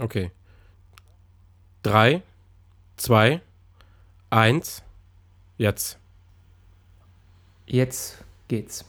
Okay. 0.00 0.30
Drei, 1.82 2.22
zwei, 2.96 3.40
eins, 4.30 4.82
jetzt. 5.56 5.98
Jetzt 7.66 8.24
geht's. 8.48 8.84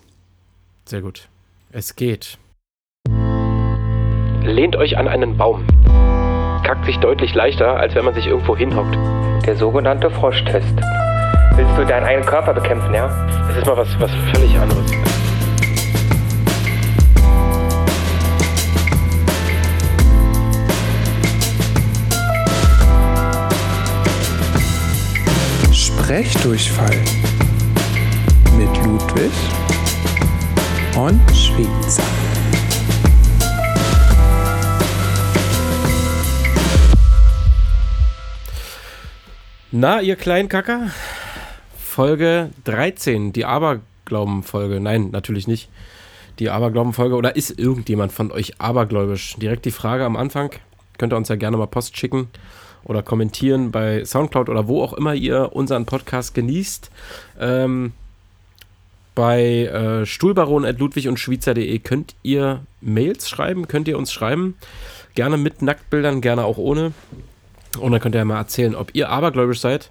Sehr 0.85 1.01
gut. 1.01 1.27
Es 1.71 1.95
geht. 1.95 2.37
Lehnt 4.41 4.75
euch 4.75 4.97
an 4.97 5.07
einen 5.07 5.37
Baum. 5.37 5.65
Kackt 6.63 6.85
sich 6.85 6.97
deutlich 6.97 7.33
leichter, 7.33 7.75
als 7.75 7.95
wenn 7.95 8.05
man 8.05 8.13
sich 8.13 8.27
irgendwo 8.27 8.55
hinhockt. 8.55 8.95
Der 9.45 9.55
sogenannte 9.55 10.09
Froschtest. 10.11 10.75
Willst 11.55 11.77
du 11.77 11.85
deinen 11.85 12.05
eigenen 12.05 12.27
Körper 12.27 12.53
bekämpfen, 12.53 12.93
ja? 12.93 13.07
Das 13.47 13.57
ist 13.57 13.65
mal 13.65 13.77
was, 13.77 13.99
was 13.99 14.11
völlig 14.33 14.57
anderes. 14.57 15.08
Sprechdurchfall 26.09 26.97
mit 28.57 28.83
Ludwig 28.83 29.31
und 30.97 31.21
Schweizer. 31.37 32.01
Na, 39.71 40.01
ihr 40.01 40.15
kleinen 40.15 40.49
Kacker? 40.49 40.89
Folge 41.77 42.49
13, 42.63 43.31
die 43.31 43.45
Aberglauben-Folge. 43.45 44.79
Nein, 44.79 45.09
natürlich 45.11 45.47
nicht. 45.47 45.69
Die 46.39 46.49
Aberglauben-Folge. 46.49 47.13
Oder 47.17 47.35
ist 47.35 47.59
irgendjemand 47.59 48.11
von 48.11 48.31
euch 48.31 48.59
abergläubisch? 48.59 49.35
Direkt 49.35 49.65
die 49.65 49.71
Frage 49.71 50.05
am 50.05 50.15
Anfang. 50.15 50.55
Könnt 50.97 51.13
ihr 51.13 51.17
uns 51.17 51.29
ja 51.29 51.35
gerne 51.35 51.57
mal 51.57 51.67
Post 51.67 51.95
schicken 51.97 52.29
oder 52.83 53.03
kommentieren 53.03 53.71
bei 53.71 54.03
Soundcloud 54.05 54.49
oder 54.49 54.67
wo 54.67 54.81
auch 54.83 54.93
immer 54.93 55.13
ihr 55.13 55.51
unseren 55.53 55.85
Podcast 55.85 56.33
genießt. 56.33 56.89
Ähm, 57.39 57.93
bei 59.15 59.65
äh, 59.65 60.05
stuhlbaron.ludwig 60.05 61.07
und 61.07 61.19
schweizer.de 61.19 61.79
könnt 61.79 62.15
ihr 62.23 62.61
Mails 62.79 63.27
schreiben, 63.27 63.67
könnt 63.67 63.87
ihr 63.87 63.97
uns 63.97 64.13
schreiben. 64.13 64.55
Gerne 65.13 65.37
mit 65.37 65.61
Nacktbildern, 65.61 66.21
gerne 66.21 66.45
auch 66.45 66.57
ohne. 66.57 66.93
Und 67.79 67.91
dann 67.91 67.99
könnt 67.99 68.15
ihr 68.15 68.19
ja 68.19 68.25
mal 68.25 68.37
erzählen, 68.37 68.75
ob 68.75 68.95
ihr 68.95 69.09
abergläubisch 69.09 69.59
seid. 69.59 69.89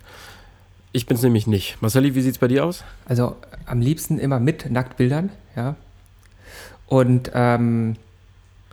Ich 0.92 1.06
bin 1.06 1.16
es 1.16 1.22
nämlich 1.22 1.46
nicht. 1.46 1.76
Marcelli, 1.82 2.14
wie 2.14 2.22
sieht 2.22 2.32
es 2.32 2.38
bei 2.38 2.48
dir 2.48 2.64
aus? 2.64 2.84
Also 3.04 3.36
am 3.66 3.80
liebsten 3.80 4.18
immer 4.18 4.40
mit 4.40 4.70
Nacktbildern, 4.70 5.30
ja. 5.54 5.76
Und 6.86 7.30
ähm, 7.34 7.96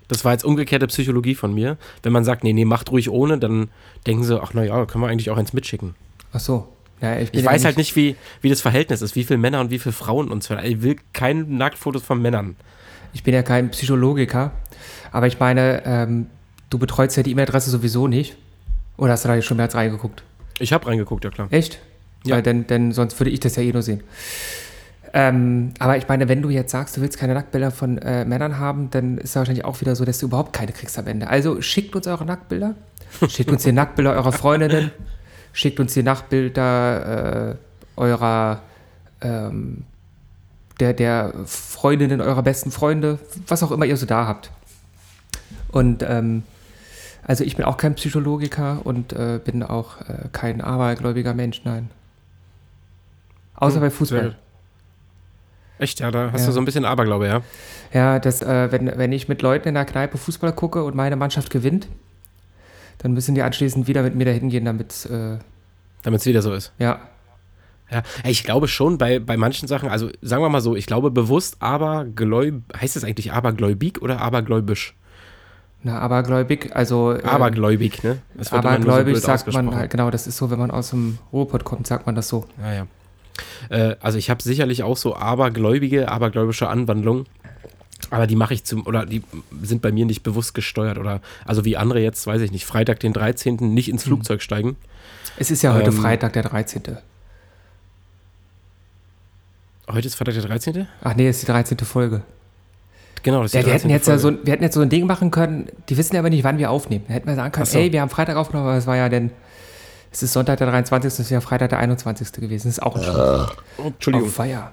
Das 0.08 0.24
war 0.24 0.32
jetzt 0.34 0.46
umgekehrte 0.46 0.88
Psychologie 0.88 1.36
von 1.36 1.54
mir. 1.54 1.78
Wenn 2.04 2.14
man 2.14 2.24
sagt, 2.24 2.44
nee, 2.44 2.54
nee, 2.54 2.66
macht 2.66 2.92
ruhig 2.92 3.10
ohne, 3.10 3.38
dann 3.38 3.70
denken 4.06 4.24
sie, 4.24 4.40
ach 4.42 4.54
naja, 4.54 4.86
können 4.86 5.04
wir 5.04 5.08
eigentlich 5.08 5.30
auch 5.32 5.38
eins 5.38 5.54
mitschicken. 5.54 5.96
ach 6.34 6.40
so. 6.40 6.68
Ja, 7.02 7.20
Ich 7.20 7.34
ja 7.34 7.44
weiß 7.44 7.66
halt 7.66 7.78
nicht, 7.78 7.96
wie, 7.98 8.16
wie 8.42 8.50
das 8.50 8.62
Verhältnis 8.62 9.02
ist, 9.02 9.16
wie 9.16 9.26
viele 9.26 9.38
Männer 9.38 9.60
und 9.60 9.70
wie 9.70 9.80
viele 9.80 9.94
Frauen 9.94 10.32
uns 10.32 10.50
hören. 10.50 10.64
Ich 10.66 10.82
will 10.82 10.96
keine 11.12 11.44
Nacktfotos 11.44 12.04
von 12.04 12.22
Männern. 12.22 12.56
Ich 13.14 13.24
bin 13.24 13.34
ja 13.34 13.44
kein 13.44 13.70
Psychologiker, 13.72 14.52
aber 15.12 15.28
ich 15.28 15.40
meine, 15.40 15.84
ähm, 15.86 16.28
du 16.70 16.78
betreust 16.78 17.18
ja 17.18 17.24
die 17.24 17.32
E-Mail-Adresse 17.32 17.70
sowieso 17.70 18.08
nicht. 18.08 18.38
Oder 18.98 19.12
hast 19.14 19.26
du 19.26 19.30
da 19.30 19.42
schon 19.42 19.58
mehr 19.58 19.66
als 19.66 19.76
reingeguckt? 19.76 20.24
Ich 20.60 20.72
habe 20.72 20.88
reingeguckt, 20.88 21.24
ja 21.26 21.30
klar. 21.32 21.48
Echt? 21.52 21.80
Ja. 22.26 22.36
Weil 22.36 22.44
denn, 22.44 22.66
denn 22.68 22.92
sonst 22.94 23.20
würde 23.20 23.30
ich 23.32 23.40
das 23.42 23.58
ja 23.58 23.64
eh 23.64 23.72
nur 23.74 23.82
sehen. 23.82 24.02
Ähm, 25.18 25.72
aber 25.80 25.96
ich 25.96 26.10
meine, 26.10 26.28
wenn 26.28 26.42
du 26.42 26.50
jetzt 26.50 26.72
sagst, 26.72 26.98
du 26.98 27.02
willst 27.02 27.18
keine 27.18 27.34
Nacktbilder 27.36 27.72
von 27.72 27.98
äh, 28.00 28.26
Männern 28.26 28.60
haben, 28.60 28.92
dann 28.92 29.18
ist 29.18 29.30
es 29.30 29.36
wahrscheinlich 29.38 29.64
auch 29.64 29.80
wieder 29.80 29.96
so, 29.96 30.04
dass 30.04 30.20
du 30.20 30.26
überhaupt 30.26 30.52
keine 30.52 30.74
kriegst 30.74 31.00
am 31.00 31.08
Ende. 31.08 31.30
Also 31.30 31.62
schickt 31.62 31.96
uns 31.96 32.06
eure 32.06 32.26
Nacktbilder. 32.26 32.76
Schickt 33.30 33.50
uns 33.50 33.64
die 33.64 33.72
Nacktbilder 33.72 34.12
eurer 34.12 34.34
Freundinnen. 34.34 34.92
Schickt 35.54 35.80
uns 35.80 35.94
die 35.94 36.04
Nacktbilder 36.04 37.52
äh, 37.52 37.56
eurer 37.96 38.62
ähm, 39.22 39.86
der, 40.82 40.92
der 40.92 41.34
Freundinnen 41.46 42.20
eurer 42.20 42.44
besten 42.44 42.70
Freunde, 42.72 43.18
was 43.48 43.64
auch 43.64 43.72
immer 43.72 43.86
ihr 43.86 43.96
so 43.96 44.06
da 44.06 44.28
habt. 44.28 44.52
Und 45.72 46.04
ähm, 46.04 46.44
also 47.24 47.46
ich 47.46 47.56
bin 47.56 47.64
auch 47.64 47.78
kein 47.78 47.96
Psychologiker 47.96 48.82
und 48.84 49.14
äh, 49.14 49.40
bin 49.42 49.64
auch 49.64 50.02
äh, 50.02 50.28
kein 50.34 50.60
abergläubiger 50.60 51.34
Mensch, 51.34 51.62
nein. 51.64 51.90
Außer 53.56 53.76
Hm, 53.76 53.82
bei 53.82 53.90
Fußball. 53.90 54.36
Echt, 55.80 56.00
ja, 56.00 56.10
da 56.12 56.32
hast 56.32 56.42
Ja. 56.42 56.48
du 56.48 56.54
so 56.54 56.60
ein 56.60 56.66
bisschen 56.66 56.86
Aberglaube, 56.86 57.28
ja? 57.28 57.42
Ja, 57.94 58.20
das, 58.20 58.42
äh, 58.42 58.72
wenn, 58.72 58.98
wenn 58.98 59.12
ich 59.12 59.28
mit 59.28 59.42
Leuten 59.42 59.68
in 59.68 59.74
der 59.74 59.86
Kneipe 59.86 60.18
Fußball 60.18 60.54
gucke 60.54 60.84
und 60.84 60.96
meine 60.96 61.16
Mannschaft 61.16 61.50
gewinnt, 61.50 61.88
dann 63.00 63.14
müssen 63.14 63.36
die 63.36 63.42
anschließend 63.42 63.88
wieder 63.88 64.02
mit 64.04 64.16
mir 64.16 64.26
dahin 64.26 64.50
gehen, 64.50 64.66
damit, 64.66 65.06
äh, 65.12 65.38
Damit 66.04 66.22
es 66.22 66.26
wieder 66.26 66.42
so 66.42 66.54
ist. 66.54 66.72
ja, 66.80 67.00
Ja, 67.92 68.02
ich 68.24 68.44
glaube 68.44 68.68
schon 68.68 68.98
bei, 68.98 69.20
bei 69.20 69.38
manchen 69.38 69.68
Sachen, 69.68 69.90
also 69.90 70.10
sagen 70.22 70.42
wir 70.42 70.50
mal 70.50 70.62
so, 70.62 70.76
ich 70.76 70.88
glaube 70.88 71.12
bewusst 71.12 71.58
abergläub, 71.62 72.56
heißt 72.80 72.96
es 72.96 73.04
eigentlich 73.04 73.32
abergläubig 73.34 74.02
oder 74.02 74.22
abergläubisch? 74.22 74.96
na, 75.84 76.00
abergläubig, 76.00 76.76
also 76.76 77.14
äh, 77.14 77.22
Abergläubig, 77.24 78.02
ne? 78.04 78.18
So 78.40 78.56
abergläubig 78.56 79.14
blöd 79.14 79.24
sagt 79.24 79.54
man 79.54 79.76
halt, 79.76 79.92
genau, 79.92 80.10
das 80.10 80.26
ist 80.26 80.38
so, 80.38 80.50
wenn 80.50 80.58
man 80.58 80.72
aus 80.72 80.90
dem 80.90 81.20
Ruhrpott 81.32 81.64
kommt, 81.64 81.86
sagt 81.86 82.08
man 82.08 82.16
das 82.16 82.28
so. 82.28 82.46
Ja, 82.60 82.74
ja. 82.74 82.88
Äh, 83.70 83.96
also 84.00 84.18
ich 84.18 84.30
habe 84.30 84.42
sicherlich 84.42 84.84
auch 84.84 84.98
so 84.98 85.16
abergläubige, 85.16 86.10
abergläubische 86.10 86.70
Anwandlungen. 86.70 87.26
Aber 88.12 88.28
die 88.28 88.36
mache 88.36 88.54
ich 88.54 88.64
zum, 88.64 88.86
oder 88.86 89.06
die 89.06 89.24
sind 89.62 89.82
bei 89.82 89.92
mir 89.92 90.06
nicht 90.06 90.22
bewusst 90.24 90.54
gesteuert. 90.54 90.98
Oder 90.98 91.22
also 91.46 91.66
wie 91.66 91.78
andere 91.78 92.00
jetzt, 92.00 92.28
weiß 92.28 92.42
ich 92.42 92.52
nicht, 92.52 92.66
Freitag 92.66 93.00
den 93.00 93.14
13. 93.14 93.74
nicht 93.74 93.90
ins 93.90 94.04
Flugzeug 94.04 94.42
steigen. 94.42 94.76
Es 95.38 95.52
ist 95.52 95.64
ja 95.64 95.74
heute 95.74 95.90
Ähm, 95.90 95.94
Freitag, 95.98 96.34
der 96.34 96.44
13. 96.44 96.84
Heute 99.92 100.08
ist 100.08 100.16
Freitag 100.16 100.34
der 100.34 100.44
13. 100.44 100.88
Ach 101.04 101.16
nee, 101.16 101.28
es 101.28 101.38
ist 101.38 101.44
die 101.48 101.52
13. 101.52 101.78
Folge. 101.80 102.22
Genau, 103.24 103.42
das 103.42 103.52
ist 103.52 103.56
Ja, 103.56 103.62
die 103.62 103.68
wir 103.68 103.74
hätten 103.74 103.90
13. 103.90 103.90
jetzt 103.90 104.08
ja 104.08 104.18
so, 104.18 104.28
Folge. 104.30 104.46
wir 104.46 104.54
hätten 104.54 104.64
jetzt 104.64 104.74
so 104.76 104.82
ein 104.82 104.90
Ding 104.90 105.06
machen 105.08 105.32
können, 105.32 105.70
die 105.90 105.98
wissen 105.98 106.16
ja 106.16 106.22
aber 106.22 106.30
nicht, 106.30 106.44
wann 106.44 106.58
wir 106.58 106.70
aufnehmen. 106.72 107.06
Da 107.08 107.14
hätten 107.16 107.28
wir 107.28 107.36
sagen 107.36 107.52
können, 107.52 107.66
so. 107.66 107.78
ey, 107.78 107.92
wir 107.92 108.02
haben 108.02 108.10
Freitag 108.10 108.36
aufgenommen, 108.38 108.68
aber 108.68 108.78
es 108.78 108.88
war 108.88 108.98
ja 108.98 109.10
denn, 109.10 109.32
es 110.16 110.24
ist 110.24 110.34
Sonntag 110.34 110.58
der 110.60 110.68
23., 110.68 111.08
es 111.08 111.20
ist 111.20 111.30
ja 111.30 111.42
Freitag 111.42 111.70
der 111.70 111.80
21. 111.80 112.32
gewesen. 112.34 112.68
Das 112.70 112.78
ist 112.78 112.84
auch 112.84 112.96
ein 112.96 113.04
Schluss. 113.04 113.48
Oh, 113.78 113.84
Entschuldigung. 113.88 114.28
Oh, 114.30 114.32
Feier. 114.32 114.72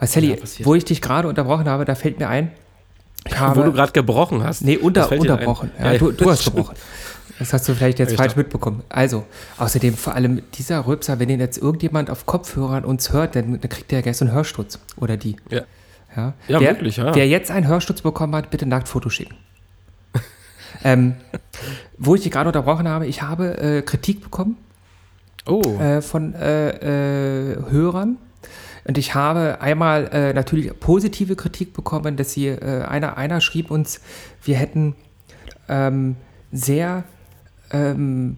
Marcelli, 0.00 0.30
Ja, 0.30 0.36
passiert. 0.36 0.66
wo 0.66 0.74
ich 0.74 0.84
dich 0.84 1.00
gerade 1.00 1.28
unterbrochen 1.28 1.68
habe, 1.68 1.84
da 1.84 1.94
fällt 1.94 2.18
mir 2.18 2.28
ein, 2.28 2.50
ich 3.24 3.38
habe, 3.38 3.60
Wo 3.60 3.62
du 3.64 3.72
gerade 3.72 3.92
gebrochen 3.92 4.42
hast. 4.42 4.62
nee, 4.62 4.76
unter, 4.76 5.10
unterbrochen. 5.12 5.70
Ja, 5.78 5.92
Ja, 5.92 5.98
du, 5.98 6.10
ja. 6.10 6.16
du 6.16 6.30
hast 6.30 6.44
gebrochen. 6.54 6.74
Das 7.38 7.52
hast 7.52 7.68
du 7.68 7.74
vielleicht 7.74 7.98
jetzt 8.00 8.08
Ja, 8.10 8.14
ich 8.14 8.18
falsch 8.18 8.32
doch. 8.32 8.36
mitbekommen. 8.38 8.82
Also, 8.88 9.24
außerdem 9.58 9.96
vor 9.96 10.14
allem 10.14 10.42
dieser 10.54 10.86
Rülpser, 10.86 11.18
wenn 11.20 11.28
den 11.28 11.38
jetzt 11.40 11.56
irgendjemand 11.58 12.10
auf 12.10 12.26
Kopfhörern 12.26 12.84
uns 12.84 13.12
hört, 13.12 13.36
dann, 13.36 13.60
dann 13.60 13.68
kriegt 13.70 13.90
der 13.92 14.00
ja 14.00 14.12
so 14.12 14.24
einen 14.24 14.34
Hörsturz. 14.34 14.78
Oder 14.96 15.16
die. 15.16 15.36
Ja. 15.50 15.62
Ja, 16.16 16.34
Ja, 16.48 16.60
wer, 16.60 16.70
wirklich, 16.72 16.96
ja. 16.98 17.14
Wer 17.14 17.26
jetzt 17.28 17.50
einen 17.50 17.66
Hörsturz 17.68 18.02
bekommen 18.02 18.34
hat, 18.34 18.50
bitte 18.50 18.66
Nacktfoto 18.66 19.08
schicken. 19.08 19.36
ähm, 20.84 21.14
wo 21.96 22.14
ich 22.16 22.22
dich 22.22 22.32
gerade 22.32 22.48
unterbrochen 22.48 22.88
habe, 22.88 23.06
ich 23.06 23.22
habe 23.22 23.56
äh, 23.58 23.82
Kritik 23.82 24.20
bekommen 24.22 24.56
Oh, 25.46 25.62
äh, 25.80 26.02
von 26.02 26.34
äh, 26.34 27.52
äh, 27.52 27.70
Hörern. 27.70 28.18
Und 28.84 28.98
ich 28.98 29.14
habe 29.14 29.60
einmal 29.60 30.08
äh, 30.12 30.32
natürlich 30.32 30.78
positive 30.78 31.36
Kritik 31.36 31.72
bekommen, 31.72 32.16
dass 32.16 32.32
sie, 32.32 32.48
äh, 32.48 32.82
einer, 32.82 33.16
einer 33.16 33.40
schrieb 33.40 33.70
uns, 33.70 34.00
wir 34.42 34.56
hätten 34.56 34.96
ähm, 35.68 36.16
sehr 36.50 37.04
ähm, 37.70 38.36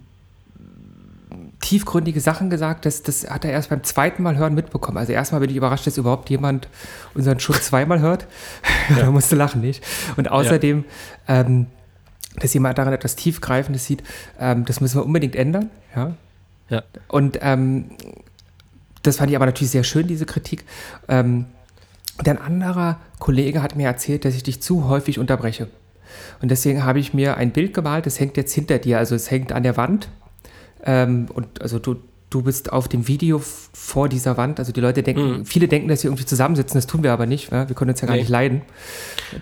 tiefgründige 1.60 2.20
Sachen 2.20 2.50
gesagt. 2.50 2.84
Das, 2.84 3.02
das 3.02 3.28
hat 3.28 3.44
er 3.44 3.52
erst 3.52 3.70
beim 3.70 3.82
zweiten 3.84 4.22
Mal 4.22 4.36
hören 4.36 4.54
mitbekommen. 4.54 4.98
Also 4.98 5.12
erstmal 5.12 5.40
bin 5.40 5.50
ich 5.50 5.56
überrascht, 5.56 5.86
dass 5.86 5.96
überhaupt 5.96 6.28
jemand 6.28 6.68
unseren 7.14 7.40
Schutz 7.40 7.66
zweimal 7.66 8.00
hört. 8.00 8.26
da 8.96 9.10
musste 9.10 9.36
lachen, 9.36 9.62
nicht? 9.62 9.82
Und 10.16 10.30
außerdem, 10.30 10.84
ähm, 11.26 11.66
dass 12.36 12.52
jemand 12.52 12.76
daran 12.76 12.92
etwas 12.92 13.16
Tiefgreifendes 13.16 13.86
sieht, 13.86 14.02
ähm, 14.38 14.66
das 14.66 14.80
müssen 14.80 14.98
wir 14.98 15.06
unbedingt 15.06 15.36
ändern. 15.36 15.70
Ja? 15.96 16.14
Ja. 16.74 16.82
Und 17.08 17.38
ähm, 17.42 17.86
das 19.02 19.16
fand 19.18 19.30
ich 19.30 19.36
aber 19.36 19.46
natürlich 19.46 19.70
sehr 19.70 19.84
schön, 19.84 20.06
diese 20.06 20.26
Kritik. 20.26 20.64
Ähm, 21.08 21.46
und 22.18 22.28
ein 22.28 22.38
anderer 22.38 23.00
Kollege 23.18 23.62
hat 23.62 23.76
mir 23.76 23.86
erzählt, 23.86 24.24
dass 24.24 24.34
ich 24.34 24.42
dich 24.42 24.62
zu 24.62 24.88
häufig 24.88 25.18
unterbreche. 25.18 25.68
Und 26.40 26.50
deswegen 26.50 26.84
habe 26.84 27.00
ich 27.00 27.12
mir 27.12 27.36
ein 27.36 27.50
Bild 27.52 27.74
gemalt, 27.74 28.06
das 28.06 28.20
hängt 28.20 28.36
jetzt 28.36 28.52
hinter 28.52 28.78
dir, 28.78 28.98
also 28.98 29.14
es 29.14 29.30
hängt 29.30 29.52
an 29.52 29.62
der 29.62 29.76
Wand. 29.76 30.08
Ähm, 30.84 31.26
und 31.34 31.60
also 31.60 31.78
du, 31.78 31.96
du 32.30 32.42
bist 32.42 32.72
auf 32.72 32.88
dem 32.88 33.08
Video 33.08 33.40
vor 33.40 34.08
dieser 34.08 34.36
Wand. 34.36 34.58
Also 34.60 34.72
die 34.72 34.80
Leute 34.80 35.02
denken, 35.02 35.44
viele 35.44 35.66
denken, 35.68 35.88
dass 35.88 36.02
wir 36.04 36.10
irgendwie 36.10 36.24
zusammensitzen, 36.26 36.76
das 36.78 36.86
tun 36.86 37.02
wir 37.02 37.12
aber 37.12 37.26
nicht. 37.26 37.50
Ja? 37.50 37.68
Wir 37.68 37.74
können 37.74 37.90
uns 37.90 38.00
ja 38.00 38.06
gar 38.06 38.14
Nee. 38.14 38.20
nicht 38.20 38.30
leiden. 38.30 38.62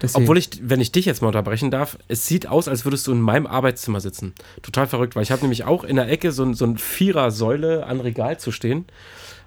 Deswegen, 0.01 0.25
Obwohl 0.25 0.39
ich, 0.39 0.51
wenn 0.63 0.81
ich 0.81 0.93
dich 0.93 1.05
jetzt 1.07 1.23
mal 1.23 1.29
unterbrechen 1.29 1.71
darf, 1.71 1.99
es 2.09 2.27
sieht 2.27 2.47
aus, 2.47 2.69
als 2.69 2.85
würdest 2.85 3.07
du 3.07 3.13
in 3.13 3.21
meinem 3.21 3.47
Arbeitszimmer 3.47 4.01
sitzen. 4.01 4.33
Total 4.63 4.87
verrückt, 4.87 5.17
weil 5.17 5.23
ich 5.23 5.31
habe 5.33 5.43
nämlich 5.43 5.65
auch 5.65 5.85
in 5.85 5.97
der 5.97 6.09
Ecke 6.09 6.33
so, 6.33 6.45
ein- 6.45 6.55
so 6.55 6.65
ein 6.65 6.79
Vierer-Säule 6.79 7.87
an 7.87 8.01
Regal 8.01 8.39
zu 8.39 8.53
stehen 8.53 8.85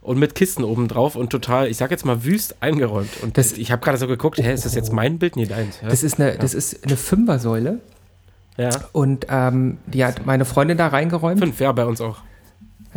und 0.02 0.20
mit 0.20 0.36
Kisten 0.36 0.64
oben 0.64 0.88
drauf 0.88 1.16
und 1.16 1.30
total, 1.32 1.68
ich 1.68 1.78
sag 1.78 1.92
jetzt 1.92 2.06
mal, 2.06 2.24
wüst 2.24 2.56
eingeräumt. 2.62 3.10
Und 3.22 3.38
Das- 3.38 3.54
ich 3.54 3.72
habe 3.72 3.82
gerade 3.84 3.98
so 3.98 4.08
geguckt, 4.08 4.38
hä, 4.38 4.54
ist 4.54 4.66
das 4.66 4.76
jetzt 4.76 4.94
mein 4.94 5.18
Bild? 5.20 5.36
Nee, 5.36 5.46
deins. 5.46 5.80
Ja. 5.82 5.90
das 5.90 6.04
ist 6.04 6.20
eine, 6.20 6.38
das 6.38 6.54
ist 6.54 6.86
eine 6.86 6.98
Fünfersäule. 6.98 7.80
Ja. 8.58 8.70
Und 8.94 9.28
ähm, 9.30 9.78
die 9.88 10.06
hat 10.06 10.26
meine 10.26 10.46
Freundin 10.46 10.78
da 10.78 10.88
reingeräumt. 10.88 11.40
Fünf, 11.40 11.60
ja, 11.60 11.72
bei 11.74 11.86
uns 11.86 12.00
auch. 12.00 12.20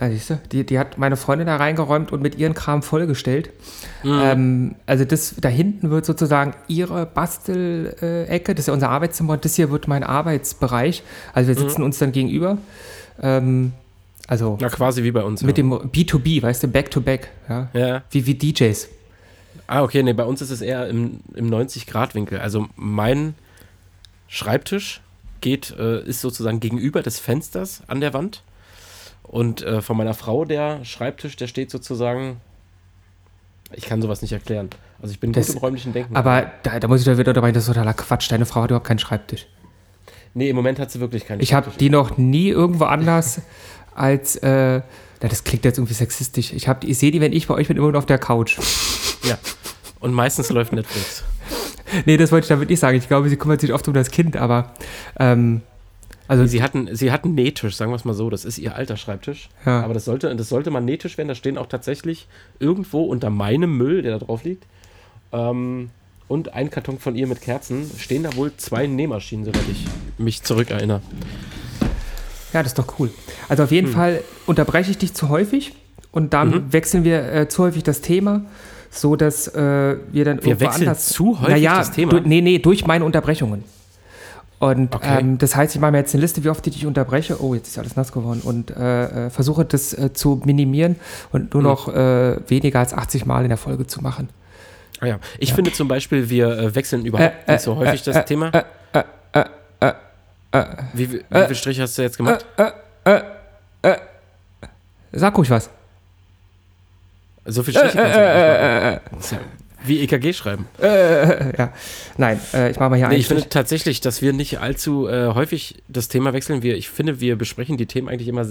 Ja, 0.01 0.09
siehst 0.11 0.31
du, 0.31 0.41
die, 0.53 0.65
die 0.65 0.79
hat 0.79 0.97
meine 0.97 1.17
Freundin 1.17 1.49
da 1.49 1.57
reingeräumt 1.57 2.13
und 2.13 2.23
mit 2.23 2.37
ihren 2.37 2.55
Kram 2.55 2.83
vollgestellt. 2.83 3.51
Ähm, 4.05 4.77
also 4.87 5.05
das 5.05 5.35
da 5.41 5.49
hinten 5.49 5.91
wird 5.91 6.05
sozusagen 6.07 6.55
ihre 6.69 7.05
Bastelecke, 7.05 8.55
das 8.55 8.63
ist 8.63 8.67
ja 8.69 8.75
unser 8.75 8.91
Arbeitszimmer 8.91 9.33
und 9.33 9.45
das 9.45 9.57
hier 9.57 9.71
wird 9.71 9.89
mein 9.89 10.05
Arbeitsbereich. 10.05 11.03
Also 11.33 11.49
wir 11.49 11.57
sitzen 11.57 11.83
uns 11.83 11.99
dann 11.99 12.13
gegenüber. 12.13 12.59
Ähm, 13.21 13.73
also 14.29 14.57
Na, 14.61 14.69
quasi 14.69 15.03
wie 15.03 15.11
bei 15.11 15.25
uns. 15.25 15.43
mit 15.43 15.59
ja. 15.59 15.65
dem 15.65 15.73
B2B, 15.73 16.43
weißt 16.43 16.63
du, 16.63 16.69
Back 16.69 16.91
to 16.91 17.01
Back, 17.01 17.31
ja. 17.49 17.69
Ja. 17.73 18.03
Wie, 18.11 18.27
wie 18.27 18.35
DJs. 18.35 18.89
Ah, 19.67 19.83
okay, 19.83 20.03
nee, 20.03 20.13
bei 20.13 20.25
uns 20.25 20.41
ist 20.41 20.51
es 20.51 20.61
eher 20.61 20.87
im, 20.87 21.21
im 21.35 21.51
90-Grad-Winkel. 21.51 22.39
Also 22.39 22.69
mein 22.77 23.35
Schreibtisch 24.29 25.01
geht, 25.41 25.75
äh, 25.79 26.03
ist 26.05 26.21
sozusagen 26.21 26.61
gegenüber 26.61 27.03
des 27.03 27.19
Fensters 27.19 27.83
an 27.89 28.01
der 28.01 28.13
Wand. 28.15 28.43
Und 29.29 29.63
äh, 29.63 29.83
von 29.83 29.97
meiner 29.97 30.15
Frau 30.15 30.45
der 30.45 30.85
Schreibtisch, 30.85 31.37
der 31.37 31.47
steht 31.47 31.71
sozusagen. 31.71 32.41
Ich 33.73 33.85
kann 33.85 34.01
sowas 34.01 34.23
nicht 34.23 34.33
erklären. 34.33 34.71
Also 35.03 35.13
ich 35.13 35.21
bin 35.21 35.33
Das- 35.33 35.47
gut 35.49 35.57
im 35.57 35.61
räumlichen 35.61 35.93
Denken. 35.93 36.17
Aber 36.17 36.51
da, 36.63 36.81
da 36.81 36.89
muss 36.89 37.01
ich 37.01 37.07
da 37.07 37.19
wieder 37.19 37.35
dabei, 37.35 37.53
das 37.53 37.65
ist 37.65 37.69
totaler 37.69 37.93
Quatsch. 37.95 38.31
Deine 38.33 38.47
Frau 38.47 38.63
hat 38.63 38.71
überhaupt 38.71 38.87
keinen 38.87 38.99
Schreibtisch. 38.99 39.47
nee, 40.35 40.49
im 40.49 40.57
Moment 40.57 40.79
hat 40.79 40.91
sie 40.91 41.01
wirklich 41.01 41.27
keinen 41.27 41.41
Ich 41.41 41.53
habe 41.53 41.65
Schreibtisch. 41.67 41.79
die 41.79 41.91
noch 41.91 42.17
nie 42.17 42.49
irgendwo 42.49 42.85
anders 42.85 43.43
als, 43.95 44.37
äh, 44.37 44.81
na, 45.21 45.29
das 45.29 45.45
klingt 45.45 45.65
jetzt 45.67 45.77
irgendwie 45.79 45.95
sexistisch. 45.95 46.53
Ich, 46.55 46.67
hab 46.69 46.85
ich 46.85 46.97
sehe 46.99 47.11
die, 47.11 47.21
wenn 47.21 47.33
ich 47.35 47.47
bei 47.49 47.55
euch 47.55 47.69
bin, 47.69 47.77
immer 47.77 47.91
nur 47.91 47.99
auf 47.99 48.07
der 48.07 48.19
Couch. 48.19 48.57
Ja. 49.25 49.37
Und 50.01 50.15
meistens 50.15 50.49
läuft 50.49 50.73
Netflix. 50.73 51.25
nee, 52.07 52.17
das 52.17 52.33
wollte 52.33 52.45
ich 52.45 52.49
damit 52.49 52.71
nicht 52.71 52.81
sagen. 52.81 52.97
Ich 52.97 53.09
glaube, 53.09 53.29
sie 53.29 53.37
kümmert 53.37 53.61
sich 53.61 53.73
oft 53.75 53.87
um 53.89 53.93
das 53.95 54.11
Kind, 54.11 54.37
aber, 54.37 54.73
ähm, 55.21 55.61
also, 56.29 56.47
Sie 56.47 56.63
hatten, 56.63 56.95
sie 56.95 57.11
hatten 57.11 57.35
Nähtisch, 57.35 57.75
sagen 57.77 57.91
wir 57.91 57.97
es 57.97 58.05
mal 58.05 58.15
so. 58.15 58.31
Das 58.31 58.45
ist 58.45 58.59
ihr 58.59 58.77
alter 58.77 58.97
Schreibtisch. 58.97 59.49
Ja. 59.67 59.83
Aber 59.83 59.95
das 59.95 60.05
sollte, 60.05 60.35
das 60.37 60.49
sollte 60.49 60.71
mal 60.71 60.81
Nähtisch 60.81 61.19
werden. 61.19 61.29
Da 61.29 61.35
stehen 61.35 61.59
auch 61.59 61.67
tatsächlich 61.67 62.29
irgendwo 62.61 63.03
unter 63.05 63.31
meinem 63.31 63.77
Müll, 63.77 64.03
der 64.03 64.19
da 64.19 64.25
drauf 64.25 64.45
liegt, 64.45 64.65
ähm, 65.33 65.91
und 66.29 66.53
ein 66.53 66.71
Karton 66.71 66.99
von 66.99 67.17
ihr 67.17 67.27
mit 67.27 67.41
Kerzen, 67.41 67.91
stehen 67.99 68.23
da 68.23 68.37
wohl 68.37 68.53
zwei 68.59 68.87
Nähmaschinen, 68.87 69.47
soweit 69.47 69.63
ich 69.73 69.87
mich 70.19 70.43
zurückerinnere. 70.43 71.01
ja, 72.53 72.63
das 72.63 72.73
ist 72.73 72.79
doch 72.79 72.99
cool. 72.99 73.11
Also 73.49 73.63
auf 73.65 73.71
jeden 73.71 73.87
Hm. 73.89 73.95
Fall 73.95 74.23
unterbreche 74.47 74.91
ich 74.91 74.99
dich 74.99 75.15
zu 75.15 75.31
häufig 75.31 75.73
und 76.13 76.35
dann 76.35 76.51
Mhm. 76.51 76.73
wechseln 76.73 77.05
wir 77.05 77.33
äh, 77.33 77.49
zu 77.49 77.63
häufig 77.65 77.83
das 77.83 78.03
Thema, 78.03 78.43
so 78.91 79.17
dass 79.17 79.49
äh, 79.49 79.55
wir 80.13 80.25
dann 80.25 80.39
Wir 80.45 80.49
irgendwo 80.49 80.61
wechseln 80.61 80.89
anders... 80.89 81.09
zu 81.09 81.39
häufig 81.41 81.49
naja, 81.55 81.79
das 81.79 81.93
Thema? 81.93 82.13
Du, 82.21 82.29
nee, 82.29 82.41
nee, 82.43 82.59
durch 82.59 82.87
meine 82.87 83.05
Unterbrechungen. 83.07 83.65
Und 84.61 84.95
Okay. 84.95 85.19
ähm, 85.21 85.39
das 85.39 85.55
heißt, 85.55 85.75
ich 85.75 85.81
mache 85.81 85.93
mir 85.93 85.99
jetzt 85.99 86.15
eine 86.15 86.21
Liste, 86.23 86.43
wie 86.43 86.49
oft 86.49 86.67
ich 86.67 86.75
dich 86.75 86.85
unterbreche. 86.87 87.41
Oh, 87.43 87.55
jetzt 87.55 87.69
ist 87.69 87.79
alles 87.79 87.95
nass 87.95 88.11
geworden. 88.13 88.41
Und 88.43 88.71
äh, 88.71 89.27
äh, 89.27 89.31
versuche 89.31 89.65
das 89.65 89.93
äh, 89.95 90.13
zu 90.13 90.43
minimieren 90.45 90.97
und 91.31 91.55
nur 91.55 91.63
noch 91.63 91.89
äh, 91.89 92.37
weniger 92.51 92.81
als 92.81 92.93
80 92.93 93.25
Mal 93.25 93.43
in 93.45 93.51
der 93.51 93.59
Folge 93.59 93.87
zu 93.87 94.01
machen. 94.03 94.29
Ah 95.01 95.07
ja. 95.07 95.19
Ich 95.39 95.53
finde 95.53 95.73
zum 95.73 95.87
Beispiel, 95.87 96.29
wir 96.29 96.59
äh, 96.59 96.75
wechseln 96.75 97.05
überhaupt 97.07 97.35
Äh, 97.47 97.53
nicht 97.53 97.63
so 97.63 97.77
häufig 97.77 98.03
das 98.03 98.25
Thema. 98.25 98.51
wie, 100.93 101.13
wie, 101.13 101.21
viele 101.31 101.55
Striche 101.55 101.83
hast 101.83 101.97
du 101.97 102.03
jetzt 102.03 102.17
gemacht? 102.17 102.45
Sag 105.13 105.39
ruhig 105.39 105.51
was. 105.51 105.71
so 107.47 107.63
viele 107.63 107.79
Striche 107.79 107.97
kannst 107.97 108.17
du 108.17 109.31
nicht 109.31 109.39
machen. 109.39 109.59
Wie 109.89 110.01
EKG 110.01 110.33
schreiben. 110.33 110.67
Äh, 110.81 111.57
ja. 111.57 111.73
Nein, 112.17 112.41
äh, 112.55 112.71
ich 112.71 112.79
mache 112.79 112.91
mal 112.91 112.97
hier 112.97 113.09
Nee, 113.09 113.17
ich 113.17 113.27
finde 113.27 113.49
tatsächlich, 113.49 114.01
dass 114.01 114.23
wir 114.23 114.33
nicht 114.33 114.61
allzu 114.61 115.09
äh, 115.09 115.35
häufig 115.35 115.83
das 115.89 116.09
Thema 116.09 116.33
wechseln. 116.33 116.63
Wir, 116.63 116.77
ich 116.77 116.89
finde, 116.89 117.21
wir 117.21 117.37
besprechen 117.37 117.77
die 117.77 117.87
Themen 117.87 118.09
eigentlich 118.09 118.29
immer 118.29 118.47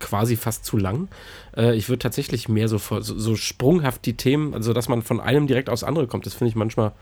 quasi 0.00 0.36
fast 0.36 0.64
zu 0.64 0.76
lang. 0.76 1.08
Äh, 1.56 1.76
ich 1.76 1.88
würde 1.88 2.00
tatsächlich 2.00 2.48
mehr 2.48 2.68
so, 2.68 2.78
so, 2.78 3.00
so 3.00 3.36
sprunghaft 3.36 4.04
die 4.04 4.16
Themen, 4.16 4.54
also 4.54 4.72
dass 4.72 4.88
man 4.88 5.02
von 5.02 5.20
einem 5.20 5.46
direkt 5.46 5.70
aufs 5.70 5.84
andere 5.84 6.06
kommt, 6.06 6.26
das 6.26 6.34
finde 6.34 6.50
ich 6.50 6.56
manchmal 6.56 6.92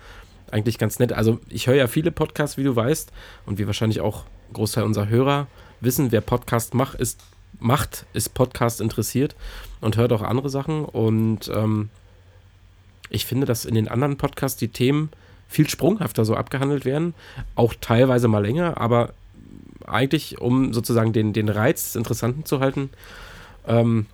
eigentlich 0.51 0.79
ganz 0.79 0.99
nett. 0.99 1.13
Also 1.13 1.41
ich 1.49 1.67
höre 1.67 1.75
ja 1.75 1.87
viele 1.87 2.13
Podcasts, 2.13 2.57
wie 2.57 2.65
du 2.65 2.77
weißt, 2.77 3.11
und 3.47 3.59
wie 3.59 3.67
wahrscheinlich 3.67 4.01
auch 4.01 4.25
ein 4.51 4.55
Großteil 4.55 4.85
unserer 4.85 5.09
Hörer 5.09 5.49
wissen, 5.81 6.13
wer 6.13 6.21
Podcast 6.21 6.75
macht, 6.75 7.01
ist, 7.01 7.21
macht, 7.59 8.07
ist 8.13 8.35
Podcast 8.35 8.81
interessiert 8.81 9.35
und 9.81 9.97
hört 9.97 10.13
auch 10.13 10.23
andere 10.23 10.51
Sachen. 10.51 10.85
Und 10.85 11.51
ähm, 11.55 11.91
ich 13.13 13.27
finde, 13.27 13.47
dass 13.47 13.65
in 13.65 13.75
den 13.75 13.89
anderen 13.89 14.17
Podcasts 14.17 14.59
die 14.59 14.69
Themen 14.69 15.11
viel 15.49 15.69
sprunghafter 15.69 16.25
so 16.25 16.35
abgehandelt 16.35 16.85
werden, 16.85 17.15
auch 17.55 17.75
teilweise 17.81 18.29
mal 18.29 18.45
länger, 18.45 18.81
aber 18.81 19.13
eigentlich, 19.87 20.41
um 20.41 20.73
sozusagen 20.73 21.13
den, 21.13 21.33
den 21.33 21.49
Reiz 21.49 21.85
des 21.85 21.97
Interessanten 21.97 22.45
zu 22.45 22.61
halten, 22.61 22.91
ähm, 23.67 24.07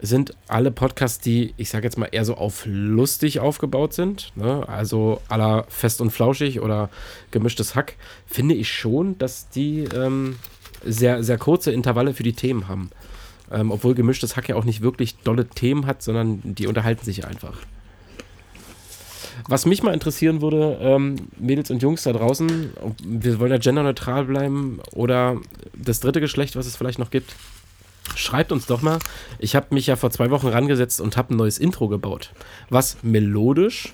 sind 0.00 0.34
alle 0.46 0.70
Podcasts, 0.70 1.20
die, 1.20 1.54
ich 1.56 1.70
sage 1.70 1.84
jetzt 1.84 1.96
mal, 1.96 2.08
eher 2.12 2.24
so 2.24 2.36
auf 2.36 2.64
lustig 2.66 3.40
aufgebaut 3.40 3.94
sind, 3.94 4.32
ne? 4.36 4.68
also 4.68 5.20
aller 5.28 5.64
fest 5.68 6.00
und 6.00 6.10
flauschig 6.10 6.60
oder 6.60 6.90
gemischtes 7.30 7.74
Hack, 7.74 7.96
finde 8.26 8.54
ich 8.54 8.70
schon, 8.70 9.16
dass 9.18 9.48
die 9.48 9.84
ähm, 9.94 10.36
sehr, 10.84 11.24
sehr 11.24 11.38
kurze 11.38 11.72
Intervalle 11.72 12.12
für 12.12 12.22
die 12.22 12.34
Themen 12.34 12.68
haben. 12.68 12.90
Ähm, 13.50 13.70
obwohl 13.70 13.94
gemischtes 13.94 14.36
Hack 14.36 14.48
ja 14.48 14.56
auch 14.56 14.64
nicht 14.64 14.82
wirklich 14.82 15.16
dolle 15.18 15.48
Themen 15.48 15.86
hat, 15.86 16.02
sondern 16.02 16.40
die 16.42 16.66
unterhalten 16.66 17.04
sich 17.04 17.26
einfach. 17.26 17.58
Was 19.48 19.66
mich 19.66 19.82
mal 19.82 19.94
interessieren 19.94 20.40
würde, 20.40 20.78
ähm, 20.80 21.16
Mädels 21.38 21.70
und 21.70 21.82
Jungs 21.82 22.02
da 22.02 22.12
draußen, 22.12 22.72
wir 23.02 23.38
wollen 23.38 23.52
ja 23.52 23.58
genderneutral 23.58 24.24
bleiben 24.24 24.80
oder 24.92 25.40
das 25.74 26.00
dritte 26.00 26.20
Geschlecht, 26.20 26.56
was 26.56 26.66
es 26.66 26.76
vielleicht 26.76 26.98
noch 26.98 27.10
gibt, 27.10 27.34
schreibt 28.14 28.52
uns 28.52 28.66
doch 28.66 28.82
mal. 28.82 28.98
Ich 29.38 29.56
habe 29.56 29.74
mich 29.74 29.86
ja 29.86 29.96
vor 29.96 30.10
zwei 30.10 30.30
Wochen 30.30 30.48
rangesetzt 30.48 31.00
und 31.00 31.16
habe 31.16 31.34
ein 31.34 31.36
neues 31.36 31.58
Intro 31.58 31.88
gebaut, 31.88 32.32
was 32.70 32.98
melodisch 33.02 33.92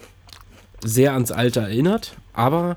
sehr 0.84 1.12
ans 1.12 1.30
Alte 1.30 1.60
erinnert, 1.60 2.16
aber 2.32 2.76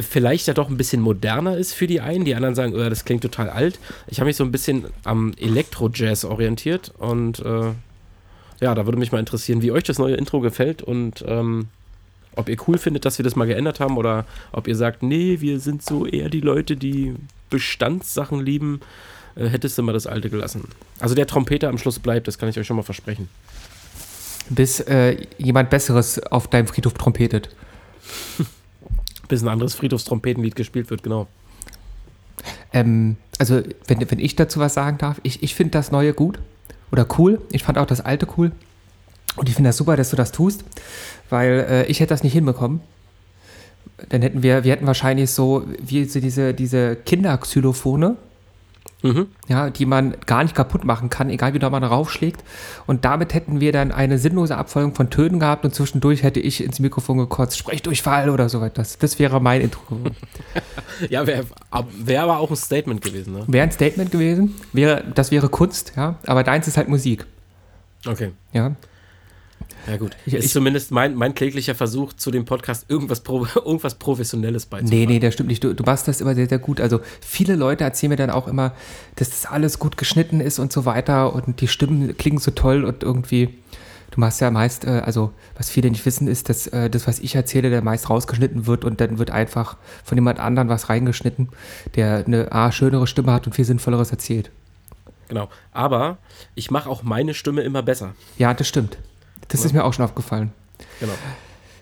vielleicht 0.00 0.46
ja 0.46 0.54
doch 0.54 0.68
ein 0.68 0.76
bisschen 0.76 1.00
moderner 1.00 1.56
ist 1.56 1.72
für 1.72 1.86
die 1.86 2.00
einen. 2.00 2.24
Die 2.24 2.34
anderen 2.34 2.54
sagen, 2.54 2.74
oh, 2.74 2.88
das 2.88 3.04
klingt 3.04 3.22
total 3.22 3.50
alt. 3.50 3.78
Ich 4.06 4.20
habe 4.20 4.28
mich 4.28 4.36
so 4.36 4.44
ein 4.44 4.52
bisschen 4.52 4.86
am 5.04 5.32
Elektro-Jazz 5.36 6.24
orientiert 6.24 6.92
und 6.98 7.40
äh, 7.40 7.72
ja, 8.60 8.74
da 8.74 8.86
würde 8.86 8.98
mich 8.98 9.12
mal 9.12 9.18
interessieren, 9.18 9.62
wie 9.62 9.70
euch 9.70 9.84
das 9.84 9.98
neue 9.98 10.16
Intro 10.16 10.40
gefällt 10.40 10.82
und 10.82 11.24
ähm, 11.26 11.68
ob 12.34 12.48
ihr 12.48 12.56
cool 12.66 12.78
findet, 12.78 13.04
dass 13.04 13.18
wir 13.18 13.24
das 13.24 13.36
mal 13.36 13.46
geändert 13.46 13.80
haben 13.80 13.96
oder 13.96 14.24
ob 14.52 14.68
ihr 14.68 14.76
sagt, 14.76 15.02
nee, 15.02 15.40
wir 15.40 15.60
sind 15.60 15.82
so 15.82 16.06
eher 16.06 16.28
die 16.28 16.40
Leute, 16.40 16.76
die 16.76 17.14
Bestandssachen 17.50 18.40
lieben. 18.40 18.80
Äh, 19.34 19.48
hättest 19.48 19.78
du 19.78 19.82
mal 19.82 19.92
das 19.92 20.06
alte 20.06 20.30
gelassen. 20.30 20.68
Also 21.00 21.14
der 21.14 21.26
Trompeter 21.26 21.68
am 21.68 21.78
Schluss 21.78 21.98
bleibt, 21.98 22.28
das 22.28 22.38
kann 22.38 22.48
ich 22.48 22.58
euch 22.58 22.66
schon 22.66 22.76
mal 22.76 22.82
versprechen. 22.82 23.28
Bis 24.50 24.80
äh, 24.80 25.16
jemand 25.38 25.70
Besseres 25.70 26.20
auf 26.24 26.48
deinem 26.48 26.66
Friedhof 26.66 26.94
trompetet. 26.94 27.50
Bis 29.28 29.42
ein 29.42 29.48
anderes 29.48 29.74
Friedhofstrompetenlied 29.74 30.56
gespielt 30.56 30.90
wird, 30.90 31.02
genau. 31.02 31.26
Ähm, 32.72 33.16
also, 33.38 33.62
wenn, 33.86 34.10
wenn 34.10 34.18
ich 34.18 34.36
dazu 34.36 34.58
was 34.58 34.74
sagen 34.74 34.96
darf, 34.98 35.20
ich, 35.22 35.42
ich 35.42 35.54
finde 35.54 35.72
das 35.72 35.90
Neue 35.90 36.14
gut 36.14 36.38
oder 36.90 37.06
cool. 37.18 37.40
Ich 37.52 37.64
fand 37.64 37.78
auch 37.78 37.86
das 37.86 38.00
Alte 38.00 38.26
cool. 38.36 38.52
Und 39.36 39.48
ich 39.48 39.54
finde 39.54 39.68
das 39.68 39.76
super, 39.76 39.96
dass 39.96 40.10
du 40.10 40.16
das 40.16 40.32
tust, 40.32 40.64
weil 41.30 41.66
äh, 41.68 41.86
ich 41.86 42.00
hätte 42.00 42.10
das 42.10 42.22
nicht 42.22 42.32
hinbekommen. 42.32 42.80
Dann 44.08 44.22
hätten 44.22 44.42
wir, 44.42 44.64
wir 44.64 44.72
hätten 44.72 44.86
wahrscheinlich 44.86 45.30
so, 45.30 45.64
wie 45.80 46.04
so 46.04 46.20
diese, 46.20 46.54
diese 46.54 46.96
Kinderxylophone, 46.96 48.16
Mhm. 49.02 49.28
ja, 49.46 49.70
die 49.70 49.86
man 49.86 50.16
gar 50.26 50.42
nicht 50.42 50.56
kaputt 50.56 50.84
machen 50.84 51.08
kann, 51.08 51.30
egal 51.30 51.54
wie 51.54 51.60
da 51.60 51.70
man 51.70 51.84
raufschlägt. 51.84 52.42
Und 52.86 53.04
damit 53.04 53.32
hätten 53.32 53.60
wir 53.60 53.70
dann 53.70 53.92
eine 53.92 54.18
sinnlose 54.18 54.56
Abfolgung 54.56 54.94
von 54.94 55.08
Tönen 55.08 55.38
gehabt 55.38 55.64
und 55.64 55.72
zwischendurch 55.72 56.24
hätte 56.24 56.40
ich 56.40 56.64
ins 56.64 56.80
Mikrofon 56.80 57.18
gekotzt, 57.18 57.56
Sprechdurchfall 57.58 58.28
oder 58.28 58.48
so 58.48 58.60
etwas. 58.62 58.98
Das 58.98 59.18
wäre 59.20 59.40
mein 59.40 59.60
Intro. 59.60 59.82
Ja, 61.10 61.28
wäre 61.28 61.44
wär 62.04 62.22
aber 62.24 62.38
auch 62.38 62.50
ein 62.50 62.56
Statement 62.56 63.00
gewesen, 63.00 63.32
ne? 63.34 63.44
Wäre 63.46 63.62
ein 63.62 63.70
Statement 63.70 64.10
gewesen, 64.10 64.56
wäre, 64.72 65.04
das 65.14 65.30
wäre 65.30 65.48
Kunst, 65.48 65.92
ja, 65.96 66.16
aber 66.26 66.42
deins 66.42 66.66
ist 66.66 66.76
halt 66.76 66.88
Musik, 66.88 67.24
Okay. 68.04 68.32
ja. 68.52 68.72
Ja, 69.86 69.96
gut. 69.96 70.16
Ich- 70.26 70.34
ist 70.34 70.52
zumindest 70.52 70.90
mein, 70.90 71.14
mein 71.14 71.34
kläglicher 71.34 71.74
Versuch, 71.74 72.12
zu 72.12 72.30
dem 72.30 72.44
Podcast 72.44 72.86
irgendwas, 72.88 73.20
Pro, 73.20 73.46
irgendwas 73.54 73.94
Professionelles 73.94 74.66
beizutragen. 74.66 74.98
Nee, 75.00 75.06
nee, 75.06 75.18
das 75.18 75.34
stimmt 75.34 75.48
nicht. 75.48 75.62
Du, 75.64 75.74
du 75.74 75.84
machst 75.84 76.08
das 76.08 76.20
immer 76.20 76.34
sehr, 76.34 76.48
sehr 76.48 76.58
gut. 76.58 76.80
Also 76.80 77.00
viele 77.20 77.56
Leute 77.56 77.84
erzählen 77.84 78.10
mir 78.10 78.16
dann 78.16 78.30
auch 78.30 78.48
immer, 78.48 78.72
dass 79.16 79.30
das 79.30 79.46
alles 79.46 79.78
gut 79.78 79.96
geschnitten 79.96 80.40
ist 80.40 80.58
und 80.58 80.72
so 80.72 80.84
weiter 80.84 81.32
und 81.34 81.60
die 81.60 81.68
Stimmen 81.68 82.16
klingen 82.16 82.38
so 82.38 82.50
toll 82.50 82.84
und 82.84 83.02
irgendwie, 83.02 83.48
du 84.10 84.20
machst 84.20 84.40
ja 84.40 84.50
meist, 84.50 84.84
äh, 84.84 85.02
also 85.04 85.32
was 85.56 85.70
viele 85.70 85.90
nicht 85.90 86.04
wissen, 86.06 86.28
ist, 86.28 86.48
dass 86.48 86.66
äh, 86.68 86.90
das, 86.90 87.06
was 87.06 87.18
ich 87.20 87.34
erzähle, 87.34 87.70
der 87.70 87.82
meist 87.82 88.10
rausgeschnitten 88.10 88.66
wird 88.66 88.84
und 88.84 89.00
dann 89.00 89.18
wird 89.18 89.30
einfach 89.30 89.76
von 90.04 90.18
jemand 90.18 90.38
anderem 90.40 90.68
was 90.68 90.88
reingeschnitten, 90.88 91.48
der 91.94 92.24
eine 92.26 92.52
A, 92.52 92.72
schönere 92.72 93.06
Stimme 93.06 93.32
hat 93.32 93.46
und 93.46 93.54
viel 93.54 93.64
Sinnvolleres 93.64 94.10
erzählt. 94.10 94.50
Genau. 95.28 95.48
Aber 95.72 96.16
ich 96.54 96.70
mache 96.70 96.88
auch 96.88 97.02
meine 97.02 97.34
Stimme 97.34 97.60
immer 97.62 97.82
besser. 97.82 98.14
Ja, 98.38 98.54
das 98.54 98.66
stimmt. 98.66 98.96
Das 99.48 99.64
ist 99.64 99.72
mir 99.72 99.84
auch 99.84 99.92
schon 99.92 100.04
aufgefallen. 100.04 100.52
Genau. 101.00 101.12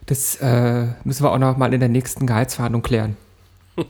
Das 0.07 0.37
äh, 0.37 0.87
müssen 1.05 1.25
wir 1.25 1.33
auch 1.33 1.39
noch 1.39 1.57
mal 1.57 1.73
in 1.75 1.81
der 1.81 1.89
nächsten 1.89 2.27
Gehaltsverhandlung 2.27 2.83
klären. 2.83 3.17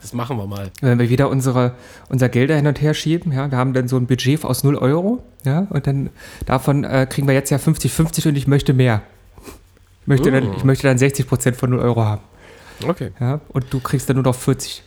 Das 0.00 0.12
machen 0.12 0.36
wir 0.36 0.46
mal. 0.46 0.70
Wenn 0.80 0.98
wir 0.98 1.08
wieder 1.08 1.28
unsere, 1.30 1.72
unser 2.08 2.28
Gelder 2.28 2.54
hin 2.54 2.66
und 2.66 2.80
her 2.80 2.94
schieben, 2.94 3.32
ja, 3.32 3.50
wir 3.50 3.58
haben 3.58 3.72
dann 3.72 3.88
so 3.88 3.96
ein 3.96 4.06
Budget 4.06 4.44
aus 4.44 4.62
0 4.62 4.76
Euro, 4.76 5.24
ja, 5.44 5.66
und 5.70 5.86
dann 5.86 6.10
davon 6.44 6.84
äh, 6.84 7.06
kriegen 7.10 7.26
wir 7.26 7.34
jetzt 7.34 7.50
ja 7.50 7.56
50-50 7.56 8.28
und 8.28 8.36
ich 8.36 8.46
möchte 8.46 8.74
mehr. 8.74 9.02
Ich 10.02 10.06
möchte, 10.06 10.30
dann, 10.30 10.52
ich 10.54 10.62
möchte 10.62 10.86
dann 10.86 10.98
60 10.98 11.26
Prozent 11.26 11.56
von 11.56 11.70
0 11.70 11.80
Euro 11.80 12.04
haben, 12.04 12.20
Okay. 12.86 13.10
ja, 13.18 13.40
und 13.48 13.64
du 13.70 13.80
kriegst 13.80 14.08
dann 14.08 14.16
nur 14.16 14.24
noch 14.24 14.34
40. 14.36 14.82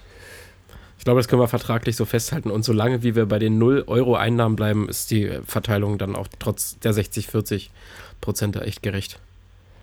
Ich 1.00 1.06
glaube, 1.06 1.22
das 1.22 1.30
können 1.30 1.42
wir 1.42 1.48
vertraglich 1.48 1.96
so 1.96 2.04
festhalten. 2.04 2.52
Und 2.52 2.64
solange 2.64 3.04
wie 3.04 3.16
wir 3.16 3.26
bei 3.26 3.40
den 3.40 3.58
0 3.58 3.86
Euro 3.88 4.16
Einnahmen 4.16 4.58
bleiben, 4.58 4.90
ist 4.90 5.12
die 5.12 5.32
Verteilung 5.46 5.98
dann 5.98 6.14
auch 6.14 6.28
trotz 6.40 6.78
der 6.80 6.92
60, 6.94 7.28
40 7.28 7.72
Prozent 8.20 8.58
da 8.58 8.62
echt 8.62 8.84
gerecht. 8.84 9.18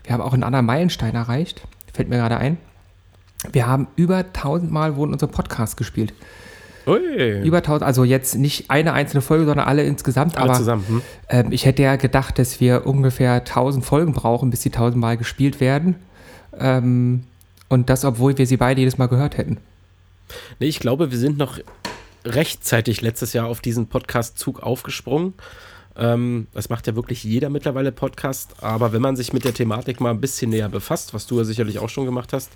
Wir 0.04 0.12
haben 0.12 0.20
auch 0.20 0.34
einen 0.34 0.42
anderen 0.42 0.66
Meilenstein 0.66 1.14
erreicht, 1.14 1.66
fällt 1.94 2.10
mir 2.10 2.18
gerade 2.18 2.36
ein. 2.36 2.58
Wir 3.50 3.66
haben 3.66 3.88
über 3.96 4.18
1000 4.18 4.70
Mal 4.70 4.96
wurden 4.96 5.14
unsere 5.14 5.30
Podcasts 5.32 5.76
gespielt. 5.76 6.12
Ui. 6.86 7.40
Über 7.42 7.58
1000, 7.58 7.82
also 7.82 8.04
jetzt 8.04 8.34
nicht 8.34 8.70
eine 8.70 8.92
einzelne 8.92 9.22
Folge, 9.22 9.46
sondern 9.46 9.66
alle 9.66 9.84
insgesamt. 9.84 10.36
Alle 10.36 10.50
aber 10.50 10.58
zusammen. 10.58 10.84
Hm? 10.86 11.02
ähm, 11.30 11.46
ich 11.50 11.64
hätte 11.64 11.82
ja 11.82 11.96
gedacht, 11.96 12.38
dass 12.38 12.60
wir 12.60 12.86
ungefähr 12.86 13.32
1000 13.36 13.84
Folgen 13.84 14.12
brauchen, 14.12 14.50
bis 14.50 14.60
die 14.60 14.68
1000 14.68 15.00
Mal 15.00 15.16
gespielt 15.16 15.60
werden. 15.60 15.96
Ähm, 16.58 17.24
und 17.70 17.88
das, 17.88 18.04
obwohl 18.04 18.36
wir 18.36 18.46
sie 18.46 18.58
beide 18.58 18.80
jedes 18.80 18.98
Mal 18.98 19.08
gehört 19.08 19.38
hätten. 19.38 19.56
Nee, 20.58 20.66
ich 20.66 20.78
glaube, 20.80 21.10
wir 21.10 21.18
sind 21.18 21.38
noch 21.38 21.58
rechtzeitig 22.24 23.00
letztes 23.02 23.32
Jahr 23.32 23.46
auf 23.46 23.60
diesen 23.60 23.86
Podcast-Zug 23.88 24.60
aufgesprungen. 24.62 25.34
Ähm, 25.96 26.48
das 26.52 26.68
macht 26.68 26.86
ja 26.86 26.94
wirklich 26.96 27.24
jeder 27.24 27.48
mittlerweile 27.50 27.92
Podcast, 27.92 28.62
aber 28.62 28.92
wenn 28.92 29.00
man 29.00 29.16
sich 29.16 29.32
mit 29.32 29.44
der 29.44 29.54
Thematik 29.54 30.00
mal 30.00 30.10
ein 30.10 30.20
bisschen 30.20 30.50
näher 30.50 30.68
befasst, 30.68 31.14
was 31.14 31.26
du 31.26 31.38
ja 31.38 31.44
sicherlich 31.44 31.78
auch 31.78 31.88
schon 31.88 32.04
gemacht 32.04 32.32
hast, 32.32 32.50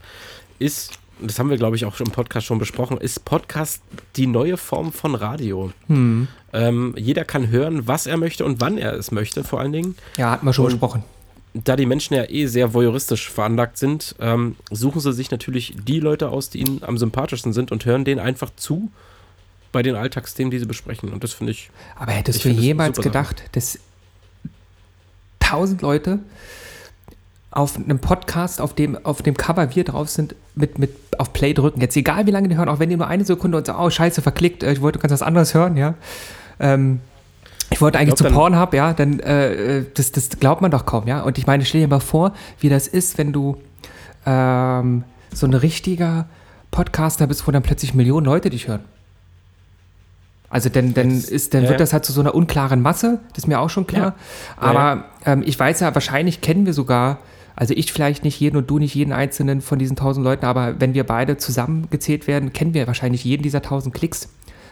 ist, 0.58 0.98
und 1.20 1.30
das 1.30 1.38
haben 1.38 1.48
wir 1.50 1.56
glaube 1.56 1.76
ich 1.76 1.84
auch 1.86 1.94
schon 1.96 2.06
im 2.08 2.12
Podcast 2.12 2.46
schon 2.46 2.58
besprochen, 2.58 2.98
ist 2.98 3.24
Podcast 3.24 3.82
die 4.16 4.26
neue 4.26 4.56
Form 4.56 4.92
von 4.92 5.14
Radio. 5.14 5.72
Ähm, 5.88 6.94
jeder 6.98 7.24
kann 7.24 7.48
hören, 7.48 7.86
was 7.86 8.06
er 8.06 8.16
möchte 8.16 8.44
und 8.44 8.60
wann 8.60 8.76
er 8.76 8.92
es 8.94 9.10
möchte, 9.10 9.44
vor 9.44 9.60
allen 9.60 9.72
Dingen 9.72 9.94
Ja, 10.18 10.32
hatten 10.32 10.44
wir 10.44 10.52
schon 10.52 10.66
Und- 10.66 10.72
besprochen. 10.72 11.04
Da 11.54 11.76
die 11.76 11.86
Menschen 11.86 12.14
ja 12.14 12.28
eh 12.28 12.46
sehr 12.46 12.74
voyeuristisch 12.74 13.30
veranlagt 13.30 13.76
sind, 13.76 14.14
ähm, 14.20 14.56
suchen 14.70 15.00
sie 15.00 15.12
sich 15.12 15.30
natürlich 15.30 15.74
die 15.82 16.00
Leute 16.00 16.28
aus, 16.28 16.50
die 16.50 16.60
ihnen 16.60 16.82
am 16.84 16.96
sympathischsten 16.96 17.52
sind 17.52 17.72
und 17.72 17.84
hören 17.84 18.04
denen 18.04 18.20
einfach 18.20 18.50
zu 18.56 18.90
bei 19.72 19.82
den 19.82 19.94
Alltagsthemen, 19.94 20.50
die 20.50 20.58
sie 20.58 20.66
besprechen. 20.66 21.12
Und 21.12 21.24
das 21.24 21.32
finde 21.32 21.52
ich, 21.52 21.70
Aber 21.96 22.12
hättest 22.12 22.38
Ich 22.38 22.42
du 22.42 22.50
jemals 22.50 23.00
gedacht, 23.00 23.42
dass 23.52 23.78
1000 25.40 25.82
Leute 25.82 26.20
auf 27.50 27.76
einem 27.76 27.98
Podcast, 27.98 28.60
auf 28.60 28.74
dem, 28.74 29.04
auf 29.04 29.22
dem 29.22 29.36
Cover 29.36 29.74
wir 29.74 29.84
drauf 29.84 30.08
sind, 30.08 30.36
mit, 30.54 30.78
mit 30.78 30.94
auf 31.18 31.32
Play 31.32 31.52
drücken. 31.52 31.80
Jetzt 31.80 31.96
egal, 31.96 32.26
wie 32.26 32.30
lange 32.30 32.48
die 32.48 32.56
hören, 32.56 32.68
auch 32.68 32.78
wenn 32.78 32.90
die 32.90 32.96
nur 32.96 33.08
eine 33.08 33.24
Sekunde 33.24 33.58
und 33.58 33.66
sagen, 33.66 33.80
oh, 33.80 33.90
scheiße, 33.90 34.22
verklickt, 34.22 34.62
äh, 34.62 34.72
ich 34.72 34.80
wollte 34.80 35.00
ganz 35.00 35.12
was 35.12 35.22
anderes 35.22 35.54
hören, 35.54 35.76
ja. 35.76 35.94
Ähm, 36.60 37.00
ich 37.70 37.80
wollte 37.80 37.98
eigentlich 37.98 38.16
glaub, 38.16 38.30
zu 38.30 38.34
Pornhub, 38.34 38.74
ja, 38.74 38.92
dann, 38.92 39.20
äh, 39.20 39.84
das, 39.94 40.12
das 40.12 40.28
glaubt 40.30 40.60
man 40.60 40.70
doch 40.70 40.86
kaum, 40.86 41.06
ja. 41.06 41.22
Und 41.22 41.38
ich 41.38 41.46
meine, 41.46 41.64
stell 41.64 41.82
dir 41.82 41.88
mal 41.88 42.00
vor, 42.00 42.32
wie 42.58 42.68
das 42.68 42.88
ist, 42.88 43.16
wenn 43.18 43.32
du 43.32 43.56
ähm, 44.26 45.04
so 45.32 45.46
ein 45.46 45.54
richtiger 45.54 46.26
Podcaster 46.70 47.26
bist, 47.26 47.46
wo 47.46 47.52
dann 47.52 47.62
plötzlich 47.62 47.94
Millionen 47.94 48.26
Leute 48.26 48.50
dich 48.50 48.68
hören. 48.68 48.84
Also 50.48 50.68
dann, 50.68 50.94
dann, 50.94 51.10
ist, 51.10 51.54
dann 51.54 51.62
ja, 51.62 51.68
wird 51.68 51.78
ja. 51.78 51.84
das 51.84 51.92
halt 51.92 52.04
zu 52.04 52.12
so 52.12 52.20
einer 52.20 52.34
unklaren 52.34 52.82
Masse, 52.82 53.20
das 53.30 53.44
ist 53.44 53.46
mir 53.46 53.60
auch 53.60 53.70
schon 53.70 53.86
klar. 53.86 54.16
Aber 54.56 55.04
Ähm, 55.24 55.42
ich 55.44 55.58
weiß 55.58 55.80
ja, 55.80 55.94
wahrscheinlich 55.94 56.40
kennen 56.40 56.66
wir 56.66 56.72
sogar, 56.72 57.18
also 57.56 57.74
ich 57.74 57.92
vielleicht 57.92 58.24
nicht 58.24 58.40
jeden 58.40 58.56
und 58.56 58.70
du 58.70 58.78
nicht 58.78 58.94
jeden 58.94 59.12
einzelnen 59.12 59.60
von 59.60 59.78
diesen 59.78 59.96
tausend 59.96 60.24
Leuten, 60.24 60.46
aber 60.46 60.80
wenn 60.80 60.94
wir 60.94 61.04
beide 61.04 61.36
zusammengezählt 61.36 62.26
werden, 62.26 62.52
kennen 62.52 62.74
wir 62.74 62.86
wahrscheinlich 62.86 63.24
jeden 63.24 63.42
dieser 63.42 63.62
tausend 63.62 63.94
Klicks. 63.94 64.28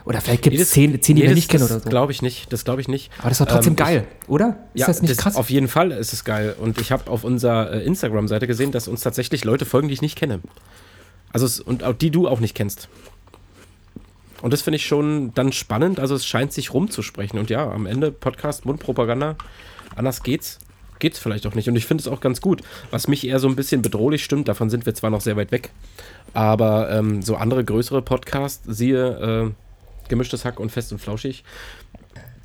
Oder 0.08 0.20
vielleicht 0.22 0.42
gibt 0.42 0.54
es 0.56 0.62
das- 0.62 0.70
zehn, 0.70 1.00
zehn, 1.02 1.16
die 1.16 1.22
wir 1.22 1.28
das- 1.28 1.36
nicht 1.36 1.50
kennen 1.50 1.62
das 1.62 1.70
oder 1.70 1.80
so. 1.80 1.90
glaube 1.90 2.12
ich 2.12 2.22
nicht. 2.22 2.52
Das 2.52 2.64
glaube 2.64 2.80
ich 2.80 2.88
nicht. 2.88 3.10
Aber 3.18 3.28
das 3.28 3.40
war 3.40 3.46
trotzdem 3.46 3.72
Ähm, 3.72 3.76
geil, 3.76 4.04
oder? 4.26 4.56
Ist 4.74 4.80
ja, 4.80 4.86
das 4.86 5.02
nicht 5.02 5.16
krass? 5.18 5.36
Auf 5.36 5.50
jeden 5.50 5.68
Fall 5.68 5.92
ist 5.92 6.12
es 6.12 6.24
geil. 6.24 6.56
Und 6.58 6.80
ich 6.80 6.90
habe 6.92 7.10
auf 7.10 7.24
unserer 7.24 7.72
äh, 7.72 7.84
Instagram-Seite 7.84 8.46
gesehen, 8.46 8.72
dass 8.72 8.88
uns 8.88 9.02
tatsächlich 9.02 9.44
Leute 9.44 9.66
folgen, 9.66 9.88
die 9.88 9.94
ich 9.94 10.02
nicht 10.02 10.16
kenne. 10.16 10.40
Also 11.32 11.44
es, 11.46 11.60
und 11.60 11.84
auch 11.84 11.92
die 11.92 12.10
du 12.10 12.26
auch 12.26 12.40
nicht 12.40 12.54
kennst. 12.54 12.88
Und 14.40 14.52
das 14.52 14.62
finde 14.62 14.76
ich 14.76 14.86
schon 14.86 15.32
dann 15.34 15.52
spannend. 15.52 16.00
Also 16.00 16.14
es 16.14 16.24
scheint 16.24 16.52
sich 16.52 16.72
rumzusprechen. 16.72 17.38
Und 17.38 17.50
ja, 17.50 17.70
am 17.70 17.86
Ende 17.86 18.10
Podcast, 18.12 18.64
Mundpropaganda, 18.64 19.36
anders 19.96 20.22
geht's. 20.22 20.58
Geht's 21.00 21.18
vielleicht 21.18 21.46
auch 21.46 21.54
nicht. 21.54 21.68
Und 21.68 21.76
ich 21.76 21.86
finde 21.86 22.02
es 22.02 22.08
auch 22.08 22.20
ganz 22.20 22.40
gut. 22.40 22.62
Was 22.90 23.06
mich 23.08 23.26
eher 23.26 23.38
so 23.40 23.48
ein 23.48 23.56
bisschen 23.56 23.82
bedrohlich 23.82 24.24
stimmt, 24.24 24.48
davon 24.48 24.70
sind 24.70 24.86
wir 24.86 24.94
zwar 24.94 25.10
noch 25.10 25.20
sehr 25.20 25.36
weit 25.36 25.52
weg, 25.52 25.70
aber 26.34 26.90
ähm, 26.90 27.22
so 27.22 27.36
andere 27.36 27.64
größere 27.64 28.02
Podcasts, 28.02 28.64
siehe 28.66 29.46
äh, 29.46 29.50
Gemischtes 30.08 30.44
Hack 30.44 30.60
und 30.60 30.70
Fest 30.70 30.92
und 30.92 30.98
Flauschig, 30.98 31.44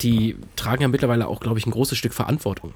die 0.01 0.35
tragen 0.55 0.81
ja 0.81 0.87
mittlerweile 0.87 1.27
auch, 1.27 1.39
glaube 1.39 1.59
ich, 1.59 1.65
ein 1.65 1.71
großes 1.71 1.97
Stück 1.97 2.13
Verantwortung. 2.13 2.73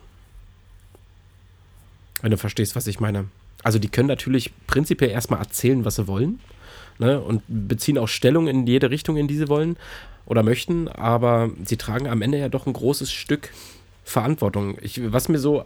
Wenn 2.21 2.31
du 2.31 2.37
verstehst, 2.37 2.75
was 2.75 2.87
ich 2.87 2.99
meine. 2.99 3.25
Also 3.63 3.79
die 3.79 3.89
können 3.89 4.07
natürlich 4.07 4.51
prinzipiell 4.67 5.11
erstmal 5.11 5.39
erzählen, 5.39 5.85
was 5.85 5.95
sie 5.95 6.07
wollen. 6.07 6.39
Ne, 6.99 7.21
und 7.21 7.43
beziehen 7.47 7.99
auch 7.99 8.07
Stellung 8.07 8.47
in 8.47 8.65
jede 8.65 8.89
Richtung, 8.89 9.17
in 9.17 9.27
die 9.27 9.37
sie 9.37 9.49
wollen 9.49 9.77
oder 10.25 10.41
möchten, 10.41 10.87
aber 10.87 11.51
sie 11.63 11.77
tragen 11.77 12.07
am 12.07 12.23
Ende 12.23 12.39
ja 12.39 12.49
doch 12.49 12.65
ein 12.65 12.73
großes 12.73 13.11
Stück 13.11 13.51
Verantwortung. 14.03 14.77
Ich, 14.81 14.99
was 15.11 15.27
mir 15.27 15.37
so 15.37 15.65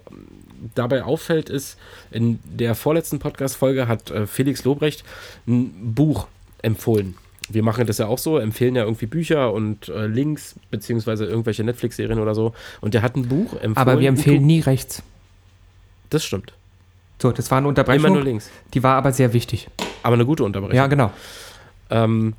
dabei 0.75 1.03
auffällt, 1.03 1.49
ist, 1.49 1.77
in 2.09 2.39
der 2.43 2.75
vorletzten 2.75 3.19
Podcast-Folge 3.19 3.87
hat 3.87 4.09
äh, 4.11 4.27
Felix 4.27 4.63
Lobrecht 4.63 5.03
ein 5.47 5.93
Buch 5.93 6.27
empfohlen. 6.61 7.15
Wir 7.49 7.63
machen 7.63 7.85
das 7.87 7.97
ja 7.97 8.07
auch 8.07 8.19
so, 8.19 8.37
empfehlen 8.37 8.75
ja 8.75 8.83
irgendwie 8.83 9.07
Bücher 9.07 9.51
und 9.51 9.89
äh, 9.89 10.07
Links, 10.07 10.55
beziehungsweise 10.69 11.25
irgendwelche 11.25 11.63
Netflix-Serien 11.63 12.19
oder 12.19 12.35
so. 12.35 12.53
Und 12.81 12.93
der 12.93 13.01
hat 13.01 13.15
ein 13.15 13.27
Buch 13.27 13.53
empfohlen. 13.53 13.77
aber 13.77 13.99
wir 13.99 14.09
empfehlen 14.09 14.45
nie 14.45 14.59
rechts. 14.61 15.01
Das 16.09 16.23
stimmt. 16.23 16.53
So, 17.21 17.31
das 17.31 17.51
war 17.51 17.57
eine 17.57 17.67
Immer 17.67 17.73
nur 17.73 17.85
Unterbrechung, 17.85 18.23
links. 18.23 18.49
die 18.73 18.83
war 18.83 18.95
aber 18.95 19.11
sehr 19.11 19.33
wichtig. 19.33 19.67
Aber 20.03 20.15
eine 20.15 20.25
gute 20.25 20.43
Unterbrechung. 20.43 20.75
Ja, 20.75 20.87
genau. 20.87 21.11
Ähm, 21.89 22.33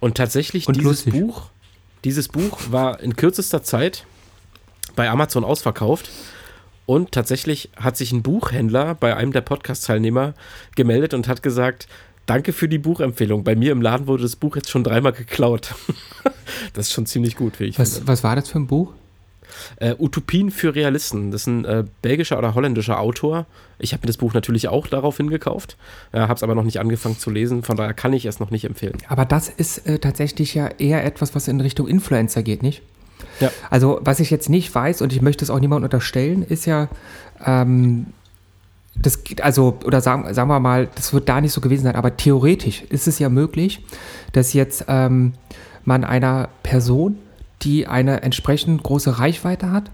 und 0.00 0.16
tatsächlich 0.16 0.68
Und 0.68 0.76
dieses 0.76 1.06
lustig. 1.06 1.14
Buch, 1.14 1.50
dieses 2.04 2.28
Buch 2.28 2.58
war 2.70 3.00
in 3.00 3.16
kürzester 3.16 3.62
Zeit 3.62 4.04
bei 4.96 5.10
Amazon 5.10 5.44
ausverkauft. 5.44 6.10
Und 6.86 7.12
tatsächlich 7.12 7.68
hat 7.76 7.98
sich 7.98 8.12
ein 8.12 8.22
Buchhändler 8.22 8.94
bei 8.94 9.14
einem 9.14 9.32
der 9.32 9.42
Podcast-Teilnehmer 9.42 10.32
gemeldet 10.74 11.12
und 11.12 11.28
hat 11.28 11.42
gesagt, 11.42 11.86
danke 12.28 12.52
für 12.52 12.68
die 12.68 12.78
Buchempfehlung. 12.78 13.44
Bei 13.44 13.56
mir 13.56 13.72
im 13.72 13.82
Laden 13.82 14.06
wurde 14.06 14.22
das 14.22 14.36
Buch 14.36 14.56
jetzt 14.56 14.70
schon 14.70 14.84
dreimal 14.84 15.12
geklaut. 15.12 15.74
das 16.74 16.86
ist 16.86 16.92
schon 16.92 17.06
ziemlich 17.06 17.36
gut, 17.36 17.58
wie 17.60 17.64
ich 17.64 17.78
Was, 17.78 17.94
finde. 17.94 18.08
was 18.08 18.22
war 18.24 18.36
das 18.36 18.48
für 18.48 18.58
ein 18.58 18.66
Buch? 18.66 18.92
Äh, 19.76 19.94
Utopien 19.98 20.50
für 20.50 20.74
Realisten. 20.74 21.30
Das 21.30 21.42
ist 21.42 21.46
ein 21.46 21.64
äh, 21.64 21.84
belgischer 22.02 22.38
oder 22.38 22.54
holländischer 22.54 23.00
Autor. 23.00 23.46
Ich 23.78 23.92
habe 23.92 24.02
mir 24.02 24.08
das 24.08 24.18
Buch 24.18 24.34
natürlich 24.34 24.68
auch 24.68 24.86
daraufhin 24.86 25.30
gekauft, 25.30 25.76
äh, 26.12 26.20
habe 26.20 26.34
es 26.34 26.42
aber 26.42 26.54
noch 26.54 26.64
nicht 26.64 26.80
angefangen 26.80 27.18
zu 27.18 27.30
lesen. 27.30 27.62
Von 27.62 27.76
daher 27.76 27.94
kann 27.94 28.12
ich 28.12 28.26
es 28.26 28.40
noch 28.40 28.50
nicht 28.50 28.64
empfehlen. 28.64 28.98
Aber 29.08 29.24
das 29.24 29.48
ist 29.48 29.86
äh, 29.86 29.98
tatsächlich 29.98 30.54
ja 30.54 30.68
eher 30.78 31.04
etwas, 31.04 31.34
was 31.34 31.48
in 31.48 31.60
Richtung 31.60 31.88
Influencer 31.88 32.42
geht, 32.42 32.62
nicht? 32.62 32.82
Ja. 33.40 33.50
Also, 33.70 34.00
was 34.02 34.20
ich 34.20 34.30
jetzt 34.30 34.48
nicht 34.48 34.72
weiß, 34.74 35.00
und 35.02 35.12
ich 35.12 35.22
möchte 35.22 35.44
es 35.44 35.50
auch 35.50 35.60
niemandem 35.60 35.84
unterstellen, 35.84 36.42
ist 36.42 36.66
ja, 36.66 36.88
ähm, 37.44 38.06
das 39.00 39.24
geht, 39.24 39.42
also, 39.42 39.78
oder 39.84 40.00
sagen, 40.00 40.32
sagen 40.34 40.48
wir 40.48 40.60
mal, 40.60 40.88
das 40.94 41.12
wird 41.12 41.28
da 41.28 41.40
nicht 41.40 41.52
so 41.52 41.60
gewesen 41.60 41.84
sein, 41.84 41.96
aber 41.96 42.16
theoretisch 42.16 42.82
ist 42.82 43.06
es 43.06 43.18
ja 43.18 43.28
möglich, 43.28 43.84
dass 44.32 44.52
jetzt 44.52 44.84
ähm, 44.88 45.34
man 45.84 46.04
einer 46.04 46.48
Person, 46.62 47.18
die 47.62 47.86
eine 47.86 48.22
entsprechend 48.22 48.82
große 48.82 49.18
Reichweite 49.18 49.70
hat, 49.70 49.90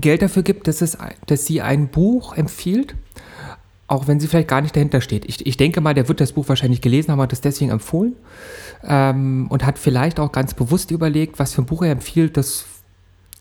Geld 0.00 0.22
dafür 0.22 0.42
gibt, 0.42 0.66
dass, 0.66 0.82
es, 0.82 0.98
dass 1.26 1.46
sie 1.46 1.62
ein 1.62 1.88
Buch 1.88 2.36
empfiehlt, 2.36 2.94
auch 3.86 4.08
wenn 4.08 4.18
sie 4.18 4.26
vielleicht 4.26 4.48
gar 4.48 4.60
nicht 4.60 4.74
dahinter 4.74 5.00
steht. 5.00 5.24
Ich, 5.26 5.46
ich 5.46 5.56
denke 5.56 5.80
mal, 5.80 5.94
der 5.94 6.08
wird 6.08 6.20
das 6.20 6.32
Buch 6.32 6.48
wahrscheinlich 6.48 6.80
gelesen 6.80 7.12
haben, 7.12 7.20
hat 7.20 7.32
es 7.32 7.42
deswegen 7.42 7.70
empfohlen 7.70 8.14
ähm, 8.82 9.46
und 9.50 9.64
hat 9.64 9.78
vielleicht 9.78 10.18
auch 10.18 10.32
ganz 10.32 10.54
bewusst 10.54 10.90
überlegt, 10.90 11.38
was 11.38 11.52
für 11.52 11.62
ein 11.62 11.66
Buch 11.66 11.82
er 11.82 11.92
empfiehlt, 11.92 12.36
das, 12.36 12.64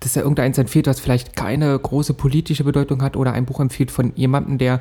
dass 0.04 0.16
er 0.16 0.24
irgendeins 0.24 0.58
empfiehlt, 0.58 0.88
was 0.88 1.00
vielleicht 1.00 1.36
keine 1.36 1.78
große 1.78 2.14
politische 2.14 2.64
Bedeutung 2.64 3.02
hat 3.02 3.16
oder 3.16 3.34
ein 3.34 3.46
Buch 3.46 3.60
empfiehlt 3.60 3.92
von 3.92 4.14
jemandem, 4.16 4.58
der 4.58 4.80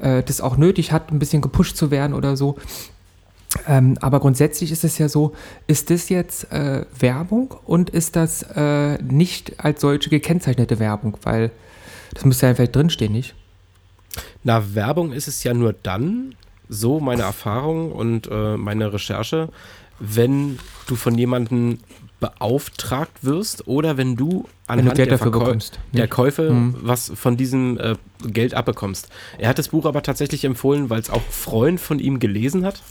äh, 0.00 0.22
das 0.22 0.40
auch 0.40 0.56
nötig 0.56 0.92
hat, 0.92 1.12
ein 1.12 1.18
bisschen 1.18 1.42
gepusht 1.42 1.76
zu 1.76 1.90
werden 1.90 2.14
oder 2.14 2.36
so. 2.36 2.56
Ähm, 3.66 3.96
aber 4.00 4.20
grundsätzlich 4.20 4.70
ist 4.72 4.84
es 4.84 4.98
ja 4.98 5.08
so, 5.08 5.32
ist 5.66 5.90
das 5.90 6.08
jetzt 6.08 6.52
äh, 6.52 6.84
Werbung 6.98 7.54
und 7.64 7.90
ist 7.90 8.16
das 8.16 8.42
äh, 8.42 9.00
nicht 9.02 9.64
als 9.64 9.80
solche 9.80 10.10
gekennzeichnete 10.10 10.78
Werbung? 10.78 11.16
Weil 11.22 11.50
das 12.12 12.24
müsste 12.24 12.46
ja 12.46 12.54
vielleicht 12.54 12.76
drinstehen, 12.76 13.12
nicht? 13.12 13.34
Na, 14.44 14.74
Werbung 14.74 15.12
ist 15.12 15.28
es 15.28 15.42
ja 15.44 15.54
nur 15.54 15.72
dann, 15.72 16.34
so 16.68 17.00
meine 17.00 17.22
Erfahrung 17.22 17.92
und 17.92 18.28
äh, 18.30 18.56
meine 18.56 18.92
Recherche, 18.92 19.48
wenn 19.98 20.58
du 20.86 20.96
von 20.96 21.16
jemandem 21.16 21.78
beauftragt 22.20 23.12
wirst 23.22 23.66
oder 23.68 23.96
wenn 23.96 24.16
du 24.16 24.28
Wenn 24.28 24.76
du 24.78 24.82
anhand 24.82 24.94
Geld 24.96 25.10
der, 25.10 25.18
dafür 25.18 25.32
Verkäu- 25.32 25.38
bekommst. 25.44 25.78
der 25.92 26.02
Nicht? 26.02 26.10
Käufe 26.12 26.50
Mhm. 26.50 26.76
was 26.80 27.12
von 27.14 27.36
diesem 27.36 27.78
äh, 27.78 27.94
Geld 28.26 28.54
abbekommst. 28.54 29.08
Er 29.38 29.48
hat 29.50 29.58
das 29.58 29.68
Buch 29.68 29.84
aber 29.84 30.02
tatsächlich 30.02 30.44
empfohlen, 30.44 30.88
weil 30.90 31.00
es 31.00 31.10
auch 31.10 31.22
Freund 31.30 31.78
von 31.80 31.98
ihm 31.98 32.18
gelesen 32.18 32.64
hat 32.64 32.82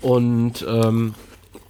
und 0.00 0.64
ähm, 0.66 1.14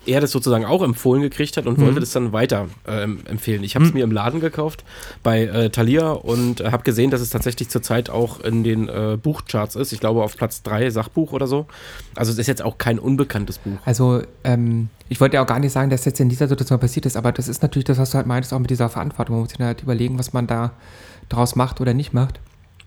er 0.06 0.20
das 0.20 0.30
sozusagen 0.30 0.64
auch 0.64 0.82
empfohlen 0.82 1.22
gekriegt 1.22 1.56
hat 1.56 1.66
und 1.66 1.78
Mhm. 1.78 1.82
wollte 1.86 2.00
das 2.00 2.10
dann 2.12 2.32
weiter 2.32 2.68
ähm, 2.86 3.20
empfehlen. 3.26 3.62
Ich 3.64 3.74
habe 3.74 3.84
es 3.84 3.92
mir 3.92 4.02
im 4.04 4.10
Laden 4.12 4.40
gekauft 4.40 4.84
bei 5.22 5.42
äh, 5.44 5.70
Thalia 5.70 6.10
und 6.12 6.60
äh, 6.60 6.70
habe 6.70 6.82
gesehen, 6.84 7.10
dass 7.10 7.20
es 7.20 7.30
tatsächlich 7.30 7.68
zurzeit 7.68 8.08
auch 8.10 8.40
in 8.40 8.64
den 8.64 8.88
äh, 8.88 9.18
Buchcharts 9.22 9.76
ist. 9.76 9.92
Ich 9.92 10.00
glaube 10.00 10.22
auf 10.22 10.36
Platz 10.36 10.62
3 10.62 10.90
Sachbuch 10.90 11.32
oder 11.32 11.46
so. 11.46 11.66
Also 12.16 12.32
es 12.32 12.38
ist 12.38 12.46
jetzt 12.46 12.62
auch 12.62 12.78
kein 12.78 12.98
unbekanntes 12.98 13.58
Buch. 13.58 13.78
Also, 13.84 14.22
ähm, 14.44 14.88
ich 15.08 15.20
wollte 15.20 15.34
ja 15.36 15.42
auch 15.42 15.46
gar 15.46 15.58
nicht 15.58 15.72
sagen, 15.72 15.90
dass 15.90 16.04
jetzt 16.04 16.20
in 16.20 16.28
dieser 16.28 16.46
Situation 16.48 16.78
passiert 16.78 17.04
ist, 17.04 17.16
aber 17.16 17.32
das 17.32 17.48
ist 17.48 17.62
natürlich 17.62 17.84
das, 17.84 17.98
was 17.98 18.10
du 18.10 18.16
halt 18.16 18.26
meinst, 18.26 18.52
auch 18.54 18.58
mit 18.58 18.70
dieser 18.70 18.88
Verantwortung. 18.88 19.34
Man 19.36 19.42
muss 19.42 19.50
sich 19.50 19.58
halt 19.60 19.82
überlegen, 19.82 20.18
was 20.18 20.32
man 20.32 20.46
da 20.46 20.72
draus 21.28 21.56
macht 21.56 21.80
oder 21.80 21.94
nicht 21.94 22.12
macht. 22.12 22.40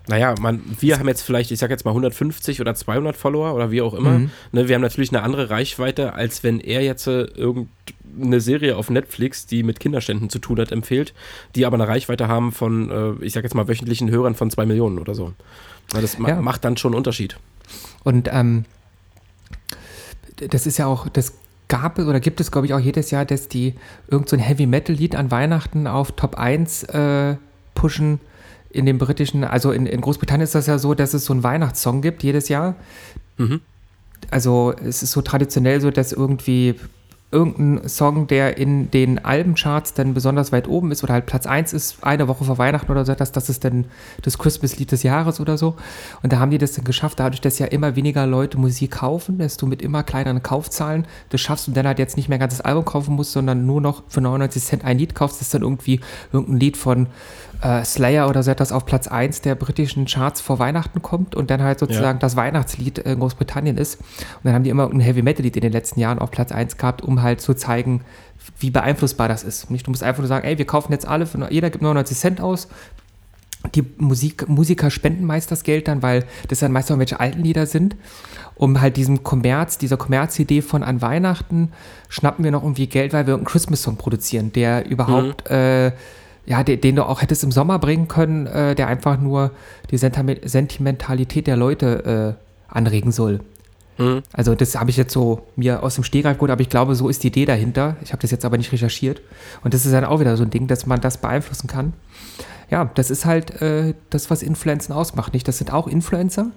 Naja, 0.08 0.36
man, 0.40 0.62
wir 0.82 1.00
haben 1.00 1.08
jetzt 1.08 1.22
vielleicht, 1.22 1.52
ich 1.52 1.60
sag 1.60 1.70
jetzt 1.70 1.86
mal 1.86 1.92
150 1.92 2.60
oder 2.60 2.76
200 2.76 3.16
Follower 3.16 3.54
oder 3.54 3.72
wie 3.72 3.82
auch 3.82 3.94
immer. 3.94 4.20
Mhm. 4.20 4.32
Ne, 4.52 4.68
wir 4.68 4.76
haben 4.76 4.82
natürlich 4.82 5.12
eine 5.14 5.24
andere 5.24 5.50
Reichweite, 5.50 6.14
als 6.14 6.44
wenn 6.44 6.60
er 6.60 6.82
jetzt 6.82 7.08
äh, 7.08 7.22
irgendeine 7.24 8.42
Serie 8.42 8.76
auf 8.76 8.90
Netflix, 8.90 9.46
die 9.46 9.64
mit 9.64 9.80
Kinderständen 9.80 10.30
zu 10.30 10.40
tun 10.40 10.60
hat, 10.60 10.74
empfiehlt, 10.74 11.14
die 11.56 11.66
aber 11.66 11.76
eine 11.76 11.88
Reichweite 11.88 12.28
haben 12.28 12.52
von, 12.52 12.90
äh, 13.22 13.26
ich 13.26 13.32
sag 13.32 13.44
jetzt 13.44 13.56
mal, 13.56 13.68
wöchentlichen 13.70 14.10
Hörern 14.12 14.36
von 14.36 14.52
2 14.52 14.66
Millionen 14.66 15.00
oder 15.00 15.16
so. 15.16 15.32
Na, 15.94 16.02
das 16.02 16.20
ma 16.20 16.30
Ja. 16.30 16.42
macht 16.42 16.66
dann 16.66 16.76
schon 16.76 16.92
einen 16.92 16.98
Unterschied. 16.98 17.38
Und 18.04 18.30
ähm, 18.32 18.66
das 20.50 20.66
ist 20.68 20.78
ja 20.78 20.86
auch, 20.86 21.08
das 21.10 21.34
gab 21.70 21.98
es 21.98 22.06
oder 22.06 22.20
gibt 22.20 22.42
es, 22.42 22.52
glaube 22.52 22.68
ich, 22.68 22.74
auch 22.74 22.80
jedes 22.80 23.10
Jahr, 23.12 23.24
dass 23.26 23.48
die 23.48 23.76
irgend 24.10 24.28
so 24.30 24.36
ein 24.36 24.40
Heavy-Metal-Lied 24.42 25.16
an 25.16 25.32
Weihnachten 25.32 25.88
auf 25.88 26.12
Top 26.12 26.36
1 26.36 26.84
äh, 26.84 27.36
pushen 27.74 28.20
in 28.74 28.86
den 28.86 28.98
britischen, 28.98 29.44
also 29.44 29.72
in, 29.72 29.86
in 29.86 30.02
Großbritannien 30.02 30.44
ist 30.44 30.56
das 30.56 30.68
ja 30.68 30.78
so, 30.78 30.94
dass 30.94 31.14
es 31.14 31.26
so 31.26 31.34
einen 31.34 31.44
Weihnachtssong 31.44 32.02
gibt 32.02 32.24
jedes 32.24 32.50
Jahr. 32.50 32.76
Mhm. 33.38 33.62
Also 34.32 34.74
es 34.84 35.04
ist 35.04 35.12
so 35.12 35.22
traditionell 35.22 35.80
so, 35.80 35.92
dass 35.92 36.12
irgendwie 36.12 36.76
irgendein 37.34 37.90
Song, 37.90 38.28
der 38.28 38.58
in 38.58 38.92
den 38.92 39.26
Albencharts 39.26 39.94
dann 39.94 40.14
besonders 40.14 40.52
weit 40.52 40.68
oben 40.68 40.92
ist 40.92 41.04
oder 41.04 41.14
halt 41.14 41.26
Platz 41.26 41.48
1 41.48 41.74
ist, 41.74 42.04
eine 42.04 42.28
Woche 42.28 42.46
vor 42.46 42.60
Weihnachten 42.60 42.92
oder 42.92 43.04
so, 43.06 43.16
dass 43.16 43.32
das 43.32 43.50
ist 43.50 43.66
dann 43.66 43.86
das 44.22 44.38
Christmas-Lied 44.38 44.92
des 44.92 45.02
Jahres 45.04 45.40
oder 45.40 45.58
so. 45.58 45.76
Und 46.22 46.32
da 46.32 46.40
haben 46.40 46.52
die 46.52 46.60
das 46.60 46.74
dann 46.74 46.86
geschafft, 46.86 47.20
dadurch, 47.20 47.42
dass 47.42 47.58
ja 47.58 47.66
immer 47.66 47.96
weniger 47.96 48.28
Leute 48.28 48.60
Musik 48.60 48.92
kaufen, 48.92 49.40
dass 49.40 49.58
du 49.58 49.66
mit 49.66 49.82
immer 49.82 50.04
kleineren 50.04 50.44
Kaufzahlen 50.44 51.08
das 51.30 51.42
schaffst 51.42 51.68
und 51.68 51.76
dann 51.76 51.88
halt 51.88 51.98
jetzt 51.98 52.18
nicht 52.18 52.30
mehr 52.30 52.38
ein 52.38 52.42
ganzes 52.42 52.62
Album 52.62 52.86
kaufen 52.86 53.16
musst, 53.16 53.32
sondern 53.32 53.66
nur 53.66 53.82
noch 53.82 54.04
für 54.08 54.22
99 54.22 54.64
Cent 54.64 54.86
ein 54.86 55.00
Lied 55.00 55.16
kaufst, 55.16 55.42
das 55.42 55.50
dann 55.50 55.64
irgendwie 55.64 56.02
irgendein 56.32 56.60
Lied 56.60 56.78
von 56.78 57.08
äh, 57.64 57.86
Slayer 57.86 58.30
oder 58.30 58.44
so 58.44 58.52
etwas 58.52 58.72
auf 58.72 58.86
Platz 58.86 59.08
1 59.08 59.42
der 59.42 59.56
britischen 59.56 60.06
Charts 60.06 60.42
vor 60.42 60.60
Weihnachten 60.60 61.02
kommt 61.02 61.34
und 61.34 61.50
dann 61.50 61.62
halt 61.62 61.80
sozusagen 61.80 62.20
das 62.20 62.36
Weihnachtslied 62.36 63.00
in 63.00 63.20
Großbritannien 63.20 63.78
ist. 63.78 64.00
Und 64.00 64.44
dann 64.44 64.54
haben 64.54 64.64
die 64.64 64.70
immer 64.70 64.90
ein 64.90 65.00
Heavy 65.00 65.22
Metal 65.22 65.44
Lied 65.44 65.56
in 65.56 65.62
den 65.62 65.72
letzten 65.72 66.00
Jahren 66.00 66.20
auf 66.20 66.30
Platz 66.30 66.52
1 66.52 66.78
gehabt, 66.78 67.02
um 67.02 67.22
halt 67.22 67.40
zu 67.40 67.54
zeigen, 67.54 68.02
wie 68.60 68.70
beeinflussbar 68.70 69.30
das 69.30 69.44
ist. 69.44 69.72
Nicht, 69.72 69.88
du 69.88 69.92
musst 69.92 70.04
einfach 70.04 70.20
nur 70.20 70.28
sagen, 70.28 70.46
ey, 70.46 70.58
wir 70.58 70.66
kaufen 70.66 70.92
jetzt 70.92 71.08
alle, 71.08 71.26
für, 71.26 71.50
jeder 71.52 71.70
gibt 71.70 71.82
99 71.82 72.18
Cent 72.18 72.42
aus. 72.42 72.68
Die 73.76 73.86
Musik, 73.98 74.50
Musiker 74.50 74.92
spenden 74.92 75.26
meist 75.26 75.50
das 75.50 75.64
Geld 75.64 75.88
dann, 75.88 76.02
weil 76.02 76.26
das 76.50 76.60
dann 76.60 76.74
meist 76.74 76.92
auch 76.92 77.00
welche 77.00 77.22
alten 77.22 77.42
Lieder 77.42 77.66
sind. 77.66 77.96
Um 78.56 78.82
halt 78.82 78.98
diesem 78.98 79.24
Kommerz, 79.24 79.78
dieser 79.78 79.96
Kommerzidee 79.96 80.62
von 80.62 80.84
an 80.84 81.02
Weihnachten 81.02 81.72
schnappen 82.10 82.44
wir 82.44 82.52
noch 82.52 82.62
irgendwie 82.62 82.88
Geld, 82.88 83.14
weil 83.14 83.26
wir 83.26 83.36
einen 83.36 83.46
Christmas-Song 83.46 83.96
produzieren, 83.96 84.52
der 84.52 84.86
überhaupt 84.86 85.50
äh, 85.50 85.94
ja, 86.46 86.64
den, 86.64 86.82
den 86.82 86.96
du 86.96 87.06
auch 87.06 87.22
hättest 87.22 87.44
im 87.44 87.52
Sommer 87.52 87.80
bringen 87.80 88.08
können, 88.08 88.48
äh, 88.48 88.76
der 88.76 88.88
einfach 88.88 89.20
nur 89.20 89.52
die 89.92 89.98
Sentime- 89.98 90.48
Sentimentalität 90.48 91.48
der 91.48 91.56
Leute 91.58 92.38
äh, 92.38 92.74
anregen 92.74 93.12
soll. 93.12 93.40
Mhm. 93.98 94.24
Also 94.34 94.56
das 94.56 94.76
habe 94.76 94.90
ich 94.90 94.98
jetzt 94.98 95.14
so 95.14 95.44
mir 95.56 95.84
aus 95.84 95.96
dem 95.96 96.04
Stegreif 96.04 96.38
geholt, 96.38 96.52
aber 96.52 96.62
ich 96.62 96.70
glaube, 96.70 96.96
so 96.96 97.10
ist 97.10 97.24
die 97.24 97.28
Idee 97.28 97.46
dahinter. 97.46 97.96
Ich 98.04 98.12
habe 98.12 98.22
das 98.22 98.32
jetzt 98.32 98.46
aber 98.46 98.58
nicht 98.58 98.72
recherchiert. 98.72 99.22
Und 99.64 99.74
das 99.74 99.86
ist 99.86 99.92
dann 99.94 100.06
auch 100.06 100.20
wieder 100.20 100.36
so 100.36 100.44
ein 100.44 100.50
Ding, 100.50 100.68
dass 100.68 100.86
man 100.86 101.00
das 101.00 101.18
beeinflussen 101.18 101.68
kann. 101.68 101.94
Ja, 102.70 102.90
das 102.96 103.12
ist 103.12 103.26
halt 103.26 103.62
äh, 103.62 103.94
das, 104.10 104.30
was 104.30 104.42
Influenzen 104.42 104.94
ausmacht. 104.94 105.34
Nicht? 105.34 105.48
Das 105.48 105.60
sind 105.60 105.72
auch 105.72 105.88
Influencer, 105.88 106.48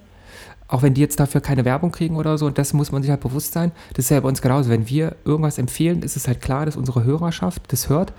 auch 0.67 0.83
wenn 0.83 0.95
die 0.95 1.03
jetzt 1.03 1.21
dafür 1.21 1.43
keine 1.43 1.65
Werbung 1.67 1.93
kriegen 1.93 2.17
oder 2.17 2.39
so. 2.39 2.47
Und 2.47 2.57
das 2.57 2.73
muss 2.73 2.91
man 2.91 3.03
sich 3.03 3.11
halt 3.11 3.21
bewusst 3.21 3.53
sein. 3.53 3.71
Das 3.93 4.07
ist 4.07 4.11
ja 4.11 4.21
bei 4.21 4.29
uns 4.29 4.41
genauso. 4.41 4.71
Wenn 4.71 4.89
wir 4.89 5.17
irgendwas 5.27 5.59
empfehlen, 5.59 6.03
ist 6.03 6.17
es 6.17 6.27
halt 6.27 6.41
klar, 6.41 6.65
dass 6.65 6.77
unsere 6.77 7.05
Hörerschaft 7.05 7.63
das 7.69 7.91
hört. 7.91 8.15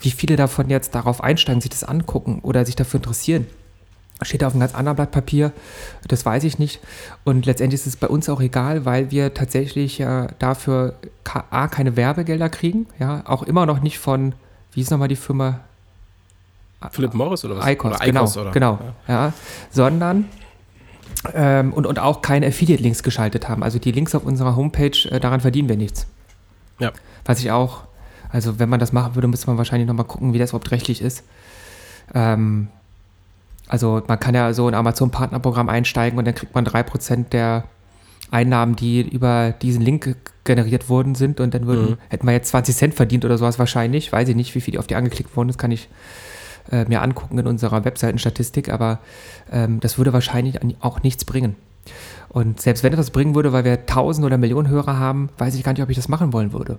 Wie 0.00 0.10
viele 0.10 0.36
davon 0.36 0.68
jetzt 0.68 0.94
darauf 0.94 1.22
einsteigen, 1.22 1.60
sich 1.60 1.70
das 1.70 1.84
angucken 1.84 2.40
oder 2.42 2.66
sich 2.66 2.76
dafür 2.76 2.98
interessieren, 2.98 3.46
steht 4.22 4.44
auf 4.44 4.52
einem 4.52 4.60
ganz 4.60 4.74
anderen 4.74 4.96
Blatt 4.96 5.10
Papier, 5.10 5.52
das 6.08 6.24
weiß 6.24 6.44
ich 6.44 6.58
nicht. 6.58 6.80
Und 7.24 7.46
letztendlich 7.46 7.80
ist 7.80 7.86
es 7.86 7.96
bei 7.96 8.08
uns 8.08 8.28
auch 8.28 8.40
egal, 8.40 8.84
weil 8.84 9.10
wir 9.10 9.34
tatsächlich 9.34 9.98
ja 9.98 10.28
dafür 10.38 10.94
A, 11.50 11.68
keine 11.68 11.96
Werbegelder 11.96 12.48
kriegen, 12.48 12.86
ja, 12.98 13.22
auch 13.26 13.42
immer 13.42 13.66
noch 13.66 13.80
nicht 13.80 13.98
von, 13.98 14.34
wie 14.72 14.80
ist 14.80 14.90
nochmal 14.90 15.08
die 15.08 15.16
Firma? 15.16 15.60
Philip 16.90 17.14
Morris 17.14 17.44
oder 17.44 17.56
was? 17.56 17.66
Icos, 17.66 17.92
oder 17.92 18.04
genau, 18.04 18.20
Icos, 18.20 18.36
oder? 18.36 18.50
genau, 18.52 18.78
ja, 19.08 19.32
sondern 19.70 20.26
ähm, 21.34 21.72
und, 21.72 21.86
und 21.86 21.98
auch 21.98 22.22
keine 22.22 22.46
Affiliate-Links 22.46 23.02
geschaltet 23.02 23.48
haben. 23.48 23.62
Also 23.62 23.78
die 23.78 23.92
Links 23.92 24.14
auf 24.14 24.24
unserer 24.24 24.56
Homepage, 24.56 24.96
äh, 25.10 25.20
daran 25.20 25.40
verdienen 25.40 25.68
wir 25.68 25.76
nichts. 25.76 26.06
Ja. 26.78 26.92
Was 27.24 27.40
ich 27.40 27.50
auch, 27.50 27.84
also 28.30 28.58
wenn 28.58 28.68
man 28.68 28.80
das 28.80 28.92
machen 28.92 29.14
würde, 29.14 29.28
müsste 29.28 29.46
man 29.48 29.58
wahrscheinlich 29.58 29.86
nochmal 29.88 30.06
gucken, 30.06 30.32
wie 30.32 30.38
das 30.38 30.50
überhaupt 30.50 30.70
rechtlich 30.70 31.00
ist. 31.02 31.22
Ähm, 32.14 32.68
also 33.68 34.02
man 34.06 34.20
kann 34.20 34.34
ja 34.34 34.52
so 34.52 34.68
ein 34.68 34.74
Amazon-Partnerprogramm 34.74 35.68
einsteigen 35.68 36.18
und 36.18 36.24
dann 36.24 36.34
kriegt 36.34 36.54
man 36.54 36.64
3% 36.64 37.32
der 37.32 37.64
Einnahmen, 38.30 38.76
die 38.76 39.00
über 39.08 39.52
diesen 39.62 39.82
Link 39.82 40.04
ge- 40.04 40.14
generiert 40.44 40.88
worden 40.88 41.14
sind 41.14 41.40
und 41.40 41.54
dann 41.54 41.66
würden, 41.66 41.90
Mhm. 41.92 41.96
hätten 42.08 42.26
wir 42.26 42.32
jetzt 42.32 42.48
20 42.50 42.76
Cent 42.76 42.94
verdient 42.94 43.24
oder 43.24 43.38
sowas 43.38 43.58
wahrscheinlich. 43.58 44.12
Weiß 44.12 44.28
ich 44.28 44.36
nicht, 44.36 44.54
wie 44.54 44.60
viel 44.60 44.78
auf 44.78 44.86
die 44.86 44.94
angeklickt 44.96 45.36
wurden, 45.36 45.48
das 45.48 45.58
kann 45.58 45.70
ich 45.72 45.88
äh, 46.72 46.84
mir 46.86 47.02
angucken 47.02 47.38
in 47.38 47.46
unserer 47.46 47.84
Webseitenstatistik, 47.84 48.68
aber 48.68 48.98
ähm, 49.52 49.78
das 49.80 49.98
würde 49.98 50.12
wahrscheinlich 50.12 50.58
auch 50.80 51.02
nichts 51.04 51.24
bringen. 51.24 51.54
Und 52.28 52.60
selbst 52.60 52.82
wenn 52.82 52.92
es 52.92 52.98
was 52.98 53.10
bringen 53.10 53.36
würde, 53.36 53.52
weil 53.52 53.64
wir 53.64 53.86
tausend 53.86 54.26
oder 54.26 54.36
Millionen 54.38 54.68
Hörer 54.68 54.98
haben, 54.98 55.28
weiß 55.38 55.54
ich 55.54 55.62
gar 55.62 55.72
nicht, 55.72 55.82
ob 55.82 55.90
ich 55.90 55.96
das 55.96 56.08
machen 56.08 56.32
wollen 56.32 56.52
würde. 56.52 56.78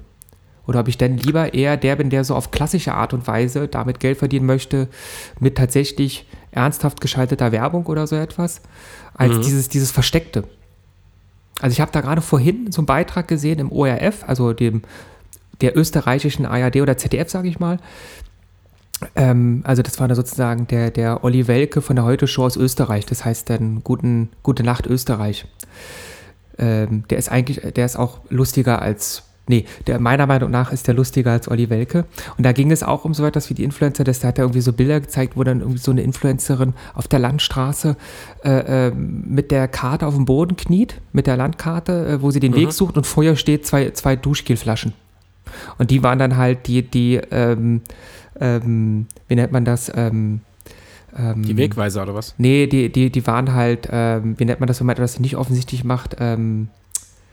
Oder 0.67 0.82
ob 0.82 0.88
ich 0.88 0.97
denn 0.97 1.17
lieber 1.17 1.53
eher 1.53 1.77
der 1.77 1.95
bin, 1.95 2.10
der 2.10 2.23
so 2.23 2.36
auf 2.36 2.51
klassische 2.51 2.93
Art 2.93 3.13
und 3.13 3.25
Weise 3.25 3.67
damit 3.67 3.99
Geld 3.99 4.17
verdienen 4.17 4.45
möchte, 4.45 4.88
mit 5.39 5.58
tatsächlich 5.58 6.27
ernsthaft 6.51 7.01
geschalteter 7.01 7.51
Werbung 7.51 7.86
oder 7.86 8.06
so 8.06 8.15
etwas, 8.15 8.62
als 9.13 9.38
Mhm. 9.38 9.41
dieses, 9.41 9.69
dieses 9.69 9.91
Versteckte. 9.91 10.43
Also 11.62 11.73
ich 11.73 11.82
habe 11.82 11.91
da 11.91 12.01
gerade 12.01 12.21
vorhin 12.21 12.71
so 12.71 12.82
einen 12.82 12.86
Beitrag 12.86 13.27
gesehen 13.27 13.60
im 13.60 13.71
ORF, 13.71 14.23
also 14.27 14.53
dem 14.53 14.84
der 15.62 15.75
österreichischen 15.75 16.45
ARD 16.45 16.82
oder 16.82 16.97
ZDF, 16.97 17.30
sage 17.30 17.47
ich 17.47 17.60
mal. 17.60 17.80
Ähm, 19.15 19.62
also 19.63 19.82
das 19.82 19.99
war 19.99 20.08
da 20.08 20.15
sozusagen 20.15 20.67
der, 20.67 20.91
der 20.91 21.23
Olli 21.23 21.47
Welke 21.47 21.82
von 21.82 21.95
der 21.95 22.06
Heute-Show 22.06 22.45
aus 22.45 22.58
Österreich. 22.58 23.06
Das 23.06 23.25
heißt 23.25 23.49
dann 23.49 23.82
Guten, 23.84 24.30
Gute 24.43 24.63
Nacht 24.63 24.86
Österreich. 24.86 25.45
Ähm, 26.60 27.03
der 27.10 27.17
ist 27.17 27.30
eigentlich, 27.30 27.62
der 27.73 27.86
ist 27.86 27.95
auch 27.95 28.19
lustiger 28.30 28.82
als, 28.82 29.23
nee, 29.48 29.66
der 29.88 30.00
meiner 30.00 30.28
Meinung 30.28 30.52
nach 30.52 30.72
ist 30.72 30.88
der 30.88 30.94
lustiger 30.94 31.32
als 31.32 31.50
Olli 31.50 31.70
Welke. 31.70 32.06
Und 32.38 32.46
da 32.46 32.52
ging 32.52 32.72
es 32.72 32.84
auch 32.84 33.06
um 33.06 33.14
so 33.14 33.26
etwas 33.26 33.50
wie 33.50 33.54
die 33.54 33.64
Influencer, 33.64 34.04
das 34.04 34.20
da 34.20 34.30
hat 34.30 34.38
er 34.38 34.44
irgendwie 34.44 34.62
so 34.62 34.74
Bilder 34.74 35.00
gezeigt, 35.00 35.38
wo 35.38 35.44
dann 35.44 35.62
irgendwie 35.62 35.80
so 35.80 35.92
eine 35.92 36.02
Influencerin 36.02 36.74
auf 36.94 37.08
der 37.08 37.20
Landstraße 37.20 37.96
äh, 38.44 38.88
äh, 38.88 38.92
mit 38.92 39.52
der 39.52 39.68
Karte 39.68 40.08
auf 40.08 40.16
dem 40.16 40.26
Boden 40.26 40.56
kniet, 40.56 41.02
mit 41.12 41.28
der 41.28 41.38
Landkarte, 41.38 42.08
äh, 42.08 42.22
wo 42.22 42.32
sie 42.32 42.40
den 42.40 42.56
Weg 42.56 42.72
sucht 42.72 42.98
und 42.98 43.06
vor 43.06 43.24
ihr 43.24 43.36
steht 43.36 43.66
zwei, 43.66 43.92
zwei 43.92 44.16
Duschgelflaschen. 44.16 44.94
Und 45.78 45.92
die 45.92 46.04
waren 46.04 46.20
dann 46.20 46.38
halt 46.38 46.68
die, 46.68 46.82
die, 46.82 47.16
ähm, 47.32 47.82
ähm, 48.40 49.08
wie 49.28 49.36
nennt 49.36 49.52
man 49.52 49.66
das? 49.66 49.92
Ähm, 49.96 50.42
ähm, 51.18 51.44
Die 51.44 51.58
Wegweiser 51.58 52.04
oder 52.04 52.16
was? 52.16 52.36
Nee, 52.38 52.68
die, 52.68 52.92
die, 52.92 53.10
die 53.10 53.28
waren 53.28 53.54
halt, 53.54 53.88
ähm, 53.92 54.36
wie 54.38 54.46
nennt 54.46 54.60
man 54.60 54.68
das, 54.68 54.80
wenn 54.80 54.88
man 54.88 54.96
etwas 54.96 55.20
nicht 55.20 55.36
offensichtlich 55.36 55.84
macht? 55.84 56.18
Ähm, 56.20 56.70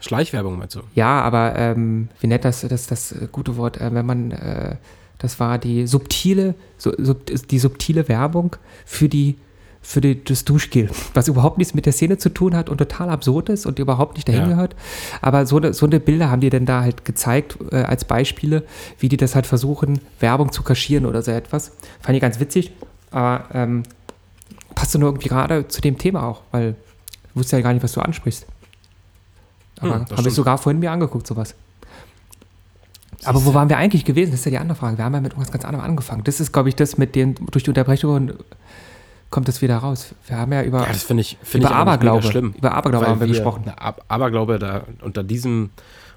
Schleichwerbung 0.05 0.59
meinst 0.59 0.77
du? 0.77 0.81
ja, 0.95 1.21
aber 1.23 1.57
ähm, 1.57 2.09
wie 2.21 2.27
nennt 2.27 2.45
das 2.45 2.61
das, 2.63 2.87
das 2.87 3.13
äh, 3.13 3.29
gute 3.33 3.57
Wort, 3.57 3.81
äh, 3.81 3.93
wenn 3.93 4.07
man, 4.07 4.31
äh, 4.33 4.77
das 5.19 5.41
war 5.41 5.59
die 5.59 5.87
subtile, 5.87 6.55
so, 6.79 6.93
sub, 6.99 7.27
die 7.27 7.59
subtile 7.59 8.09
Werbung 8.09 8.57
für 8.85 9.09
die 9.09 9.37
für 9.87 10.01
die, 10.01 10.25
das 10.25 10.47
Duschgel, 10.47 10.89
was 11.13 11.29
überhaupt 11.29 11.59
nichts 11.59 11.75
mit 11.75 11.85
der 11.85 11.93
Szene 11.93 12.17
zu 12.17 12.31
tun 12.31 12.57
hat 12.57 12.71
und 12.71 12.79
total 12.79 13.11
absurd 13.11 13.51
ist 13.51 13.67
und 13.67 13.79
überhaupt 13.79 14.15
nicht 14.17 14.27
dahin 14.27 14.43
Ja. 14.45 14.49
gehört. 14.49 14.75
Aber 15.21 15.45
so 15.45 15.59
eine, 15.59 15.75
so 15.75 15.85
eine 15.85 16.01
Bilder 16.01 16.31
haben 16.31 16.41
die 16.41 16.49
denn 16.49 16.65
da 16.65 16.81
halt 16.81 17.05
gezeigt 17.05 17.59
äh, 17.71 17.83
als 17.83 18.07
Beispiele, 18.07 18.63
wie 18.99 19.11
die 19.11 19.19
das 19.19 19.35
halt 19.35 19.47
versuchen, 19.47 20.01
Werbung 20.21 20.53
zu 20.53 20.63
kaschieren 20.63 21.05
oder 21.05 21.21
so 21.21 21.33
etwas. 21.33 21.73
Fand 22.01 22.17
ich 22.17 22.23
ganz 22.23 22.41
witzig, 22.41 22.73
aber 23.11 23.45
ähm, 23.53 23.83
passte 24.75 24.99
nur 24.99 25.11
irgendwie 25.11 25.29
gerade 25.29 25.69
zu 25.69 25.83
dem 25.83 25.99
Thema 25.99 26.23
auch, 26.29 26.41
weil 26.51 26.77
ich 27.29 27.37
wusste 27.37 27.57
ja 27.57 27.63
gar 27.63 27.75
nicht, 27.75 27.83
was 27.83 27.93
du 27.93 28.01
ansprichst. 28.01 28.47
Hm, 29.81 29.93
Aber 29.93 30.17
habe 30.17 30.29
ich 30.29 30.35
sogar 30.35 30.59
vorhin 30.59 30.81
mir 30.81 30.91
angeguckt, 30.91 31.27
sowas. 31.27 31.55
Aber 33.25 33.45
wo 33.45 33.55
waren 33.55 33.69
wir 33.69 33.79
eigentlich 33.79 34.05
gewesen? 34.05 34.33
Das 34.33 34.41
ist 34.41 34.47
ja 34.47 34.51
die 34.51 34.59
andere 34.59 34.77
Frage. 34.77 34.99
Wir 34.99 35.05
haben 35.05 35.15
ja 35.15 35.21
mit 35.21 35.33
irgendwas 35.33 35.51
ganz 35.53 35.65
anderem 35.65 35.85
angefangen. 35.85 36.25
Das 36.25 36.41
ist, 36.41 36.53
glaube 36.53 36.69
ich, 36.69 36.77
das 36.77 36.99
mit 36.99 37.15
den, 37.15 37.35
durch 37.51 37.65
die 37.65 37.71
Unterbrechung 37.71 38.33
kommt 39.31 39.49
das 39.49 39.63
wieder 39.63 39.79
raus. 39.79 40.15
Wir 40.27 40.37
haben 40.37 40.53
ja 40.53 40.63
über, 40.63 40.83
Ja, 40.83 40.89
das 40.89 41.03
finde 41.03 41.23
ich, 41.23 41.39
finde 41.43 41.67
über 41.67 41.77
Aberglaube, 41.77 42.23
schlimm. 42.23 42.55
über 42.57 42.73
Aberglaube 42.73 43.07
haben 43.09 43.21
wir 43.21 43.27
gesprochen. 43.27 43.63
Na, 43.67 43.73
Ab 43.75 44.05
Aberglaube, 44.09 44.59
da 44.59 44.85
unter 45.03 45.25
diesem, 45.25 45.71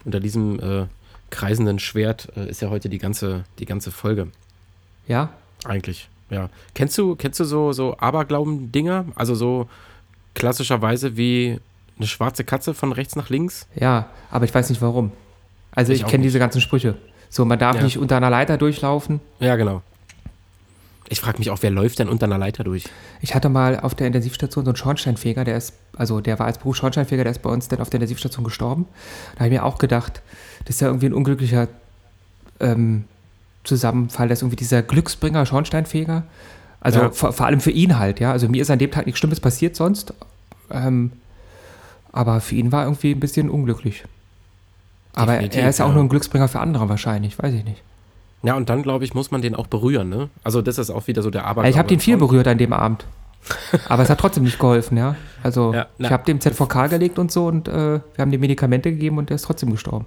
unter 0.05 0.19
diesem 0.19 0.59
äh, 0.59 0.85
kreisenden 1.29 1.79
Schwert 1.79 2.27
äh, 2.35 2.49
ist 2.49 2.61
ja 2.61 2.69
heute 2.69 2.89
die 2.89 2.99
ganze, 2.99 3.43
die 3.59 3.65
ganze 3.65 3.91
Folge. 3.91 4.27
Ja? 5.07 5.29
Eigentlich, 5.65 6.09
ja. 6.29 6.49
Kennst 6.75 6.97
du, 6.97 7.15
kennst 7.15 7.39
du 7.39 7.45
so, 7.45 7.71
so 7.71 7.97
Aberglauben-Dinger? 7.97 9.05
Also 9.15 9.33
so 9.33 9.67
klassischerweise 10.35 11.17
wie 11.17 11.59
eine 11.97 12.07
schwarze 12.07 12.43
Katze 12.43 12.73
von 12.73 12.91
rechts 12.91 13.15
nach 13.15 13.29
links? 13.29 13.67
Ja, 13.75 14.07
aber 14.31 14.45
ich 14.45 14.53
weiß 14.53 14.69
nicht 14.69 14.81
warum. 14.81 15.11
Also 15.71 15.93
Ich 15.93 16.01
ich, 16.01 16.07
kenne 16.07 16.23
diese 16.23 16.39
ganzen 16.39 16.61
Sprüche. 16.61 16.95
So, 17.29 17.45
man 17.45 17.59
darf 17.59 17.75
Ja. 17.77 17.83
nicht 17.83 17.97
unter 17.97 18.17
einer 18.17 18.29
Leiter 18.29 18.57
durchlaufen. 18.57 19.19
Ja, 19.39 19.55
genau. 19.55 19.81
Ich 21.09 21.21
frage 21.21 21.37
mich 21.37 21.49
auch, 21.51 21.59
wer 21.61 21.71
läuft 21.71 21.99
denn 21.99 22.09
unter 22.09 22.25
einer 22.25 22.37
Leiter 22.37 22.63
durch? 22.65 22.83
Ich 23.21 23.33
hatte 23.33 23.47
mal 23.47 23.79
auf 23.79 23.95
der 23.95 24.07
Intensivstation 24.07 24.65
so 24.65 24.71
einen 24.71 24.75
Schornsteinfeger, 24.75 25.45
der 25.45 25.55
ist, 25.55 25.73
also 25.95 26.19
der 26.19 26.37
war 26.39 26.47
als 26.47 26.57
Beruf 26.57 26.75
Schornsteinfeger, 26.75 27.23
der 27.23 27.31
ist 27.31 27.41
bei 27.41 27.49
uns 27.49 27.69
dann 27.69 27.79
auf 27.79 27.89
der 27.89 27.99
Intensivstation 27.99 28.43
gestorben. 28.43 28.87
Da 29.35 29.39
habe 29.39 29.47
ich 29.47 29.53
mir 29.59 29.63
auch 29.65 29.77
gedacht, 29.77 30.21
das 30.65 30.75
ist 30.75 30.81
ja 30.81 30.87
irgendwie 30.87 31.05
ein 31.05 31.13
unglücklicher 31.13 31.69
ähm, 32.59 33.05
Zusammenfall, 33.63 34.27
dass 34.27 34.41
irgendwie 34.41 34.57
dieser 34.57 34.81
Glücksbringer 34.81 35.45
Schornsteinfeger, 35.45 36.23
also 36.81 36.99
Ja. 36.99 37.09
vor, 37.11 37.31
vor 37.31 37.45
allem 37.45 37.61
für 37.61 37.71
ihn 37.71 37.97
halt, 37.99 38.19
ja. 38.19 38.31
Also 38.33 38.49
mir 38.49 38.61
ist 38.61 38.69
an 38.69 38.79
dem 38.79 38.91
Tag 38.91 39.05
nichts 39.05 39.19
Schlimmes 39.19 39.39
passiert 39.39 39.75
sonst, 39.77 40.13
ähm, 40.71 41.11
aber 42.11 42.41
für 42.41 42.55
ihn 42.55 42.71
war 42.71 42.83
irgendwie 42.85 43.11
ein 43.11 43.19
bisschen 43.19 43.49
unglücklich. 43.49 44.03
Aber 45.13 45.33
Definitiv, 45.33 45.61
er 45.61 45.69
ist 45.69 45.79
ja 45.79 45.85
auch 45.85 45.93
nur 45.93 46.03
ein 46.03 46.09
Glücksbringer 46.09 46.47
für 46.47 46.59
andere 46.59 46.89
wahrscheinlich, 46.89 47.37
weiß 47.39 47.53
ich 47.53 47.63
nicht. 47.63 47.81
Ja, 48.43 48.55
und 48.55 48.69
dann, 48.69 48.83
glaube 48.83 49.03
ich, 49.03 49.13
muss 49.15 49.31
man 49.31 49.41
den 49.41 49.55
auch 49.55 49.67
berühren, 49.67 50.09
ne? 50.09 50.29
Also 50.43 50.61
das 50.61 50.77
ist 50.77 50.91
auch 50.91 51.07
wieder 51.07 51.23
so 51.23 51.31
der 51.31 51.43
Aberglaube. 51.45 51.67
Ja, 51.67 51.71
ich 51.71 51.77
habe 51.77 51.87
den 51.87 51.99
viel 51.99 52.17
berührt 52.17 52.47
an 52.47 52.57
dem 52.59 52.71
Abend. 52.71 53.05
Aber 53.87 54.03
es 54.03 54.09
hat 54.09 54.19
trotzdem 54.19 54.43
nicht 54.43 54.59
geholfen, 54.59 54.97
ja. 54.97 55.15
Also 55.41 55.73
Ja, 55.73 55.87
na. 55.97 56.07
ich 56.07 56.11
habe 56.13 56.23
dem 56.25 56.39
ZVK 56.39 56.87
gelegt 56.89 57.17
und 57.17 57.31
so 57.31 57.47
und 57.47 57.67
äh, 57.67 57.71
wir 57.71 58.01
haben 58.19 58.31
dem 58.31 58.41
Medikamente 58.41 58.91
gegeben 58.91 59.17
und 59.17 59.29
der 59.29 59.35
ist 59.35 59.43
trotzdem 59.43 59.71
gestorben. 59.71 60.05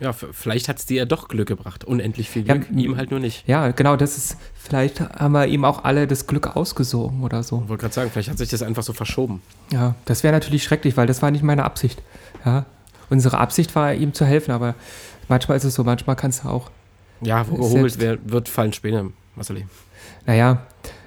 Ja, 0.00 0.12
vielleicht 0.12 0.68
hat 0.68 0.78
es 0.78 0.86
dir 0.86 0.96
ja 0.98 1.04
doch 1.04 1.28
Glück 1.28 1.46
gebracht. 1.48 1.84
Unendlich 1.84 2.28
viel 2.28 2.46
Ja, 2.46 2.54
Glück, 2.54 2.68
m- 2.70 2.78
ihm 2.78 2.96
halt 2.96 3.10
nur 3.10 3.20
nicht. 3.20 3.46
Ja, 3.46 3.70
genau, 3.70 3.96
das 3.96 4.16
ist, 4.18 4.36
vielleicht 4.54 5.00
haben 5.00 5.32
wir 5.32 5.46
ihm 5.46 5.64
auch 5.64 5.84
alle 5.84 6.06
das 6.06 6.26
Glück 6.26 6.56
ausgesogen 6.56 7.22
oder 7.22 7.42
so. 7.42 7.60
Ich 7.62 7.68
wollte 7.68 7.82
gerade 7.82 7.94
sagen, 7.94 8.10
vielleicht 8.12 8.28
hat 8.28 8.38
sich 8.38 8.48
das 8.50 8.62
einfach 8.62 8.82
so 8.82 8.92
verschoben. 8.92 9.40
Ja, 9.72 9.94
das 10.04 10.22
wäre 10.24 10.32
natürlich 10.34 10.64
schrecklich, 10.64 10.96
weil 10.96 11.06
das 11.06 11.22
war 11.22 11.30
nicht 11.30 11.44
meine 11.44 11.64
Absicht. 11.64 12.02
Ja, 12.44 12.66
unsere 13.08 13.38
Absicht 13.38 13.74
war, 13.76 13.94
ihm 13.94 14.12
zu 14.14 14.24
helfen, 14.26 14.50
aber 14.50 14.74
manchmal 15.28 15.56
ist 15.56 15.64
es 15.64 15.74
so, 15.74 15.84
manchmal 15.84 16.16
kannst 16.16 16.44
du 16.44 16.48
auch, 16.48 16.70
Ja, 17.22 17.46
wo 17.48 17.54
gehobelt 17.56 17.98
wird, 17.98 18.48
fallen 18.48 18.72
Späne, 18.72 19.12
Marceli. 19.36 19.64
naja, 20.26 20.66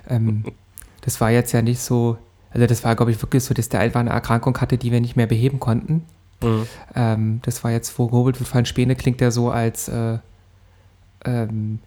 ähm, 0.10 0.46
das 1.02 1.20
war 1.22 1.30
jetzt 1.32 1.52
ja 1.52 1.62
nicht 1.62 1.80
so, 1.82 2.18
also 2.52 2.66
das 2.66 2.84
war, 2.84 2.96
glaube 2.96 3.12
ich, 3.12 3.22
wirklich 3.22 3.44
so, 3.44 3.54
dass 3.54 3.68
der 3.70 3.82
einfach 3.82 4.00
eine 4.00 4.10
Erkrankung 4.12 4.58
hatte, 4.60 4.78
die 4.78 4.92
wir 4.92 5.02
nicht 5.02 5.16
mehr 5.18 5.28
beheben 5.28 5.60
konnten. 5.60 6.04
Mhm. 6.42 6.68
Ähm, 6.96 7.40
das 7.44 7.64
war 7.64 7.72
jetzt, 7.72 7.96
gehobelt 7.96 8.40
wird, 8.40 8.48
fallen 8.48 8.66
Späne, 8.66 8.96
klingt 8.96 9.22
ja 9.22 9.32
so, 9.32 9.50
als 9.50 9.88
äh, 9.88 10.20
ähm, 11.26 11.80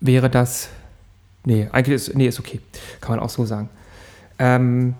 wäre 0.00 0.30
das. 0.30 0.68
Nee, 1.44 1.68
eigentlich 1.72 1.96
ist, 1.96 2.14
nee, 2.14 2.26
ist 2.26 2.38
okay. 2.38 2.60
Kann 3.00 3.16
man 3.16 3.20
auch 3.20 3.30
so 3.30 3.44
sagen. 3.44 3.68
Ähm, 4.38 4.94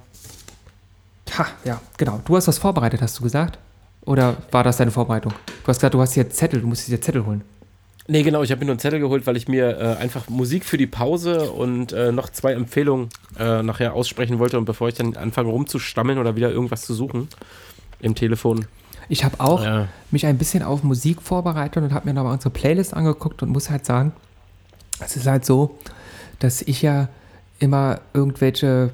ha, 1.37 1.47
ja, 1.65 1.81
genau. 1.97 2.21
Du 2.25 2.37
hast 2.37 2.49
was 2.49 2.59
vorbereitet, 2.59 3.01
hast 3.01 3.19
du 3.19 3.23
gesagt? 3.23 3.59
Oder 4.05 4.37
war 4.51 4.65
das 4.65 4.79
deine 4.79 4.91
Vorbereitung? 4.91 5.33
Du 5.47 5.69
hast 5.69 5.79
gesagt, 5.79 5.95
du 5.95 6.01
hast 6.01 6.15
hier 6.15 6.29
Zettel, 6.29 6.61
du 6.61 6.67
musst 6.67 6.89
dir 6.89 7.01
Zettel 7.01 7.25
holen. 7.25 7.43
Nee, 8.09 8.23
genau, 8.23 8.43
ich 8.43 8.51
habe 8.51 8.61
mir 8.61 8.67
nur 8.67 8.73
einen 8.73 8.81
Zettel 8.81 8.99
geholt, 8.99 9.27
weil 9.27 9.37
ich 9.37 9.47
mir 9.49 9.79
äh, 9.79 10.03
einfach 10.03 10.29
Musik 10.29 10.65
für 10.65 10.77
die 10.77 10.87
Pause 10.87 11.51
und 11.53 11.93
äh, 11.93 12.11
noch 12.11 12.31
zwei 12.31 12.53
Empfehlungen 12.53 13.11
äh, 13.39 13.63
nachher 13.63 13.95
aussprechen 13.95 14.39
wollte. 14.39 14.59
Und 14.59 14.65
bevor 14.65 14.89
ich 14.89 14.95
dann 14.95 15.17
anfange 15.17 15.51
rumzustammeln 15.51 16.19
oder 16.19 16.35
wieder 16.35 16.51
irgendwas 16.51 16.83
zu 16.83 16.95
suchen 16.95 17.29
im 18.01 18.15
Telefon. 18.15 18.67
Ich 19.09 19.25
habe 19.25 19.39
auch 19.41 19.87
mich 20.11 20.27
ein 20.27 20.39
bisschen 20.39 20.63
auf 20.63 20.83
Musik 20.83 21.21
vorbereitet 21.21 21.83
und 21.83 21.93
habe 21.93 22.09
mir 22.09 22.15
nochmal 22.15 22.33
unsere 22.33 22.51
Playlist 22.51 22.95
angeguckt 22.95 23.43
und 23.43 23.51
muss 23.51 23.69
halt 23.69 23.85
sagen, 23.85 24.13
es 25.01 25.17
ist 25.17 25.27
halt 25.27 25.45
so, 25.45 25.79
dass 26.39 26.63
ich 26.63 26.83
ja 26.83 27.09
immer 27.59 28.01
irgendwelche 28.15 28.91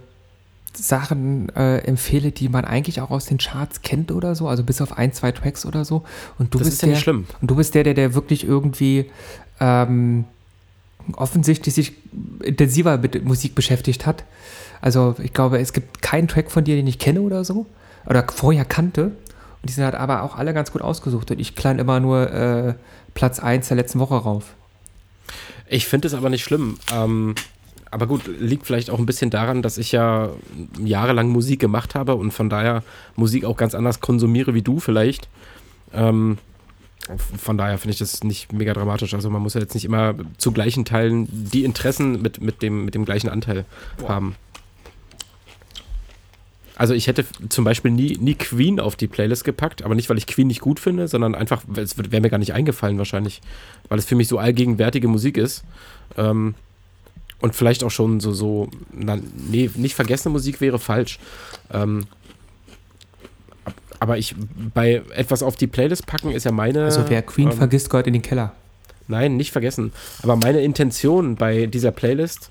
Sachen 0.74 1.48
äh, 1.56 1.78
empfehle, 1.78 2.30
die 2.30 2.48
man 2.48 2.64
eigentlich 2.64 3.00
auch 3.00 3.10
aus 3.10 3.26
den 3.26 3.38
Charts 3.38 3.82
kennt 3.82 4.12
oder 4.12 4.34
so, 4.34 4.48
also 4.48 4.62
bis 4.62 4.80
auf 4.80 4.96
ein, 4.96 5.12
zwei 5.12 5.32
Tracks 5.32 5.66
oder 5.66 5.84
so. 5.84 6.04
Und 6.38 6.54
du 6.54 6.58
das 6.58 6.68
bist 6.68 6.74
ist 6.76 6.82
ja 6.82 6.86
der, 6.86 6.94
nicht 6.94 7.02
schlimm. 7.02 7.26
Und 7.40 7.50
du 7.50 7.56
bist 7.56 7.74
der, 7.74 7.84
der, 7.84 7.94
der 7.94 8.14
wirklich 8.14 8.44
irgendwie 8.46 9.10
ähm, 9.60 10.24
offensichtlich 11.14 11.74
sich 11.74 11.92
intensiver 12.42 12.98
mit 12.98 13.24
Musik 13.24 13.54
beschäftigt 13.54 14.06
hat. 14.06 14.24
Also 14.80 15.16
ich 15.22 15.32
glaube, 15.32 15.58
es 15.58 15.72
gibt 15.72 16.02
keinen 16.02 16.28
Track 16.28 16.50
von 16.50 16.64
dir, 16.64 16.76
den 16.76 16.86
ich 16.86 16.98
kenne 16.98 17.20
oder 17.22 17.44
so. 17.44 17.66
Oder 18.06 18.24
vorher 18.28 18.64
kannte. 18.64 19.04
Und 19.04 19.68
die 19.68 19.72
sind 19.72 19.84
halt 19.84 19.94
aber 19.94 20.22
auch 20.22 20.36
alle 20.36 20.54
ganz 20.54 20.72
gut 20.72 20.82
ausgesucht. 20.82 21.30
Und 21.30 21.40
ich 21.40 21.56
klein 21.56 21.78
immer 21.78 22.00
nur 22.00 22.32
äh, 22.32 22.74
Platz 23.14 23.40
1 23.40 23.68
der 23.68 23.76
letzten 23.76 23.98
Woche 23.98 24.14
rauf. 24.14 24.54
Ich 25.66 25.86
finde 25.86 26.08
es 26.08 26.14
aber 26.14 26.30
nicht 26.30 26.44
schlimm. 26.44 26.78
Ähm, 26.92 27.34
aber 27.90 28.06
gut, 28.06 28.22
liegt 28.26 28.66
vielleicht 28.66 28.90
auch 28.90 28.98
ein 28.98 29.06
bisschen 29.06 29.30
daran, 29.30 29.62
dass 29.62 29.78
ich 29.78 29.92
ja 29.92 30.30
jahrelang 30.82 31.28
Musik 31.28 31.60
gemacht 31.60 31.94
habe 31.94 32.14
und 32.14 32.32
von 32.32 32.50
daher 32.50 32.82
Musik 33.16 33.44
auch 33.44 33.56
ganz 33.56 33.74
anders 33.74 34.00
konsumiere 34.00 34.54
wie 34.54 34.62
du 34.62 34.80
vielleicht. 34.80 35.28
Ähm, 35.92 36.38
von 37.16 37.56
daher 37.56 37.78
finde 37.78 37.92
ich 37.92 37.98
das 37.98 38.22
nicht 38.22 38.52
mega 38.52 38.74
dramatisch. 38.74 39.14
Also 39.14 39.30
man 39.30 39.40
muss 39.40 39.54
ja 39.54 39.60
jetzt 39.60 39.74
nicht 39.74 39.86
immer 39.86 40.14
zu 40.36 40.52
gleichen 40.52 40.84
Teilen 40.84 41.26
die 41.30 41.64
Interessen 41.64 42.20
mit, 42.20 42.42
mit, 42.42 42.60
dem, 42.60 42.84
mit 42.84 42.94
dem 42.94 43.04
gleichen 43.06 43.30
Anteil 43.30 43.64
haben. 44.06 44.36
Also 46.76 46.94
ich 46.94 47.08
hätte 47.08 47.24
zum 47.48 47.64
Beispiel 47.64 47.90
nie, 47.90 48.16
nie 48.20 48.34
Queen 48.34 48.78
auf 48.78 48.94
die 48.94 49.08
Playlist 49.08 49.44
gepackt, 49.44 49.82
aber 49.82 49.96
nicht, 49.96 50.08
weil 50.10 50.18
ich 50.18 50.28
Queen 50.28 50.46
nicht 50.46 50.60
gut 50.60 50.78
finde, 50.78 51.08
sondern 51.08 51.34
einfach, 51.34 51.62
es 51.74 51.98
wäre 51.98 52.20
mir 52.20 52.30
gar 52.30 52.38
nicht 52.38 52.52
eingefallen 52.52 52.98
wahrscheinlich, 52.98 53.40
weil 53.88 53.98
es 53.98 54.04
für 54.04 54.14
mich 54.14 54.28
so 54.28 54.38
allgegenwärtige 54.38 55.08
Musik 55.08 55.38
ist. 55.38 55.64
Ähm, 56.16 56.54
und 57.40 57.54
vielleicht 57.54 57.84
auch 57.84 57.90
schon 57.90 58.20
so, 58.20 58.32
so, 58.32 58.68
na, 58.92 59.16
nee, 59.36 59.70
nicht 59.74 59.94
vergessene 59.94 60.32
Musik 60.32 60.60
wäre 60.60 60.78
falsch. 60.78 61.18
Ähm, 61.72 62.06
ab- 63.64 63.74
aber 64.00 64.18
ich, 64.18 64.34
bei 64.74 65.02
etwas 65.14 65.42
auf 65.42 65.56
die 65.56 65.66
Playlist 65.66 66.06
packen 66.06 66.30
ist 66.32 66.44
ja 66.44 66.52
meine. 66.52 66.84
Also 66.84 67.04
wer 67.08 67.22
Queen 67.22 67.50
ähm, 67.50 67.56
vergisst, 67.56 67.90
gehört 67.90 68.06
in 68.06 68.12
den 68.12 68.22
Keller. 68.22 68.54
Nein, 69.06 69.36
nicht 69.36 69.52
vergessen. 69.52 69.92
Aber 70.22 70.36
meine 70.36 70.60
Intention 70.60 71.36
bei 71.36 71.66
dieser 71.66 71.92
Playlist 71.92 72.50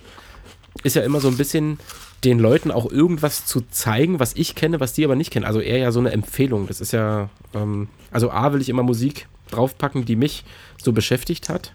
ist 0.83 0.95
ja 0.95 1.03
immer 1.03 1.19
so 1.19 1.27
ein 1.27 1.37
bisschen 1.37 1.79
den 2.23 2.39
Leuten 2.39 2.71
auch 2.71 2.89
irgendwas 2.89 3.45
zu 3.45 3.61
zeigen, 3.69 4.19
was 4.19 4.33
ich 4.35 4.55
kenne, 4.55 4.79
was 4.79 4.93
die 4.93 5.05
aber 5.05 5.15
nicht 5.15 5.31
kennen. 5.31 5.45
Also 5.45 5.59
eher 5.59 5.77
ja 5.77 5.91
so 5.91 5.99
eine 5.99 6.11
Empfehlung. 6.11 6.67
Das 6.67 6.81
ist 6.81 6.93
ja, 6.93 7.29
ähm, 7.53 7.89
also 8.09 8.31
A 8.31 8.53
will 8.53 8.61
ich 8.61 8.69
immer 8.69 8.83
Musik 8.83 9.27
draufpacken, 9.51 10.05
die 10.05 10.15
mich 10.15 10.43
so 10.81 10.93
beschäftigt 10.93 11.49
hat 11.49 11.73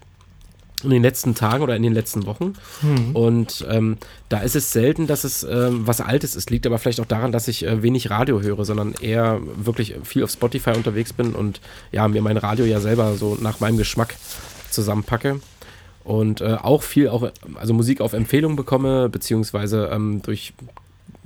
in 0.83 0.89
den 0.89 1.01
letzten 1.01 1.35
Tagen 1.35 1.63
oder 1.63 1.75
in 1.75 1.83
den 1.83 1.93
letzten 1.93 2.25
Wochen. 2.25 2.53
Und 3.13 3.65
ähm, 3.69 3.97
da 4.29 4.39
ist 4.39 4.55
es 4.55 4.71
selten, 4.71 5.07
dass 5.07 5.23
es 5.23 5.43
ähm, 5.43 5.87
was 5.87 6.01
Altes 6.01 6.35
ist. 6.35 6.49
Liegt 6.49 6.65
aber 6.65 6.79
vielleicht 6.79 6.99
auch 6.99 7.05
daran, 7.05 7.31
dass 7.31 7.47
ich 7.47 7.65
äh, 7.65 7.81
wenig 7.81 8.09
Radio 8.09 8.41
höre, 8.41 8.65
sondern 8.65 8.93
eher 9.01 9.39
wirklich 9.55 9.95
viel 10.03 10.23
auf 10.23 10.31
Spotify 10.31 10.71
unterwegs 10.71 11.13
bin 11.13 11.33
und 11.33 11.61
ja, 11.91 12.07
mir 12.07 12.21
mein 12.21 12.37
Radio 12.37 12.65
ja 12.65 12.79
selber 12.79 13.15
so 13.15 13.37
nach 13.39 13.59
meinem 13.59 13.77
Geschmack 13.77 14.15
zusammenpacke. 14.69 15.39
Und 16.03 16.41
äh, 16.41 16.57
auch 16.61 16.83
viel, 16.83 17.07
auch, 17.07 17.31
also 17.55 17.73
Musik 17.73 18.01
auf 18.01 18.13
Empfehlung 18.13 18.55
bekomme, 18.55 19.07
beziehungsweise 19.07 19.89
ähm, 19.91 20.21
durch, 20.21 20.53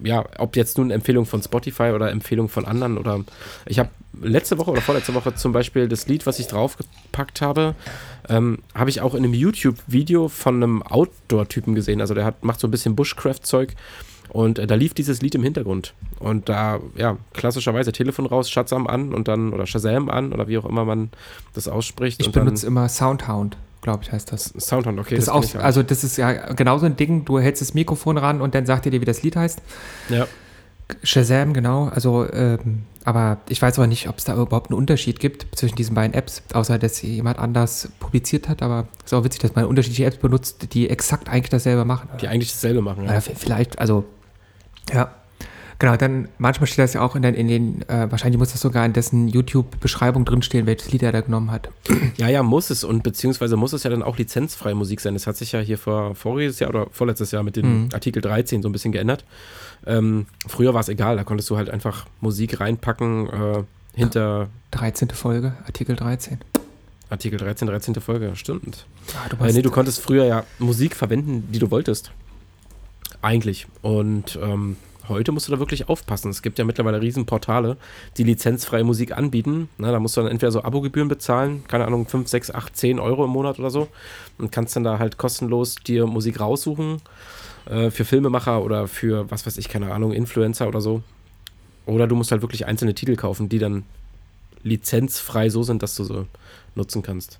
ja, 0.03 0.23
ob 0.37 0.55
jetzt 0.55 0.77
nun 0.77 0.91
Empfehlung 0.91 1.25
von 1.25 1.41
Spotify 1.41 1.91
oder 1.95 2.11
Empfehlung 2.11 2.47
von 2.47 2.65
anderen 2.65 2.97
oder 2.97 3.21
ich 3.65 3.79
habe 3.79 3.89
letzte 4.21 4.57
Woche 4.57 4.71
oder 4.71 4.81
vorletzte 4.81 5.13
Woche 5.13 5.35
zum 5.35 5.51
Beispiel 5.51 5.87
das 5.87 6.07
Lied, 6.07 6.25
was 6.25 6.39
ich 6.39 6.47
draufgepackt 6.47 7.41
habe, 7.41 7.75
ähm, 8.29 8.59
habe 8.73 8.89
ich 8.89 9.01
auch 9.01 9.13
in 9.13 9.23
einem 9.23 9.33
YouTube-Video 9.33 10.27
von 10.27 10.55
einem 10.55 10.83
Outdoor-Typen 10.83 11.75
gesehen. 11.75 12.01
Also 12.01 12.13
der 12.13 12.25
hat, 12.25 12.43
macht 12.43 12.59
so 12.59 12.67
ein 12.67 12.71
bisschen 12.71 12.95
Bushcraft-Zeug 12.95 13.75
und 14.29 14.59
äh, 14.59 14.67
da 14.67 14.75
lief 14.75 14.93
dieses 14.93 15.21
Lied 15.21 15.35
im 15.35 15.43
Hintergrund. 15.43 15.93
Und 16.19 16.49
da, 16.49 16.79
ja, 16.95 17.17
klassischerweise 17.33 17.91
Telefon 17.91 18.25
raus, 18.25 18.49
Shazam 18.49 18.87
an 18.87 19.13
und 19.13 19.27
dann, 19.27 19.53
oder 19.53 19.65
Shazam 19.65 20.09
an 20.09 20.33
oder 20.33 20.47
wie 20.47 20.57
auch 20.57 20.65
immer 20.65 20.85
man 20.85 21.09
das 21.53 21.67
ausspricht. 21.67 22.21
Ich 22.21 22.31
benutze 22.31 22.67
immer 22.67 22.89
Soundhound, 22.89 23.57
glaube 23.81 24.03
ich, 24.03 24.11
heißt 24.11 24.31
das. 24.31 24.53
Soundhound, 24.57 24.99
okay. 24.99 25.15
Das 25.15 25.25
kenn 25.25 25.33
auch, 25.33 25.55
also 25.63 25.83
das 25.83 26.03
ist 26.03 26.17
ja 26.17 26.53
genauso 26.53 26.85
ein 26.85 26.97
Ding, 26.97 27.25
du 27.25 27.39
hältst 27.39 27.61
das 27.61 27.73
Mikrofon 27.73 28.17
ran 28.17 28.41
und 28.41 28.55
dann 28.55 28.65
sagt 28.65 28.85
er 28.85 28.91
dir, 28.91 29.01
wie 29.01 29.05
das 29.05 29.23
Lied 29.23 29.35
heißt. 29.35 29.61
ja. 30.09 30.27
Shazam, 31.03 31.53
genau. 31.53 31.89
Also, 31.89 32.31
ähm, 32.31 32.83
aber 33.07 33.37
ich 33.47 33.61
weiß 33.61 33.79
aber 33.79 33.87
nicht, 33.87 34.09
ob 34.09 34.17
es 34.17 34.25
da 34.25 34.33
überhaupt 34.33 34.69
einen 34.69 34.77
Unterschied 34.77 35.21
gibt 35.21 35.47
zwischen 35.57 35.77
diesen 35.77 35.95
beiden 35.95 36.13
Apps, 36.13 36.43
außer 36.51 36.77
dass 36.77 37.01
jemand 37.01 37.39
anders 37.39 37.87
publiziert 38.01 38.49
hat. 38.49 38.61
Aber 38.61 38.89
es 38.99 39.05
ist 39.05 39.13
auch 39.13 39.23
witzig, 39.23 39.39
dass 39.41 39.55
man 39.55 39.63
unterschiedliche 39.63 40.03
Apps 40.03 40.17
benutzt, 40.17 40.73
die 40.73 40.89
exakt 40.89 41.29
eigentlich 41.29 41.49
dasselbe 41.49 41.85
machen. 41.85 42.09
Die 42.19 42.27
eigentlich 42.27 42.51
dasselbe 42.51 42.81
machen. 42.81 43.05
Ja. 43.05 43.21
V- 43.21 43.31
vielleicht, 43.33 43.79
also, 43.79 44.03
ja. 44.93 45.15
Genau, 45.79 45.95
dann 45.95 46.27
manchmal 46.39 46.65
steht 46.65 46.79
das 46.79 46.93
ja 46.93 47.01
auch 47.01 47.15
in 47.15 47.21
den, 47.21 47.35
in 47.35 47.47
den 47.47 47.81
äh, 47.87 48.09
wahrscheinlich 48.09 48.39
muss 48.39 48.51
das 48.51 48.61
sogar 48.61 48.83
in 48.85 48.93
dessen 48.93 49.27
YouTube-Beschreibung 49.27 50.25
drinstehen, 50.25 50.65
welches 50.65 50.91
Lied 50.91 51.03
er 51.03 51.11
da 51.11 51.21
genommen 51.21 51.51
hat. 51.51 51.69
Ja, 52.17 52.27
ja, 52.29 52.41
muss 52.41 52.71
es 52.71 52.83
und 52.83 53.03
beziehungsweise 53.03 53.57
muss 53.57 53.73
es 53.73 53.83
ja 53.83 53.91
dann 53.91 54.01
auch 54.01 54.17
lizenzfreie 54.17 54.73
Musik 54.73 55.01
sein. 55.01 55.13
Das 55.13 55.27
hat 55.27 55.37
sich 55.37 55.51
ja 55.51 55.59
hier 55.59 55.77
vor 55.77 56.15
voriges 56.15 56.59
Jahr 56.59 56.71
oder 56.71 56.87
vorletztes 56.91 57.31
Jahr 57.31 57.43
mit 57.43 57.55
dem 57.55 57.67
Mhm. 57.83 57.89
Artikel 57.93 58.21
13 58.21 58.63
so 58.63 58.69
ein 58.69 58.71
bisschen 58.71 58.91
geändert. 58.91 59.23
Ähm, 59.85 60.25
früher 60.47 60.73
war 60.73 60.81
es 60.81 60.89
egal, 60.89 61.15
da 61.17 61.23
konntest 61.23 61.49
du 61.49 61.57
halt 61.57 61.69
einfach 61.69 62.07
Musik 62.21 62.59
reinpacken 62.59 63.27
äh, 63.27 63.63
hinter 63.93 64.47
13. 64.71 65.09
Folge, 65.11 65.53
Artikel 65.65 65.95
13. 65.95 66.39
Artikel 67.09 67.37
13, 67.37 67.67
13. 67.67 67.95
Folge, 67.95 68.31
stimmt. 68.35 68.85
Ah, 69.15 69.29
du 69.29 69.45
Äh, 69.45 69.53
nee, 69.53 69.61
du 69.61 69.69
konntest 69.71 70.01
früher 70.01 70.25
ja 70.25 70.43
Musik 70.59 70.95
verwenden, 70.95 71.47
die 71.51 71.59
du 71.59 71.69
wolltest. 71.71 72.11
Eigentlich. 73.21 73.67
Und 73.81 74.37
ähm, 74.41 74.75
heute 75.09 75.31
musst 75.31 75.47
du 75.47 75.51
da 75.51 75.59
wirklich 75.59 75.89
aufpassen. 75.89 76.29
Es 76.29 76.41
gibt 76.41 76.59
ja 76.59 76.65
mittlerweile 76.65 77.01
riesen 77.01 77.25
Portale, 77.25 77.77
die 78.17 78.23
lizenzfreie 78.23 78.83
Musik 78.83 79.17
anbieten. 79.17 79.69
Na, 79.77 79.91
da 79.91 79.99
musst 79.99 80.17
du 80.17 80.21
dann 80.21 80.31
entweder 80.31 80.51
so 80.51 80.63
Abogebühren 80.63 81.07
bezahlen, 81.07 81.63
keine 81.67 81.85
Ahnung, 81.85 82.07
5, 82.07 82.27
6, 82.27 82.51
8, 82.51 82.75
10 82.75 82.99
Euro 82.99 83.25
im 83.25 83.31
Monat 83.31 83.59
oder 83.59 83.69
so. 83.69 83.87
Und 84.37 84.51
kannst 84.51 84.75
dann 84.75 84.83
da 84.83 84.99
halt 84.99 85.17
kostenlos 85.17 85.75
dir 85.75 86.07
Musik 86.07 86.39
raussuchen. 86.39 87.01
Äh, 87.69 87.91
für 87.91 88.05
Filmemacher 88.05 88.63
oder 88.63 88.87
für, 88.87 89.29
was 89.29 89.45
weiß 89.45 89.57
ich, 89.57 89.69
keine 89.69 89.93
Ahnung, 89.93 90.13
Influencer 90.13 90.67
oder 90.67 90.81
so. 90.81 91.01
Oder 91.85 92.07
du 92.07 92.15
musst 92.15 92.31
halt 92.31 92.41
wirklich 92.41 92.65
einzelne 92.65 92.93
Titel 92.93 93.15
kaufen, 93.15 93.49
die 93.49 93.59
dann 93.59 93.83
lizenzfrei 94.63 95.49
so 95.49 95.63
sind, 95.63 95.83
dass 95.83 95.95
du 95.95 96.03
sie 96.03 96.27
nutzen 96.75 97.01
kannst. 97.01 97.39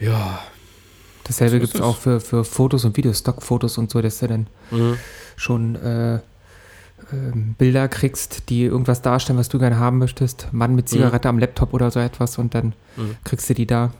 Ja. 0.00 0.40
Dasselbe 1.26 1.58
gibt 1.60 1.74
es 1.74 1.80
auch 1.80 1.96
für, 1.96 2.20
für 2.20 2.44
Fotos 2.44 2.84
und 2.84 2.96
Videos, 2.96 3.18
Stockfotos 3.18 3.78
und 3.78 3.90
so, 3.90 4.00
dass 4.02 4.18
du 4.18 4.28
dann 4.28 4.46
Mhm. 4.70 4.96
schon 5.36 5.74
äh, 5.76 6.20
ähm, 7.12 7.54
Bilder 7.58 7.88
kriegst, 7.88 8.48
die 8.48 8.64
irgendwas 8.64 9.02
darstellen, 9.02 9.38
was 9.38 9.48
du 9.48 9.58
gerne 9.58 9.78
haben 9.78 9.98
möchtest. 9.98 10.48
Mann 10.52 10.74
mit 10.74 10.88
Zigarette 10.88 11.28
am 11.28 11.38
Laptop 11.38 11.72
oder 11.74 11.90
so 11.90 12.00
etwas 12.00 12.38
und 12.38 12.54
dann 12.54 12.74
Mhm. 12.96 13.16
kriegst 13.24 13.48
du 13.50 13.54
die 13.54 13.66
da. 13.66 13.92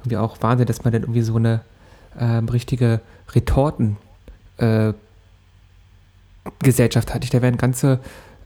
Irgendwie 0.00 0.16
auch 0.18 0.36
Wahnsinn, 0.40 0.66
dass 0.66 0.84
man 0.84 0.92
dann 0.92 1.02
irgendwie 1.02 1.22
so 1.22 1.36
eine 1.36 1.60
ähm, 2.18 2.48
richtige 2.48 3.00
Retorten 3.34 3.96
äh, 4.58 4.92
Gesellschaft 6.60 7.12
hat. 7.14 7.32
Da 7.34 7.42
werden 7.42 7.56
ganze, 7.56 7.98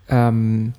ähm, 0.09 0.73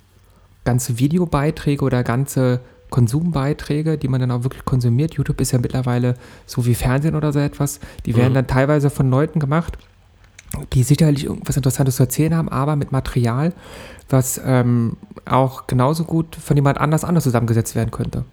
ganze 0.66 0.98
Videobeiträge 1.00 1.84
oder 1.86 2.04
ganze 2.04 2.60
Konsumbeiträge, 2.92 3.98
die 3.98 4.08
man 4.08 4.22
dann 4.22 4.30
auch 4.30 4.44
wirklich 4.44 4.64
konsumiert. 4.66 5.16
YouTube 5.16 5.42
ist 5.42 5.52
ja 5.52 5.60
mittlerweile 5.60 6.14
so 6.46 6.66
wie 6.68 6.76
Fernsehen 6.76 7.16
oder 7.16 7.34
so 7.34 7.40
etwas. 7.40 7.80
Die 8.06 8.16
werden 8.16 8.32
Mhm. 8.34 8.36
dann 8.36 8.48
teilweise 8.48 8.92
von 8.92 9.10
Leuten 9.10 9.40
gemacht, 9.40 9.78
die 10.74 10.84
sicherlich 10.84 11.26
irgendwas 11.26 11.58
Interessantes 11.58 11.96
zu 11.96 12.04
erzählen 12.04 12.36
haben, 12.36 12.50
aber 12.50 12.76
mit 12.76 12.92
Material, 12.92 13.54
was 14.10 14.40
ähm, 14.46 14.98
auch 15.26 15.66
genauso 15.66 16.04
gut 16.04 16.36
von 16.36 16.56
jemand 16.58 16.78
anders 16.80 17.04
anders 17.04 17.24
zusammengesetzt 17.24 17.74
werden 17.74 17.90
könnte. 17.92 18.26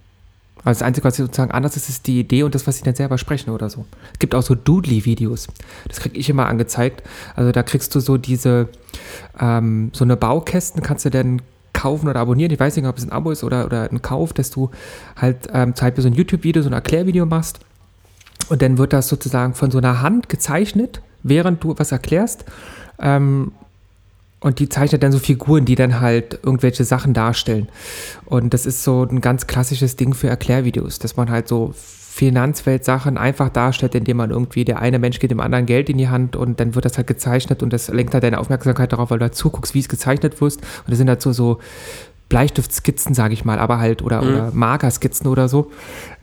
Also 0.64 0.81
das 0.81 0.83
Einzige, 0.83 1.05
was 1.05 1.16
sozusagen 1.16 1.53
anders 1.53 1.77
ist, 1.77 1.88
ist 1.88 2.09
die 2.09 2.18
Idee 2.18 2.42
und 2.42 2.53
das, 2.53 2.66
was 2.66 2.77
sie 2.79 2.83
dann 2.83 2.97
selber 2.97 3.16
sprechen 3.16 3.51
oder 3.51 3.71
so. 3.71 3.85
Es 4.12 4.18
gibt 4.18 4.35
auch 4.35 4.42
so 4.42 4.57
Doodly-Videos. 4.57 5.47
Das 5.87 6.01
kriege 6.01 6.18
ich 6.18 6.29
immer 6.29 6.47
angezeigt. 6.47 7.05
Also 7.37 7.53
da 7.53 7.62
kriegst 7.62 7.94
du 7.94 8.01
so 8.01 8.16
diese, 8.18 8.68
ähm, 9.38 9.90
so 9.94 10.03
eine 10.03 10.16
Baukästen, 10.16 10.83
kannst 10.83 11.05
du 11.05 11.11
dann 11.11 11.40
kaufen 11.78 12.08
oder 12.08 12.18
abonnieren. 12.18 12.50
Ich 12.52 12.58
weiß 12.58 12.74
nicht, 12.74 12.86
ob 12.86 12.98
es 12.98 13.04
ein 13.04 13.12
Abo 13.12 13.30
ist 13.30 13.44
oder, 13.44 13.64
oder 13.64 13.88
ein 13.88 14.02
Kauf, 14.02 14.32
dass 14.32 14.50
du 14.50 14.70
halt 15.16 15.48
ähm, 15.52 15.76
zum 15.76 15.86
Beispiel 15.86 16.02
so 16.02 16.08
ein 16.08 16.14
YouTube-Video, 16.14 16.60
so 16.62 16.68
ein 16.68 16.72
Erklärvideo 16.72 17.24
machst. 17.24 17.60
Und 18.48 18.62
dann 18.62 18.78
wird 18.78 18.92
das 18.92 19.08
sozusagen 19.08 19.54
von 19.54 19.70
so 19.70 19.78
einer 19.78 20.02
Hand 20.02 20.28
gezeichnet, 20.28 21.00
während 21.22 21.62
du 21.62 21.74
was 21.78 21.92
erklärst. 21.92 22.44
Ähm, 22.98 23.52
und 24.40 24.58
die 24.58 24.68
zeichnet 24.68 25.04
dann 25.04 25.12
so 25.12 25.20
Figuren, 25.20 25.64
die 25.64 25.76
dann 25.76 26.00
halt 26.00 26.40
irgendwelche 26.42 26.84
Sachen 26.84 27.14
darstellen. 27.14 27.68
Und 28.24 28.54
das 28.54 28.66
ist 28.66 28.82
so 28.82 29.04
ein 29.04 29.20
ganz 29.20 29.46
klassisches 29.46 29.94
Ding 29.94 30.14
für 30.14 30.28
Erklärvideos, 30.28 30.98
dass 30.98 31.16
man 31.16 31.30
halt 31.30 31.46
so 31.46 31.74
Finanzwelt-Sachen 32.18 33.16
einfach 33.16 33.48
darstellt, 33.48 33.94
indem 33.94 34.16
man 34.16 34.31
irgendwie, 34.31 34.64
der 34.64 34.81
eine 34.81 34.98
Mensch 34.98 35.20
gibt 35.20 35.31
dem 35.31 35.38
anderen 35.40 35.66
Geld 35.66 35.88
in 35.88 35.98
die 35.98 36.09
Hand 36.09 36.35
und 36.35 36.59
dann 36.59 36.74
wird 36.74 36.85
das 36.85 36.96
halt 36.96 37.07
gezeichnet 37.07 37.62
und 37.62 37.72
das 37.72 37.88
lenkt 37.88 38.12
halt 38.12 38.24
deine 38.24 38.38
Aufmerksamkeit 38.40 38.92
darauf, 38.92 39.11
weil 39.11 39.18
du 39.18 39.24
halt 39.24 39.35
zuguckst, 39.37 39.72
wie 39.74 39.78
es 39.81 39.88
gezeichnet 39.88 40.40
wirst. 40.40 40.61
Und 40.61 40.88
das 40.90 40.98
sind 40.98 41.09
halt 41.09 41.22
so, 41.22 41.33
so 41.33 41.59
Bleistiftskizzen, 42.28 43.14
sage 43.14 43.33
ich 43.35 43.44
mal, 43.44 43.59
aber 43.59 43.78
halt, 43.78 44.02
oder, 44.02 44.20
Mhm. 44.20 44.28
oder 44.28 44.50
Markerskizzen 44.52 45.28
oder 45.28 45.48
so. 45.48 45.70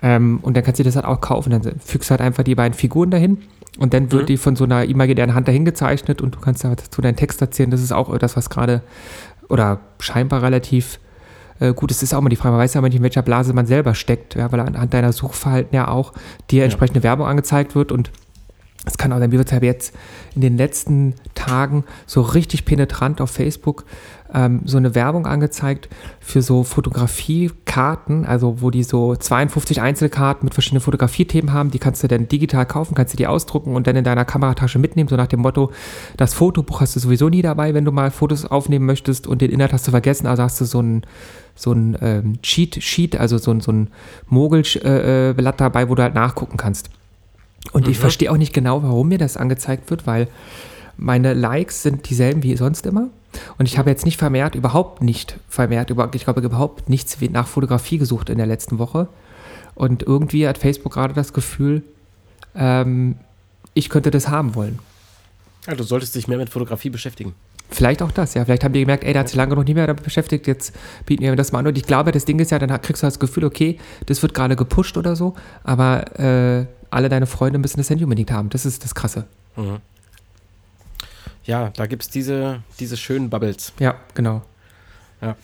Ähm, 0.02 0.40
und 0.42 0.56
dann 0.56 0.64
kannst 0.64 0.80
du 0.80 0.84
das 0.84 0.96
halt 0.96 1.06
auch 1.06 1.20
kaufen. 1.22 1.50
Dann 1.50 1.80
fügst 1.80 2.10
du 2.10 2.12
halt 2.12 2.22
einfach 2.22 2.44
die 2.44 2.56
beiden 2.56 2.74
Figuren 2.78 3.10
dahin 3.10 3.40
und 3.80 3.94
dann 3.94 4.12
wird 4.12 4.24
Mhm. 4.24 4.28
die 4.28 4.38
von 4.38 4.56
so 4.56 4.66
einer 4.66 4.84
imaginären 4.86 5.34
Hand 5.34 5.48
dahin 5.48 5.66
gezeichnet 5.66 6.22
und 6.22 6.36
du 6.36 6.40
kannst 6.40 6.64
dazu 6.64 7.02
deinen 7.02 7.16
Text 7.16 7.42
erzählen. 7.42 7.72
Das 7.72 7.82
ist 7.82 7.92
auch 7.94 8.16
das, 8.18 8.36
was 8.36 8.50
gerade 8.50 8.82
oder 9.50 9.80
scheinbar 10.00 10.42
relativ 10.44 11.00
äh, 11.60 11.74
gut. 11.74 11.92
Das 11.92 12.04
ist 12.04 12.14
auch 12.14 12.22
mal 12.22 12.30
die 12.30 12.36
Frage, 12.36 12.52
man 12.52 12.62
weiß 12.62 12.74
ja 12.74 12.80
immer 12.80 12.90
nicht, 12.90 12.98
in 12.98 13.04
welcher 13.04 13.22
Blase 13.22 13.54
man 13.54 13.66
selber 13.66 13.96
steckt, 13.96 14.36
ja, 14.36 14.52
weil 14.52 14.60
anhand 14.60 14.94
deiner 14.94 15.14
Suchverhalten 15.14 15.76
ja 15.76 15.88
auch 15.88 16.14
dir 16.52 16.64
entsprechende 16.64 17.04
Werbung 17.04 17.28
angezeigt 17.28 17.76
wird 17.76 17.92
und 17.92 18.12
es 18.86 18.98
kann 18.98 19.12
auch 19.12 19.20
sein, 19.20 19.30
mir 19.30 19.40
wird 19.40 19.52
es 19.52 19.62
jetzt 19.62 19.96
in 20.36 20.42
den 20.42 20.58
letzten 20.58 21.14
Tagen 21.34 21.84
so 22.06 22.22
richtig 22.22 22.66
penetrant 22.66 23.22
auf 23.22 23.32
Facebook 23.32 23.86
ähm, 24.34 24.62
so 24.66 24.78
eine 24.78 24.96
Werbung 24.96 25.26
angezeigt 25.26 25.90
für 26.20 26.42
so 26.42 26.64
Fotografiekarten, 26.64 28.26
also 28.26 28.62
wo 28.62 28.70
die 28.70 28.84
so 28.84 29.16
52 29.16 29.82
Einzelkarten 29.82 30.46
mit 30.46 30.54
verschiedenen 30.54 30.82
Fotografiethemen 30.82 31.54
haben, 31.54 31.72
die 31.72 31.80
kannst 31.80 32.04
du 32.04 32.08
dann 32.08 32.28
digital 32.28 32.66
kaufen, 32.66 32.96
kannst 32.96 33.14
du 33.14 33.18
die 33.18 33.28
ausdrucken 33.28 33.76
und 33.76 33.88
dann 33.88 33.96
in 33.96 34.04
deiner 34.04 34.26
Kameratasche 34.26 34.80
mitnehmen, 34.80 35.08
so 35.08 35.16
nach 35.16 35.28
dem 35.28 35.42
Motto, 35.42 35.72
das 36.18 36.34
Fotobuch 36.34 36.82
hast 36.82 36.96
du 36.96 37.00
sowieso 37.00 37.30
nie 37.30 37.42
dabei, 37.42 37.74
wenn 37.74 37.86
du 37.86 37.92
mal 37.92 38.12
Fotos 38.12 38.46
aufnehmen 38.46 38.86
möchtest 38.86 39.28
und 39.28 39.42
den 39.42 39.52
Inhalt 39.52 39.74
hast 39.74 39.88
du 39.88 39.92
vergessen, 39.92 40.28
also 40.28 40.44
hast 40.44 40.60
du 40.60 40.66
so 40.66 40.82
ein 40.82 41.04
so 41.58 41.72
ein 41.72 41.98
ähm, 42.02 42.42
Cheat 42.42 42.84
Sheet, 42.84 43.18
also 43.18 43.38
so 43.38 43.52
ein, 43.52 43.62
so 43.62 43.72
ein 43.72 43.90
Mogelblatt 44.28 44.84
äh, 44.84 45.34
Blatt 45.38 45.62
dabei, 45.62 45.88
wo 45.88 45.96
du 45.96 46.04
halt 46.04 46.14
nachgucken 46.14 46.58
kannst. 46.58 46.90
Und 47.72 47.88
ich 47.88 47.98
verstehe 48.00 48.32
auch 48.32 48.38
nicht 48.38 48.54
genau, 48.54 48.84
warum 48.84 49.10
mir 49.10 49.18
das 49.18 49.38
angezeigt 49.38 49.90
wird, 49.90 50.08
weil 50.08 50.28
meine 50.98 51.34
Likes 51.34 51.84
sind 51.84 52.10
dieselben 52.10 52.44
wie 52.44 52.56
sonst 52.56 52.86
immer. 52.86 53.10
Und 53.58 53.66
ich 53.66 53.78
habe 53.78 53.90
jetzt 53.90 54.06
nicht 54.06 54.18
vermehrt, 54.18 54.56
überhaupt 54.56 55.02
nicht 55.02 55.38
vermehrt, 55.50 55.92
ich 56.14 56.24
glaube 56.24 56.42
überhaupt 56.42 56.90
nichts 56.90 57.18
nach 57.32 57.48
Fotografie 57.48 57.98
gesucht 57.98 58.30
in 58.30 58.38
der 58.38 58.48
letzten 58.48 58.80
Woche. 58.80 59.10
Und 59.74 60.04
irgendwie 60.04 60.48
hat 60.48 60.58
Facebook 60.58 60.94
gerade 60.94 61.14
das 61.14 61.34
Gefühl, 61.34 61.84
ähm, 62.56 63.16
ich 63.74 63.90
könnte 63.90 64.10
das 64.10 64.30
haben 64.30 64.56
wollen. 64.56 64.80
Ja, 65.68 65.76
du 65.76 65.84
solltest 65.84 66.16
dich 66.16 66.28
mehr 66.28 66.38
mit 66.38 66.50
Fotografie 66.50 66.90
beschäftigen. 66.90 67.34
Vielleicht 67.70 68.02
auch 68.02 68.12
das, 68.12 68.36
ja. 68.36 68.46
Vielleicht 68.46 68.64
haben 68.64 68.74
die 68.74 68.82
gemerkt, 68.82 69.04
ey, 69.04 69.12
der 69.12 69.22
hat 69.22 69.28
sich 69.28 69.36
lange 69.36 69.56
noch 69.56 69.64
nicht 69.64 69.76
mehr 69.76 69.88
damit 69.88 70.04
beschäftigt, 70.04 70.46
jetzt 70.48 70.74
bieten 71.06 71.24
wir 71.24 71.36
das 71.36 71.52
mal 71.52 71.60
an. 71.60 71.68
Und 71.68 71.78
ich 71.78 71.86
glaube, 71.86 72.12
das 72.12 72.24
Ding 72.24 72.40
ist 72.40 72.52
ja, 72.52 72.60
dann 72.60 72.70
kriegst 72.82 73.02
du 73.02 73.08
das 73.08 73.20
Gefühl, 73.20 73.44
okay, 73.44 73.80
das 74.06 74.22
wird 74.22 74.34
gerade 74.34 74.56
gepusht 74.56 74.98
oder 74.98 75.16
so, 75.16 75.34
aber 75.64 76.20
äh, 76.20 76.66
alle 76.96 77.10
deine 77.10 77.28
Freunde 77.28 77.60
müssen 77.60 77.78
das 77.78 77.90
nicht 77.90 78.02
unbedingt 78.02 78.32
haben. 78.32 78.50
Das 78.50 78.66
ist 78.66 78.84
das 78.84 78.96
Krasse. 78.96 79.28
Mhm. 79.56 79.80
Ja, 81.44 81.70
da 81.70 81.86
gibt 81.86 82.04
es 82.04 82.10
diese, 82.10 82.64
diese 82.80 82.98
schönen 82.98 83.30
Bubbles. 83.30 83.74
Ja, 83.80 83.96
genau. 84.14 84.42
Ja. 85.22 85.36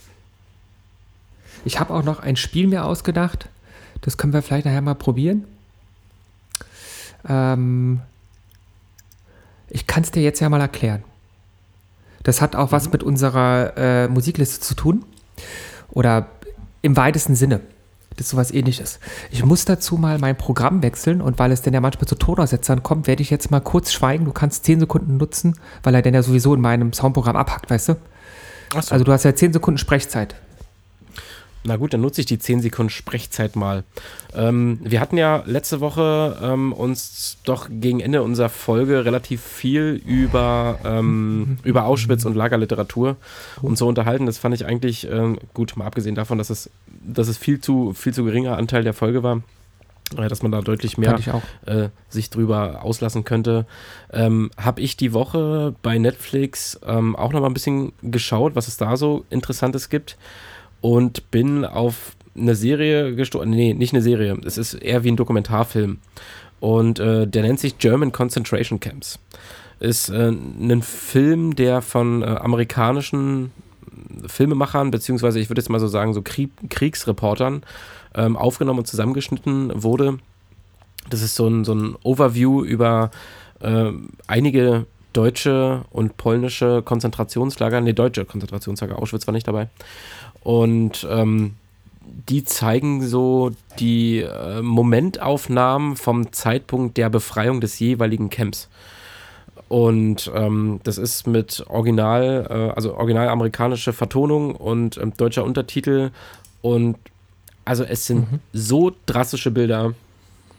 Ich 1.66 1.80
habe 1.80 1.94
auch 1.94 2.04
noch 2.04 2.20
ein 2.20 2.38
Spiel 2.38 2.68
mir 2.68 2.86
ausgedacht. 2.86 3.50
Das 4.00 4.18
können 4.18 4.34
wir 4.34 4.42
vielleicht 4.42 4.66
nachher 4.66 4.82
mal 4.82 4.96
probieren. 4.96 5.46
Ähm, 7.28 8.02
ich 9.70 9.86
kann 9.86 10.04
es 10.04 10.12
dir 10.12 10.24
jetzt 10.24 10.40
ja 10.40 10.50
mal 10.50 10.62
erklären. 10.62 11.04
Das 12.24 12.42
hat 12.42 12.56
auch 12.56 12.72
was 12.72 12.92
mit 12.92 13.04
unserer 13.04 13.78
äh, 13.78 14.08
Musikliste 14.08 14.60
zu 14.60 14.74
tun. 14.74 15.06
Oder 15.90 16.28
im 16.82 16.96
weitesten 16.96 17.36
Sinne. 17.36 17.60
Das 18.18 18.28
ist 18.28 18.32
sowas 18.32 18.52
ähnliches. 18.52 19.00
Ich 19.32 19.44
muss 19.46 19.66
dazu 19.66 19.98
mal 19.98 20.20
mein 20.20 20.38
Programm 20.38 20.84
wechseln 20.84 21.22
und 21.22 21.40
weil 21.40 21.52
es 21.52 21.62
denn 21.62 21.74
ja 21.74 21.82
manchmal 21.82 22.08
zu 22.08 22.16
Tonaussetzern 22.16 22.84
kommt, 22.84 23.08
werde 23.08 23.22
ich 23.22 23.30
jetzt 23.30 23.52
mal 23.52 23.62
kurz 23.62 23.92
schweigen. 23.92 24.26
Du 24.26 24.34
kannst 24.34 24.66
10 24.66 24.82
Sekunden 24.82 25.18
nutzen, 25.18 25.56
weil 25.84 25.96
er 25.96 26.02
denn 26.02 26.14
ja 26.14 26.22
sowieso 26.22 26.54
in 26.54 26.62
meinem 26.62 26.94
Soundprogramm 26.94 27.36
abhackt, 27.38 27.70
weißt 27.70 27.90
du? 27.90 27.96
Achso. 28.76 28.94
Also 28.94 29.06
du 29.06 29.12
hast 29.12 29.24
ja 29.24 29.34
10 29.34 29.54
Sekunden 29.54 29.78
Sprechzeit. 29.78 30.36
Na 31.64 31.76
gut, 31.76 31.94
dann 31.94 32.02
nutze 32.02 32.22
ich 32.22 32.26
die 32.26 32.40
10 32.40 32.62
Sekunden 32.62 32.90
Sprechzeit 32.90 33.56
mal. 33.56 33.84
Ähm, 34.34 34.80
wir 34.84 35.00
hatten 35.00 35.18
ja 35.18 35.44
letzte 35.46 35.80
Woche 35.80 36.38
ähm, 36.42 36.74
uns 36.74 37.38
doch 37.44 37.68
gegen 37.70 38.00
Ende 38.00 38.24
unserer 38.24 38.50
Folge 38.50 39.06
relativ 39.06 39.42
viel 39.42 40.02
über, 40.06 40.80
ähm, 40.84 41.60
über 41.64 41.86
Auschwitz 41.86 42.26
und 42.26 42.36
Lagerliteratur 42.36 43.16
und 43.62 43.78
so 43.78 43.88
unterhalten. 43.88 44.26
Das 44.26 44.40
fand 44.40 44.56
ich 44.56 44.66
eigentlich 44.66 45.08
ähm, 45.08 45.38
gut, 45.54 45.78
mal 45.78 45.86
abgesehen 45.86 46.16
davon, 46.16 46.40
dass 46.40 46.50
es, 46.50 46.72
dass 46.88 47.28
es 47.28 47.38
viel 47.38 47.62
zu, 47.62 47.94
viel 47.94 48.14
zu 48.14 48.24
geringer 48.24 48.58
Anteil 48.58 48.84
der 48.84 48.94
Folge 48.94 49.22
war. 49.22 49.44
äh, 50.18 50.28
Dass 50.28 50.42
man 50.42 50.52
da 50.52 50.62
deutlich 50.62 50.98
mehr 50.98 51.20
äh, 51.68 51.90
sich 52.10 52.32
drüber 52.32 52.84
auslassen 52.84 53.24
könnte. 53.24 53.68
Ähm, 54.12 54.50
Habe 54.58 54.82
ich 54.82 54.98
die 54.98 55.14
Woche 55.14 55.76
bei 55.84 56.00
Netflix 56.00 56.80
ähm, 56.88 57.16
auch 57.16 57.34
noch 57.34 57.42
mal 57.42 57.48
ein 57.48 57.54
bisschen 57.54 57.94
geschaut, 58.02 58.56
was 58.56 58.68
es 58.68 58.78
da 58.78 58.98
so 58.98 59.26
Interessantes 59.30 59.90
gibt 59.90 60.18
und 60.82 61.32
bin 61.32 61.64
auf 61.66 62.16
eine 62.36 62.56
Serie 62.56 63.16
gestoßen. 63.16 63.50
Nee, 63.50 63.74
nicht 63.74 63.94
eine 63.94 64.02
Serie. 64.02 64.38
Es 64.46 64.58
ist 64.58 64.74
eher 64.74 65.04
wie 65.04 65.12
ein 65.12 65.18
Dokumentarfilm. 65.18 66.00
Und 66.60 67.00
äh, 67.00 67.28
der 67.28 67.42
nennt 67.44 67.60
sich 67.60 67.78
German 67.78 68.12
Concentration 68.12 68.80
Camps. 68.80 69.20
Ist 69.80 70.10
äh, 70.10 70.30
ein 70.30 70.82
Film, 70.82 71.56
der 71.56 71.82
von 71.82 72.22
äh, 72.22 72.26
amerikanischen 72.26 73.52
Filmemachern, 74.28 74.92
beziehungsweise 74.92 75.40
ich 75.40 75.50
würde 75.50 75.62
jetzt 75.62 75.70
mal 75.70 75.80
so 75.80 75.88
sagen, 75.88 76.14
so 76.14 76.22
Krieg 76.22 76.52
Kriegsreportern 76.70 77.64
ähm, 78.14 78.38
aufgenommen 78.38 78.80
und 78.80 78.86
zusammengeschnitten 78.86 79.72
wurde. 79.82 80.20
Das 81.10 81.22
ist 81.22 81.36
so 81.36 81.48
ein, 81.48 81.66
so 81.66 81.74
ein 81.74 81.96
Overview 82.04 82.64
über 82.64 83.10
äh, 83.60 83.92
einige 84.28 84.86
deutsche 85.14 85.84
und 85.92 86.18
polnische 86.18 86.82
Konzentrationslager, 86.82 87.82
nee, 87.82 87.94
deutsche 87.94 88.26
Konzentrationslager, 88.26 89.00
Auschwitz 89.00 89.28
war 89.28 89.34
nicht 89.34 89.48
dabei. 89.48 89.68
Und 90.44 91.08
ähm, 91.10 91.56
die 92.30 92.44
zeigen 92.44 93.06
so 93.06 93.52
die 93.80 94.20
äh, 94.20 94.62
Momentaufnahmen 94.62 95.96
vom 95.96 96.32
Zeitpunkt 96.34 96.98
der 96.98 97.10
Befreiung 97.10 97.62
des 97.62 97.80
jeweiligen 97.80 98.30
Camps. 98.30 98.70
Und 99.70 100.30
ähm, 100.36 100.82
das 100.84 100.98
ist 100.98 101.28
mit 101.28 101.64
Original, 101.70 102.48
äh, 102.50 102.76
also 102.76 102.96
original 102.96 103.30
amerikanische 103.30 103.94
Vertonung 103.94 104.56
und 104.56 104.98
ähm, 104.98 105.14
deutscher 105.16 105.46
Untertitel. 105.46 106.12
Und 106.62 106.98
also 107.64 107.84
es 107.84 108.06
sind 108.06 108.32
mhm. 108.32 108.40
so 108.52 108.92
drastische 109.06 109.52
Bilder. 109.52 109.94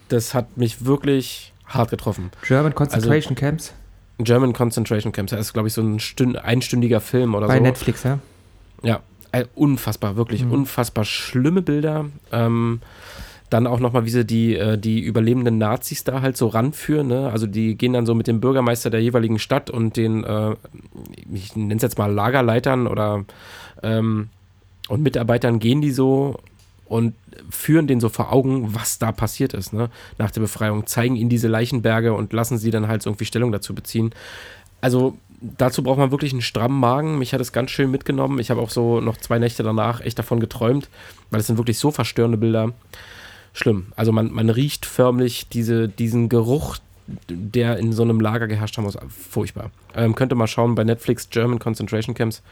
Das 0.09 0.33
hat 0.35 0.57
mich 0.57 0.85
wirklich 0.85 1.53
hart 1.67 1.91
getroffen. 1.91 2.31
German 2.47 2.75
Concentration 2.75 3.33
also, 3.33 3.41
Camps? 3.41 3.75
German 4.19 4.53
Concentration 4.53 5.13
Camps. 5.13 5.33
Das 5.33 5.41
ist, 5.41 5.53
glaube 5.53 5.69
ich, 5.69 5.75
so 5.75 5.83
ein 5.83 6.01
Stünd 6.01 6.37
einstündiger 6.37 7.01
Film 7.01 7.35
oder 7.35 7.47
Bei 7.47 7.57
so. 7.57 7.63
Bei 7.63 7.69
Netflix, 7.69 8.03
ja? 8.05 8.19
Ja, 8.83 9.01
äh, 9.33 9.47
unfassbar, 9.55 10.17
wirklich 10.17 10.45
mhm. 10.45 10.53
unfassbar 10.53 11.05
schlimme 11.05 11.63
Bilder. 11.63 12.07
Ähm, 12.31 12.81
dann 13.53 13.67
auch 13.67 13.81
nochmal, 13.81 14.05
wie 14.07 14.11
sie 14.11 14.25
die, 14.25 14.57
äh, 14.57 14.79
die 14.79 15.01
überlebenden 15.01 15.59
Nazis 15.59 16.05
da 16.05 16.23
halt 16.23 16.37
so 16.37 16.49
ranführen. 16.49 17.09
Ne? 17.09 17.31
Also 17.31 17.47
die 17.47 17.77
gehen 17.77 17.93
dann 17.93 18.07
so 18.07 18.15
mit 18.15 18.27
dem 18.27 18.41
Bürgermeister 18.41 18.89
der 18.89 19.03
jeweiligen 19.03 19.39
Stadt 19.39 19.69
und 19.69 19.97
den, 19.97 20.25
äh, 20.25 20.55
ich 21.33 21.55
nenne 21.55 21.77
es 21.77 21.83
jetzt 21.83 21.99
mal 21.99 22.11
Lagerleitern 22.11 22.87
oder 22.87 23.25
ähm, 23.83 24.29
und 24.89 25.03
Mitarbeitern 25.03 25.59
gehen 25.59 25.81
die 25.81 25.91
so 25.91 26.39
und 26.87 27.15
führen 27.51 27.87
den 27.87 28.01
so 28.01 28.09
vor 28.09 28.33
Augen, 28.33 28.75
was 28.75 28.99
da 28.99 29.13
passiert 29.13 29.55
ist, 29.55 29.73
ne? 29.73 29.91
Nach 30.19 30.31
der 30.31 30.41
Befreiung, 30.41 30.87
zeigen 30.87 31.17
ihnen 31.17 31.31
diese 31.31 31.49
Leichenberge 31.49 32.15
und 32.15 32.33
lassen 32.33 32.59
sie 32.59 32.71
dann 32.71 32.89
halt 32.89 33.05
irgendwie 33.07 33.25
Stellung 33.25 33.53
dazu 33.53 33.75
beziehen. 33.75 34.15
Also 34.81 35.17
dazu 35.41 35.83
braucht 35.83 35.99
man 35.99 36.11
wirklich 36.11 36.33
einen 36.33 36.43
strammen 36.43 36.79
Magen. 36.79 37.19
Mich 37.19 37.35
hat 37.35 37.41
es 37.41 37.53
ganz 37.53 37.71
schön 37.71 37.91
mitgenommen. 37.91 38.39
Ich 38.39 38.51
habe 38.51 38.61
auch 38.61 38.71
so 38.71 39.01
noch 39.01 39.17
zwei 39.17 39.39
Nächte 39.39 39.63
danach 39.63 40.01
echt 40.01 40.19
davon 40.19 40.41
geträumt, 40.41 40.89
weil 41.31 41.41
es 41.41 41.47
sind 41.47 41.59
wirklich 41.59 41.79
so 41.79 41.91
verstörende 41.91 42.39
Bilder. 42.39 42.73
Schlimm. 43.53 43.93
Also 43.97 44.13
man, 44.13 44.33
man 44.33 44.49
riecht 44.49 44.87
förmlich 44.87 45.49
diese, 45.49 45.89
diesen 45.89 46.29
Geruch, 46.29 46.79
der 47.29 47.79
in 47.79 47.93
so 47.93 48.03
einem 48.03 48.21
Lager 48.21 48.47
geherrscht 48.47 48.77
haben 48.77 48.85
muss. 48.85 48.97
Furchtbar. 49.09 49.71
Ähm, 49.95 50.15
könnt 50.15 50.35
mal 50.35 50.47
schauen 50.47 50.75
bei 50.75 50.85
Netflix 50.85 51.29
German 51.29 51.59
Concentration 51.59 52.15
Camps. 52.15 52.43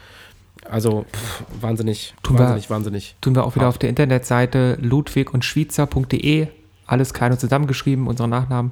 Also 0.69 1.05
pff, 1.11 1.43
wahnsinnig, 1.59 2.13
tun 2.23 2.37
wahnsinnig, 2.37 2.69
wir, 2.69 2.75
wahnsinnig. 2.75 3.15
Tun 3.21 3.35
wir 3.35 3.45
auch 3.45 3.55
wieder 3.55 3.67
auf 3.67 3.77
der 3.77 3.89
Internetseite 3.89 4.77
ludwig 4.81 5.33
und 5.33 5.43
schweizer.de, 5.43 6.47
alles 6.85 7.13
klein 7.13 7.31
und 7.31 7.39
zusammengeschrieben, 7.39 8.07
unsere 8.07 8.27
Nachnamen 8.29 8.71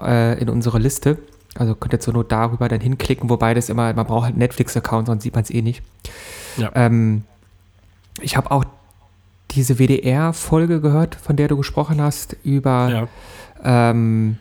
äh, 0.00 0.40
in 0.40 0.48
unsere 0.48 0.78
Liste. 0.78 1.18
Also 1.54 1.74
könnt 1.74 1.92
ihr 1.92 2.00
zur 2.00 2.14
Not 2.14 2.32
darüber 2.32 2.68
dann 2.68 2.80
hinklicken, 2.80 3.30
wobei 3.30 3.54
das 3.54 3.68
immer, 3.68 3.92
man 3.94 4.06
braucht 4.06 4.24
halt 4.24 4.34
einen 4.34 4.40
Netflix-Account, 4.40 5.06
sonst 5.06 5.22
sieht 5.22 5.34
man 5.34 5.44
es 5.44 5.50
eh 5.50 5.62
nicht. 5.62 5.82
Ja. 6.56 6.70
Ähm, 6.74 7.24
ich 8.20 8.36
habe 8.36 8.50
auch 8.50 8.64
diese 9.52 9.78
WDR-Folge 9.78 10.80
gehört, 10.80 11.14
von 11.14 11.36
der 11.36 11.48
du 11.48 11.56
gesprochen 11.56 12.00
hast, 12.00 12.36
über 12.42 13.08
ja. 13.64 13.90
ähm, 13.90 14.38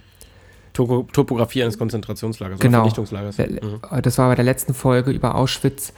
Topografie 0.75 1.63
eines 1.63 1.77
Konzentrationslagers 1.77 2.59
genau. 2.59 2.79
oder 2.79 2.91
Vernichtungslagers. 2.91 3.37
Mhm. 3.37 4.01
Das 4.01 4.17
war 4.17 4.29
bei 4.29 4.35
der 4.35 4.45
letzten 4.45 4.73
Folge 4.73 5.11
über 5.11 5.35
Auschwitz. 5.35 5.93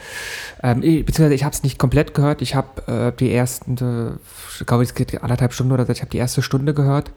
Ähm, 0.63 0.81
beziehungsweise 0.81 1.33
ich 1.33 1.43
habe 1.43 1.53
es 1.53 1.63
nicht 1.63 1.77
komplett 1.77 2.13
gehört. 2.13 2.41
Ich 2.41 2.55
habe 2.55 2.87
äh, 2.87 3.11
die 3.17 3.33
ersten, 3.33 3.73
äh, 3.75 4.63
glaube 4.65 4.83
ich, 4.83 4.89
es 4.89 4.95
geht 4.95 5.21
anderthalb 5.21 5.53
Stunden 5.53 5.73
oder 5.73 5.85
so, 5.85 5.91
ich 5.91 6.01
habe 6.01 6.11
die 6.11 6.17
erste 6.17 6.41
Stunde 6.41 6.73
gehört 6.73 7.11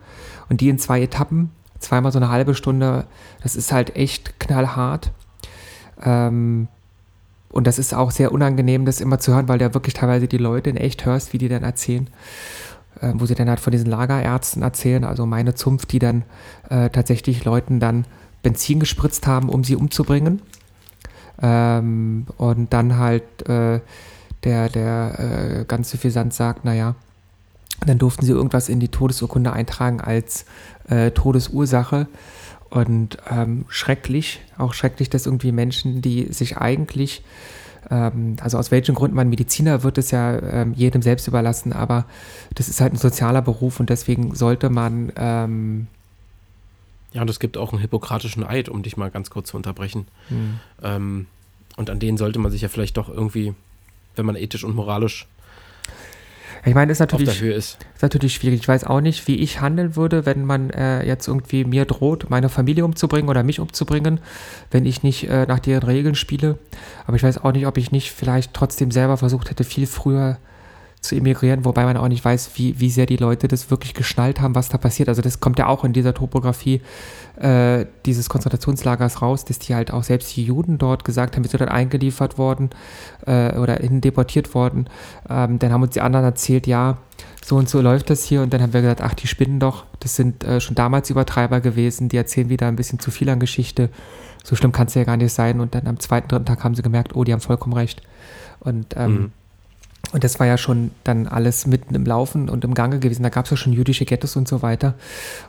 und 0.49 0.61
die 0.61 0.68
in 0.68 0.79
zwei 0.79 1.03
Etappen 1.03 1.51
zweimal 1.79 2.12
so 2.12 2.18
eine 2.18 2.31
halbe 2.31 2.55
Stunde, 2.55 3.07
das 3.42 3.57
ist 3.57 3.73
halt 3.73 3.96
echt 3.96 4.38
knallhart. 4.40 5.12
Ähm, 6.03 6.68
und 7.51 7.66
das 7.66 7.79
ist 7.79 7.94
auch 7.94 8.12
sehr 8.12 8.33
unangenehm, 8.33 8.85
das 8.85 9.01
immer 9.01 9.18
zu 9.18 9.35
hören, 9.35 9.49
weil 9.49 9.59
du 9.59 9.75
wirklich 9.75 9.94
teilweise 9.94 10.29
die 10.29 10.38
Leute 10.38 10.70
in 10.70 10.77
echt 10.77 11.05
hörst, 11.05 11.33
wie 11.33 11.38
die 11.38 11.49
dann 11.49 11.64
erzählen. 11.64 12.09
Äh, 13.00 13.12
wo 13.14 13.26
sie 13.26 13.35
dann 13.35 13.48
halt 13.48 13.61
von 13.61 13.70
diesen 13.70 13.88
Lagerärzten 13.88 14.62
erzählen, 14.62 15.05
also 15.05 15.24
meine 15.24 15.55
Zunft, 15.55 15.92
die 15.92 15.98
dann 15.98 16.24
äh, 16.68 16.90
tatsächlich 16.90 17.44
Leuten 17.44 17.81
dann 17.81 18.05
Benzin 18.42 18.81
gespritzt 18.81 19.26
haben, 19.26 19.48
um 19.48 19.64
sie 19.64 19.76
umzubringen. 19.76 20.42
Ähm, 21.40 22.26
und 22.37 22.72
dann 22.72 22.98
halt 22.98 23.48
äh, 23.48 23.81
der, 24.44 24.68
der 24.68 25.61
äh, 25.61 25.64
ganz 25.66 25.90
suffisant 25.90 26.35
sagt, 26.35 26.64
naja, 26.64 26.94
dann 27.87 27.98
durften 27.98 28.26
sie 28.26 28.33
irgendwas 28.33 28.68
in 28.68 28.81
die 28.81 28.88
Todesurkunde 28.88 29.53
eintragen 29.53 30.00
als 30.00 30.44
äh, 30.88 31.11
Todesursache. 31.12 32.09
Und 32.68 33.18
ähm, 33.29 33.64
schrecklich, 33.68 34.40
auch 34.59 34.74
schrecklich, 34.74 35.11
dass 35.11 35.26
irgendwie 35.26 35.53
Menschen, 35.53 36.03
die 36.03 36.33
sich 36.33 36.59
eigentlich, 36.59 37.24
also 38.40 38.58
aus 38.58 38.70
welchen 38.70 38.94
Gründen 38.94 39.16
man 39.16 39.28
Mediziner 39.28 39.82
wird, 39.82 39.98
es 39.98 40.10
ja 40.10 40.38
ähm, 40.38 40.74
jedem 40.74 41.02
selbst 41.02 41.26
überlassen, 41.28 41.72
aber 41.72 42.04
das 42.54 42.68
ist 42.68 42.80
halt 42.80 42.92
ein 42.92 42.98
sozialer 42.98 43.42
Beruf 43.42 43.80
und 43.80 43.90
deswegen 43.90 44.34
sollte 44.34 44.70
man. 44.70 45.12
Ähm, 45.16 45.86
ja, 47.12 47.22
und 47.22 47.30
es 47.30 47.40
gibt 47.40 47.56
auch 47.56 47.72
einen 47.72 47.80
hippokratischen 47.80 48.44
Eid, 48.44 48.68
um 48.68 48.82
dich 48.82 48.96
mal 48.96 49.10
ganz 49.10 49.30
kurz 49.30 49.48
zu 49.48 49.56
unterbrechen. 49.56 50.06
Mhm. 50.28 51.26
und 51.76 51.90
an 51.90 51.98
den 51.98 52.16
sollte 52.16 52.38
man 52.38 52.52
sich 52.52 52.62
ja 52.62 52.68
vielleicht 52.68 52.96
doch 52.96 53.08
irgendwie, 53.08 53.54
wenn 54.14 54.26
man 54.26 54.36
ethisch 54.36 54.64
und 54.64 54.76
moralisch 54.76 55.26
ich 56.64 56.75
meine, 56.75 56.92
ist 56.92 56.99
natürlich, 56.99 57.42
ist. 57.42 57.79
ist. 57.94 58.03
natürlich 58.03 58.35
schwierig. 58.35 58.61
Ich 58.61 58.68
weiß 58.68 58.85
auch 58.85 59.01
nicht, 59.01 59.27
wie 59.29 59.37
ich 59.37 59.61
handeln 59.61 59.96
würde, 59.96 60.27
wenn 60.27 60.44
man 60.44 60.70
äh, 60.70 61.07
jetzt 61.07 61.27
irgendwie 61.27 61.64
mir 61.64 61.87
droht, 61.87 62.29
meine 62.29 62.49
Familie 62.49 62.85
umzubringen 62.85 63.31
oder 63.31 63.42
mich 63.42 63.61
umzubringen, 63.61 64.20
wenn 64.70 64.85
ich 64.85 65.03
nicht 65.03 65.29
äh, 65.29 65.46
nach 65.46 65.59
deren 65.59 65.85
Regeln 65.85 66.14
spiele. 66.14 66.59
Aber 67.07 67.16
ich 67.16 67.23
weiß 67.23 67.38
auch 67.38 67.53
nicht, 67.53 67.66
ob 67.66 67.79
ich 67.79 67.92
nicht 67.92 68.12
vielleicht 68.12 68.53
trotzdem 68.53 68.90
selber 68.90 69.16
versucht 69.16 69.51
hätte, 69.51 69.64
viel 69.64 69.87
früher 69.87 70.38
zu 71.00 71.16
emigrieren, 71.16 71.64
wobei 71.64 71.84
man 71.84 71.96
auch 71.96 72.08
nicht 72.08 72.24
weiß, 72.24 72.50
wie, 72.54 72.78
wie 72.78 72.90
sehr 72.90 73.06
die 73.06 73.16
Leute 73.16 73.48
das 73.48 73.70
wirklich 73.70 73.94
geschnallt 73.94 74.40
haben, 74.40 74.54
was 74.54 74.68
da 74.68 74.76
passiert. 74.76 75.08
Also 75.08 75.22
das 75.22 75.40
kommt 75.40 75.58
ja 75.58 75.66
auch 75.66 75.82
in 75.82 75.94
dieser 75.94 76.12
Topografie 76.12 76.82
äh, 77.36 77.86
dieses 78.04 78.28
Konzentrationslagers 78.28 79.22
raus, 79.22 79.46
dass 79.46 79.58
die 79.58 79.74
halt 79.74 79.92
auch 79.92 80.02
selbst 80.02 80.36
die 80.36 80.44
Juden 80.44 80.76
dort 80.76 81.06
gesagt 81.06 81.36
haben, 81.36 81.44
wir 81.44 81.50
sind 81.50 81.60
dann 81.60 81.70
eingeliefert 81.70 82.36
worden 82.36 82.70
äh, 83.26 83.56
oder 83.56 83.76
deportiert 83.76 84.54
worden. 84.54 84.90
Ähm, 85.28 85.58
dann 85.58 85.72
haben 85.72 85.82
uns 85.82 85.94
die 85.94 86.02
anderen 86.02 86.26
erzählt, 86.26 86.66
ja, 86.66 86.98
so 87.42 87.56
und 87.56 87.70
so 87.70 87.80
läuft 87.80 88.10
das 88.10 88.24
hier 88.24 88.42
und 88.42 88.52
dann 88.52 88.60
haben 88.60 88.74
wir 88.74 88.82
gesagt, 88.82 89.00
ach, 89.00 89.14
die 89.14 89.26
spinnen 89.26 89.58
doch, 89.58 89.86
das 90.00 90.16
sind 90.16 90.44
äh, 90.44 90.60
schon 90.60 90.74
damals 90.74 91.08
Übertreiber 91.08 91.60
gewesen, 91.60 92.10
die 92.10 92.18
erzählen 92.18 92.50
wieder 92.50 92.68
ein 92.68 92.76
bisschen 92.76 92.98
zu 92.98 93.10
viel 93.10 93.30
an 93.30 93.40
Geschichte. 93.40 93.88
So 94.44 94.54
schlimm 94.54 94.72
kann 94.72 94.86
es 94.86 94.94
ja 94.94 95.04
gar 95.04 95.16
nicht 95.16 95.32
sein. 95.32 95.60
Und 95.60 95.74
dann 95.74 95.86
am 95.86 95.98
zweiten, 95.98 96.28
dritten 96.28 96.46
Tag 96.46 96.62
haben 96.62 96.74
sie 96.74 96.82
gemerkt, 96.82 97.16
oh, 97.16 97.24
die 97.24 97.32
haben 97.32 97.40
vollkommen 97.40 97.74
recht. 97.74 98.02
Und 98.60 98.94
ähm, 98.96 99.12
mhm 99.12 99.32
und 100.12 100.24
das 100.24 100.40
war 100.40 100.46
ja 100.46 100.58
schon 100.58 100.90
dann 101.04 101.28
alles 101.28 101.66
mitten 101.66 101.94
im 101.94 102.04
Laufen 102.04 102.48
und 102.48 102.64
im 102.64 102.74
Gange 102.74 102.98
gewesen. 102.98 103.22
Da 103.22 103.28
gab 103.28 103.44
es 103.44 103.52
ja 103.52 103.56
schon 103.56 103.72
jüdische 103.72 104.04
Ghettos 104.04 104.34
und 104.34 104.48
so 104.48 104.60
weiter. 104.60 104.94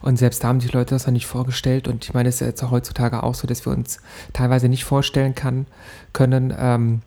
Und 0.01 0.17
selbst 0.17 0.43
da 0.43 0.49
haben 0.49 0.61
sich 0.61 0.71
Leute 0.71 0.93
das 0.93 1.05
ja 1.05 1.11
nicht 1.11 1.25
vorgestellt. 1.25 1.87
Und 1.87 2.03
ich 2.03 2.13
meine, 2.13 2.29
es 2.29 2.35
ist 2.35 2.41
ja 2.41 2.47
jetzt 2.47 2.61
heutzutage 2.69 3.23
auch 3.23 3.33
so, 3.33 3.47
dass 3.47 3.65
wir 3.65 3.73
uns 3.73 3.99
teilweise 4.33 4.69
nicht 4.69 4.83
vorstellen 4.83 5.33
kann, 5.33 5.65
können, 6.13 6.53
ähm, 6.55 7.01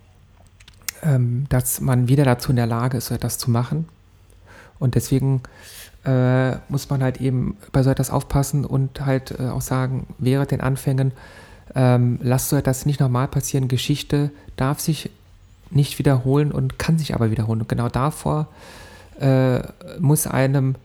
ähm, 1.04 1.46
dass 1.48 1.80
man 1.80 2.09
wieder 2.09 2.24
dazu 2.24 2.50
in 2.50 2.57
der 2.57 2.66
Lage 2.66 2.96
ist, 2.96 3.07
so 3.07 3.14
etwas 3.14 3.38
zu 3.38 3.50
machen. 3.50 3.88
Und 4.80 4.96
deswegen 4.96 5.42
äh, 6.04 6.57
muss 6.68 6.90
man 6.90 7.04
halt 7.04 7.20
eben 7.20 7.57
bei 7.70 7.85
so 7.85 7.90
etwas 7.90 8.11
aufpassen 8.11 8.64
und 8.64 9.07
halt 9.07 9.38
äh, 9.38 9.48
auch 9.48 9.62
sagen, 9.62 10.09
während 10.18 10.50
den 10.50 10.61
Anfängen, 10.61 11.12
ähm, 11.76 12.18
lasst 12.20 12.48
so 12.48 12.57
etwas 12.57 12.85
nicht 12.85 12.98
nochmal 12.98 13.28
passieren. 13.28 13.68
Geschichte 13.68 14.30
darf 14.57 14.80
sich 14.80 15.11
nicht 15.70 15.98
wiederholen 15.98 16.53
und 16.53 16.79
kann 16.79 16.98
sich 16.98 17.14
aber 17.14 17.31
wiederholen. 17.31 17.61
Und 17.61 17.68
genau 17.68 17.88
davor 17.88 18.48
äh, 19.20 19.61
muss 19.98 20.27
einem 20.27 20.77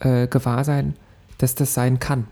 äh, 0.00 0.26
gewahr 0.26 0.64
sein, 0.64 0.94
dass 1.38 1.54
das 1.54 1.74
sein 1.74 1.98
kann. 1.98 2.26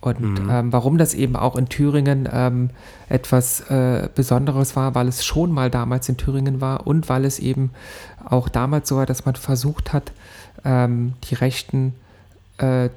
Und 0.00 0.20
mhm. 0.20 0.50
ähm, 0.50 0.72
warum 0.72 0.98
das 0.98 1.14
eben 1.14 1.36
auch 1.36 1.54
in 1.54 1.68
Thüringen 1.68 2.28
ähm, 2.32 2.70
etwas 3.08 3.60
äh, 3.70 4.08
Besonderes 4.12 4.74
war, 4.74 4.96
weil 4.96 5.06
es 5.06 5.24
schon 5.24 5.52
mal 5.52 5.70
damals 5.70 6.08
in 6.08 6.16
Thüringen 6.16 6.60
war 6.60 6.88
und 6.88 7.08
weil 7.08 7.24
es 7.24 7.38
eben 7.38 7.70
auch 8.24 8.48
damals 8.48 8.88
so 8.88 8.96
war, 8.96 9.06
dass 9.06 9.24
man 9.24 9.36
versucht 9.36 9.92
hat, 9.92 10.10
ähm, 10.64 11.12
die 11.24 11.36
Rechten 11.36 11.94
äh, 12.58 12.88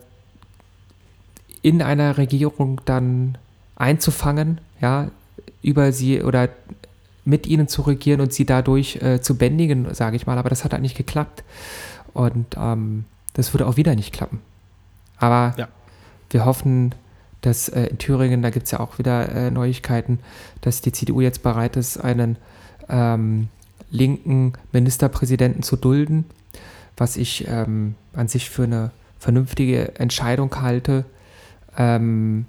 in 1.62 1.84
einer 1.84 2.18
Regierung 2.18 2.82
dann 2.86 3.38
einzufangen, 3.76 4.60
ja, 4.82 5.10
über 5.62 5.92
sie 5.92 6.24
oder 6.24 6.50
mit 7.26 7.48
ihnen 7.48 7.68
zu 7.68 7.82
regieren 7.82 8.22
und 8.22 8.32
sie 8.34 8.46
dadurch 8.46 8.98
äh, 9.02 9.20
zu 9.20 9.38
bändigen, 9.38 9.94
sage 9.94 10.16
ich 10.16 10.28
mal. 10.28 10.38
Aber 10.38 10.50
das 10.50 10.64
hat 10.64 10.74
halt 10.74 10.82
nicht 10.82 10.96
geklappt. 10.96 11.44
Und 12.14 12.56
ähm, 12.58 13.06
das 13.34 13.54
würde 13.54 13.68
auch 13.68 13.78
wieder 13.78 13.96
nicht 13.96 14.14
klappen. 14.14 14.40
Aber 15.18 15.54
Ja. 15.58 15.68
wir 16.30 16.46
hoffen, 16.46 16.94
dass 17.42 17.68
äh, 17.70 17.88
in 17.88 17.98
Thüringen, 17.98 18.42
da 18.42 18.50
gibt 18.50 18.66
es 18.66 18.72
ja 18.72 18.80
auch 18.80 18.98
wieder 19.00 19.30
äh, 19.30 19.52
Neuigkeiten, 19.52 20.20
dass 20.62 20.82
die 20.82 20.92
CDU 20.92 21.22
jetzt 21.22 21.44
bereit 21.44 21.76
ist, 21.76 21.98
einen 21.98 22.38
ähm, 22.90 23.50
linken 23.90 24.54
Ministerpräsidenten 24.72 25.64
zu 25.64 25.76
dulden, 25.76 26.26
was 26.98 27.18
ich 27.18 27.48
ähm, 27.48 27.96
an 28.14 28.28
sich 28.28 28.50
für 28.50 28.64
eine 28.64 28.92
vernünftige 29.20 29.96
Entscheidung 30.00 30.56
halte, 30.62 31.06
ähm, 31.78 32.46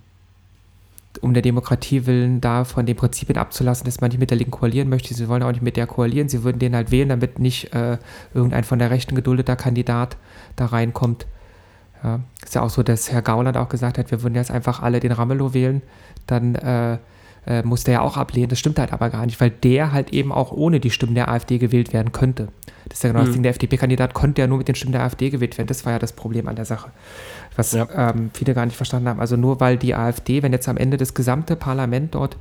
um 1.19 1.35
der 1.35 1.43
Demokratie 1.43 2.07
willen 2.07 2.41
da 2.41 2.65
von 2.65 2.87
den 2.87 2.97
Prinzipien 2.97 3.39
abzulassen, 3.39 3.85
dass 3.85 4.01
man 4.01 4.11
nicht 4.11 4.21
mit 4.21 4.31
der 4.31 4.39
Linken 4.39 4.53
koalieren 4.53 4.89
möchte. 4.89 5.15
Sie 5.15 5.29
wollen 5.29 5.43
auch 5.43 5.53
nicht 5.53 5.63
mit 5.63 5.77
der 5.77 5.87
koalieren. 5.87 6.29
Sie 6.29 6.43
würden 6.43 6.59
den 6.59 6.75
halt 6.75 6.91
wählen, 6.91 7.09
damit 7.09 7.39
nicht 7.39 7.75
äh, 7.75 7.99
irgendein 8.35 8.65
von 8.65 8.79
der 8.79 8.91
Rechten 8.91 9.15
geduldeter 9.15 9.57
Kandidat 9.57 10.17
da 10.57 10.67
reinkommt. 10.67 11.27
Ja, 12.03 12.21
ist 12.45 12.55
ja 12.55 12.63
auch 12.63 12.71
so, 12.71 12.83
dass 12.83 13.11
Herr 13.11 13.23
Gauland 13.23 13.57
auch 13.57 13.69
gesagt 13.69 13.99
hat, 13.99 14.11
wir 14.11 14.23
würden 14.23 14.35
jetzt 14.35 14.51
einfach 14.51 14.83
alle 14.83 15.01
den 15.01 15.13
Ramelow 15.13 15.55
wählen. 15.55 15.83
Dann 16.27 16.55
äh, 16.55 16.99
äh, 17.47 17.63
muss 17.63 17.85
der 17.85 17.95
ja 17.95 18.01
auch 18.01 18.17
ablehnen. 18.17 18.49
Das 18.49 18.59
stimmt 18.59 18.79
halt 18.79 18.93
aber 18.93 19.11
gar 19.11 19.25
nicht, 19.27 19.41
weil 19.41 19.51
der 19.51 19.93
halt 19.93 20.13
eben 20.13 20.33
auch 20.33 20.53
ohne 20.53 20.81
die 20.81 20.91
Stimmen 20.91 21.15
der 21.15 21.29
AfD 21.29 21.59
gewählt 21.59 21.93
werden 21.93 22.13
könnte. 22.13 22.49
Das 22.89 22.99
ist 22.99 23.05
ja 23.05 23.11
genau 23.11 23.21
das 23.21 23.29
Mhm. 23.31 23.35
Ding, 23.35 23.43
der 23.45 23.51
FDP-Kandidat 23.51 24.15
konnte 24.15 24.41
ja 24.43 24.47
nur 24.47 24.59
mit 24.59 24.69
den 24.69 24.75
Stimmen 24.75 24.93
der 24.93 25.03
AfD 25.03 25.31
gewählt 25.31 25.57
werden. 25.59 25.69
Das 25.69 25.85
war 25.85 25.93
ja 25.93 25.99
das 25.99 26.13
Problem 26.13 26.49
an 26.49 26.57
der 26.57 26.65
Sache. 26.65 26.91
Was 27.57 27.73
Ja. 27.73 27.87
ähm, 28.11 28.31
viele 28.35 28.55
gar 28.55 28.67
nicht 28.67 28.77
verstanden 28.77 29.09
haben. 29.09 29.21
Also 29.21 29.37
nur 29.37 29.61
weil 29.61 29.77
die 29.77 29.95
AfD, 29.95 30.43
wenn 30.43 30.53
jetzt 30.53 30.69
am 30.69 30.77
Ende 30.77 30.97
das 30.97 31.15
gesamte 31.15 31.57
Parlament 31.57 32.15
dort 32.15 32.37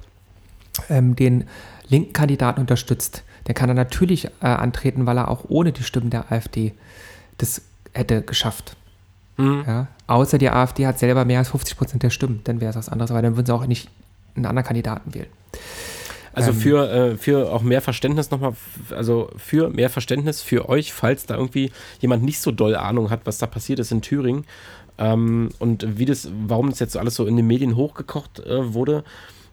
ähm, 0.90 1.16
den 1.16 1.46
linken 1.88 2.14
Kandidaten 2.14 2.60
unterstützt, 2.62 3.24
der 3.48 3.54
kann 3.56 3.70
er 3.70 3.76
natürlich 3.76 4.26
äh, 4.42 4.46
antreten, 4.48 5.06
weil 5.06 5.18
er 5.18 5.30
auch 5.30 5.46
ohne 5.48 5.72
die 5.72 5.84
Stimmen 5.84 6.10
der 6.10 6.32
AfD 6.32 6.74
das 7.38 7.62
hätte 7.94 8.22
geschafft. 8.22 8.76
Mhm. 9.38 9.64
Ja? 9.68 9.88
Außer 10.08 10.38
die 10.38 10.50
AfD 10.50 10.86
hat 10.88 11.00
selber 11.00 11.26
mehr 11.26 11.40
als 11.40 11.50
50 11.50 11.78
Prozent 11.78 12.04
der 12.04 12.10
Stimmen, 12.10 12.42
dann 12.44 12.60
wäre 12.62 12.70
es 12.72 12.76
was 12.76 12.90
anderes, 12.90 13.12
aber 13.12 13.22
dann 13.22 13.36
würden 13.36 13.46
sie 13.46 13.54
auch 13.54 13.66
nicht 13.68 13.90
einen 14.36 14.46
anderen 14.46 14.66
Kandidaten 14.66 15.14
wählen. 15.14 15.28
Also 16.34 16.52
Ähm, 16.52 16.58
für, 16.58 16.92
äh, 16.92 17.18
für 17.18 17.52
auch 17.52 17.62
mehr 17.62 17.82
Verständnis 17.82 18.30
nochmal, 18.30 18.54
also 18.92 19.30
für 19.38 19.70
mehr 19.70 19.90
Verständnis 19.90 20.42
für 20.42 20.68
euch, 20.68 20.94
falls 20.94 21.26
da 21.26 21.36
irgendwie 21.36 21.72
jemand 22.02 22.24
nicht 22.24 22.40
so 22.40 22.52
doll 22.52 22.76
Ahnung 22.76 23.10
hat, 23.10 23.22
was 23.24 23.38
da 23.38 23.48
passiert 23.48 23.80
ist 23.80 23.92
in 23.92 24.02
Thüringen 24.02 24.46
ähm, 24.98 25.50
und 25.60 25.98
wie 25.98 26.06
das, 26.06 26.30
warum 26.46 26.70
das 26.70 26.80
jetzt 26.80 26.94
so 26.94 27.00
alles 27.00 27.16
so 27.16 27.26
in 27.26 27.38
den 27.38 27.48
Medien 27.48 27.76
hochgekocht 27.76 28.40
äh, 28.40 28.74
wurde. 28.74 29.04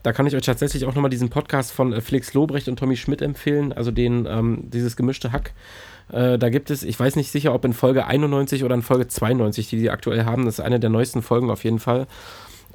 Da 0.03 0.12
kann 0.12 0.26
ich 0.26 0.35
euch 0.35 0.43
tatsächlich 0.43 0.85
auch 0.85 0.95
nochmal 0.95 1.11
diesen 1.11 1.30
Podcast 1.30 1.70
von 1.72 1.93
äh, 1.93 2.01
Felix 2.01 2.35
Lobrecht 2.35 2.68
und 2.68 2.78
Tommy 2.78 2.97
Schmidt 2.97 3.22
empfehlen, 3.22 3.72
also 3.72 3.93
den, 3.93 4.26
ähm, 4.26 4.64
dieses 4.64 4.97
gemischte 4.97 5.30
Hack. 5.30 5.53
Äh, 6.11 6.39
da 6.39 6.49
gibt 6.49 6.70
es, 6.70 6.83
ich 6.83 6.99
weiß 6.99 7.14
nicht 7.14 7.30
sicher, 7.30 7.55
ob 7.55 7.64
in 7.64 7.72
Folge 7.72 8.07
91 8.07 8.64
oder 8.64 8.74
in 8.74 8.83
Folge 8.83 9.07
92, 9.07 9.68
die 9.68 9.78
die 9.78 9.91
aktuell 9.91 10.24
haben, 10.24 10.47
das 10.47 10.59
ist 10.59 10.64
eine 10.64 10.80
der 10.80 10.91
neuesten 10.91 11.22
Folgen 11.22 11.51
auf 11.51 11.62
jeden 11.62 11.78
Fall. 11.78 12.09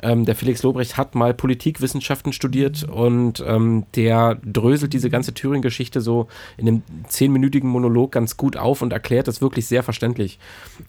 Ähm, 0.01 0.25
der 0.25 0.35
Felix 0.35 0.63
Lobrecht 0.63 0.97
hat 0.97 1.15
mal 1.15 1.33
Politikwissenschaften 1.33 2.33
studiert 2.33 2.83
und 2.83 3.43
ähm, 3.45 3.85
der 3.95 4.35
dröselt 4.35 4.93
diese 4.93 5.09
ganze 5.09 5.33
Thüringen-Geschichte 5.33 6.01
so 6.01 6.27
in 6.57 6.67
einem 6.67 6.83
zehnminütigen 7.07 7.69
Monolog 7.69 8.11
ganz 8.11 8.37
gut 8.37 8.57
auf 8.57 8.81
und 8.81 8.93
erklärt 8.93 9.27
das 9.27 9.41
wirklich 9.41 9.67
sehr 9.67 9.83
verständlich, 9.83 10.39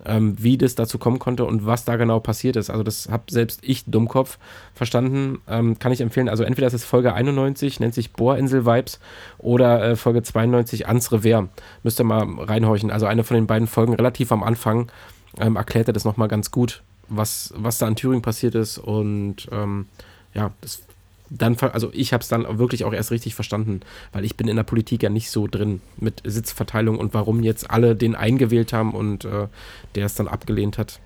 ähm, 0.04 0.36
wie 0.38 0.58
das 0.58 0.74
dazu 0.74 0.98
kommen 0.98 1.18
konnte 1.18 1.44
und 1.44 1.66
was 1.66 1.84
da 1.84 1.96
genau 1.96 2.20
passiert 2.20 2.56
ist. 2.56 2.70
Also 2.70 2.82
das 2.82 3.08
habe 3.08 3.24
selbst 3.30 3.60
ich, 3.62 3.84
Dummkopf, 3.86 4.38
verstanden. 4.74 5.40
Ähm, 5.48 5.78
kann 5.78 5.92
ich 5.92 6.00
empfehlen. 6.00 6.28
Also 6.28 6.44
entweder 6.44 6.66
ist 6.66 6.74
es 6.74 6.84
Folge 6.84 7.14
91, 7.14 7.80
nennt 7.80 7.94
sich 7.94 8.12
Bohrinsel-Vibes 8.12 9.00
oder 9.38 9.82
äh, 9.82 9.96
Folge 9.96 10.22
92, 10.22 10.86
Ans 10.86 11.12
Revers. 11.12 11.48
Müsst 11.82 12.00
ihr 12.00 12.04
mal 12.04 12.26
reinhorchen. 12.38 12.90
Also 12.90 13.06
eine 13.06 13.24
von 13.24 13.34
den 13.34 13.46
beiden 13.46 13.68
Folgen 13.68 13.94
relativ 13.94 14.32
am 14.32 14.42
Anfang 14.42 14.90
ähm, 15.38 15.56
erklärt 15.56 15.88
er 15.88 15.92
das 15.92 16.04
nochmal 16.04 16.28
ganz 16.28 16.50
gut, 16.50 16.82
was, 17.08 17.52
was 17.56 17.78
da 17.78 17.88
in 17.88 17.96
Thüringen 17.96 18.22
passiert 18.22 18.54
ist. 18.54 18.78
Und 18.78 19.48
ähm, 19.52 19.86
ja, 20.34 20.50
das 20.60 20.82
dann, 21.30 21.56
also 21.58 21.90
ich 21.92 22.14
habe 22.14 22.22
es 22.22 22.28
dann 22.28 22.58
wirklich 22.58 22.84
auch 22.84 22.92
erst 22.94 23.10
richtig 23.10 23.34
verstanden, 23.34 23.80
weil 24.12 24.24
ich 24.24 24.36
bin 24.38 24.48
in 24.48 24.56
der 24.56 24.62
Politik 24.62 25.02
ja 25.02 25.10
nicht 25.10 25.30
so 25.30 25.46
drin 25.46 25.82
mit 25.98 26.22
Sitzverteilung 26.24 26.96
und 26.98 27.12
warum 27.12 27.42
jetzt 27.42 27.70
alle 27.70 27.94
den 27.94 28.14
eingewählt 28.14 28.72
haben 28.72 28.94
und 28.94 29.26
äh, 29.26 29.46
der 29.94 30.06
es 30.06 30.14
dann 30.14 30.26
abgelehnt 30.26 30.78
hat. 30.78 31.00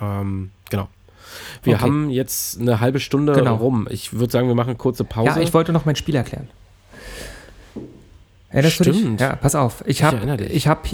Ähm, 0.00 0.52
genau. 0.70 0.86
Wir 1.64 1.74
Okay. 1.74 1.82
haben 1.82 2.10
jetzt 2.10 2.60
eine 2.60 2.78
halbe 2.78 3.00
Stunde 3.00 3.32
Genau. 3.32 3.56
rum. 3.56 3.88
Ich 3.90 4.12
würde 4.12 4.30
sagen, 4.32 4.46
wir 4.46 4.54
machen 4.54 4.68
eine 4.70 4.78
kurze 4.78 5.02
Pause. 5.02 5.30
Ja, 5.30 5.40
ich 5.40 5.52
wollte 5.52 5.72
noch 5.72 5.84
mein 5.84 5.96
Spiel 5.96 6.14
erklären. 6.14 6.48
Erinnerst 8.50 8.80
du 8.80 8.84
dich? 8.84 8.98
Stimmt. 8.98 9.20
Ja, 9.20 9.36
pass 9.36 9.54
auf. 9.54 9.82
Ich 9.84 9.98
Ich 9.98 10.02
habe 10.04 10.18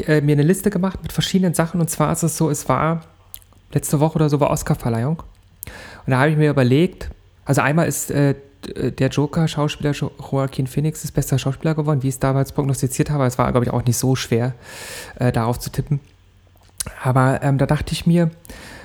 hab, 0.03 0.09
äh, 0.09 0.21
mir 0.21 0.33
eine 0.33 0.43
Liste 0.43 0.71
gemacht 0.71 1.01
mit 1.03 1.13
verschiedenen 1.13 1.55
Sachen 1.55 1.81
und 1.81 1.89
zwar 1.89 2.11
ist 2.11 2.23
es 2.23 2.37
so, 2.37 2.51
es 2.51 2.69
war 2.69 3.05
letzte 3.75 4.01
Woche 4.01 4.17
oder 4.17 4.29
so 4.29 4.41
war 4.41 4.51
Oscarverleihung 4.51 5.23
und 6.07 6.11
da 6.11 6.19
habe 6.19 6.31
ich 6.31 6.37
mir 6.37 6.51
überlegt, 6.51 7.11
also 7.45 7.61
einmal 7.61 7.87
ist 7.89 8.11
äh, 8.11 8.35
der 8.67 9.09
Joker-Schauspieler 9.09 9.91
Jo- 9.93 10.11
Joaquin 10.19 10.67
Phoenix 10.67 11.05
ist 11.05 11.13
bester 11.13 11.39
Schauspieler 11.39 11.75
geworden, 11.75 12.03
wie 12.03 12.09
ich 12.09 12.15
es 12.15 12.19
damals 12.19 12.53
prognostiziert 12.53 13.11
habe. 13.11 13.27
Es 13.27 13.37
war, 13.37 13.51
glaube 13.51 13.67
ich, 13.67 13.71
auch 13.71 13.85
nicht 13.85 13.99
so 13.99 14.17
schwer, 14.17 14.55
äh, 15.19 15.33
darauf 15.33 15.59
zu 15.59 15.71
tippen. 15.71 16.01
Aber 17.03 17.43
ähm, 17.43 17.59
da 17.59 17.67
dachte 17.67 17.93
ich 17.93 18.07
mir, 18.07 18.31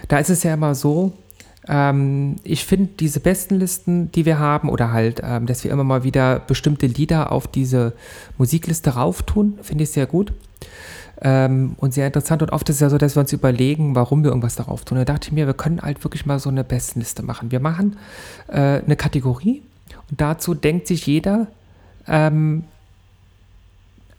da 0.09 0.17
ist 0.19 0.29
es 0.29 0.43
ja 0.43 0.53
immer 0.53 0.75
so, 0.75 1.13
ähm, 1.67 2.35
ich 2.43 2.65
finde 2.65 2.89
diese 2.99 3.21
besten 3.21 3.55
Listen, 3.55 4.11
die 4.11 4.25
wir 4.25 4.37
haben, 4.37 4.67
oder 4.69 4.91
halt, 4.91 5.21
ähm, 5.23 5.45
dass 5.45 5.63
wir 5.63 5.71
immer 5.71 5.85
mal 5.85 6.03
wieder 6.03 6.39
bestimmte 6.39 6.87
Lieder 6.87 7.31
auf 7.31 7.47
diese 7.47 7.93
Musikliste 8.37 8.95
rauftun, 8.95 9.59
finde 9.61 9.85
ich 9.85 9.91
sehr 9.91 10.07
gut. 10.07 10.33
Ähm, 11.21 11.75
und 11.77 11.93
sehr 11.93 12.07
interessant. 12.07 12.41
Und 12.41 12.51
oft 12.51 12.69
ist 12.69 12.77
es 12.77 12.81
ja 12.81 12.89
so, 12.89 12.97
dass 12.97 13.15
wir 13.15 13.21
uns 13.21 13.33
überlegen, 13.33 13.95
warum 13.95 14.23
wir 14.23 14.29
irgendwas 14.29 14.55
darauf 14.55 14.85
tun. 14.85 14.97
Da 14.97 15.05
dachte 15.05 15.27
ich 15.27 15.31
mir, 15.33 15.47
wir 15.47 15.53
können 15.53 15.81
halt 15.81 16.03
wirklich 16.03 16.25
mal 16.25 16.39
so 16.39 16.49
eine 16.49 16.63
Bestenliste 16.63 17.23
machen. 17.23 17.51
Wir 17.51 17.59
machen 17.59 17.97
äh, 18.47 18.81
eine 18.81 18.95
Kategorie 18.95 19.61
und 20.09 20.21
dazu 20.21 20.53
denkt 20.53 20.87
sich 20.87 21.05
jeder 21.05 21.47
ähm, 22.07 22.63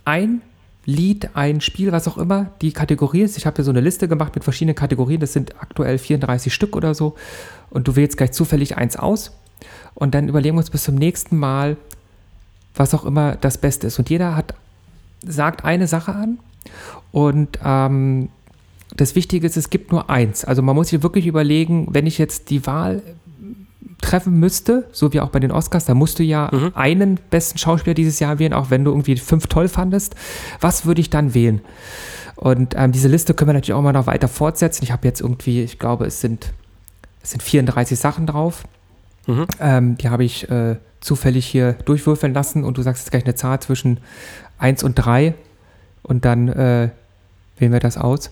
ein 0.04 0.42
Lied, 0.86 1.30
ein 1.34 1.60
Spiel, 1.60 1.92
was 1.92 2.08
auch 2.08 2.18
immer 2.18 2.50
die 2.62 2.72
Kategorie 2.72 3.22
ist. 3.22 3.36
Ich 3.36 3.46
habe 3.46 3.56
hier 3.56 3.64
so 3.64 3.70
eine 3.70 3.80
Liste 3.80 4.08
gemacht 4.08 4.34
mit 4.34 4.44
verschiedenen 4.44 4.74
Kategorien. 4.74 5.20
Das 5.20 5.32
sind 5.32 5.54
aktuell 5.60 5.98
34 5.98 6.52
Stück 6.52 6.74
oder 6.76 6.94
so. 6.94 7.14
Und 7.70 7.86
du 7.86 7.96
wählst 7.96 8.16
gleich 8.16 8.32
zufällig 8.32 8.76
eins 8.76 8.96
aus. 8.96 9.32
Und 9.94 10.14
dann 10.14 10.28
überlegen 10.28 10.56
wir 10.56 10.60
uns 10.60 10.70
bis 10.70 10.84
zum 10.84 10.94
nächsten 10.94 11.36
Mal, 11.36 11.76
was 12.74 12.94
auch 12.94 13.04
immer 13.04 13.36
das 13.36 13.58
Beste 13.58 13.86
ist. 13.86 13.98
Und 13.98 14.10
jeder 14.10 14.36
hat, 14.36 14.54
sagt 15.24 15.64
eine 15.64 15.86
Sache 15.86 16.14
an. 16.14 16.38
Und 17.12 17.58
ähm, 17.64 18.28
das 18.96 19.14
Wichtige 19.14 19.46
ist, 19.46 19.56
es 19.56 19.70
gibt 19.70 19.92
nur 19.92 20.10
eins. 20.10 20.44
Also 20.44 20.62
man 20.62 20.74
muss 20.74 20.88
sich 20.88 21.02
wirklich 21.02 21.26
überlegen, 21.26 21.88
wenn 21.90 22.06
ich 22.06 22.18
jetzt 22.18 22.50
die 22.50 22.66
Wahl 22.66 23.02
treffen 24.00 24.38
müsste, 24.38 24.88
so 24.92 25.12
wie 25.12 25.20
auch 25.20 25.28
bei 25.28 25.40
den 25.40 25.52
Oscars, 25.52 25.84
da 25.84 25.94
musst 25.94 26.18
du 26.18 26.22
ja 26.22 26.46
einen 26.74 27.18
besten 27.30 27.58
Schauspieler 27.58 27.94
dieses 27.94 28.18
Jahr 28.18 28.38
wählen, 28.38 28.52
auch 28.52 28.70
wenn 28.70 28.84
du 28.84 28.90
irgendwie 28.90 29.16
fünf 29.16 29.46
toll 29.46 29.68
fandest. 29.68 30.14
Was 30.60 30.86
würde 30.86 31.00
ich 31.00 31.10
dann 31.10 31.34
wählen? 31.34 31.60
Und 32.36 32.74
ähm, 32.76 32.92
diese 32.92 33.08
Liste 33.08 33.34
können 33.34 33.50
wir 33.50 33.54
natürlich 33.54 33.74
auch 33.74 33.82
mal 33.82 33.92
noch 33.92 34.06
weiter 34.06 34.28
fortsetzen. 34.28 34.84
Ich 34.84 34.92
habe 34.92 35.06
jetzt 35.06 35.20
irgendwie, 35.20 35.62
ich 35.62 35.78
glaube, 35.78 36.06
es 36.06 36.20
sind, 36.20 36.52
es 37.22 37.32
sind 37.32 37.42
34 37.42 37.98
Sachen 37.98 38.26
drauf. 38.26 38.64
Mhm. 39.26 39.46
Ähm, 39.60 39.98
die 39.98 40.08
habe 40.08 40.24
ich 40.24 40.50
äh, 40.50 40.76
zufällig 41.00 41.46
hier 41.46 41.74
durchwürfeln 41.84 42.32
lassen 42.32 42.64
und 42.64 42.78
du 42.78 42.82
sagst 42.82 43.04
jetzt 43.04 43.10
gleich 43.10 43.24
eine 43.24 43.34
Zahl 43.34 43.60
zwischen 43.60 44.00
1 44.58 44.82
und 44.82 44.94
3 44.94 45.34
und 46.10 46.24
dann 46.24 46.48
äh, 46.48 46.90
wählen 47.58 47.72
wir 47.72 47.80
das 47.80 47.96
aus. 47.96 48.30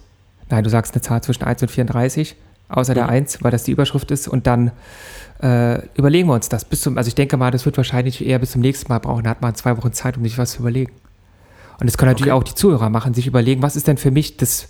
Nein, 0.51 0.64
du 0.64 0.70
sagst 0.70 0.95
eine 0.95 1.03
Zahl 1.03 1.22
zwischen 1.22 1.45
1 1.45 1.62
und 1.62 1.70
34, 1.70 2.37
außer 2.68 2.95
der 2.95 3.05
Mhm. 3.05 3.11
1, 3.11 3.43
weil 3.45 3.51
das 3.51 3.62
die 3.64 3.70
Überschrift 3.72 4.11
ist 4.11 4.29
und 4.29 4.47
dann 4.47 4.72
äh, 5.43 5.87
überlegen 5.97 6.29
wir 6.29 6.35
uns 6.35 6.49
das 6.49 6.64
bis 6.64 6.81
zum, 6.81 6.99
also 6.99 7.09
ich 7.09 7.14
denke 7.14 7.37
mal, 7.37 7.51
das 7.51 7.64
wird 7.64 7.76
wahrscheinlich 7.76 8.26
eher 8.26 8.39
bis 8.41 8.51
zum 8.53 8.61
nächsten 8.61 8.89
Mal 8.93 8.99
brauchen. 8.99 9.24
Da 9.24 9.31
hat 9.31 9.41
man 9.43 9.55
zwei 9.55 9.76
Wochen 9.76 9.93
Zeit, 9.93 10.16
um 10.16 10.24
sich 10.24 10.37
was 10.39 10.53
zu 10.53 10.61
überlegen. 10.61 10.93
Und 11.81 11.87
das 11.87 11.97
können 11.97 12.11
natürlich 12.11 12.33
Okay. 12.33 12.41
auch 12.41 12.45
die 12.45 12.55
Zuhörer 12.57 12.91
machen, 12.91 13.14
sich 13.14 13.26
überlegen, 13.29 13.62
was 13.62 13.76
ist 13.76 13.87
denn 13.87 13.99
für 13.99 14.11
mich 14.11 14.37
das 14.37 14.68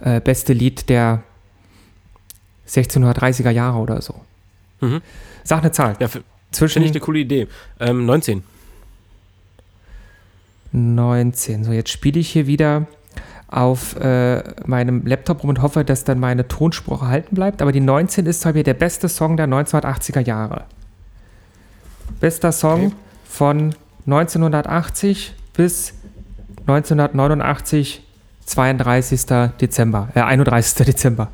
äh, 0.00 0.20
beste 0.20 0.52
Lied 0.54 0.88
der 0.88 1.22
1630er 2.68 3.50
Jahre 3.50 3.78
oder 3.78 4.02
so. 4.02 4.14
Mhm. 4.80 5.00
Sag 5.44 5.60
eine 5.60 5.72
Zahl. 5.72 5.96
Ja, 6.00 6.08
Zwischen 6.50 6.72
finde 6.74 6.88
ich 6.88 6.92
eine 6.92 7.00
coole 7.00 7.20
Idee. 7.20 7.46
Ähm, 7.80 8.04
19. 8.06 8.42
19. 10.72 11.64
So, 11.64 11.72
jetzt 11.72 11.90
spiele 11.90 12.18
ich 12.20 12.30
hier 12.30 12.46
wieder 12.46 12.86
auf 13.48 13.96
äh, 13.96 14.42
meinem 14.66 15.04
Laptop 15.06 15.42
rum 15.42 15.50
und 15.50 15.60
hoffe, 15.62 15.84
dass 15.84 16.04
dann 16.04 16.18
meine 16.18 16.48
Tonspur 16.48 17.00
erhalten 17.02 17.34
bleibt. 17.34 17.60
Aber 17.60 17.70
die 17.72 17.80
19 17.80 18.24
ist 18.26 18.40
zwar 18.40 18.54
wieder 18.54 18.64
der 18.64 18.74
beste 18.74 19.08
Song 19.08 19.36
der 19.36 19.46
1980er 19.46 20.20
Jahre. 20.20 20.64
Bester 22.20 22.52
Song 22.52 22.86
Okay. 22.86 22.94
von 23.28 23.74
1980 24.06 25.34
bis 25.54 25.92
1989, 26.66 28.02
32. 28.46 29.20
Dezember, 29.60 30.08
äh, 30.14 30.20
31. 30.22 30.86
Dezember. 30.86 31.28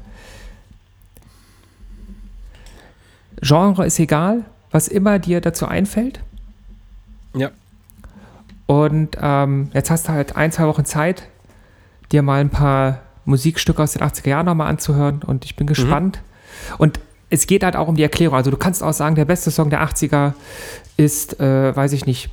Genre 3.41 3.87
ist 3.87 3.99
egal, 4.01 4.45
was 4.71 4.89
immer 4.89 5.19
dir 5.19 5.41
dazu 5.41 5.67
einfällt. 5.67 6.21
Ja. 7.35 7.51
Und 8.69 9.17
ähm, 9.19 9.71
jetzt 9.73 9.91
hast 9.91 10.07
du 10.09 10.13
halt 10.13 10.37
ein, 10.37 10.53
zwei 10.53 10.67
Wochen 10.67 10.85
Zeit, 10.85 11.23
dir 12.13 12.21
mal 12.21 12.39
ein 12.39 12.51
paar 12.51 13.01
Musikstücke 13.25 13.83
aus 13.83 13.95
den 13.95 14.03
80er 14.03 14.29
Jahren 14.29 14.45
nochmal 14.45 14.69
anzuhören 14.69 15.23
und 15.27 15.47
ich 15.47 15.57
bin 15.57 15.67
gespannt. 15.67 16.21
Und 16.77 17.01
es 17.31 17.47
geht 17.47 17.65
halt 17.65 17.77
auch 17.77 17.89
um 17.89 17.97
die 17.97 18.03
Erklärung. 18.03 18.37
Also 18.37 18.51
du 18.51 18.59
kannst 18.59 18.83
auch 18.83 18.93
sagen, 18.93 19.15
der 19.15 19.25
beste 19.25 19.51
Song 19.51 19.71
der 19.71 19.83
80er 19.83 20.35
ist, 20.99 21.41
äh, 21.41 21.75
weiß 21.75 21.95
ich 21.95 22.05
nicht, 22.05 22.29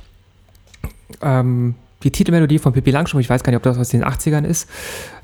ähm, 1.22 1.74
die 2.02 2.10
Titelmelodie 2.10 2.58
von 2.58 2.74
Pippi 2.74 2.90
Langstrumpf. 2.90 3.22
Ich 3.22 3.30
weiß 3.30 3.42
gar 3.42 3.52
nicht, 3.52 3.56
ob 3.56 3.62
das 3.62 3.78
aus 3.78 3.88
den 3.88 4.04
80ern 4.04 4.44
ist. 4.44 4.68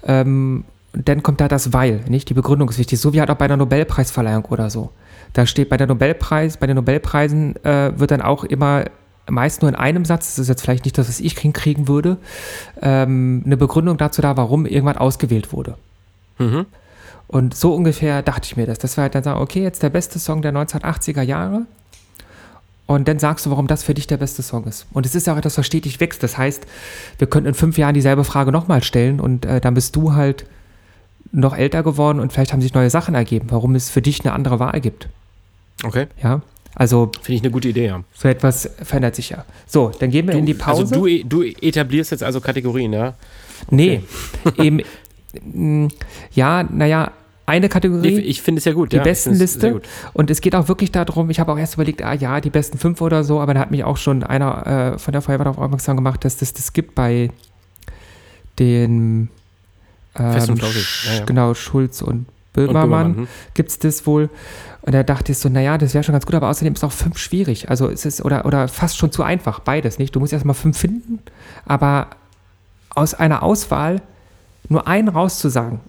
Ähm, 0.07 0.65
und 0.95 1.09
dann 1.11 1.23
kommt 1.23 1.43
da 1.43 1.49
das 1.49 1.75
Weil, 1.75 2.01
nicht? 2.09 2.31
Die 2.31 2.35
Begründung 2.35 2.71
ist 2.71 2.79
wichtig. 2.79 2.99
So 2.99 3.13
wie 3.13 3.21
halt 3.21 3.31
auch 3.31 3.37
bei 3.37 3.49
der 3.49 3.59
Nobelpreisverleihung 3.59 4.47
oder 4.47 4.71
so. 4.71 4.93
Da 5.35 5.45
steht 5.45 5.69
bei 5.69 5.77
der 5.77 5.87
Nobelpreis, 5.87 6.57
bei 6.57 6.67
den 6.67 6.77
Nobelpreisen 6.77 7.63
äh, 7.65 7.93
wird 7.99 8.13
dann 8.13 8.23
auch 8.23 8.45
immer 8.45 8.85
meist 9.29 9.63
nur 9.63 9.69
in 9.69 9.75
einem 9.77 10.05
Satz, 10.05 10.29
das 10.29 10.41
ist 10.41 10.49
jetzt 10.49 10.63
vielleicht 10.63 10.85
nicht 10.85 10.99
das, 10.99 11.09
was 11.09 11.21
ich 11.21 11.39
hinkriegen 11.39 11.89
würde, 11.89 12.19
ähm, 12.81 13.43
eine 13.45 13.57
Begründung 13.57 13.97
dazu 13.97 14.23
da, 14.23 14.37
warum 14.37 14.67
irgendwann 14.67 14.97
ausgewählt 14.97 15.53
wurde. 15.53 15.77
Mhm. 16.39 16.67
Und 17.29 17.55
so 17.55 17.75
ungefähr 17.75 18.23
dachte 18.23 18.47
ich 18.47 18.57
mir 18.57 18.67
das. 18.67 18.79
Das 18.79 18.97
war 18.97 19.03
halt 19.03 19.15
dann 19.15 19.23
sagen, 19.23 19.41
okay, 19.41 19.63
jetzt 19.63 19.83
der 19.83 19.91
beste 19.91 20.19
Song 20.19 20.43
der 20.43 20.53
1980er 20.53 21.23
Jahre. 21.23 21.63
Und 22.87 23.09
dann 23.09 23.19
sagst 23.19 23.47
du, 23.47 23.51
warum 23.51 23.69
das 23.69 23.83
für 23.83 23.95
dich 23.95 24.07
der 24.07 24.19
beste 24.19 24.43
Song 24.43 24.65
ist. 24.65 24.87
Und 24.93 25.07
es 25.07 25.15
ist 25.15 25.27
ja 25.27 25.33
auch 25.33 25.39
etwas, 25.39 25.57
was 25.57 25.65
stetig 25.65 26.01
wächst. 26.01 26.23
Das 26.23 26.37
heißt, 26.37 26.67
wir 27.19 27.27
könnten 27.27 27.49
in 27.49 27.55
fünf 27.55 27.79
Jahren 27.79 27.95
dieselbe 27.95 28.25
Frage 28.25 28.53
nochmal 28.53 28.83
stellen 28.83 29.19
und 29.21 29.47
äh, 29.47 29.61
dann 29.61 29.75
bist 29.75 29.97
du 29.97 30.13
halt 30.13 30.45
noch 31.31 31.57
älter 31.57 31.83
geworden 31.83 32.21
und 32.21 32.33
vielleicht 32.33 32.53
haben 32.53 32.61
sich 32.61 32.75
neue 32.75 32.91
Sachen 32.91 33.15
ergeben, 33.15 33.47
warum 33.51 33.75
es 33.75 33.89
für 33.89 34.03
dich 34.03 34.21
eine 34.21 34.35
andere 34.35 34.59
Wahl 34.59 34.81
gibt. 34.81 35.09
Okay. 35.85 36.09
Ja, 36.23 36.43
also 36.75 37.11
Finde 37.21 37.37
ich 37.37 37.43
eine 37.43 37.51
gute 37.51 37.69
Idee, 37.69 37.87
ja. 37.87 38.03
so 38.15 38.29
etwas 38.29 38.71
verändert 38.83 39.15
sich 39.17 39.31
ja. 39.31 39.45
So, 39.67 39.91
dann 39.99 40.11
gehen 40.11 40.27
wir 40.27 40.35
in 40.35 40.47
die 40.47 40.55
Pause. 40.55 40.83
Also 40.83 40.95
du, 40.95 41.07
e- 41.07 41.23
du 41.25 41.43
etablierst 41.43 42.11
jetzt 42.13 42.23
also 42.23 42.41
Kategorien, 42.41 42.93
ja? 42.93 43.15
nee, 43.71 44.03
eben, 44.59 44.81
mh, 45.53 45.89
ja, 46.33 46.63
naja, 46.63 47.13
eine 47.45 47.69
Kategorie. 47.69 48.13
Nee, 48.17 48.21
ich 48.21 48.41
finde 48.41 48.61
es 48.61 48.65
ja 48.65 48.73
gut. 48.73 48.93
die 48.93 48.97
ja, 48.97 49.03
ich 49.03 49.09
Bestenliste. 49.09 49.73
gut. 49.73 49.83
Und 50.15 50.31
es 50.31 50.41
geht 50.41 50.55
auch 50.55 50.69
wirklich 50.69 50.93
darum, 50.93 51.29
ich 51.29 51.41
habe 51.41 51.53
auch 51.53 51.59
erst 51.59 51.75
überlegt, 51.75 52.01
ah 52.03 52.15
ja, 52.15 52.41
die 52.41 52.51
besten 52.51 52.79
fünf 52.79 53.01
oder 53.01 53.25
so, 53.25 53.41
aber 53.41 53.53
da 53.53 53.61
hat 53.61 53.71
mich 53.71 53.85
auch 53.85 53.97
schon 53.97 54.23
einer 54.23 54.95
äh, 54.95 54.99
von 54.99 55.13
der 55.13 55.21
Feuerwehr 55.23 55.45
darauf 55.45 55.59
aufmerksam 55.59 55.97
gemacht, 55.97 56.25
dass 56.25 56.37
das 56.37 56.53
das 56.55 56.73
gibt 56.73 56.95
bei 56.95 57.31
den 58.59 59.29
ähm, 60.19 60.33
Fest 60.33 60.51
und 60.51 60.59
flauschig, 60.59 60.83
Sch- 60.85 61.07
ja, 61.13 61.19
ja. 61.21 61.25
genau, 61.25 61.55
Schulz 61.55 62.03
Und 62.03 62.27
Böhmermann, 62.53 62.83
Böhmermann, 62.83 63.17
hm. 63.17 63.29
gibt 63.55 63.71
es 63.71 63.79
das 63.79 64.07
wohl. 64.07 64.29
Und 64.83 64.93
da 64.93 65.03
dachte 65.03 65.33
ich 65.33 65.39
so, 65.39 65.49
naja, 65.49 65.79
das 65.79 65.95
wäre 65.95 66.05
schon 66.05 66.13
ganz 66.13 66.27
gut, 66.27 66.35
aber 66.35 66.49
außerdem 66.49 66.75
ist 66.75 66.85
auch 66.85 66.93
fünf 66.93 67.19
schwierig. 67.19 67.71
Also 67.71 67.89
es 67.89 68.05
ist, 68.05 68.25
oder, 68.25 68.45
oder 68.45 68.69
fast 68.69 68.99
schon 68.99 69.13
zu 69.13 69.23
einfach, 69.23 69.61
beides, 69.61 69.99
nicht? 69.99 70.15
Du 70.15 70.21
musst 70.21 70.33
erstmal 70.33 70.55
fünf 70.55 70.77
finden, 70.77 71.21
aber 71.65 72.09
aus 72.91 73.15
einer 73.15 73.43
Auswahl 73.43 74.03
nur 74.69 74.87
einen 74.87 75.09
rauszusagen, 75.09 75.81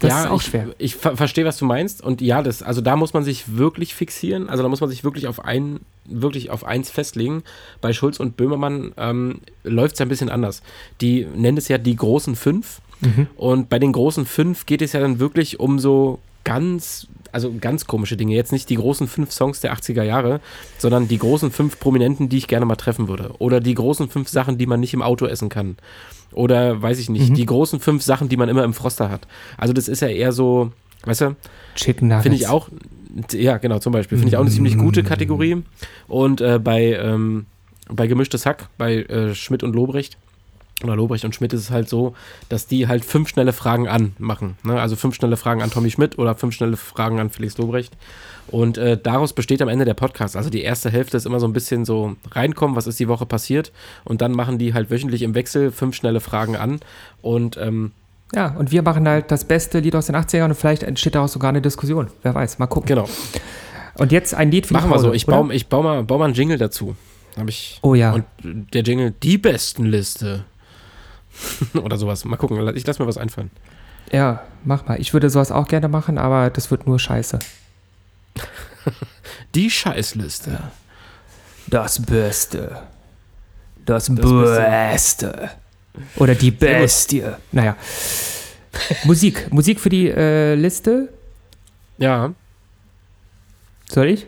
das 0.00 0.10
ja, 0.10 0.24
ist 0.24 0.30
auch 0.30 0.40
ich, 0.40 0.46
schwer. 0.46 0.68
Ich 0.78 0.96
ver 0.96 1.16
verstehe, 1.16 1.44
was 1.44 1.58
du 1.58 1.66
meinst. 1.66 2.02
Und 2.02 2.20
ja, 2.22 2.42
das, 2.42 2.62
also 2.62 2.80
da 2.80 2.96
muss 2.96 3.12
man 3.12 3.22
sich 3.22 3.56
wirklich 3.56 3.94
fixieren. 3.94 4.48
Also 4.48 4.62
da 4.62 4.68
muss 4.68 4.80
man 4.80 4.88
sich 4.88 5.04
wirklich 5.04 5.26
auf 5.26 5.44
ein, 5.44 5.80
wirklich 6.06 6.50
auf 6.50 6.64
eins 6.64 6.90
festlegen. 6.90 7.42
Bei 7.80 7.92
Schulz 7.92 8.18
und 8.18 8.36
Böhmermann 8.36 8.92
ähm, 8.96 9.40
läuft 9.62 9.94
es 9.94 9.98
ja 9.98 10.06
ein 10.06 10.08
bisschen 10.08 10.30
anders. 10.30 10.62
Die 11.02 11.26
nennen 11.36 11.58
es 11.58 11.68
ja 11.68 11.76
die 11.76 11.96
großen 11.96 12.34
fünf. 12.34 12.80
Mhm. 13.00 13.26
Und 13.36 13.68
bei 13.68 13.78
den 13.78 13.92
großen 13.92 14.26
fünf 14.26 14.66
geht 14.66 14.82
es 14.82 14.92
ja 14.92 15.00
dann 15.00 15.18
wirklich 15.18 15.60
um 15.60 15.78
so 15.78 16.18
ganz, 16.44 17.06
also 17.32 17.52
ganz 17.60 17.86
komische 17.86 18.16
Dinge. 18.16 18.34
Jetzt 18.34 18.52
nicht 18.52 18.68
die 18.70 18.76
großen 18.76 19.08
fünf 19.08 19.32
Songs 19.32 19.60
der 19.60 19.74
80er 19.74 20.02
Jahre, 20.02 20.40
sondern 20.78 21.08
die 21.08 21.18
großen 21.18 21.50
fünf 21.50 21.78
Prominenten, 21.78 22.28
die 22.28 22.38
ich 22.38 22.48
gerne 22.48 22.66
mal 22.66 22.76
treffen 22.76 23.08
würde. 23.08 23.30
Oder 23.38 23.60
die 23.60 23.74
großen 23.74 24.08
fünf 24.08 24.28
Sachen, 24.28 24.58
die 24.58 24.66
man 24.66 24.80
nicht 24.80 24.94
im 24.94 25.02
Auto 25.02 25.26
essen 25.26 25.48
kann. 25.48 25.76
Oder 26.32 26.80
weiß 26.80 26.98
ich 26.98 27.10
nicht, 27.10 27.36
die 27.36 27.46
großen 27.46 27.80
fünf 27.80 28.02
Sachen, 28.02 28.28
die 28.28 28.36
man 28.36 28.48
immer 28.48 28.64
im 28.64 28.72
Froster 28.74 29.10
hat. 29.10 29.26
Also 29.56 29.72
das 29.72 29.88
ist 29.88 30.00
ja 30.00 30.08
eher 30.08 30.32
so, 30.32 30.72
weißt 31.04 31.22
du, 31.22 31.36
Chicken 31.74 32.08
Nuggets. 32.08 32.22
finde 32.22 32.36
ich 32.36 32.48
auch, 32.48 32.68
ja 33.32 33.58
genau, 33.58 33.80
zum 33.80 33.92
Beispiel, 33.92 34.18
finde 34.18 34.30
ich 34.30 34.36
auch 34.36 34.42
eine 34.42 34.50
ziemlich 34.50 34.78
gute 34.78 35.02
Kategorie. 35.02 35.62
Und 36.06 36.40
äh, 36.40 36.58
bei, 36.58 36.94
ähm, 36.94 37.46
bei 37.88 38.06
Gemischtes 38.06 38.46
Hack, 38.46 38.68
bei 38.78 39.02
äh, 39.02 39.34
Schmidt 39.34 39.62
und 39.62 39.74
Lobrecht, 39.74 40.16
oder 40.84 40.96
Lobrecht 40.96 41.24
und 41.24 41.34
Schmidt 41.34 41.52
ist 41.52 41.60
es 41.60 41.70
halt 41.70 41.88
so, 41.88 42.14
dass 42.48 42.66
die 42.66 42.88
halt 42.88 43.04
fünf 43.04 43.28
schnelle 43.28 43.52
Fragen 43.52 43.88
an 43.88 44.14
machen. 44.18 44.56
Ne? 44.62 44.80
Also 44.80 44.96
fünf 44.96 45.14
schnelle 45.14 45.36
Fragen 45.36 45.62
an 45.62 45.70
Tommy 45.70 45.90
Schmidt 45.90 46.18
oder 46.18 46.34
fünf 46.34 46.54
schnelle 46.54 46.76
Fragen 46.76 47.18
an 47.20 47.30
Felix 47.30 47.58
Lobrecht. 47.58 47.96
Und 48.48 48.78
äh, 48.78 48.98
daraus 49.00 49.32
besteht 49.32 49.62
am 49.62 49.68
Ende 49.68 49.84
der 49.84 49.94
Podcast. 49.94 50.36
Also 50.36 50.50
die 50.50 50.62
erste 50.62 50.90
Hälfte 50.90 51.16
ist 51.16 51.26
immer 51.26 51.38
so 51.38 51.46
ein 51.46 51.52
bisschen 51.52 51.84
so 51.84 52.16
reinkommen, 52.32 52.74
was 52.76 52.86
ist 52.86 52.98
die 52.98 53.08
Woche 53.08 53.26
passiert. 53.26 53.70
Und 54.04 54.20
dann 54.22 54.32
machen 54.32 54.58
die 54.58 54.74
halt 54.74 54.90
wöchentlich 54.90 55.22
im 55.22 55.34
Wechsel 55.34 55.70
fünf 55.70 55.94
schnelle 55.94 56.20
Fragen 56.20 56.56
an. 56.56 56.80
Und 57.22 57.56
ähm, 57.58 57.92
Ja, 58.34 58.48
und 58.58 58.72
wir 58.72 58.82
machen 58.82 59.06
halt 59.08 59.30
das 59.30 59.44
beste 59.44 59.78
Lied 59.80 59.94
aus 59.94 60.06
den 60.06 60.16
80ern 60.16 60.46
und 60.46 60.54
vielleicht 60.54 60.82
entsteht 60.82 61.14
daraus 61.14 61.32
sogar 61.32 61.50
eine 61.50 61.62
Diskussion. 61.62 62.08
Wer 62.22 62.34
weiß, 62.34 62.58
mal 62.58 62.66
gucken. 62.66 62.88
genau, 62.88 63.08
Und 63.94 64.10
jetzt 64.12 64.34
ein 64.34 64.50
Lied 64.50 64.66
für 64.66 64.74
machen 64.74 64.90
wir 64.90 64.98
so. 64.98 65.12
Ich 65.12 65.26
baue 65.26 65.54
ich 65.54 65.68
bau 65.68 65.82
mal, 65.82 66.02
bau 66.02 66.18
mal 66.18 66.24
einen 66.26 66.34
Jingle 66.34 66.58
dazu. 66.58 66.96
Hab 67.36 67.48
ich. 67.48 67.78
Oh 67.82 67.94
ja. 67.94 68.12
Und 68.12 68.24
der 68.42 68.82
Jingle, 68.82 69.14
die 69.22 69.38
Bestenliste. 69.38 70.44
Oder 71.74 71.96
sowas. 71.96 72.24
Mal 72.24 72.36
gucken, 72.36 72.76
ich 72.76 72.86
lass 72.86 72.98
mir 72.98 73.06
was 73.06 73.18
einfallen. 73.18 73.50
Ja, 74.12 74.42
mach 74.64 74.86
mal. 74.86 75.00
Ich 75.00 75.12
würde 75.12 75.30
sowas 75.30 75.52
auch 75.52 75.68
gerne 75.68 75.88
machen, 75.88 76.18
aber 76.18 76.50
das 76.50 76.70
wird 76.70 76.86
nur 76.86 76.98
scheiße. 76.98 77.38
Die 79.54 79.70
Scheißliste. 79.70 80.58
Das 81.66 82.00
Beste. 82.02 82.82
Das, 83.84 84.12
Beste. 84.14 84.56
Beste. 84.56 85.50
Oder 86.16 86.34
die 86.34 86.50
Bestie. 86.50 87.24
Naja. 87.52 87.76
Musik. 89.04 89.52
Musik 89.52 89.80
für 89.80 89.88
die 89.88 90.08
äh, 90.08 90.54
Liste. 90.54 91.08
Ja, 91.98 92.32
Soll 93.88 94.08
ich? 94.08 94.26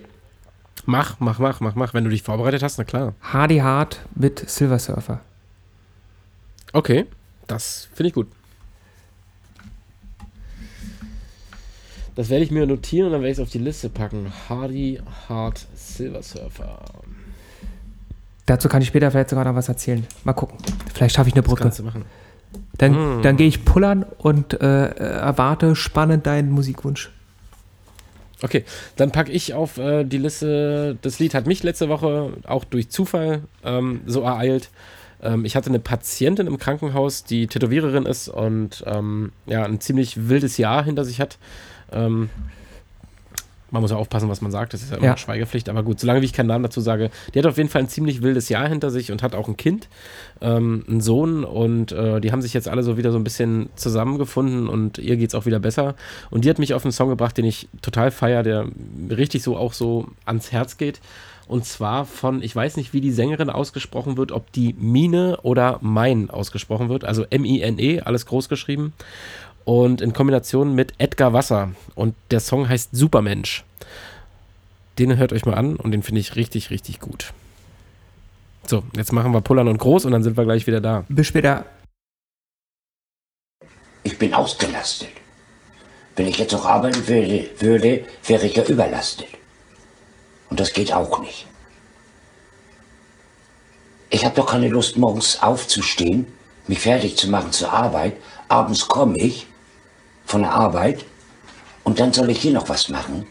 mach, 0.84 1.20
mach, 1.20 1.38
mach, 1.38 1.60
mach, 1.60 1.74
mach. 1.76 1.94
Wenn 1.94 2.04
du 2.04 2.10
dich 2.10 2.22
vorbereitet 2.22 2.62
hast, 2.62 2.78
na 2.78 2.84
klar. 2.84 3.14
Hardy 3.22 3.58
Hard 3.58 4.00
mit 4.14 4.50
Silver 4.50 4.78
Surfer. 4.78 5.20
Okay, 6.72 7.06
das 7.46 7.88
finde 7.94 8.08
ich 8.08 8.14
gut. 8.14 8.28
Das 12.14 12.28
werde 12.28 12.44
ich 12.44 12.50
mir 12.50 12.66
notieren 12.66 13.06
und 13.06 13.12
dann 13.12 13.22
werde 13.22 13.32
ich 13.32 13.38
es 13.38 13.42
auf 13.42 13.50
die 13.50 13.58
Liste 13.58 13.88
packen. 13.88 14.30
Hardy 14.48 15.00
Hard 15.28 15.66
Silver 15.74 16.22
Surfer. 16.22 16.80
Dazu 18.44 18.68
kann 18.68 18.82
ich 18.82 18.88
später 18.88 19.10
vielleicht 19.10 19.30
sogar 19.30 19.44
noch 19.46 19.54
was 19.54 19.68
erzählen. 19.68 20.06
Mal 20.24 20.34
gucken. 20.34 20.58
Vielleicht 20.92 21.14
schaffe 21.14 21.28
ich 21.28 21.34
eine 21.34 21.42
Das 21.42 21.48
Brücke. 21.48 21.62
kannst 21.62 21.78
du 21.78 21.84
machen. 21.84 22.04
Dann, 22.76 23.20
Mm. 23.20 23.22
dann 23.22 23.36
gehe 23.38 23.48
ich 23.48 23.64
pullern 23.64 24.04
und 24.18 24.52
äh, 24.60 24.86
erwarte 24.88 25.74
spannend 25.74 26.26
deinen 26.26 26.50
Musikwunsch. 26.50 27.10
Okay, 28.42 28.64
dann 28.96 29.10
packe 29.12 29.30
ich 29.30 29.54
auf 29.54 29.78
äh, 29.78 30.04
die 30.04 30.18
Liste. 30.18 30.98
Das 31.00 31.18
Lied 31.18 31.32
hat 31.32 31.46
mich 31.46 31.62
letzte 31.62 31.88
Woche 31.88 32.32
auch 32.44 32.64
durch 32.64 32.90
Zufall 32.90 33.42
ähm, 33.64 34.00
so 34.06 34.22
ereilt. 34.22 34.68
Ähm, 35.22 35.44
ich 35.44 35.56
hatte 35.56 35.68
eine 35.68 35.78
Patientin 35.78 36.46
im 36.46 36.58
Krankenhaus, 36.58 37.24
die 37.24 37.46
Tätowiererin 37.46 38.06
ist 38.06 38.28
und 38.28 38.84
ähm, 38.86 39.32
ja, 39.46 39.64
ein 39.64 39.80
ziemlich 39.80 40.28
wildes 40.28 40.58
Jahr 40.58 40.84
hinter 40.84 41.04
sich 41.04 41.20
hat. 41.20 41.38
Ähm, 41.92 42.30
man 43.72 43.80
muss 43.80 43.90
ja 43.90 43.96
aufpassen, 43.96 44.28
was 44.28 44.42
man 44.42 44.52
sagt, 44.52 44.74
das 44.74 44.82
ist 44.82 44.90
ja 44.90 44.98
immer 44.98 45.06
Ja. 45.06 45.16
Schweigepflicht, 45.16 45.70
aber 45.70 45.82
gut, 45.82 45.98
solange 45.98 46.20
wie 46.20 46.26
ich 46.26 46.34
keinen 46.34 46.46
Namen 46.46 46.62
dazu 46.62 46.82
sage, 46.82 47.10
die 47.32 47.38
hat 47.38 47.46
auf 47.46 47.56
jeden 47.56 47.70
Fall 47.70 47.80
ein 47.80 47.88
ziemlich 47.88 48.20
wildes 48.20 48.50
Jahr 48.50 48.68
hinter 48.68 48.90
sich 48.90 49.10
und 49.10 49.22
hat 49.22 49.34
auch 49.34 49.48
ein 49.48 49.56
Kind, 49.56 49.88
ähm, 50.42 50.84
einen 50.86 51.00
Sohn 51.00 51.42
und 51.42 51.90
äh, 51.90 52.20
die 52.20 52.32
haben 52.32 52.42
sich 52.42 52.52
jetzt 52.52 52.68
alle 52.68 52.82
so 52.82 52.98
wieder 52.98 53.12
so 53.12 53.18
ein 53.18 53.24
bisschen 53.24 53.70
zusammengefunden 53.74 54.68
und 54.68 54.98
ihr 54.98 55.16
geht 55.16 55.30
es 55.30 55.34
auch 55.34 55.46
wieder 55.46 55.58
besser. 55.58 55.94
Und 56.30 56.44
die 56.44 56.50
hat 56.50 56.58
mich 56.58 56.74
auf 56.74 56.84
einen 56.84 56.92
Song 56.92 57.08
gebracht, 57.08 57.38
den 57.38 57.46
ich 57.46 57.68
total 57.80 58.10
feier, 58.10 58.42
der 58.42 58.66
richtig 59.08 59.42
so 59.42 59.56
auch 59.56 59.72
so 59.72 60.06
ans 60.26 60.52
Herz 60.52 60.76
geht. 60.76 61.00
Und 61.52 61.66
zwar 61.66 62.06
von, 62.06 62.42
ich 62.42 62.56
weiß 62.56 62.78
nicht, 62.78 62.94
wie 62.94 63.02
die 63.02 63.12
Sängerin 63.12 63.50
ausgesprochen 63.50 64.16
wird, 64.16 64.32
ob 64.32 64.50
die 64.52 64.72
Mine 64.72 65.38
oder 65.42 65.78
Mein 65.82 66.30
ausgesprochen 66.30 66.88
wird, 66.88 67.04
also 67.04 67.26
M-I-N-E, 67.28 68.00
alles 68.00 68.24
groß 68.24 68.48
geschrieben. 68.48 68.94
Und 69.66 70.00
in 70.00 70.14
Kombination 70.14 70.74
mit 70.74 70.94
Edgar 70.96 71.34
Wasser. 71.34 71.72
Und 71.94 72.14
der 72.30 72.40
Song 72.40 72.70
heißt 72.70 72.96
Supermensch. 72.96 73.64
Den 74.98 75.18
hört 75.18 75.34
euch 75.34 75.44
mal 75.44 75.52
an 75.52 75.76
und 75.76 75.90
den 75.90 76.02
finde 76.02 76.22
ich 76.22 76.36
richtig, 76.36 76.70
richtig 76.70 77.00
gut. 77.00 77.34
So, 78.66 78.82
jetzt 78.96 79.12
machen 79.12 79.32
wir 79.32 79.42
Pullern 79.42 79.68
und 79.68 79.76
Groß 79.76 80.06
und 80.06 80.12
dann 80.12 80.22
sind 80.22 80.38
wir 80.38 80.44
gleich 80.44 80.66
wieder 80.66 80.80
da. 80.80 81.04
Bis 81.10 81.26
später. 81.26 81.66
Ich 84.04 84.18
bin 84.18 84.32
ausgelastet. 84.32 85.10
Wenn 86.16 86.28
ich 86.28 86.38
jetzt 86.38 86.52
noch 86.52 86.64
arbeiten 86.64 87.06
würde, 87.06 87.50
würde, 87.58 88.06
wäre 88.26 88.46
ich 88.46 88.56
ja 88.56 88.64
überlastet. 88.64 89.28
Und 90.52 90.60
das 90.60 90.74
geht 90.74 90.92
auch 90.92 91.18
nicht. 91.20 91.46
Ich 94.10 94.22
habe 94.22 94.34
doch 94.34 94.44
keine 94.44 94.68
Lust, 94.68 94.98
morgens 94.98 95.42
aufzustehen, 95.42 96.26
mich 96.68 96.80
fertig 96.80 97.16
zu 97.16 97.30
machen 97.30 97.52
zur 97.52 97.72
Arbeit. 97.72 98.18
Abends 98.48 98.86
komme 98.86 99.16
ich 99.16 99.46
von 100.26 100.42
der 100.42 100.52
Arbeit 100.52 101.06
und 101.84 101.98
dann 101.98 102.12
soll 102.12 102.28
ich 102.28 102.42
hier 102.42 102.52
noch 102.52 102.68
was 102.68 102.90
machen. 102.90 103.26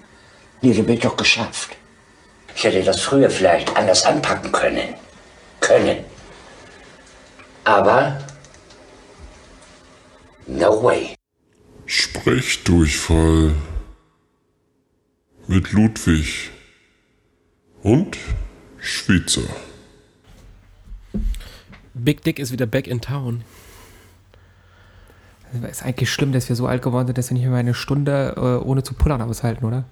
Nee, 0.61 0.73
bin 0.73 0.95
ich 0.95 1.01
doch 1.01 1.15
geschafft. 1.15 1.77
Ich 2.55 2.63
hätte 2.63 2.81
das 2.81 2.99
früher 3.01 3.29
vielleicht 3.29 3.77
anders 3.77 4.03
anpacken 4.03 4.51
können. 4.51 4.95
Können. 5.59 6.03
Aber 7.65 8.17
No 10.47 10.81
way. 10.81 11.13
Sprechdurchfall 11.85 13.53
mit 15.47 15.71
Ludwig 15.71 16.49
und 17.83 18.17
Schweizer. 18.79 19.41
Big 21.93 22.23
Dick 22.23 22.39
ist 22.39 22.51
wieder 22.51 22.65
back 22.65 22.87
in 22.87 23.01
town. 23.01 23.43
Ist 25.69 25.83
eigentlich 25.83 26.11
schlimm, 26.11 26.31
dass 26.31 26.47
wir 26.47 26.55
so 26.55 26.65
alt 26.65 26.81
geworden 26.81 27.07
sind, 27.07 27.17
dass 27.17 27.29
wir 27.29 27.37
nicht 27.37 27.45
mehr 27.45 27.57
eine 27.57 27.73
Stunde 27.73 28.33
äh, 28.37 28.65
ohne 28.65 28.83
zu 28.83 28.93
pullern 28.93 29.21
aushalten, 29.21 29.65
oder? 29.65 29.83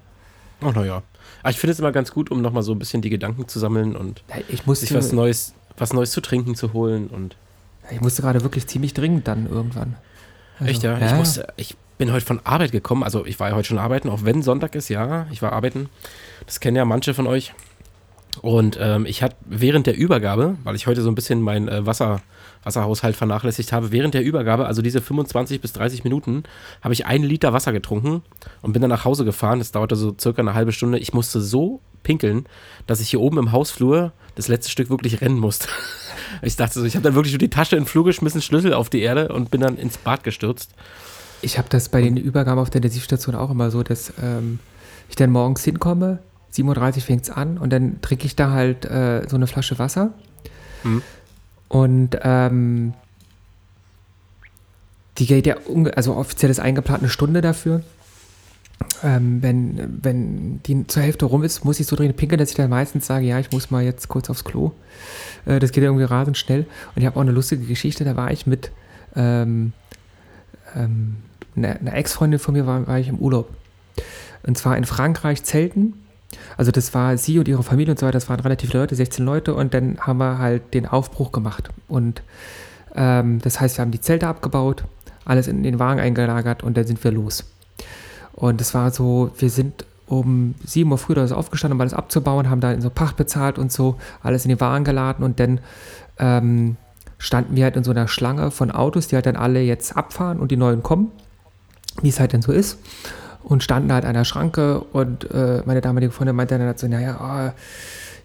Oh, 0.62 0.72
naja. 0.72 1.04
Aber 1.42 1.50
ich 1.50 1.60
finde 1.60 1.74
es 1.74 1.80
immer 1.80 1.92
ganz 1.92 2.12
gut, 2.12 2.32
um 2.32 2.42
nochmal 2.42 2.64
so 2.64 2.72
ein 2.72 2.80
bisschen 2.80 3.02
die 3.02 3.10
Gedanken 3.10 3.48
zu 3.48 3.60
sammeln 3.60 3.96
und 3.96 4.24
Ja, 4.30 4.38
Ich 4.48 4.66
musste, 4.66 4.86
sich 4.86 4.96
was 4.96 5.12
Neues, 5.12 5.54
was 5.78 5.94
Neues 5.94 6.12
zu 6.12 6.22
trinken 6.22 6.56
zu 6.56 6.74
holen 6.74 7.08
und 7.08 7.36
ich 7.92 8.02
musste 8.02 8.22
gerade 8.22 8.44
wirklich 8.44 8.68
ziemlich 8.68 8.94
dringend 8.94 9.28
dann 9.28 9.50
irgendwann. 9.50 9.96
Also, 10.60 10.72
Echt, 10.72 10.84
ja? 10.84 10.98
Ich, 10.98 11.14
musste, 11.14 11.48
ich 11.58 11.76
bin 11.98 12.12
heute 12.12 12.26
von 12.26 12.40
Arbeit 12.46 12.72
gekommen. 12.72 13.04
Also, 13.04 13.26
ich 13.26 13.40
war 13.40 13.50
ja 13.50 13.56
heute 13.56 13.68
schon 13.68 13.80
arbeiten, 13.80 14.10
auch 14.10 14.24
wenn 14.24 14.44
Sonntag 14.44 14.76
ist, 14.76 14.90
ja. 14.90 15.28
Ich 15.32 15.42
war 15.42 15.54
arbeiten. 15.54 15.90
Das 16.46 16.60
kennen 16.60 16.78
ja 16.78 16.86
manche 16.86 17.14
von 17.14 17.28
euch. 17.28 17.54
Und 18.42 18.78
ähm, 18.80 19.06
ich 19.06 19.24
hatte 19.24 19.36
während 19.46 19.88
der 19.88 19.98
Übergabe, 19.98 20.58
weil 20.64 20.76
ich 20.76 20.88
heute 20.88 21.02
so 21.02 21.10
ein 21.10 21.16
bisschen 21.16 21.42
meinen 21.42 21.68
äh, 21.68 21.86
Wasser, 21.86 22.22
Wasserhaushalt 22.64 23.16
vernachlässigt 23.16 23.74
habe, 23.74 23.92
während 23.92 24.14
der 24.14 24.24
Übergabe, 24.24 24.66
also 24.66 24.82
diese 24.82 25.02
25 25.02 25.62
bis 25.62 25.74
30 25.74 26.04
Minuten, 26.04 26.44
habe 26.82 26.94
ich 26.94 27.06
einen 27.06 27.24
Liter 27.24 27.54
Wasser 27.54 27.74
getrunken 27.74 28.22
und 28.62 28.74
bin 28.74 28.82
dann 28.82 28.90
nach 28.90 29.06
Hause 29.06 29.26
gefahren. 29.26 29.60
Das 29.60 29.72
dauerte 29.72 29.96
so 29.96 30.16
circa 30.20 30.42
eine 30.42 30.54
halbe 30.54 30.72
Stunde. 30.72 31.00
Ich 31.00 31.14
musste 31.14 31.42
so 31.42 31.82
pinkeln, 32.04 32.46
dass 32.88 33.02
ich 33.02 33.10
hier 33.10 33.20
oben 33.20 33.38
im 33.38 33.52
Hausflur 33.52 34.14
das 34.36 34.48
letzte 34.48 34.72
Stück 34.72 34.90
wirklich 34.90 35.22
rennen 35.22 35.40
musste. 35.40 35.68
Ich 36.44 36.56
dachte 36.56 36.80
so, 36.80 36.86
ich 36.86 36.94
habe 36.94 37.04
dann 37.04 37.16
wirklich 37.16 37.34
nur 37.34 37.40
die 37.40 37.50
Tasche 37.50 37.76
in 37.76 37.84
den 37.84 37.88
Flur 37.88 38.06
geschmissen, 38.06 38.42
Schlüssel 38.42 38.74
auf 38.74 38.90
die 38.90 39.02
Erde 39.02 39.30
und 39.30 39.50
bin 39.50 39.62
dann 39.62 39.78
ins 39.78 39.98
Bad 39.98 40.24
gestürzt. 40.24 40.72
Ich 41.42 41.58
habe 41.58 41.68
das 41.70 41.90
bei 41.90 42.02
den 42.02 42.18
Übergaben 42.18 42.60
auf 42.60 42.70
der 42.70 42.78
Intensivstation 42.78 43.34
auch 43.34 43.50
immer 43.50 43.72
so, 43.72 43.82
dass 43.82 44.14
ähm, 44.22 44.60
ich 45.10 45.16
dann 45.16 45.32
morgens 45.32 45.64
hinkomme, 45.64 46.20
7.30 46.54 46.96
Uhr 46.96 47.02
fängt 47.02 47.24
es 47.24 47.30
an 47.30 47.58
und 47.58 47.72
dann 47.72 48.02
trinke 48.02 48.26
ich 48.26 48.36
da 48.36 48.52
halt 48.52 48.86
äh, 48.86 49.28
so 49.28 49.36
eine 49.36 49.48
Flasche 49.48 49.80
Wasser. 49.80 50.14
Mhm. 50.84 51.02
Und 51.68 52.18
ähm, 52.24 52.94
die 55.18 55.26
geht 55.26 55.46
ja, 55.46 55.56
also 55.96 56.16
offiziell 56.16 56.50
ist 56.50 56.60
eingeplant 56.60 57.02
eine 57.02 57.10
Stunde 57.10 57.42
dafür. 57.42 57.84
Ähm, 59.04 59.42
wenn, 59.42 60.00
wenn 60.02 60.64
die 60.64 60.88
zur 60.88 61.04
Hälfte 61.04 61.26
rum 61.26 61.44
ist, 61.44 61.66
muss 61.66 61.80
ich 61.80 61.88
so 61.88 61.96
dringend 61.96 62.18
pinkeln, 62.18 62.40
dass 62.40 62.50
ich 62.50 62.56
dann 62.56 62.70
meistens 62.70 63.06
sage, 63.06 63.26
ja, 63.26 63.40
ich 63.40 63.52
muss 63.52 63.72
mal 63.72 63.84
jetzt 63.84 64.08
kurz 64.08 64.30
aufs 64.30 64.46
Klo. 64.46 64.72
Äh, 65.46 65.60
das 65.60 65.72
geht 65.72 65.84
irgendwie 65.84 66.06
rasend 66.06 66.38
schnell. 66.38 66.62
Und 66.96 67.02
ich 67.02 67.06
habe 67.06 67.18
auch 67.18 67.22
eine 67.22 67.32
lustige 67.32 67.66
Geschichte, 67.66 68.06
da 68.06 68.16
war 68.16 68.32
ich 68.32 68.48
mit 68.48 68.72
ähm, 69.16 69.74
ähm, 70.76 71.18
einer, 71.56 71.80
einer 71.80 71.94
Ex-Freundin 71.94 72.40
von 72.40 72.54
mir, 72.54 72.66
war, 72.66 72.88
war 72.88 73.00
ich 73.00 73.10
im 73.10 73.20
Urlaub. 73.20 73.50
Und 74.44 74.58
zwar 74.58 74.78
in 74.78 74.86
Frankreich 74.86 75.44
Zelten. 75.44 75.94
Also 76.58 76.72
das 76.72 76.94
war 76.94 77.18
sie 77.18 77.40
und 77.40 77.48
ihre 77.48 77.64
Familie 77.64 77.92
und 77.92 78.00
so 78.00 78.06
weiter, 78.06 78.18
das 78.18 78.30
waren 78.30 78.40
relativ 78.40 78.74
Leute, 78.74 78.96
16 78.96 79.26
Leute 79.26 79.54
und 79.54 79.74
dann 79.74 80.00
haben 80.00 80.20
wir 80.20 80.38
halt 80.38 80.74
den 80.74 80.86
Aufbruch 80.86 81.32
gemacht. 81.32 81.70
Und 81.88 82.22
ähm, 82.96 83.40
das 83.42 83.60
heißt, 83.60 83.78
wir 83.78 83.82
haben 83.84 83.92
die 83.92 84.02
Zelte 84.02 84.28
abgebaut, 84.28 84.84
alles 85.26 85.48
in 85.48 85.64
den 85.64 85.80
Wagen 85.80 86.00
eingelagert 86.00 86.64
und 86.64 86.78
dann 86.78 86.86
sind 86.86 87.04
wir 87.04 87.12
los. 87.12 87.46
Und 88.34 88.62
es 88.62 88.74
war 88.74 88.92
so, 88.92 89.32
wir 89.38 89.50
sind 89.50 89.86
um 90.08 90.56
7 90.66 90.92
Uhr 90.92 90.98
früh 90.98 91.14
oder 91.14 91.28
so 91.28 91.36
aufgestanden, 91.36 91.78
um 91.78 91.82
alles 91.82 91.94
abzubauen, 91.94 92.50
haben 92.50 92.62
da 92.62 92.72
in 92.72 92.82
so 92.82 92.90
Pacht 92.90 93.16
bezahlt 93.16 93.60
und 93.60 93.72
so, 93.72 93.96
alles 94.24 94.46
in 94.46 94.50
den 94.50 94.60
Wagen 94.60 94.84
geladen 94.84 95.24
und 95.24 95.40
dann 95.40 95.60
ähm, 96.18 96.78
standen 97.20 97.56
wir 97.56 97.66
halt 97.66 97.76
in 97.76 97.84
so 97.84 97.92
einer 97.92 98.08
Schlange 98.08 98.50
von 98.50 98.72
Autos, 98.72 99.08
die 99.08 99.16
halt 99.16 99.26
dann 99.26 99.36
alle 99.36 99.62
jetzt 99.62 99.96
abfahren 99.96 100.40
und 100.40 100.52
die 100.52 100.58
neuen 100.58 100.82
kommen, 100.82 101.12
wie 102.02 102.10
es 102.10 102.20
halt 102.20 102.34
dann 102.34 102.42
so 102.42 102.52
ist. 102.52 102.80
Und 103.50 103.64
standen 103.64 103.92
halt 103.92 104.06
an 104.06 104.14
der 104.14 104.26
Schranke 104.26 104.80
und 104.80 105.30
äh, 105.32 105.64
meine 105.66 105.82
damalige 105.82 106.12
Freundin 106.12 106.36
meinte 106.36 106.56
dann 106.58 106.68
halt 106.68 106.78
so, 106.78 106.88
naja, 106.88 107.18
oh, 107.20 107.52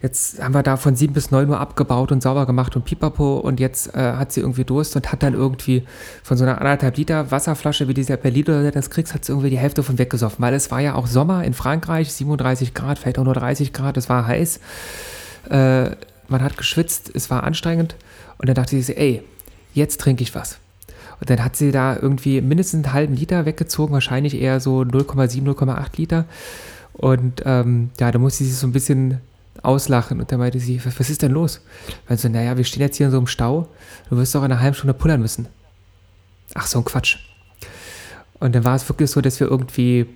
jetzt 0.03 0.39
haben 0.43 0.53
wir 0.53 0.62
da 0.62 0.77
von 0.77 0.95
7 0.95 1.14
bis 1.14 1.31
9 1.31 1.49
Uhr 1.49 1.59
abgebaut 1.59 2.12
und 2.12 2.22
sauber 2.22 2.45
gemacht 2.45 2.77
und 2.77 2.85
pipapo 2.85 3.39
und 3.39 3.59
jetzt 3.59 3.95
äh, 3.95 4.12
hat 4.12 4.33
sie 4.33 4.41
irgendwie 4.41 4.64
Durst 4.64 4.95
und 4.97 5.11
hat 5.11 5.22
dann 5.22 5.33
irgendwie 5.33 5.85
von 6.22 6.37
so 6.37 6.45
einer 6.45 6.59
anderthalb 6.59 6.99
Liter 6.99 7.31
Wasserflasche, 7.31 7.89
wie 7.89 7.95
dieser 7.95 8.18
per 8.18 8.31
Liter 8.31 8.70
das 8.70 8.91
kriegst, 8.91 9.14
hat 9.14 9.25
sie 9.25 9.33
irgendwie 9.33 9.49
die 9.49 9.59
Hälfte 9.59 9.83
von 9.83 9.99
weggesoffen, 9.99 10.45
weil 10.45 10.53
es 10.53 10.70
war 10.70 10.81
ja 10.81 10.95
auch 10.95 11.07
Sommer 11.07 11.43
in 11.43 11.55
Frankreich, 11.55 12.12
37 12.12 12.75
Grad, 12.75 12.99
vielleicht 12.99 13.18
auch 13.18 13.25
nur 13.25 13.33
30 13.33 13.72
Grad, 13.72 13.97
es 13.97 14.11
war 14.11 14.27
heiß, 14.27 14.61
äh, 15.49 15.85
man 16.29 16.43
hat 16.43 16.59
geschwitzt, 16.59 17.11
es 17.14 17.31
war 17.31 17.45
anstrengend 17.45 17.97
und 18.37 18.47
dann 18.47 18.57
dachte 18.57 18.79
sie, 18.79 18.95
ey, 18.95 19.22
jetzt 19.72 20.03
trinke 20.03 20.22
ich 20.22 20.35
was. 20.35 20.59
Und 21.20 21.30
dann 21.30 21.44
hat 21.44 21.56
sie 21.56 21.70
da 21.70 21.96
irgendwie 21.96 22.40
mindestens 22.40 22.84
einen 22.84 22.94
halben 22.94 23.14
Liter 23.14 23.46
weggezogen, 23.46 23.92
wahrscheinlich 23.92 24.40
eher 24.40 24.60
so 24.60 24.80
0,7, 24.80 25.42
0,8 25.42 25.86
Liter. 25.96 26.24
Und 26.92 27.42
ähm, 27.44 27.90
ja, 27.98 28.12
da 28.12 28.18
musste 28.18 28.44
sie 28.44 28.50
sich 28.50 28.58
so 28.58 28.66
ein 28.66 28.72
bisschen 28.72 29.20
auslachen. 29.62 30.20
Und 30.20 30.30
dann 30.30 30.38
meinte 30.38 30.60
sie, 30.60 30.80
was, 30.84 31.10
ist 31.10 31.22
denn 31.22 31.32
los? 31.32 31.60
Weil 32.08 32.18
so, 32.18 32.28
naja, 32.28 32.56
wir 32.56 32.64
stehen 32.64 32.82
jetzt 32.82 32.96
hier 32.96 33.06
in 33.06 33.12
so 33.12 33.18
einem 33.18 33.26
Stau. 33.26 33.68
Du 34.10 34.16
wirst 34.16 34.34
doch 34.34 34.44
in 34.44 34.52
einer 34.52 34.60
halben 34.60 34.74
Stunde 34.74 34.94
pullern 34.94 35.20
müssen. 35.20 35.46
Ach, 36.54 36.66
so 36.66 36.78
ein 36.78 36.84
Quatsch. 36.84 37.18
Und 38.40 38.54
dann 38.54 38.64
war 38.64 38.76
es 38.76 38.88
wirklich 38.88 39.10
so, 39.10 39.20
dass 39.20 39.40
wir 39.40 39.48
irgendwie 39.48 40.06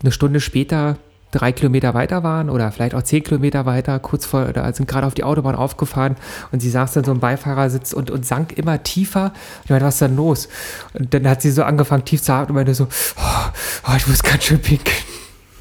eine 0.00 0.12
Stunde 0.12 0.40
später 0.40 0.98
drei 1.34 1.52
Kilometer 1.52 1.94
weiter 1.94 2.22
waren 2.22 2.50
oder 2.50 2.70
vielleicht 2.72 2.94
auch 2.94 3.02
zehn 3.02 3.22
Kilometer 3.22 3.66
weiter, 3.66 3.98
kurz 3.98 4.26
vor, 4.26 4.48
oder 4.48 4.72
sind 4.72 4.88
gerade 4.88 5.06
auf 5.06 5.14
die 5.14 5.24
Autobahn 5.24 5.54
aufgefahren 5.54 6.16
und 6.52 6.60
sie 6.60 6.70
saß 6.70 6.92
dann 6.92 7.04
so 7.04 7.12
im 7.12 7.20
Beifahrersitz 7.20 7.92
und, 7.92 8.10
und 8.10 8.24
sank 8.24 8.56
immer 8.56 8.82
tiefer. 8.82 9.32
Ich 9.64 9.70
meinte, 9.70 9.86
was 9.86 9.94
ist 9.94 10.02
denn 10.02 10.16
los? 10.16 10.48
Und 10.94 11.12
dann 11.12 11.28
hat 11.28 11.42
sie 11.42 11.50
so 11.50 11.64
angefangen 11.64 12.04
tief 12.04 12.22
zu 12.22 12.32
atmen 12.32 12.50
und 12.50 12.54
meinte 12.56 12.74
so, 12.74 12.88
oh, 13.16 13.50
oh, 13.88 13.92
ich 13.96 14.06
muss 14.06 14.22
ganz 14.22 14.44
schön 14.44 14.60
pinkeln. 14.60 14.96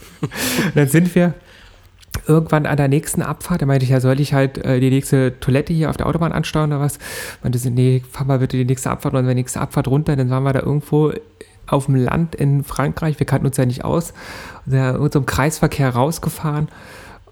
dann 0.76 0.88
sind 0.88 1.14
wir 1.16 1.34
irgendwann 2.28 2.66
an 2.66 2.78
der 2.78 2.88
nächsten 2.88 3.22
Abfahrt, 3.22 3.62
da 3.62 3.66
meinte 3.66 3.84
ich, 3.86 3.90
ja, 3.90 4.00
soll 4.00 4.20
ich 4.20 4.34
halt 4.34 4.58
äh, 4.60 4.80
die 4.80 4.90
nächste 4.90 5.40
Toilette 5.40 5.74
hier 5.74 5.90
auf 5.90 5.98
der 5.98 6.08
Autobahn 6.08 6.32
anstauen 6.32 6.72
oder 6.72 6.80
was? 6.80 7.00
Meinte 7.42 7.58
sie, 7.58 7.72
nee, 7.72 8.04
fahr 8.12 8.26
mal 8.26 8.40
bitte 8.40 8.58
die 8.58 8.66
nächste 8.66 8.92
Abfahrt 8.92 9.14
und 9.16 9.28
die 9.28 9.36
nächste 9.36 9.60
Abfahrt 9.60 9.88
runter. 9.88 10.16
Dann 10.16 10.30
waren 10.30 10.44
wir 10.44 10.54
da 10.54 10.62
irgendwo 10.62 11.12
auf 11.68 11.86
dem 11.86 11.96
Land 11.96 12.36
in 12.36 12.64
Frankreich, 12.64 13.20
wir 13.20 13.26
kannten 13.26 13.48
uns 13.48 13.58
ja 13.58 13.66
nicht 13.66 13.84
aus, 13.84 14.14
und 14.66 14.74
in 14.74 14.96
unserem 14.96 15.26
Kreisverkehr 15.26 15.90
rausgefahren. 15.90 16.68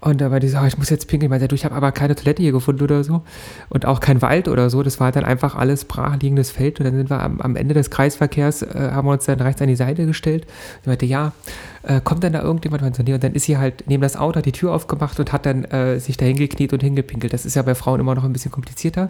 Und 0.02 0.20
da 0.20 0.32
war 0.32 0.40
die 0.40 0.48
so, 0.48 0.58
oh, 0.58 0.64
ich 0.66 0.76
muss 0.76 0.90
jetzt 0.90 1.06
pinkeln. 1.06 1.28
Ich 1.28 1.30
meinte, 1.30 1.46
du, 1.46 1.54
ich 1.54 1.64
habe 1.64 1.76
aber 1.76 1.92
keine 1.92 2.16
Toilette 2.16 2.42
hier 2.42 2.50
gefunden 2.50 2.82
oder 2.82 3.04
so. 3.04 3.22
Und 3.68 3.86
auch 3.86 4.00
kein 4.00 4.20
Wald 4.20 4.48
oder 4.48 4.68
so. 4.68 4.82
Das 4.82 4.98
war 4.98 5.12
dann 5.12 5.24
einfach 5.24 5.54
alles 5.54 5.84
brachliegendes 5.84 6.50
Feld. 6.50 6.80
Und 6.80 6.86
dann 6.86 6.96
sind 6.96 7.08
wir 7.08 7.22
am, 7.22 7.40
am 7.40 7.54
Ende 7.54 7.72
des 7.72 7.88
Kreisverkehrs, 7.88 8.62
äh, 8.62 8.90
haben 8.92 9.06
wir 9.06 9.12
uns 9.12 9.26
dann 9.26 9.40
rechts 9.40 9.62
an 9.62 9.68
die 9.68 9.76
Seite 9.76 10.04
gestellt. 10.04 10.44
Ich 10.80 10.88
meinte, 10.88 11.06
ja, 11.06 11.30
äh, 11.84 12.00
kommt 12.00 12.24
dann 12.24 12.32
da 12.32 12.42
irgendjemand? 12.42 12.82
Und 12.82 12.98
dann 12.98 13.32
ist 13.34 13.44
sie 13.44 13.58
halt 13.58 13.84
neben 13.86 14.02
das 14.02 14.16
Auto, 14.16 14.38
hat 14.38 14.44
die 14.44 14.50
Tür 14.50 14.74
aufgemacht 14.74 15.20
und 15.20 15.32
hat 15.32 15.46
dann 15.46 15.64
äh, 15.66 16.00
sich 16.00 16.16
da 16.16 16.26
hingekniet 16.26 16.72
und 16.72 16.82
hingepinkelt. 16.82 17.32
Das 17.32 17.46
ist 17.46 17.54
ja 17.54 17.62
bei 17.62 17.76
Frauen 17.76 18.00
immer 18.00 18.16
noch 18.16 18.24
ein 18.24 18.32
bisschen 18.32 18.50
komplizierter. 18.50 19.08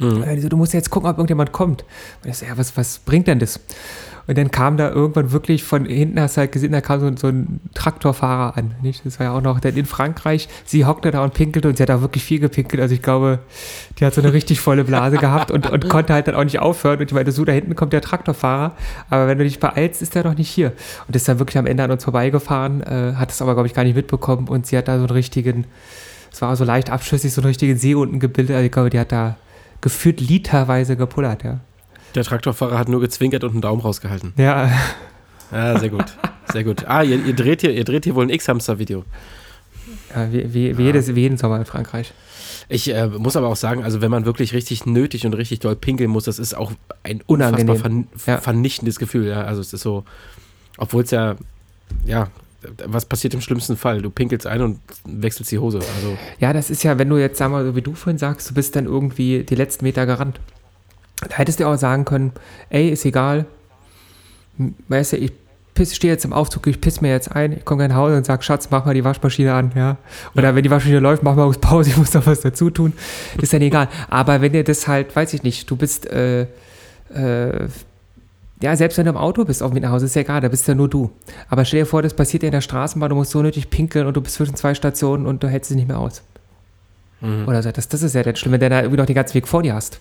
Und 0.00 0.26
dann 0.26 0.34
die 0.34 0.40
so, 0.40 0.48
du 0.48 0.56
musst 0.56 0.72
jetzt 0.74 0.90
gucken, 0.90 1.08
ob 1.08 1.16
irgendjemand 1.16 1.52
kommt. 1.52 1.84
Und 2.22 2.30
ich 2.30 2.36
so, 2.36 2.46
ja, 2.46 2.56
was, 2.56 2.76
was 2.76 2.98
bringt 2.98 3.28
denn 3.28 3.38
das? 3.38 3.60
Und 4.26 4.38
dann 4.38 4.50
kam 4.50 4.76
da 4.76 4.90
irgendwann 4.90 5.32
wirklich 5.32 5.64
von 5.64 5.84
hinten, 5.84 6.20
hast 6.20 6.36
du 6.36 6.42
halt 6.42 6.52
gesehen, 6.52 6.72
da 6.72 6.80
kam 6.80 7.00
so, 7.00 7.10
so 7.16 7.28
ein 7.28 7.60
Traktorfahrer 7.74 8.56
an. 8.56 8.74
Nicht? 8.82 9.04
Das 9.04 9.18
war 9.18 9.26
ja 9.26 9.32
auch 9.32 9.40
noch, 9.40 9.58
denn 9.58 9.76
in 9.76 9.84
Frankreich, 9.84 10.48
sie 10.64 10.84
hockte 10.84 11.10
da 11.10 11.24
und 11.24 11.34
pinkelte 11.34 11.68
und 11.68 11.76
sie 11.76 11.82
hat 11.82 11.90
auch 11.90 12.02
wirklich 12.02 12.24
viel 12.24 12.38
gepinkelt. 12.38 12.80
Also 12.80 12.94
ich 12.94 13.02
glaube, 13.02 13.40
die 13.98 14.04
hat 14.04 14.14
so 14.14 14.20
eine 14.20 14.32
richtig 14.32 14.60
volle 14.60 14.84
Blase 14.84 15.16
gehabt 15.18 15.50
und, 15.50 15.68
und 15.70 15.88
konnte 15.88 16.12
halt 16.12 16.28
dann 16.28 16.36
auch 16.36 16.44
nicht 16.44 16.60
aufhören. 16.60 17.00
Und 17.00 17.06
ich 17.06 17.12
meinte, 17.12 17.32
so, 17.32 17.44
da 17.44 17.52
hinten 17.52 17.74
kommt 17.74 17.92
der 17.92 18.00
Traktorfahrer, 18.00 18.76
aber 19.10 19.26
wenn 19.26 19.38
du 19.38 19.44
dich 19.44 19.58
beeilst, 19.58 20.02
ist 20.02 20.14
der 20.14 20.24
noch 20.24 20.36
nicht 20.36 20.48
hier. 20.48 20.72
Und 21.08 21.16
ist 21.16 21.28
dann 21.28 21.38
wirklich 21.38 21.58
am 21.58 21.66
Ende 21.66 21.82
an 21.82 21.90
uns 21.90 22.04
vorbeigefahren, 22.04 22.82
äh, 22.82 23.14
hat 23.16 23.30
es 23.30 23.42
aber, 23.42 23.54
glaube 23.54 23.66
ich, 23.66 23.74
gar 23.74 23.84
nicht 23.84 23.96
mitbekommen 23.96 24.48
und 24.48 24.66
sie 24.66 24.78
hat 24.78 24.86
da 24.86 24.98
so 24.98 25.04
einen 25.04 25.10
richtigen, 25.10 25.66
es 26.32 26.40
war 26.40 26.54
so 26.54 26.64
leicht 26.64 26.90
abschüssig, 26.90 27.32
so 27.32 27.40
einen 27.40 27.48
richtigen 27.48 27.76
See 27.76 27.94
unten 27.94 28.20
gebildet. 28.20 28.54
Also 28.54 28.66
ich 28.66 28.72
glaube, 28.72 28.90
die 28.90 29.00
hat 29.00 29.10
da 29.10 29.36
gefühlt 29.82 30.20
literweise 30.20 30.96
gepullert, 30.96 31.44
ja. 31.44 31.60
Der 32.14 32.24
Traktorfahrer 32.24 32.78
hat 32.78 32.88
nur 32.88 33.00
gezwinkert 33.00 33.44
und 33.44 33.50
einen 33.50 33.60
Daumen 33.60 33.82
rausgehalten. 33.82 34.32
Ja, 34.36 34.70
Ja, 35.50 35.78
sehr 35.80 35.90
gut. 35.90 36.04
Sehr 36.50 36.64
gut. 36.64 36.86
Ah, 36.86 37.02
ihr, 37.02 37.22
ihr, 37.24 37.34
dreht, 37.34 37.60
hier, 37.60 37.72
ihr 37.72 37.84
dreht 37.84 38.04
hier 38.04 38.14
wohl 38.14 38.24
ein 38.26 38.30
X-Hamster-Video. 38.30 39.04
ja 40.14 40.32
wie, 40.32 40.52
wie, 40.54 40.76
wie, 40.78 40.82
jedes, 40.82 41.14
wie 41.14 41.20
jeden 41.20 41.36
Sommer 41.36 41.56
in 41.58 41.64
Frankreich. 41.64 42.12
Ich 42.68 42.92
äh, 42.92 43.06
muss 43.06 43.36
aber 43.36 43.48
auch 43.48 43.56
sagen, 43.56 43.82
also 43.84 44.00
wenn 44.00 44.10
man 44.10 44.24
wirklich 44.24 44.52
richtig 44.52 44.86
nötig 44.86 45.26
und 45.26 45.34
richtig 45.34 45.60
doll 45.60 45.76
pinkeln 45.76 46.10
muss, 46.10 46.24
das 46.24 46.38
ist 46.38 46.54
auch 46.54 46.72
ein 47.02 47.22
unfassbar 47.26 47.60
Unangenehm. 47.60 48.06
ver 48.16 48.34
Ja. 48.34 48.40
vernichtendes 48.40 48.98
Gefühl. 48.98 49.26
Ja? 49.28 49.42
Also 49.44 49.60
es 49.60 49.72
ist 49.72 49.82
so, 49.82 50.04
obwohl 50.78 51.02
es 51.04 51.10
ja, 51.10 51.36
ja, 52.04 52.28
was 52.86 53.04
passiert 53.04 53.34
im 53.34 53.40
schlimmsten 53.40 53.76
Fall? 53.76 54.02
Du 54.02 54.10
pinkelst 54.10 54.46
ein 54.46 54.60
und 54.60 54.80
wechselst 55.04 55.50
die 55.50 55.58
Hose. 55.58 55.78
Also 55.78 56.16
Ja, 56.38 56.52
das 56.52 56.70
ist 56.70 56.82
ja, 56.82 56.98
wenn 56.98 57.08
du 57.08 57.16
jetzt, 57.16 57.38
sag 57.38 57.50
mal, 57.50 57.64
so 57.64 57.76
wie 57.76 57.82
du 57.82 57.94
vorhin 57.94 58.18
sagst, 58.18 58.50
du 58.50 58.54
bist 58.54 58.76
dann 58.76 58.86
irgendwie 58.86 59.42
die 59.44 59.54
letzten 59.54 59.84
Meter 59.84 60.06
gerannt. 60.06 60.40
Da 61.28 61.36
hättest 61.36 61.60
du 61.60 61.66
auch 61.66 61.76
sagen 61.76 62.04
können, 62.04 62.32
ey, 62.68 62.88
ist 62.88 63.04
egal, 63.04 63.46
weißt 64.88 65.12
du, 65.12 65.16
ich 65.18 65.32
stehe 65.92 66.12
jetzt 66.12 66.24
im 66.24 66.32
Aufzug, 66.32 66.66
ich 66.66 66.80
piss 66.80 67.00
mir 67.00 67.10
jetzt 67.10 67.32
ein, 67.32 67.52
ich 67.52 67.64
komme 67.64 67.88
nach 67.88 67.96
Hause 67.96 68.16
und 68.16 68.26
sag, 68.26 68.44
Schatz, 68.44 68.68
mach 68.70 68.84
mal 68.84 68.94
die 68.94 69.04
Waschmaschine 69.04 69.54
an, 69.54 69.72
ja. 69.74 69.96
Oder 70.36 70.54
wenn 70.54 70.62
die 70.62 70.70
Waschmaschine 70.70 71.00
läuft, 71.00 71.22
mach 71.22 71.34
mal 71.34 71.44
aus 71.44 71.58
Pause, 71.58 71.90
ich 71.90 71.96
muss 71.96 72.12
noch 72.12 72.26
was 72.26 72.40
dazu 72.40 72.70
tun. 72.70 72.92
ist 73.40 73.52
dann 73.52 73.62
egal. 73.62 73.88
Aber 74.10 74.40
wenn 74.40 74.52
dir 74.52 74.64
das 74.64 74.86
halt, 74.86 75.14
weiß 75.14 75.32
ich 75.34 75.42
nicht, 75.42 75.70
du 75.70 75.76
bist, 75.76 76.06
äh, 76.06 76.42
äh, 77.14 77.68
Ja, 78.62 78.76
selbst 78.76 78.96
wenn 78.98 79.04
du 79.06 79.10
im 79.10 79.16
Auto 79.16 79.44
bist 79.44 79.62
auf 79.62 79.70
dem 79.72 79.76
Weg 79.76 79.82
nach 79.82 79.90
Hause, 79.90 80.06
ist 80.06 80.14
ja 80.14 80.22
egal, 80.22 80.40
da 80.40 80.48
bist 80.48 80.66
ja 80.68 80.74
nur 80.74 80.88
du. 80.88 81.10
Aber 81.48 81.64
stell 81.64 81.80
dir 81.80 81.86
vor, 81.86 82.00
das 82.02 82.14
passiert 82.14 82.42
dir 82.42 82.46
in 82.46 82.52
der 82.52 82.60
Straßenbahn, 82.60 83.10
du 83.10 83.16
musst 83.16 83.32
so 83.32 83.42
nötig 83.42 83.70
pinkeln 83.70 84.06
und 84.06 84.16
du 84.16 84.20
bist 84.20 84.36
zwischen 84.36 84.54
zwei 84.54 84.74
Stationen 84.74 85.26
und 85.26 85.42
du 85.42 85.48
hältst 85.48 85.70
dich 85.70 85.76
nicht 85.76 85.88
mehr 85.88 85.98
aus. 85.98 86.22
Mhm. 87.20 87.46
Oder 87.48 87.62
so. 87.62 87.70
Das, 87.72 87.88
das 87.88 88.02
ist 88.02 88.14
ja 88.14 88.22
dann 88.22 88.36
schlimm, 88.36 88.52
wenn 88.52 88.60
du 88.60 88.68
da 88.70 88.78
irgendwie 88.80 88.98
noch 88.98 89.06
den 89.06 89.14
ganzen 89.16 89.34
Weg 89.34 89.48
vor 89.48 89.62
dir 89.62 89.74
hast. 89.74 89.98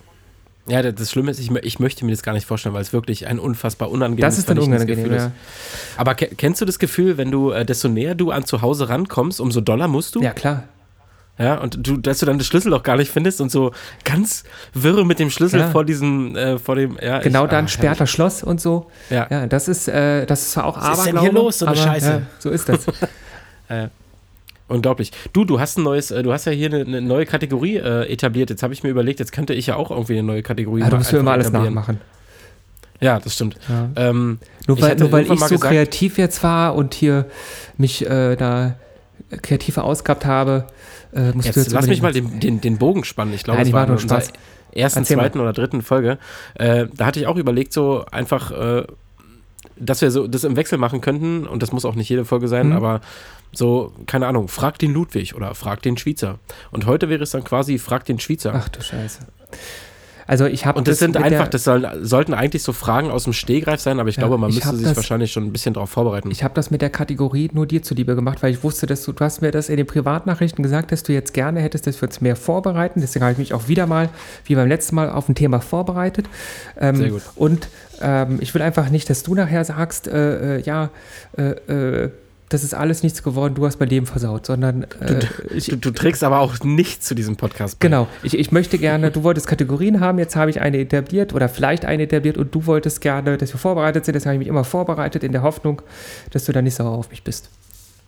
Ja, 0.68 0.82
das- 0.84 0.94
das 0.96 1.10
Schlimme 1.12 1.32
ist, 1.32 1.40
ich, 1.40 1.50
ich 1.52 1.80
möchte 1.80 2.06
mir 2.06 2.12
das 2.12 2.22
gar 2.22 2.34
nicht 2.34 2.46
vorstellen, 2.46 2.76
weil 2.76 2.84
es 2.84 2.94
wirklich 2.94 3.26
ein 3.28 3.40
unfassbar 3.40 3.90
unangenehmes 3.90 4.36
Das 4.36 4.38
ist 4.38 4.48
dann 4.50 4.60
unangenehm, 4.60 5.04
Gefühl 5.06 5.16
ja. 5.18 5.26
ist. 5.28 5.32
Aber 5.98 6.14
ke 6.14 6.28
kennst 6.38 6.62
du 6.62 6.66
das 6.66 6.78
Gefühl, 6.78 7.18
wenn 7.18 7.32
du, 7.32 7.50
äh, 7.52 7.66
desto 7.66 7.88
näher 7.90 8.14
du 8.16 8.30
an 8.32 8.46
zu 8.46 8.62
Hause 8.62 8.88
rankommst, 8.90 9.42
umso 9.42 9.60
doller 9.62 9.88
musst 9.88 10.14
du? 10.16 10.22
Ja, 10.22 10.34
klar. 10.34 10.66
Ja, 11.40 11.58
und 11.58 11.88
du, 11.88 11.98
dass 11.98 12.20
du 12.20 12.26
dann 12.28 12.38
das 12.38 12.46
Schlüssel 12.48 12.72
auch 12.74 12.84
gar 12.84 12.98
nicht 12.98 13.10
findest 13.12 13.42
und 13.42 13.50
so 13.52 13.72
ganz 14.04 14.44
wirre 14.74 15.06
mit 15.06 15.18
dem 15.18 15.32
Schlüssel 15.32 15.62
Ja. 15.62 15.70
vor 15.70 15.86
diesem, 15.86 16.36
äh, 16.36 16.60
vor 16.60 16.76
dem, 16.76 16.98
ja. 17.02 17.20
Genau 17.20 17.46
ich, 17.46 17.50
dann 17.52 17.66
ah, 17.66 17.68
sperrt 17.68 18.00
das 18.00 18.10
Schloss 18.12 18.44
und 18.44 18.62
so. 18.62 18.92
Ja. 19.10 19.26
Ja, 19.32 19.48
das 19.48 19.68
ist, 19.68 19.88
äh, 19.88 20.26
das 20.28 20.42
ist 20.42 20.52
zwar 20.52 20.66
auch 20.66 20.78
Was 20.78 21.00
ist 21.00 21.08
denn 21.08 21.20
hier 21.20 21.32
los, 21.32 21.60
so 21.60 21.66
eine 21.66 21.76
aber, 21.76 21.84
Scheiße? 21.84 22.10
Ja, 22.12 22.22
so 22.38 22.50
ist 22.50 22.70
das. 22.70 22.86
Unglaublich. 24.68 25.12
Du, 25.34 25.44
du 25.44 25.60
hast 25.60 25.78
ein 25.78 25.84
neues, 25.84 26.12
äh, 26.12 26.24
du 26.24 26.32
hast 26.32 26.46
ja 26.46 26.52
hier 26.54 26.68
eine, 26.68 26.82
eine 26.82 27.02
neue 27.02 27.26
Kategorie 27.26 27.76
äh, 27.78 28.10
etabliert. 28.12 28.50
Jetzt 28.50 28.64
habe 28.64 28.74
ich 28.74 28.84
mir 28.84 28.90
überlegt, 28.90 29.20
jetzt 29.20 29.32
könnte 29.34 29.54
ich 29.54 29.68
ja 29.68 29.76
auch 29.76 29.92
irgendwie 29.92 30.14
eine 30.14 30.24
neue 30.24 30.44
Kategorie 30.44 30.80
ja, 30.82 30.86
du 30.86 30.92
mal 30.94 30.98
musst 31.00 31.12
mir 31.12 31.20
immer 31.20 31.32
alles 31.32 31.48
etablieren. 31.48 31.74
nachmachen. 31.74 32.00
Ja, 33.02 33.20
das 33.20 33.34
stimmt. 33.34 33.58
Ja. 33.68 33.90
Ähm, 33.96 34.40
Nur 34.68 34.78
Ich 34.78 34.84
weil, 34.84 34.92
hatte 34.92 35.04
nur 35.04 35.12
weil 35.12 35.24
ich 35.24 35.40
so 35.40 35.56
gesagt- 35.56 35.64
kreativ 35.64 36.18
jetzt 36.18 36.42
war 36.44 36.76
und 36.76 36.94
hier 36.94 37.26
mich 37.78 38.06
äh, 38.08 38.36
da 38.38 38.76
kreativ 39.42 39.74
verausgabt 39.74 40.26
habe, 40.26 40.68
äh, 41.14 41.32
musst 41.34 41.46
jetzt 41.48 41.56
du 41.56 41.62
jetzt 41.62 41.72
lass 41.74 41.88
mich 41.88 42.02
mal 42.02 42.14
den, 42.14 42.40
den, 42.40 42.62
den 42.62 42.78
Bogen 42.78 43.04
spannen. 43.04 43.34
Ich 43.34 43.44
glaube, 43.44 43.58
Nein, 43.58 43.64
es 43.64 43.70
die 43.70 43.74
war 43.74 43.86
nur 43.88 43.96
in 43.98 44.02
Spaß. 44.02 44.32
ersten, 44.72 45.00
Erzähl 45.00 45.18
mal. 45.18 45.24
zweiten 45.24 45.40
oder 45.40 45.54
dritten 45.54 45.82
Folge. 45.82 46.18
Äh, 46.56 46.88
da 46.96 47.06
hatte 47.06 47.20
ich 47.20 47.28
auch 47.28 47.38
überlegt, 47.38 47.74
so 47.74 48.06
einfach, 48.12 48.52
äh, 48.52 48.84
dass 49.78 50.02
wir 50.02 50.12
so 50.12 50.28
das 50.28 50.44
im 50.44 50.56
Wechsel 50.56 50.78
machen 50.78 51.02
könnten. 51.02 51.46
Und 51.48 51.62
das 51.64 51.72
muss 51.72 51.86
auch 51.86 51.96
nicht 51.96 52.10
jede 52.10 52.26
Folge 52.26 52.48
sein, 52.48 52.68
Mhm. 52.68 52.74
aber 52.74 53.02
so, 53.54 53.92
keine 54.08 54.28
Ahnung, 54.28 54.48
frag 54.48 54.80
den 54.80 54.94
Ludwig 54.94 55.36
oder 55.36 55.54
frag 55.56 55.82
den 55.82 55.98
Schweizer. 55.98 56.40
Und 56.72 56.86
heute 56.86 57.10
wäre 57.10 57.24
es 57.24 57.32
dann 57.32 57.44
quasi, 57.44 57.78
frag 57.80 58.06
den 58.06 58.20
Schweizer. 58.20 58.54
Ach 58.56 58.70
du 58.70 58.82
Scheiße. 58.82 59.20
Also 60.32 60.46
ich 60.46 60.66
habe 60.66 60.80
Und 60.80 60.88
das, 60.88 61.00
sind 61.00 61.16
mit 61.16 61.24
einfach, 61.26 61.50
das 61.50 61.66
soll, 61.66 61.86
sollten 62.04 62.34
eigentlich 62.34 62.64
so 62.64 62.72
Fragen 62.72 63.12
aus 63.12 63.26
dem 63.26 63.34
Stehgreif 63.34 63.82
sein, 63.82 64.00
aber 64.00 64.08
ich 64.08 64.16
Ja, 64.16 64.22
glaube, 64.22 64.38
man 64.38 64.50
ich 64.50 64.56
müsste 64.56 64.78
sich 64.78 64.88
das- 64.88 64.96
wahrscheinlich 64.96 65.34
schon 65.34 65.44
ein 65.44 65.52
bisschen 65.52 65.74
darauf 65.74 65.90
vorbereiten. 65.90 66.32
Ich 66.32 66.42
habe 66.46 66.54
das 66.54 66.72
mit 66.72 66.82
der 66.82 66.90
Kategorie 66.90 67.50
nur 67.52 67.68
dir 67.68 67.84
zuliebe 67.84 68.16
gemacht, 68.16 68.42
weil 68.42 68.54
ich 68.54 68.64
wusste, 68.64 68.86
dass 68.88 69.04
du, 69.04 69.12
du 69.12 69.20
hast 69.26 69.42
mir 69.42 69.52
das 69.52 69.68
in 69.68 69.76
den 69.76 69.86
Privatnachrichten 69.86 70.64
gesagt, 70.64 70.94
dass 70.94 71.04
du 71.04 71.12
jetzt 71.12 71.34
gerne 71.34 71.60
hättest, 71.60 71.86
dass 71.86 72.02
wir 72.02 72.08
uns 72.08 72.22
mehr 72.22 72.38
vorbereiten. 72.38 73.02
Deswegen 73.02 73.26
habe 73.26 73.34
ich 73.34 73.40
mich 73.40 73.54
auch 73.54 73.68
wieder 73.68 73.88
mal, 73.88 74.08
wie 74.46 74.56
beim 74.56 74.70
letzten 74.70 74.96
Mal, 74.96 75.10
auf 75.10 75.28
ein 75.28 75.36
Thema 75.36 75.60
vorbereitet. 75.60 76.28
Ähm, 76.80 76.96
Sehr 76.96 77.10
gut. 77.10 77.24
Und 77.36 77.68
ähm, 78.02 78.38
ich 78.40 78.54
will 78.54 78.62
einfach 78.62 78.90
nicht, 78.90 79.10
dass 79.10 79.24
du 79.24 79.36
nachher 79.36 79.66
sagst, 79.66 80.08
äh, 80.08 80.60
äh, 80.60 80.62
ja, 80.62 80.92
äh, 81.38 81.42
äh, 82.06 82.10
das 82.54 82.64
ist 82.64 82.74
alles 82.74 83.02
nichts 83.04 83.24
geworden, 83.24 83.56
du 83.56 83.66
hast 83.66 83.80
mein 83.80 83.90
Leben 83.90 84.06
versaut, 84.06 84.46
sondern 84.46 84.84
äh, 85.00 85.20
ich, 85.56 85.66
du, 85.68 85.76
du 85.78 85.92
trägst 85.92 86.24
aber 86.24 86.40
auch 86.40 86.64
nicht 86.64 87.04
zu 87.04 87.16
diesem 87.16 87.36
Podcast 87.38 87.80
bei. 87.80 87.88
Genau, 87.88 88.08
ich, 88.24 88.38
ich 88.38 88.52
möchte 88.52 88.78
gerne, 88.78 89.10
du 89.12 89.24
wolltest 89.24 89.48
Kategorien 89.48 90.00
haben, 90.00 90.20
jetzt 90.20 90.36
habe 90.36 90.50
ich 90.52 90.62
eine 90.62 90.78
etabliert 90.80 91.34
oder 91.34 91.50
vielleicht 91.50 91.86
eine 91.86 92.04
etabliert 92.04 92.38
und 92.38 92.54
du 92.54 92.66
wolltest 92.66 93.02
gerne, 93.02 93.38
dass 93.38 93.54
wir 93.54 93.60
vorbereitet 93.60 94.06
sind, 94.06 94.14
deswegen 94.16 94.30
habe 94.30 94.36
ich 94.36 94.40
mich 94.40 94.48
immer 94.48 94.64
vorbereitet 94.64 95.24
in 95.24 95.32
der 95.32 95.42
Hoffnung, 95.44 95.82
dass 96.32 96.46
du 96.46 96.52
dann 96.52 96.64
nicht 96.66 96.76
sauer 96.76 96.92
auf 96.92 97.10
mich 97.10 97.24
bist. 97.24 97.50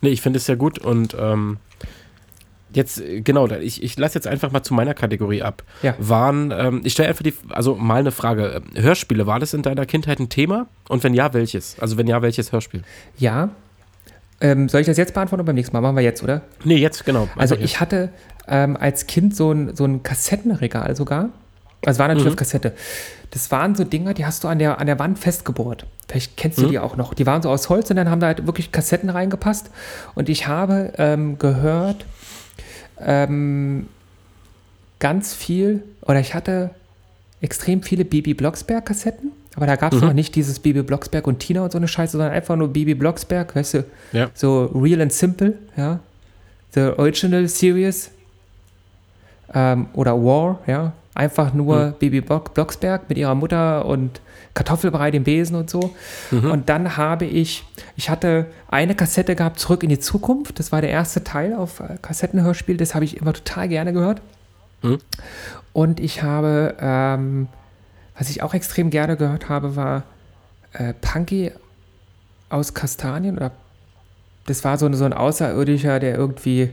Nee, 0.01 0.09
ich 0.09 0.21
finde 0.21 0.37
es 0.37 0.45
sehr 0.45 0.57
gut 0.57 0.79
und 0.79 1.15
ähm, 1.19 1.57
jetzt, 2.73 3.01
genau, 3.23 3.47
da- 3.47 3.59
ich, 3.59 3.81
ich 3.83 3.97
lasse 3.97 4.15
jetzt 4.15 4.27
einfach 4.27 4.51
mal 4.51 4.63
zu 4.63 4.73
meiner 4.73 4.93
Kategorie 4.93 5.41
ab. 5.43 5.63
Ja. 5.81 5.95
Waren, 5.99 6.51
ähm, 6.51 6.81
ich 6.83 6.93
stelle 6.93 7.09
einfach 7.09 7.23
die, 7.23 7.33
also 7.49 7.75
mal 7.75 7.99
eine 7.99 8.11
Frage. 8.11 8.61
Hörspiele, 8.75 9.27
war 9.27 9.39
das 9.39 9.53
in 9.53 9.61
deiner 9.61 9.85
Kindheit 9.85 10.19
ein 10.19 10.29
Thema? 10.29 10.67
Und 10.89 11.03
wenn 11.03 11.13
ja, 11.13 11.33
welches? 11.33 11.77
Also 11.79 11.97
wenn 11.97 12.07
ja, 12.07 12.21
welches 12.21 12.51
Hörspiel? 12.51 12.83
Ja. 13.17 13.49
Ähm, 14.43 14.69
soll 14.69 14.81
ich 14.81 14.87
das 14.87 14.97
jetzt 14.97 15.13
beantworten 15.15 15.39
oder 15.41 15.47
beim 15.47 15.55
nächsten 15.55 15.73
Mal? 15.75 15.81
Machen 15.81 15.95
wir 15.95 16.03
jetzt, 16.03 16.21
oder? 16.21 16.41
Nee, 16.63 16.75
jetzt, 16.75 17.05
genau. 17.05 17.27
Also 17.35 17.55
ich 17.55 17.79
hatte 17.79 18.09
ähm, 18.47 18.77
als 18.77 19.07
Kind 19.07 19.35
so 19.35 19.51
ein, 19.51 19.75
so 19.75 19.85
ein 19.85 20.03
Kassettenregal 20.03 20.95
sogar. 20.95 21.29
Also 21.85 21.99
war 21.99 22.07
natürlich 22.07 22.25
Mhm. 22.27 22.31
auf 22.33 22.37
Kassette. 22.37 22.73
Das 23.31 23.49
waren 23.51 23.73
so 23.73 23.83
Dinger, 23.83 24.13
die 24.13 24.25
hast 24.25 24.43
du 24.43 24.47
an 24.47 24.59
der, 24.59 24.79
an 24.79 24.85
der 24.87 24.99
Wand 24.99 25.17
festgebohrt. 25.17 25.85
Vielleicht 26.07 26.37
kennst 26.37 26.59
Mhm. 26.59 26.63
du 26.63 26.69
die 26.69 26.79
auch 26.79 26.95
noch. 26.97 27.13
Die 27.13 27.25
waren 27.25 27.41
so 27.41 27.49
aus 27.49 27.69
Holz 27.69 27.89
und 27.89 27.95
dann 27.95 28.09
haben 28.09 28.19
da 28.19 28.27
halt 28.27 28.45
wirklich 28.45 28.71
Kassetten 28.71 29.09
reingepasst. 29.09 29.69
Und 30.13 30.29
ich 30.29 30.47
habe 30.47 30.93
ähm, 30.97 31.39
gehört, 31.39 32.05
ähm, 32.99 33.87
ganz 34.99 35.33
viel, 35.33 35.83
oder 36.01 36.19
ich 36.19 36.33
hatte 36.33 36.69
extrem 37.41 37.81
viele 37.83 38.05
Bibi 38.05 38.33
Blocksberg-Kassetten. 38.33 39.31
Aber 39.55 39.67
da 39.67 39.75
gab 39.75 39.93
es 39.93 40.01
Mhm. 40.01 40.07
noch 40.07 40.13
nicht 40.13 40.35
dieses 40.35 40.59
Bibi 40.59 40.81
Blocksberg 40.81 41.27
und 41.27 41.39
Tina 41.39 41.63
und 41.63 41.71
so 41.71 41.77
eine 41.77 41.87
Scheiße, 41.87 42.13
sondern 42.13 42.31
einfach 42.31 42.55
nur 42.55 42.69
Bibi 42.69 42.95
Blocksberg, 42.95 43.55
weißt 43.55 43.73
du, 43.75 43.83
Ja. 44.11 44.29
so 44.33 44.65
real 44.73 45.01
and 45.01 45.13
simple, 45.13 45.53
ja. 45.77 45.99
The 46.73 46.91
Original 46.97 47.47
Series 47.47 48.09
ähm, 49.53 49.87
oder 49.93 50.13
War, 50.23 50.59
ja. 50.67 50.93
Einfach 51.15 51.53
nur 51.53 51.87
Mhm. 51.89 51.93
Bibi 51.99 52.21
Block 52.21 52.55
Blocksberg 52.55 53.07
mit 53.07 53.19
ihrer 53.19 53.35
Mutter 53.35 53.85
und 53.85 54.19
Kartoffelbrei, 54.55 55.11
dem 55.11 55.23
Besen 55.23 55.55
und 55.55 55.69
so. 55.69 55.93
Mhm. 56.31 56.49
Und 56.51 56.69
dann 56.69 56.97
habe 56.97 57.25
ich, 57.25 57.63
ich 57.95 58.09
hatte 58.09 58.47
eine 58.67 58.95
Kassette 58.95 59.35
gehabt, 59.35 59.59
Zurück 59.59 59.83
in 59.83 59.89
die 59.89 59.99
Zukunft. 59.99 60.57
Das 60.57 60.71
war 60.71 60.81
der 60.81 60.89
erste 60.89 61.23
Teil 61.23 61.53
auf 61.53 61.79
äh, 61.81 61.97
Kassettenhörspiel. 62.01 62.77
Das 62.77 62.95
habe 62.95 63.05
ich 63.05 63.17
immer 63.17 63.33
total 63.33 63.67
gerne 63.67 63.93
gehört. 63.93 64.21
Mhm. 64.81 64.97
Und 65.71 65.99
ich 65.99 66.23
habe, 66.23 66.75
ähm, 66.79 67.47
was 68.17 68.29
ich 68.29 68.41
auch 68.43 68.53
extrem 68.53 68.89
gerne 68.89 69.17
gehört 69.17 69.49
habe, 69.49 69.75
war 69.75 70.03
äh, 70.73 70.93
Punky 70.93 71.51
aus 72.49 72.73
Kastanien 72.73 73.37
oder 73.37 73.51
das 74.45 74.63
war 74.63 74.77
so, 74.77 74.85
ein- 74.85 74.93
so 74.93 75.05
ein 75.05 75.13
Außerirdischer, 75.13 75.99
der 75.99 76.15
irgendwie, 76.15 76.69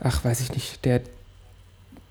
ach, 0.00 0.24
weiß 0.24 0.40
ich 0.40 0.52
nicht, 0.54 0.84
der 0.84 1.00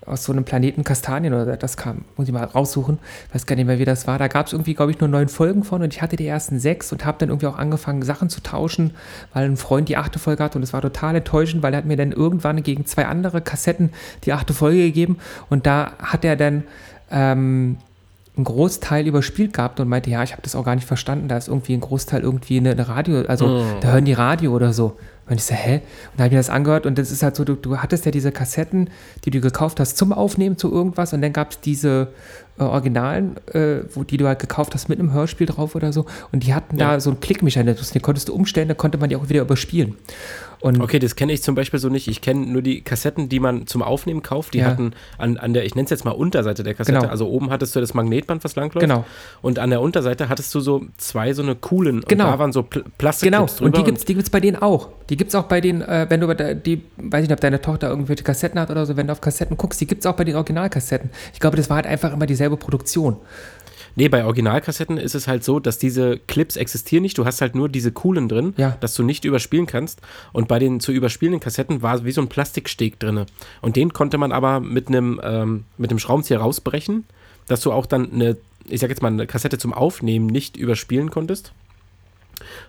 aus 0.04 0.22
so 0.22 0.32
einem 0.32 0.44
Planeten 0.44 0.84
Kastanien 0.84 1.34
oder 1.34 1.56
das 1.56 1.76
kam, 1.76 2.04
muss 2.16 2.28
ich 2.28 2.32
mal 2.32 2.44
raussuchen, 2.44 2.98
weiß 3.32 3.44
gar 3.46 3.56
nicht 3.56 3.66
mehr, 3.66 3.80
wie 3.80 3.84
das 3.84 4.06
war. 4.06 4.18
Da 4.20 4.28
gab 4.28 4.46
es 4.46 4.52
irgendwie, 4.52 4.74
glaube 4.74 4.92
ich, 4.92 5.00
nur 5.00 5.08
neun 5.08 5.28
Folgen 5.28 5.64
von 5.64 5.82
und 5.82 5.92
ich 5.92 6.00
hatte 6.00 6.14
die 6.14 6.28
ersten 6.28 6.60
sechs 6.60 6.92
und 6.92 7.04
habe 7.04 7.18
dann 7.18 7.28
irgendwie 7.30 7.48
auch 7.48 7.58
angefangen, 7.58 8.02
Sachen 8.02 8.30
zu 8.30 8.40
tauschen, 8.40 8.94
weil 9.32 9.46
ein 9.46 9.56
Freund 9.56 9.88
die 9.88 9.96
achte 9.96 10.20
Folge 10.20 10.44
hatte 10.44 10.58
und 10.58 10.62
es 10.62 10.72
war 10.72 10.80
total 10.80 11.16
enttäuschend, 11.16 11.64
weil 11.64 11.74
er 11.74 11.78
hat 11.78 11.86
mir 11.86 11.96
dann 11.96 12.12
irgendwann 12.12 12.62
gegen 12.62 12.86
zwei 12.86 13.06
andere 13.06 13.40
Kassetten 13.40 13.90
die 14.24 14.32
achte 14.32 14.54
Folge 14.54 14.78
gegeben 14.84 15.18
und 15.50 15.66
da 15.66 15.92
hat 15.98 16.24
er 16.24 16.36
dann 16.36 16.62
ähm, 17.10 17.78
einen 18.36 18.44
Großteil 18.44 19.06
überspielt 19.06 19.54
gehabt 19.54 19.80
und 19.80 19.88
meinte, 19.88 20.10
ja, 20.10 20.22
ich 20.22 20.32
habe 20.32 20.42
das 20.42 20.54
auch 20.54 20.64
gar 20.64 20.74
nicht 20.74 20.86
verstanden, 20.86 21.26
da 21.28 21.36
ist 21.38 21.48
irgendwie 21.48 21.72
ein 21.74 21.80
Großteil 21.80 22.20
irgendwie 22.20 22.58
eine, 22.58 22.72
eine 22.72 22.86
Radio, 22.88 23.22
also 23.22 23.64
da 23.80 23.92
hören 23.92 24.04
die 24.04 24.12
Radio 24.12 24.54
oder 24.54 24.72
so. 24.74 24.96
Und 25.28 25.34
ich 25.36 25.44
so, 25.44 25.54
hä? 25.54 25.76
Und 25.76 25.82
da 26.18 26.24
habe 26.24 26.26
ich 26.28 26.32
mir 26.32 26.38
das 26.38 26.50
angehört 26.50 26.86
und 26.86 26.98
das 26.98 27.10
ist 27.10 27.22
halt 27.24 27.34
so, 27.34 27.42
du, 27.44 27.54
du 27.54 27.78
hattest 27.78 28.04
ja 28.04 28.12
diese 28.12 28.30
Kassetten, 28.30 28.90
die 29.24 29.30
du 29.30 29.40
gekauft 29.40 29.80
hast 29.80 29.96
zum 29.96 30.12
Aufnehmen 30.12 30.56
zu 30.56 30.70
irgendwas 30.70 31.12
und 31.14 31.22
dann 31.22 31.32
gab 31.32 31.50
es 31.52 31.60
diese 31.60 32.08
äh, 32.58 32.62
Originalen, 32.62 33.36
äh, 33.52 33.80
wo, 33.92 34.04
die 34.04 34.18
du 34.18 34.26
halt 34.28 34.38
gekauft 34.38 34.74
hast 34.74 34.88
mit 34.88 35.00
einem 35.00 35.12
Hörspiel 35.12 35.46
drauf 35.48 35.74
oder 35.74 35.92
so 35.92 36.04
und 36.30 36.44
die 36.44 36.54
hatten 36.54 36.78
Ja. 36.78 36.92
da 36.92 37.00
so 37.00 37.10
einen 37.10 37.18
Klickmechanismus, 37.20 37.90
den 37.90 38.02
konntest 38.02 38.28
du 38.28 38.34
umstellen, 38.34 38.68
da 38.68 38.74
konnte 38.74 38.98
man 38.98 39.08
die 39.08 39.16
auch 39.16 39.28
wieder 39.28 39.40
überspielen. 39.40 39.96
Und 40.66 40.80
Okay, 40.80 40.98
das 40.98 41.16
kenne 41.16 41.32
ich 41.32 41.42
zum 41.42 41.54
Beispiel 41.54 41.78
so 41.78 41.88
nicht. 41.88 42.08
Ich 42.08 42.20
kenne 42.20 42.46
nur 42.46 42.62
die 42.62 42.80
Kassetten, 42.80 43.28
die 43.28 43.40
man 43.40 43.66
zum 43.66 43.82
Aufnehmen 43.82 44.22
kauft. 44.22 44.54
Die 44.54 44.58
Ja. 44.58 44.66
hatten 44.66 44.92
an, 45.18 45.36
an 45.36 45.54
der, 45.54 45.64
ich 45.64 45.74
nenne 45.74 45.84
es 45.84 45.90
jetzt 45.90 46.04
mal 46.04 46.10
Unterseite 46.10 46.62
der 46.62 46.74
Kassette. 46.74 46.98
Genau. 46.98 47.10
Also 47.10 47.28
oben 47.28 47.50
hattest 47.50 47.76
du 47.76 47.80
das 47.80 47.94
Magnetband, 47.94 48.42
was 48.44 48.56
langläuft. 48.56 48.80
Genau. 48.80 49.04
Und 49.42 49.58
an 49.58 49.70
der 49.70 49.80
Unterseite 49.80 50.28
hattest 50.28 50.54
du 50.54 50.60
so 50.60 50.84
zwei 50.96 51.32
so 51.32 51.42
eine 51.42 51.54
coolen. 51.54 52.02
Genau. 52.08 52.24
Und 52.26 52.32
da 52.32 52.38
waren 52.38 52.52
so 52.52 52.62
Pl 52.62 52.82
Genau, 52.82 52.90
Plastikclips 52.98 53.60
und 53.60 53.76
die 53.76 53.84
gibt 53.84 53.98
es 53.98 54.04
die 54.04 54.14
gibt's 54.14 54.30
bei 54.30 54.40
denen 54.40 54.56
auch. 54.56 54.88
Die 55.08 55.16
gibt 55.16 55.28
es 55.28 55.34
auch 55.34 55.44
bei 55.44 55.60
denen, 55.60 55.82
äh, 55.82 56.06
wenn 56.08 56.20
du 56.20 56.26
bei 56.26 56.34
der, 56.34 56.54
die, 56.54 56.82
weiß 56.96 57.22
ich 57.22 57.28
nicht, 57.28 57.36
ob 57.36 57.40
deine 57.40 57.60
Tochter 57.60 57.88
irgendwelche 57.88 58.24
Kassetten 58.24 58.58
hat 58.60 58.70
oder 58.70 58.84
so, 58.86 58.96
wenn 58.96 59.06
du 59.06 59.12
auf 59.12 59.20
Kassetten 59.20 59.56
guckst, 59.56 59.80
die 59.80 59.86
gibt 59.86 60.00
es 60.00 60.06
auch 60.06 60.14
bei 60.16 60.24
den 60.24 60.34
Originalkassetten. 60.34 61.10
Ich 61.32 61.38
glaube, 61.40 61.56
das 61.56 61.68
war 61.70 61.76
halt 61.76 61.86
einfach 61.86 62.12
immer 62.12 62.26
dieselbe 62.26 62.56
Produktion. 62.56 63.16
Nee, 63.98 64.08
bei 64.08 64.24
Originalkassetten 64.24 64.98
ist 64.98 65.14
es 65.14 65.26
halt 65.26 65.42
so, 65.42 65.58
dass 65.58 65.78
diese 65.78 66.18
Clips 66.18 66.56
existieren 66.56 67.02
nicht. 67.02 67.16
Du 67.16 67.24
hast 67.24 67.40
halt 67.40 67.54
nur 67.54 67.68
diese 67.70 67.90
coolen 67.92 68.28
drin, 68.28 68.52
Ja. 68.58 68.76
dass 68.80 68.94
du 68.94 69.02
nicht 69.02 69.24
überspielen 69.24 69.66
kannst. 69.66 70.00
Und 70.32 70.48
bei 70.48 70.58
den 70.58 70.80
zu 70.80 70.92
überspielenden 70.92 71.40
Kassetten 71.40 71.80
war 71.82 72.04
wie 72.04 72.12
so 72.12 72.20
ein 72.20 72.28
Plastiksteg 72.28 73.00
drin. 73.00 73.24
Und 73.62 73.76
den 73.76 73.92
konnte 73.94 74.18
man 74.18 74.32
aber 74.32 74.60
mit 74.60 74.88
einem 74.88 75.18
ähm, 75.24 75.64
mit 75.78 75.90
dem 75.90 75.98
Schraubenzieher 75.98 76.40
rausbrechen, 76.40 77.04
dass 77.48 77.62
du 77.62 77.72
auch 77.72 77.86
dann 77.86 78.12
eine, 78.12 78.36
ich 78.68 78.80
sag 78.80 78.90
jetzt 78.90 79.00
mal, 79.02 79.08
eine 79.08 79.26
Kassette 79.26 79.56
zum 79.56 79.72
Aufnehmen 79.72 80.26
nicht 80.26 80.56
überspielen 80.58 81.10
konntest. 81.10 81.52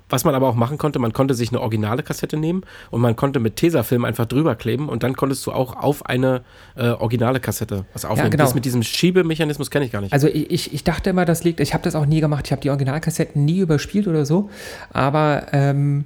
Was 0.09 0.24
man 0.24 0.36
aber 0.36 0.47
auch 0.47 0.55
machen 0.55 0.78
konnte, 0.78 0.99
man 0.99 1.13
konnte 1.13 1.34
sich 1.34 1.49
eine 1.49 1.59
originale 1.59 2.03
Kassette 2.03 2.38
nehmen 2.38 2.61
und 2.91 3.01
man 3.01 3.15
konnte 3.15 3.39
mit 3.39 3.57
Tesafilm 3.57 4.05
einfach 4.05 4.26
drüber 4.26 4.55
kleben 4.55 4.89
und 4.89 5.03
dann 5.03 5.15
konntest 5.15 5.45
du 5.45 5.51
auch 5.51 5.76
auf 5.76 6.05
eine 6.05 6.41
äh, 6.76 6.89
originale 6.89 7.39
Kassette 7.39 7.86
was 7.93 8.05
aufnehmen. 8.05 8.32
genau. 8.32 8.43
Das 8.43 8.55
mit 8.55 8.65
diesem 8.65 8.84
Schiebemechanismus 8.84 9.70
kenne 9.70 9.86
ich 9.86 9.91
gar 9.91 10.01
nicht. 10.01 10.13
Also 10.13 10.28
ich, 10.28 10.49
ich, 10.49 10.74
ich 10.74 10.84
dachte 10.84 11.09
immer, 11.09 11.26
das 11.26 11.43
liegt, 11.43 11.59
ich 11.59 11.74
habe 11.74 11.84
das 11.84 11.95
auch 11.95 12.05
nie 12.05 12.22
gemacht, 12.22 12.45
ich 12.47 12.51
habe 12.51 12.61
die 12.61 12.70
Originalkassetten 12.70 13.43
nie 13.43 13.59
überspielt 13.59 14.07
oder 14.07 14.26
so, 14.26 14.49
aber 14.91 15.47
ähm, 15.51 16.05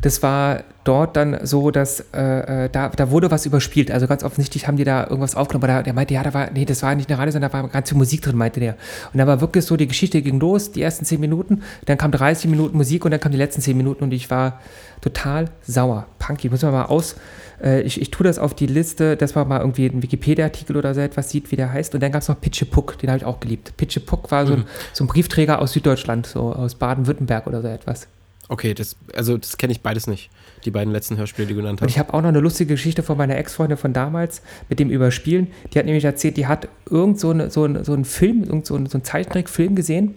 das 0.00 0.22
war 0.22 0.62
dort 0.84 1.16
dann 1.16 1.44
so, 1.44 1.70
dass 1.70 2.00
äh, 2.14 2.64
äh, 2.64 2.68
da, 2.70 2.88
da 2.88 3.10
wurde 3.10 3.30
was 3.30 3.46
überspielt. 3.46 3.90
Also 3.90 4.06
ganz 4.06 4.22
offensichtlich 4.22 4.66
haben 4.68 4.76
die 4.76 4.84
da 4.84 5.04
irgendwas 5.04 5.34
aufgenommen. 5.34 5.70
Aber 5.70 5.82
der, 5.82 5.92
meinte, 5.92 6.14
ja, 6.14 6.22
da 6.22 6.32
war, 6.32 6.50
nee, 6.50 6.64
das 6.64 6.82
war 6.82 6.94
nicht 6.94 7.10
eine 7.10 7.18
Radio, 7.18 7.32
sondern 7.32 7.50
da 7.50 7.62
war 7.62 7.68
ganz 7.68 7.88
viel 7.88 7.98
Musik 7.98 8.22
drin, 8.22 8.36
meinte 8.36 8.60
der. 8.60 8.76
Und 9.12 9.18
da 9.18 9.26
war 9.26 9.40
wirklich 9.40 9.64
so, 9.64 9.76
die 9.76 9.88
Geschichte 9.88 10.22
ging 10.22 10.38
los, 10.40 10.72
die 10.72 10.82
ersten 10.82 11.04
zehn 11.04 11.20
Minuten, 11.20 11.62
dann 11.86 11.98
kam 11.98 12.12
30 12.12 12.48
Minuten 12.48 12.76
Musik 12.76 13.04
und 13.04 13.10
dann 13.10 13.20
kamen 13.20 13.32
die 13.32 13.38
letzten 13.38 13.60
zehn 13.60 13.76
Minuten 13.76 14.04
und 14.04 14.12
ich 14.12 14.30
war 14.30 14.60
total 15.00 15.46
sauer. 15.62 16.06
Punky, 16.18 16.48
muss 16.48 16.62
man 16.62 16.72
mal 16.72 16.84
aus. 16.84 17.16
Äh, 17.62 17.82
ich, 17.82 18.00
ich 18.00 18.10
tue 18.10 18.24
das 18.24 18.38
auf 18.38 18.54
die 18.54 18.66
Liste, 18.66 19.16
dass 19.16 19.34
man 19.34 19.48
mal 19.48 19.60
irgendwie 19.60 19.90
einen 19.90 20.02
Wikipedia-Artikel 20.02 20.76
oder 20.76 20.94
so 20.94 21.00
etwas 21.00 21.28
sieht, 21.28 21.50
wie 21.50 21.56
der 21.56 21.72
heißt. 21.72 21.94
Und 21.94 22.02
dann 22.02 22.12
gab 22.12 22.22
es 22.22 22.28
noch 22.28 22.40
Pitche 22.40 22.66
Puck, 22.66 22.98
den 22.98 23.10
habe 23.10 23.18
ich 23.18 23.24
auch 23.24 23.40
geliebt. 23.40 23.76
Pitche 23.76 24.00
Puck 24.00 24.30
war 24.30 24.46
so, 24.46 24.54
ein, 24.54 24.64
so 24.92 25.04
ein 25.04 25.08
Briefträger 25.08 25.60
aus 25.60 25.72
Süddeutschland, 25.72 26.26
so 26.26 26.52
aus 26.52 26.76
Baden-Württemberg 26.76 27.46
oder 27.46 27.62
so 27.62 27.68
etwas. 27.68 28.06
Okay, 28.48 28.72
das, 28.72 28.96
also 29.14 29.36
das 29.36 29.58
kenne 29.58 29.72
ich 29.72 29.82
beides 29.82 30.06
nicht. 30.06 30.30
Die 30.64 30.70
beiden 30.70 30.92
letzten 30.92 31.18
Hörspiele, 31.18 31.46
die 31.46 31.54
du 31.54 31.60
genannt 31.60 31.80
Und 31.80 31.86
hast. 31.86 31.94
ich 31.94 31.98
habe 31.98 32.14
auch 32.14 32.22
noch 32.22 32.28
eine 32.28 32.40
lustige 32.40 32.74
Geschichte 32.74 33.02
von 33.02 33.18
meiner 33.18 33.36
Ex-Freundin 33.36 33.76
von 33.76 33.92
damals 33.92 34.42
mit 34.70 34.78
dem 34.78 34.90
Überspielen. 34.90 35.48
Die 35.72 35.78
hat 35.78 35.84
nämlich 35.84 36.04
erzählt, 36.04 36.38
die 36.38 36.46
hat 36.46 36.68
irgend 36.88 37.20
so, 37.20 37.30
eine, 37.30 37.50
so, 37.50 37.64
ein, 37.64 37.84
so 37.84 37.92
einen 37.92 38.06
Film, 38.06 38.44
irgend 38.44 38.66
so, 38.66 38.74
ein, 38.74 38.86
so 38.86 38.96
einen 38.96 39.04
Zeichentrickfilm 39.04 39.74
gesehen. 39.74 40.14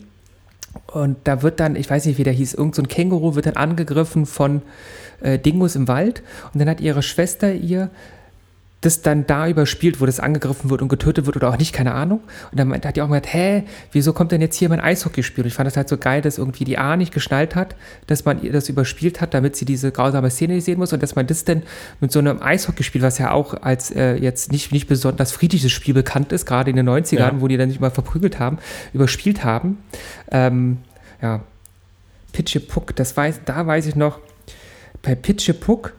Und 0.88 1.18
da 1.26 1.42
wird 1.42 1.60
dann, 1.60 1.76
ich 1.76 1.90
weiß 1.90 2.06
nicht, 2.06 2.18
wie 2.18 2.24
der 2.24 2.34
hieß, 2.34 2.54
irgend 2.54 2.76
so 2.76 2.82
ein 2.82 2.88
Känguru 2.88 3.36
wird 3.36 3.46
dann 3.46 3.58
angegriffen 3.58 4.26
von 4.26 4.62
äh, 5.20 5.38
Dingos 5.38 5.76
im 5.76 5.90
Wald. 5.90 6.24
Und 6.54 6.60
dann 6.60 6.70
hat 6.70 6.80
ihre 6.80 7.04
Schwester 7.04 7.54
ihr 7.54 7.90
das 8.82 9.04
dann 9.04 9.28
da 9.28 9.48
überspielt, 9.48 10.02
wo 10.02 10.08
das 10.08 10.20
angegriffen 10.20 10.72
wird 10.72 10.82
und 10.82 10.88
getötet 10.88 11.28
wird 11.28 11.36
oder 11.36 11.50
auch 11.50 11.58
nicht, 11.58 11.72
keine 11.72 11.94
Ahnung. 11.94 12.22
Und 12.50 12.60
dann 12.60 12.74
hat 12.74 12.96
die 12.96 13.02
auch 13.04 13.08
gesagt, 13.08 13.32
hä, 13.32 13.64
wieso 13.92 14.12
kommt 14.12 14.32
denn 14.32 14.42
jetzt 14.42 14.56
hier 14.58 14.70
mein 14.70 14.80
Eishockeyspiel? 14.80 15.44
Und 15.44 15.48
ich 15.50 15.54
fand 15.54 15.68
das 15.68 15.78
halt 15.78 15.88
so 15.88 15.98
geil, 15.98 16.22
dass 16.24 16.40
irgendwie 16.40 16.64
die 16.64 16.80
A 16.80 16.98
nicht 16.98 17.14
geschnallt 17.14 17.56
hat, 17.56 17.76
dass 18.08 18.26
man 18.26 18.42
ihr 18.42 18.52
das 18.52 18.70
überspielt 18.70 19.22
hat, 19.22 19.36
damit 19.36 19.56
sie 19.56 19.66
diese 19.66 19.92
grausame 19.92 20.32
Szene 20.32 20.56
nicht 20.56 20.66
sehen 20.66 20.80
muss 20.80 20.94
und 20.94 21.04
dass 21.04 21.16
man 21.16 21.28
das 21.28 21.46
denn 21.46 21.62
mit 22.00 22.12
so 22.12 22.18
einem 22.18 22.42
Eishockeyspiel, 22.42 23.04
was 23.04 23.20
ja 23.20 23.30
auch 23.32 23.54
als 23.62 23.92
äh, 23.92 24.16
jetzt 24.16 24.52
nicht, 24.52 24.72
nicht 24.72 24.88
besonders 24.88 25.32
friedliches 25.32 25.72
Spiel 25.72 25.94
bekannt 25.94 26.32
ist, 26.32 26.48
gerade 26.48 26.72
in 26.72 26.76
den 26.76 26.90
90ern, 26.90 27.18
Ja. 27.20 27.32
wo 27.40 27.48
die 27.48 27.58
dann 27.58 27.70
sich 27.70 27.80
mal 27.80 27.92
verprügelt 27.92 28.40
haben, 28.40 28.58
überspielt 28.94 29.44
haben. 29.44 29.78
Ähm, 30.32 30.80
ja, 31.22 31.42
Pitche 32.34 32.60
Puck, 32.60 32.96
das 32.96 33.16
weiß, 33.16 33.42
da 33.46 33.68
weiß 33.68 33.86
ich 33.86 33.96
noch, 33.96 34.18
bei 35.04 35.14
Pitche 35.14 35.54
Puck, 35.54 35.94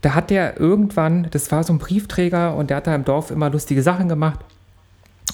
da 0.00 0.14
hat 0.14 0.30
der 0.30 0.58
irgendwann, 0.60 1.28
das 1.30 1.50
war 1.50 1.64
so 1.64 1.72
ein 1.72 1.78
Briefträger 1.78 2.54
und 2.54 2.70
der 2.70 2.78
hat 2.78 2.86
da 2.86 2.94
im 2.94 3.04
Dorf 3.04 3.30
immer 3.30 3.50
lustige 3.50 3.82
Sachen 3.82 4.08
gemacht. 4.08 4.40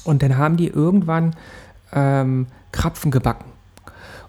Und 0.05 0.23
dann 0.23 0.37
haben 0.37 0.57
die 0.57 0.69
irgendwann 0.69 1.35
ähm, 1.93 2.47
Krapfen 2.73 3.11
gebacken. 3.11 3.45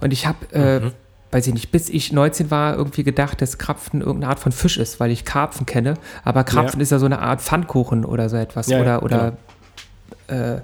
Und 0.02 0.12
ich 0.12 0.28
habe, 0.28 0.54
äh, 0.54 0.92
weiß 1.32 1.48
ich 1.48 1.54
nicht, 1.54 1.72
bis 1.72 1.90
ich 1.90 2.12
19 2.12 2.52
war, 2.52 2.76
irgendwie 2.76 3.04
gedacht, 3.04 3.42
dass 3.42 3.58
Krapfen 3.58 4.02
irgendeine 4.02 4.30
Art 4.30 4.40
von 4.40 4.52
Fisch 4.52 4.78
ist, 4.78 5.00
weil 5.00 5.12
ich 5.12 5.26
Karpfen 5.26 5.66
kenne. 5.66 5.96
Aber 6.24 6.44
Krapfen 6.44 6.80
Ja. 6.80 6.84
ist 6.84 6.92
ja 6.92 7.00
so 7.00 7.06
eine 7.06 7.20
Art 7.20 7.42
Pfannkuchen 7.42 8.06
oder 8.06 8.30
so 8.30 8.36
etwas. 8.38 8.68
Ja, 8.68 8.80
oder 8.82 9.04
oder, 9.04 9.34
äh, 10.28 10.60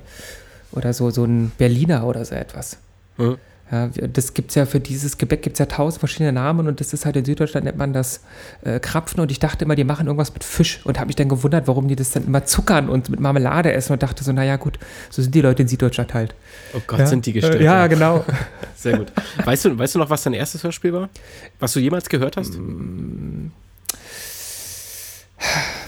oder 0.71 0.93
so, 0.93 1.09
so 1.09 1.23
ein 1.25 1.51
Berliner 1.57 2.05
oder 2.05 2.23
so 2.25 2.35
etwas. 2.35 2.77
Mhm. 3.17 3.37
Ja, 3.71 3.87
das 3.87 4.33
gibt 4.33 4.49
es 4.49 4.55
ja 4.55 4.65
für 4.65 4.81
dieses 4.81 5.17
Gebäck 5.17 5.41
gibt 5.41 5.55
es 5.55 5.59
ja 5.59 5.65
tausend 5.65 5.99
verschiedene 5.99 6.33
Namen 6.33 6.67
und 6.67 6.81
das 6.81 6.91
ist 6.91 7.05
halt 7.05 7.15
in 7.15 7.23
Süddeutschland 7.23 7.63
nennt 7.63 7.77
man 7.77 7.93
das 7.93 8.19
äh, 8.63 8.81
Krapfen 8.81 9.21
und 9.21 9.31
ich 9.31 9.39
dachte 9.39 9.63
immer, 9.63 9.75
die 9.75 9.85
machen 9.85 10.07
irgendwas 10.07 10.33
mit 10.33 10.43
Fisch 10.43 10.81
und 10.83 10.99
habe 10.99 11.07
mich 11.07 11.15
dann 11.15 11.29
gewundert, 11.29 11.67
warum 11.67 11.87
die 11.87 11.95
das 11.95 12.11
dann 12.11 12.25
immer 12.25 12.43
zuckern 12.43 12.89
und 12.89 13.09
mit 13.09 13.21
Marmelade 13.21 13.71
essen 13.71 13.93
und 13.93 14.03
dachte 14.03 14.25
so, 14.25 14.33
naja 14.33 14.57
gut, 14.57 14.77
so 15.09 15.21
sind 15.21 15.33
die 15.33 15.39
Leute 15.39 15.61
in 15.61 15.69
Süddeutschland 15.69 16.13
halt. 16.13 16.35
Oh 16.73 16.81
Gott, 16.85 17.07
sind 17.07 17.25
die 17.25 17.31
gestellt. 17.31 17.61
Äh, 17.61 17.63
ja, 17.63 17.87
genau. 17.87 18.25
Sehr 18.75 18.97
gut. 18.97 19.13
Weißt 19.45 19.63
du, 19.63 19.77
weißt 19.77 19.95
du 19.95 19.99
noch, 19.99 20.09
was 20.09 20.23
dein 20.23 20.33
erstes 20.33 20.63
Hörspiel 20.63 20.91
war? 20.91 21.09
Was 21.59 21.71
du 21.71 21.79
jemals 21.79 22.09
gehört 22.09 22.35
hast? 22.35 22.57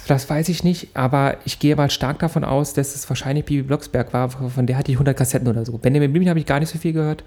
Das 0.07 0.29
weiß 0.29 0.47
ich 0.49 0.63
nicht, 0.63 0.89
aber 0.93 1.37
ich 1.43 1.59
gehe 1.59 1.75
mal 1.75 1.89
stark 1.89 2.19
davon 2.19 2.43
aus, 2.43 2.73
dass 2.73 2.95
es 2.95 3.09
wahrscheinlich 3.09 3.45
Bibi 3.45 3.63
Blocksberg 3.63 4.13
war, 4.13 4.29
von 4.29 4.67
der 4.67 4.77
hatte 4.77 4.91
ich 4.91 4.95
100 4.95 5.17
Kassetten 5.17 5.47
oder 5.47 5.65
so. 5.65 5.77
Benjamin 5.77 6.11
Blümchen 6.11 6.29
habe 6.29 6.39
ich 6.39 6.45
gar 6.45 6.59
nicht 6.59 6.69
so 6.69 6.77
viel 6.79 6.93
gehört. 6.93 7.23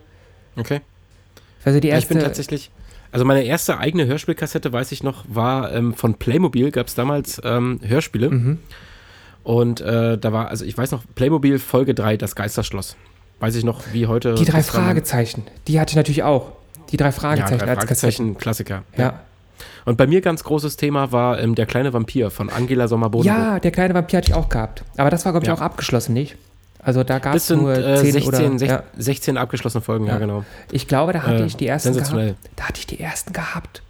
Okay. 0.56 0.80
Also 1.64 1.80
die 1.80 1.88
Ja, 1.88 1.98
ich 1.98 2.06
bin 2.08 2.16
erste, 2.18 2.28
tatsächlich. 2.28 2.70
Also 3.12 3.24
meine 3.24 3.42
erste 3.44 3.78
eigene 3.78 4.06
Hörspielkassette, 4.06 4.72
weiß 4.72 4.92
ich 4.92 5.02
noch, 5.02 5.24
war 5.28 5.72
ähm, 5.72 5.94
von 5.94 6.14
Playmobil, 6.14 6.70
gab 6.70 6.86
es 6.88 6.94
damals 6.94 7.40
ähm, 7.44 7.80
Hörspiele. 7.82 8.30
Mhm. 8.30 8.58
Und 9.44 9.80
äh, 9.80 10.18
da 10.18 10.32
war, 10.32 10.48
also 10.48 10.64
ich 10.64 10.76
weiß 10.76 10.90
noch, 10.90 11.02
Playmobil 11.14 11.58
Folge 11.58 11.94
3, 11.94 12.16
das 12.16 12.34
Geisterschloss. 12.34 12.96
Weiß 13.38 13.54
ich 13.54 13.64
noch, 13.64 13.82
wie 13.92 14.06
heute. 14.06 14.34
die 14.34 14.44
drei 14.44 14.54
mein- 14.58 14.64
Fragezeichen, 14.64 15.44
die 15.68 15.78
hatte 15.78 15.90
ich 15.92 15.96
natürlich 15.96 16.22
auch. 16.22 16.52
Die 16.90 16.96
drei 16.96 17.06
Ja, 17.06 17.12
Fragezeichen 17.12 17.58
drei 17.58 17.68
als 17.70 17.86
Kassetten. 17.86 17.88
Fragezeichen, 18.26 18.38
Klassiker. 18.38 18.82
Ja. 18.96 19.20
Und 19.84 19.96
bei 19.98 20.06
mir 20.06 20.20
ganz 20.20 20.42
großes 20.44 20.76
Thema 20.76 21.12
war 21.12 21.38
ähm, 21.40 21.54
Der 21.54 21.66
kleine 21.66 21.92
Vampir 21.92 22.30
von 22.30 22.50
Angela 22.50 22.88
Sommer-Bodenburg. 22.88 23.36
Ja, 23.38 23.58
der 23.60 23.70
kleine 23.70 23.94
Vampir 23.94 24.18
hatte 24.18 24.30
ich 24.30 24.34
auch 24.34 24.48
gehabt. 24.48 24.82
Aber 24.96 25.10
das 25.10 25.24
war, 25.24 25.32
glaube 25.32 25.44
ich, 25.44 25.48
Ja. 25.48 25.54
auch 25.54 25.60
abgeschlossen, 25.60 26.12
nicht? 26.12 26.36
Also 26.86 27.02
da 27.02 27.18
gab 27.18 27.34
es 27.34 27.50
nur 27.50 27.74
äh, 27.76 27.96
10 28.00 28.12
16, 28.12 28.28
oder... 28.28 28.38
sech- 28.58 28.68
Ja. 28.68 28.82
16 28.96 29.36
abgeschlossene 29.36 29.82
Folgen, 29.82 30.06
ja, 30.06 30.12
Ja. 30.14 30.18
genau. 30.18 30.44
Ich 30.70 30.86
glaube, 30.86 31.12
da 31.12 31.22
hatte 31.24 31.42
Äh, 31.42 31.46
ich 31.46 31.56
die 31.56 31.66
ersten 31.66 31.92
gehabt. 31.94 32.36
Da 32.54 32.64
hatte 32.68 32.78
ich 32.78 32.86
die 32.86 33.00
ersten 33.00 33.32
gehabt. 33.32 33.82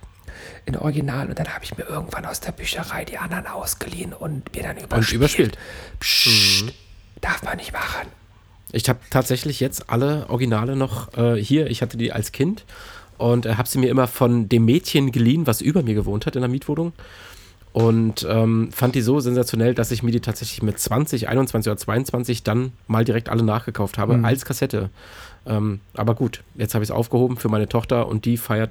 In 0.65 0.77
Original. 0.77 1.29
Und 1.29 1.39
dann 1.39 1.47
habe 1.49 1.63
ich 1.63 1.77
mir 1.77 1.85
irgendwann 1.85 2.25
aus 2.25 2.41
der 2.41 2.53
Bücherei 2.53 3.05
die 3.05 3.19
anderen 3.19 3.47
ausgeliehen 3.47 4.13
und 4.15 4.53
mir 4.57 4.63
dann 4.63 4.77
Und 4.79 4.85
überspielt. 4.85 5.13
überspielt. 5.15 5.59
Psst, 6.01 6.73
darf 7.21 7.43
man 7.43 7.59
nicht 7.59 7.73
machen. 7.73 8.09
Ich 8.73 8.89
habe 8.89 8.99
tatsächlich 9.11 9.61
jetzt 9.61 9.91
alle 9.91 10.29
Originale 10.29 10.75
noch 10.75 11.17
äh, 11.19 11.37
hier. 11.37 11.67
Ich 11.69 11.83
hatte 11.83 11.97
die 11.99 12.13
als 12.13 12.33
Kind 12.33 12.65
und 13.19 13.45
äh, 13.47 13.55
habe 13.57 13.69
sie 13.69 13.79
mir 13.79 13.91
immer 13.91 14.09
von 14.09 14.49
dem 14.49 14.65
Mädchen 14.65 15.13
geliehen, 15.13 15.47
was 15.47 15.61
über 15.61 15.83
mir 15.83 15.95
gewohnt 15.95 16.25
hat 16.27 16.35
in 16.35 16.41
der 16.43 16.49
Mietwohnung. 16.51 16.93
Und 17.77 18.27
ähm, 18.31 18.71
fand 18.73 18.95
die 18.95 19.03
so 19.03 19.21
sensationell, 19.21 19.75
dass 19.75 19.91
ich 19.91 20.03
mir 20.03 20.11
die 20.11 20.21
tatsächlich 20.21 20.63
mit 20.63 20.79
20, 20.81 21.29
21 21.29 21.71
oder 21.71 21.77
22 21.77 22.43
dann 22.43 22.73
mal 22.87 23.05
direkt 23.05 23.29
alle 23.29 23.43
nachgekauft 23.43 23.99
habe, 23.99 24.19
als 24.25 24.47
Kassette. 24.47 24.89
Ähm, 25.45 25.81
aber 25.93 26.15
gut, 26.15 26.43
jetzt 26.55 26.73
habe 26.75 26.83
ich 26.85 26.89
es 26.89 26.97
aufgehoben 26.97 27.37
für 27.37 27.51
meine 27.51 27.69
Tochter 27.69 28.09
und 28.09 28.25
die 28.25 28.39
feiert 28.39 28.71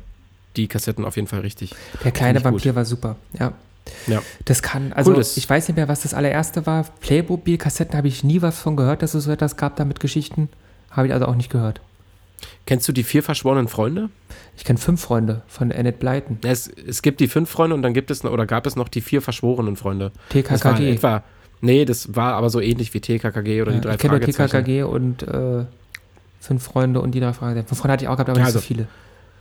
die 0.55 0.65
Kassetten 0.67 1.05
auf 1.05 1.17
jeden 1.17 1.27
Fall 1.27 1.41
richtig. 1.41 1.75
Der 2.03 2.11
kleine 2.11 2.39
ich 2.39 2.43
gut. 2.43 2.53
Vampir 2.53 2.75
war 2.75 2.83
super. 2.85 3.15
Ja. 3.37 3.51
Ja. 4.07 4.23
Das 4.45 4.63
kann, 4.63 4.91
also 4.93 5.13
das- 5.13 5.37
ich 5.37 5.47
weiß 5.47 5.67
nicht 5.67 5.75
mehr, 5.77 5.87
was 5.87 6.01
das 6.01 6.15
allererste 6.15 6.65
war. 6.65 6.85
Playmobil-Kassetten 7.01 7.95
habe 7.95 8.07
ich 8.07 8.23
nie 8.23 8.41
was 8.41 8.57
von 8.59 8.75
gehört, 8.75 9.03
dass 9.03 9.13
es 9.13 9.25
so 9.25 9.31
etwas 9.31 9.55
gab 9.55 9.75
da 9.75 9.85
mit 9.85 9.99
Geschichten. 9.99 10.49
Habe 10.89 11.05
ich 11.05 11.13
also 11.13 11.27
auch 11.27 11.35
nicht 11.35 11.51
gehört. 11.51 11.79
Kennst 12.65 12.87
du 12.87 12.91
die 12.91 13.03
vier 13.03 13.21
verschworenen 13.23 13.67
Freunde? 13.67 14.09
Ich 14.57 14.63
kenne 14.63 14.79
fünf 14.79 15.01
Freunde 15.01 15.41
von 15.47 15.71
Annette 15.71 15.97
Blyton. 15.99 16.39
Es, 16.43 16.67
es 16.67 17.01
gibt 17.01 17.19
die 17.19 17.27
fünf 17.27 17.49
Freunde 17.49 17.75
und 17.75 17.81
dann 17.81 17.93
gibt 17.93 18.09
es 18.11 18.23
noch- 18.23 18.31
oder 18.31 18.45
gab 18.45 18.65
es 18.65 18.75
noch 18.75 18.87
die 18.89 19.01
vier 19.01 19.21
verschworenen 19.21 19.75
Freunde. 19.75 20.11
Das 20.29 20.61
TKKG. 20.61 20.91
etwa, 20.91 21.23
nee, 21.61 21.85
das 21.85 22.15
war 22.15 22.33
aber 22.33 22.49
so 22.49 22.59
ähnlich 22.61 22.93
wie 22.93 22.99
TKKG 23.01 23.61
oder 23.61 23.71
Ja, 23.71 23.77
die 23.77 23.81
drei 23.87 23.93
ich 23.93 23.99
kenne 23.99 24.13
nur 24.13 24.19
Fragezeichen. 24.21 24.65
TKKG 24.65 24.83
und 24.83 25.23
äh, 25.23 25.65
fünf 26.39 26.63
Freunde 26.63 27.01
und 27.01 27.11
die 27.13 27.19
drei 27.19 27.33
Fragezeichen. 27.33 27.67
Fünf 27.67 27.79
Freunde 27.79 27.93
hatte 27.93 28.03
ich 28.05 28.09
auch 28.09 28.15
gehabt, 28.15 28.29
aber 28.29 28.39
Ja, 28.39 28.45
nicht 28.45 28.53
so 28.53 28.59
also- 28.59 28.67
viele. 28.67 28.87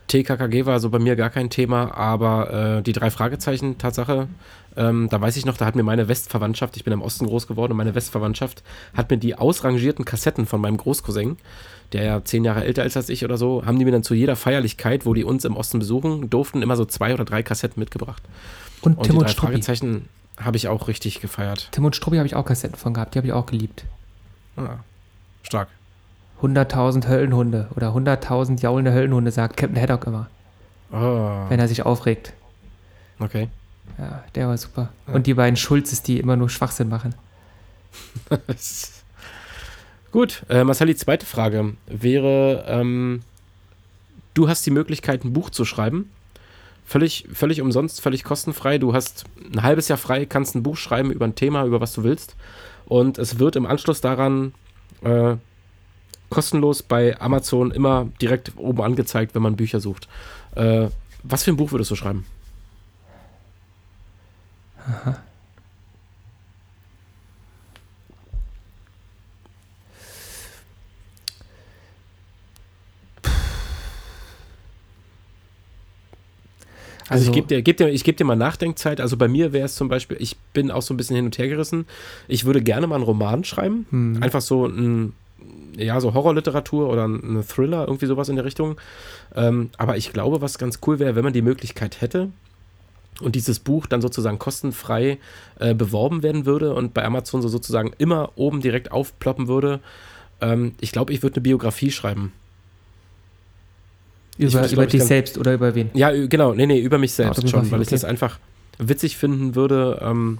TKKG 0.08 0.66
war 0.66 0.80
so 0.80 0.90
bei 0.90 0.98
mir 0.98 1.16
gar 1.16 1.30
kein 1.30 1.50
Thema, 1.50 1.94
aber 1.94 2.78
äh, 2.78 2.82
die 2.82 2.92
drei 2.92 3.10
Fragezeichen, 3.10 3.78
Tatsache, 3.78 4.28
ähm, 4.76 5.08
da 5.08 5.20
weiß 5.20 5.36
ich 5.36 5.46
noch, 5.46 5.56
da 5.56 5.66
hat 5.66 5.76
mir 5.76 5.82
meine 5.82 6.08
Westverwandtschaft, 6.08 6.76
ich 6.76 6.84
bin 6.84 6.92
im 6.92 7.02
Osten 7.02 7.26
groß 7.26 7.46
geworden 7.46 7.72
und 7.72 7.78
meine 7.78 7.94
Westverwandtschaft 7.94 8.62
hat 8.94 9.10
mir 9.10 9.18
die 9.18 9.36
ausrangierten 9.36 10.04
Kassetten 10.04 10.46
von 10.46 10.60
meinem 10.60 10.76
Großcousin, 10.76 11.36
der 11.92 12.04
ja 12.04 12.24
zehn 12.24 12.44
Jahre 12.44 12.64
älter 12.64 12.84
ist 12.84 12.96
als 12.96 13.08
ich 13.08 13.24
oder 13.24 13.36
so, 13.36 13.64
haben 13.64 13.78
die 13.78 13.84
mir 13.84 13.92
dann 13.92 14.02
zu 14.02 14.14
jeder 14.14 14.36
Feierlichkeit, 14.36 15.06
wo 15.06 15.14
die 15.14 15.24
uns 15.24 15.44
im 15.44 15.56
Osten 15.56 15.78
besuchen 15.78 16.28
durften, 16.28 16.62
immer 16.62 16.76
so 16.76 16.84
zwei 16.84 17.14
oder 17.14 17.24
drei 17.24 17.42
Kassetten 17.42 17.80
mitgebracht. 17.80 18.22
Und, 18.82 18.98
Und 18.98 19.04
Tim 19.04 19.12
die 19.12 19.18
und 19.18 19.24
drei 19.24 19.32
Struppi. 19.32 19.52
Fragezeichen 19.52 20.08
habe 20.38 20.56
ich 20.56 20.68
auch 20.68 20.88
richtig 20.88 21.20
gefeiert. 21.20 21.68
Tim 21.70 21.84
und 21.84 21.94
Struppi 21.94 22.16
habe 22.16 22.26
ich 22.26 22.34
auch 22.34 22.44
Kassetten 22.44 22.76
von 22.76 22.94
gehabt, 22.94 23.14
die 23.14 23.18
habe 23.18 23.28
ich 23.28 23.32
auch 23.32 23.46
geliebt. 23.46 23.84
Ah, 24.56 24.78
stark. 25.42 25.68
100.000 26.42 27.08
Höllenhunde 27.08 27.68
oder 27.76 27.94
100.000 27.94 28.60
jaulende 28.60 28.92
Höllenhunde, 28.92 29.30
sagt 29.30 29.56
Captain 29.56 29.80
Haddock 29.80 30.06
immer, 30.06 30.28
Oh, 30.92 31.46
wenn 31.48 31.58
er 31.60 31.68
sich 31.68 31.84
aufregt. 31.84 32.32
okay. 33.18 33.48
Ja, 33.98 34.24
der 34.34 34.48
war 34.48 34.56
super. 34.58 34.88
Und 35.06 35.26
die 35.26 35.34
beiden 35.34 35.56
Schulzes, 35.56 36.02
die 36.02 36.18
immer 36.18 36.36
nur 36.36 36.48
Schwachsinn 36.48 36.88
machen. 36.88 37.14
Gut, 40.10 40.44
äh, 40.48 40.64
Marcel, 40.64 40.86
die 40.88 40.96
zweite 40.96 41.26
Frage 41.26 41.74
wäre, 41.86 42.64
ähm, 42.66 43.22
du 44.34 44.48
hast 44.48 44.64
die 44.66 44.70
Möglichkeit, 44.70 45.24
ein 45.24 45.32
Buch 45.32 45.50
zu 45.50 45.64
schreiben. 45.64 46.10
Völlig, 46.86 47.26
völlig 47.32 47.60
umsonst, 47.62 48.00
völlig 48.00 48.24
kostenfrei. 48.24 48.78
Du 48.78 48.94
hast 48.94 49.24
ein 49.52 49.62
halbes 49.62 49.88
Jahr 49.88 49.98
frei, 49.98 50.26
kannst 50.26 50.54
ein 50.54 50.62
Buch 50.62 50.76
schreiben 50.76 51.10
über 51.10 51.24
ein 51.24 51.34
Thema, 51.34 51.64
über 51.64 51.80
was 51.80 51.94
du 51.94 52.04
willst. 52.04 52.36
Und 52.86 53.18
es 53.18 53.38
wird 53.38 53.56
im 53.56 53.66
Anschluss 53.66 54.00
daran 54.00 54.54
äh, 55.02 55.36
kostenlos 56.34 56.82
bei 56.82 57.18
Amazon 57.20 57.70
immer 57.70 58.08
direkt 58.20 58.52
oben 58.56 58.82
angezeigt, 58.82 59.34
wenn 59.34 59.42
man 59.42 59.56
Bücher 59.56 59.80
sucht. 59.80 60.08
Äh, 60.56 60.88
was 61.22 61.44
für 61.44 61.52
ein 61.52 61.56
Buch 61.56 61.72
würdest 61.72 61.90
du 61.90 61.96
schreiben? 61.96 62.26
Also, 77.08 77.26
ich 77.26 77.32
gebe 77.32 77.46
dir, 77.46 77.62
geb 77.62 77.76
dir, 77.76 77.88
ich 77.88 78.02
geb 78.02 78.16
dir 78.16 78.24
mal 78.24 78.34
Nachdenkzeit. 78.34 79.00
Also 79.00 79.16
bei 79.16 79.28
mir 79.28 79.52
wäre 79.52 79.66
es 79.66 79.74
zum 79.76 79.88
Beispiel, 79.88 80.16
ich 80.20 80.36
bin 80.52 80.70
auch 80.70 80.82
so 80.82 80.94
ein 80.94 80.96
bisschen 80.96 81.16
hin 81.16 81.26
und 81.26 81.38
her 81.38 81.48
gerissen. 81.48 81.86
Ich 82.28 82.44
würde 82.44 82.62
gerne 82.62 82.86
mal 82.86 82.96
einen 82.96 83.04
Roman 83.04 83.44
schreiben. 83.44 83.86
Hm. 83.90 84.22
Einfach 84.22 84.40
so 84.40 84.66
ein, 84.66 85.12
ja, 85.76 86.00
so 86.00 86.14
Horrorliteratur 86.14 86.88
oder 86.88 87.06
ein 87.06 87.44
Thriller, 87.46 87.86
irgendwie 87.86 88.06
sowas 88.06 88.28
in 88.28 88.36
der 88.36 88.44
Richtung. 88.44 88.76
Ähm, 89.34 89.70
aber 89.76 89.96
ich 89.96 90.12
glaube, 90.12 90.40
was 90.40 90.58
ganz 90.58 90.80
cool 90.86 90.98
wäre, 90.98 91.14
wenn 91.16 91.24
man 91.24 91.32
die 91.32 91.42
Möglichkeit 91.42 92.00
hätte 92.00 92.30
und 93.20 93.34
dieses 93.34 93.58
Buch 93.58 93.86
dann 93.86 94.00
sozusagen 94.00 94.38
kostenfrei 94.38 95.18
äh, 95.58 95.74
beworben 95.74 96.22
werden 96.22 96.46
würde 96.46 96.74
und 96.74 96.94
bei 96.94 97.04
Amazon 97.04 97.42
so 97.42 97.48
sozusagen 97.48 97.92
immer 97.98 98.32
oben 98.36 98.60
direkt 98.60 98.92
aufploppen 98.92 99.48
würde. 99.48 99.80
Ähm, 100.40 100.74
ich 100.80 100.92
glaube, 100.92 101.12
ich 101.12 101.22
würde 101.22 101.36
eine 101.36 101.42
Biografie 101.42 101.90
schreiben. 101.90 102.32
Über, 104.36 104.52
würd, 104.52 104.72
über 104.72 104.86
dich 104.86 104.98
ganz- 104.98 105.08
selbst 105.08 105.38
oder 105.38 105.54
über 105.54 105.74
wen? 105.74 105.90
Ja, 105.94 106.10
genau, 106.26 106.54
nee, 106.54 106.66
nee, 106.66 106.80
über 106.80 106.98
mich 106.98 107.12
selbst 107.12 107.38
Autobiografie, 107.38 107.66
schon, 107.66 107.72
weil 107.72 107.82
ich 107.82 107.88
okay. 107.88 107.94
das 107.94 108.04
einfach 108.04 108.38
witzig 108.78 109.16
finden 109.16 109.54
würde, 109.54 110.00
ähm, 110.02 110.38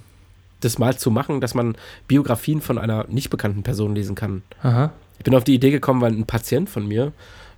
das 0.59 0.79
mal 0.79 0.97
zu 0.97 1.11
machen, 1.11 1.39
dass 1.39 1.53
man 1.53 1.77
Biografien 2.07 2.59
von 2.59 2.77
einer 2.77 3.05
nicht 3.07 3.29
bekannten 3.29 3.63
Person 3.63 3.95
lesen 3.95 4.15
kann. 4.15 4.43
Aha. 4.61 4.91
Ich 5.17 5.23
bin 5.23 5.35
auf 5.35 5.43
die 5.43 5.55
Idee 5.55 5.71
gekommen, 5.71 6.01
weil 6.01 6.11
ein 6.13 6.25
Patient 6.25 6.69
von 6.69 6.87
mir, 6.87 7.11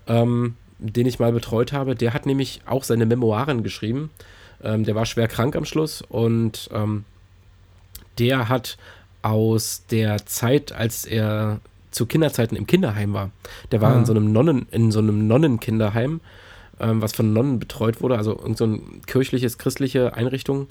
ähm, 0.08 0.56
den 0.80 1.08
ich 1.08 1.20
mal 1.20 1.32
betreut 1.32 1.74
habe, 1.74 1.96
der 1.96 2.14
hat 2.14 2.26
nämlich 2.26 2.62
auch 2.66 2.84
seine 2.84 3.06
Memoiren 3.06 3.64
geschrieben. 3.64 4.10
Ähm, 4.64 4.84
der 4.84 4.96
war 4.96 5.06
schwer 5.06 5.28
krank 5.28 5.56
am 5.56 5.66
Schluss 5.66 6.02
und 6.02 6.70
ähm, 6.74 7.04
der 8.20 8.50
hat 8.50 8.78
aus 9.22 9.84
der 9.90 10.26
Zeit, 10.26 10.72
als 10.72 11.06
er 11.06 11.60
zu 11.92 12.06
Kinderzeiten 12.06 12.56
im 12.56 12.68
Kinderheim 12.68 13.14
war, 13.14 13.32
der 13.72 13.82
war 13.82 13.94
Ah. 13.94 13.98
in 14.00 14.06
so 14.06 14.14
einem 14.14 14.32
Nonnen, 14.32 14.68
in 14.72 14.92
so 14.92 15.00
einem 15.00 15.28
Nonnenkinderheim, 15.28 16.22
ähm, 16.80 17.02
was 17.02 17.14
von 17.14 17.34
Nonnen 17.34 17.60
betreut 17.60 18.02
wurde, 18.02 18.18
also 18.18 18.38
irgend 18.38 18.58
so 18.58 18.66
ein 18.66 19.02
kirchliches, 19.08 19.58
christliche 19.58 20.14
Einrichtung. 20.14 20.68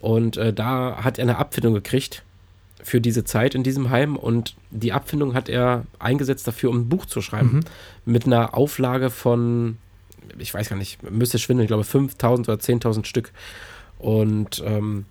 Und 0.00 0.36
äh, 0.36 0.52
da 0.52 1.02
hat 1.02 1.18
er 1.18 1.22
eine 1.22 1.38
Abfindung 1.38 1.72
gekriegt 1.74 2.22
für 2.86 3.00
diese 3.00 3.24
Zeit 3.24 3.54
in 3.56 3.64
diesem 3.64 3.90
Heim 3.90 4.14
und 4.16 4.54
die 4.70 4.92
Abfindung 4.92 5.34
hat 5.34 5.48
er 5.48 5.84
eingesetzt 5.98 6.46
dafür, 6.46 6.70
um 6.70 6.82
ein 6.82 6.88
Buch 6.88 7.04
zu 7.06 7.20
schreiben. 7.20 7.64
Mit 8.04 8.26
einer 8.26 8.54
Auflage 8.56 9.10
von, 9.10 9.76
ich 10.38 10.54
weiß 10.54 10.68
gar 10.68 10.76
nicht, 10.76 11.02
müsste 11.10 11.40
schwindeln, 11.40 11.64
ich 11.64 11.68
glaube 11.68 11.82
5000 11.82 12.48
oder 12.48 12.58
10.000 12.58 13.04
Stück. 13.04 13.32
Und 13.98 14.62
ähm, 14.64 15.04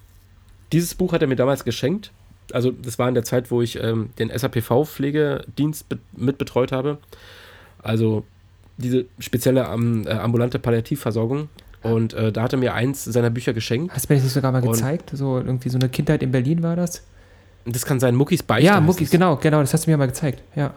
dieses 0.72 0.96
Buch 0.96 1.12
hat 1.12 1.22
er 1.22 1.28
mir 1.28 1.36
damals 1.36 1.66
geschenkt. 1.66 2.12
Also 2.54 2.72
das 2.72 2.98
war 2.98 3.10
in 3.10 3.14
der 3.16 3.26
Zeit, 3.26 3.52
wo 3.52 3.62
ich 3.62 3.78
ähm, 3.84 4.10
den 4.20 4.30
SAPV-Pflegedienst 4.30 5.90
be 5.90 6.00
mit 6.16 6.38
betreut 6.38 6.72
habe. 6.72 7.00
Also 7.82 8.24
diese 8.78 9.06
spezielle 9.20 9.68
am- 9.68 10.06
äh, 10.08 10.12
ambulante 10.12 10.60
Palliativversorgung. 10.60 11.50
Und 11.84 12.14
äh, 12.14 12.32
da 12.32 12.44
hat 12.44 12.54
er 12.54 12.60
mir 12.60 12.74
eins 12.74 13.04
seiner 13.04 13.30
Bücher 13.30 13.54
geschenkt. 13.54 13.94
Hast 13.94 14.10
du 14.10 14.14
mir 14.14 14.18
das 14.18 14.24
nicht 14.24 14.34
sogar 14.34 14.52
mal 14.52 14.64
Und- 14.64 14.72
gezeigt? 14.74 15.12
So 15.14 15.38
irgendwie 15.38 15.70
so 15.70 15.78
eine 15.78 15.90
Kindheit 15.90 16.24
in 16.24 16.32
Berlin 16.32 16.64
war 16.64 16.76
das? 16.76 17.04
Das 17.66 17.86
kann 17.86 18.00
sein, 18.00 18.16
Muckis 18.16 18.44
Beichte. 18.44 18.68
ja, 18.68 18.80
Muckis, 18.80 19.10
genau, 19.10 19.38
genau, 19.38 19.60
das 19.62 19.74
hast 19.74 19.86
du 19.86 19.92
mir 19.92 19.98
mal 19.98 20.08
gezeigt. 20.08 20.42
Ja. 20.56 20.74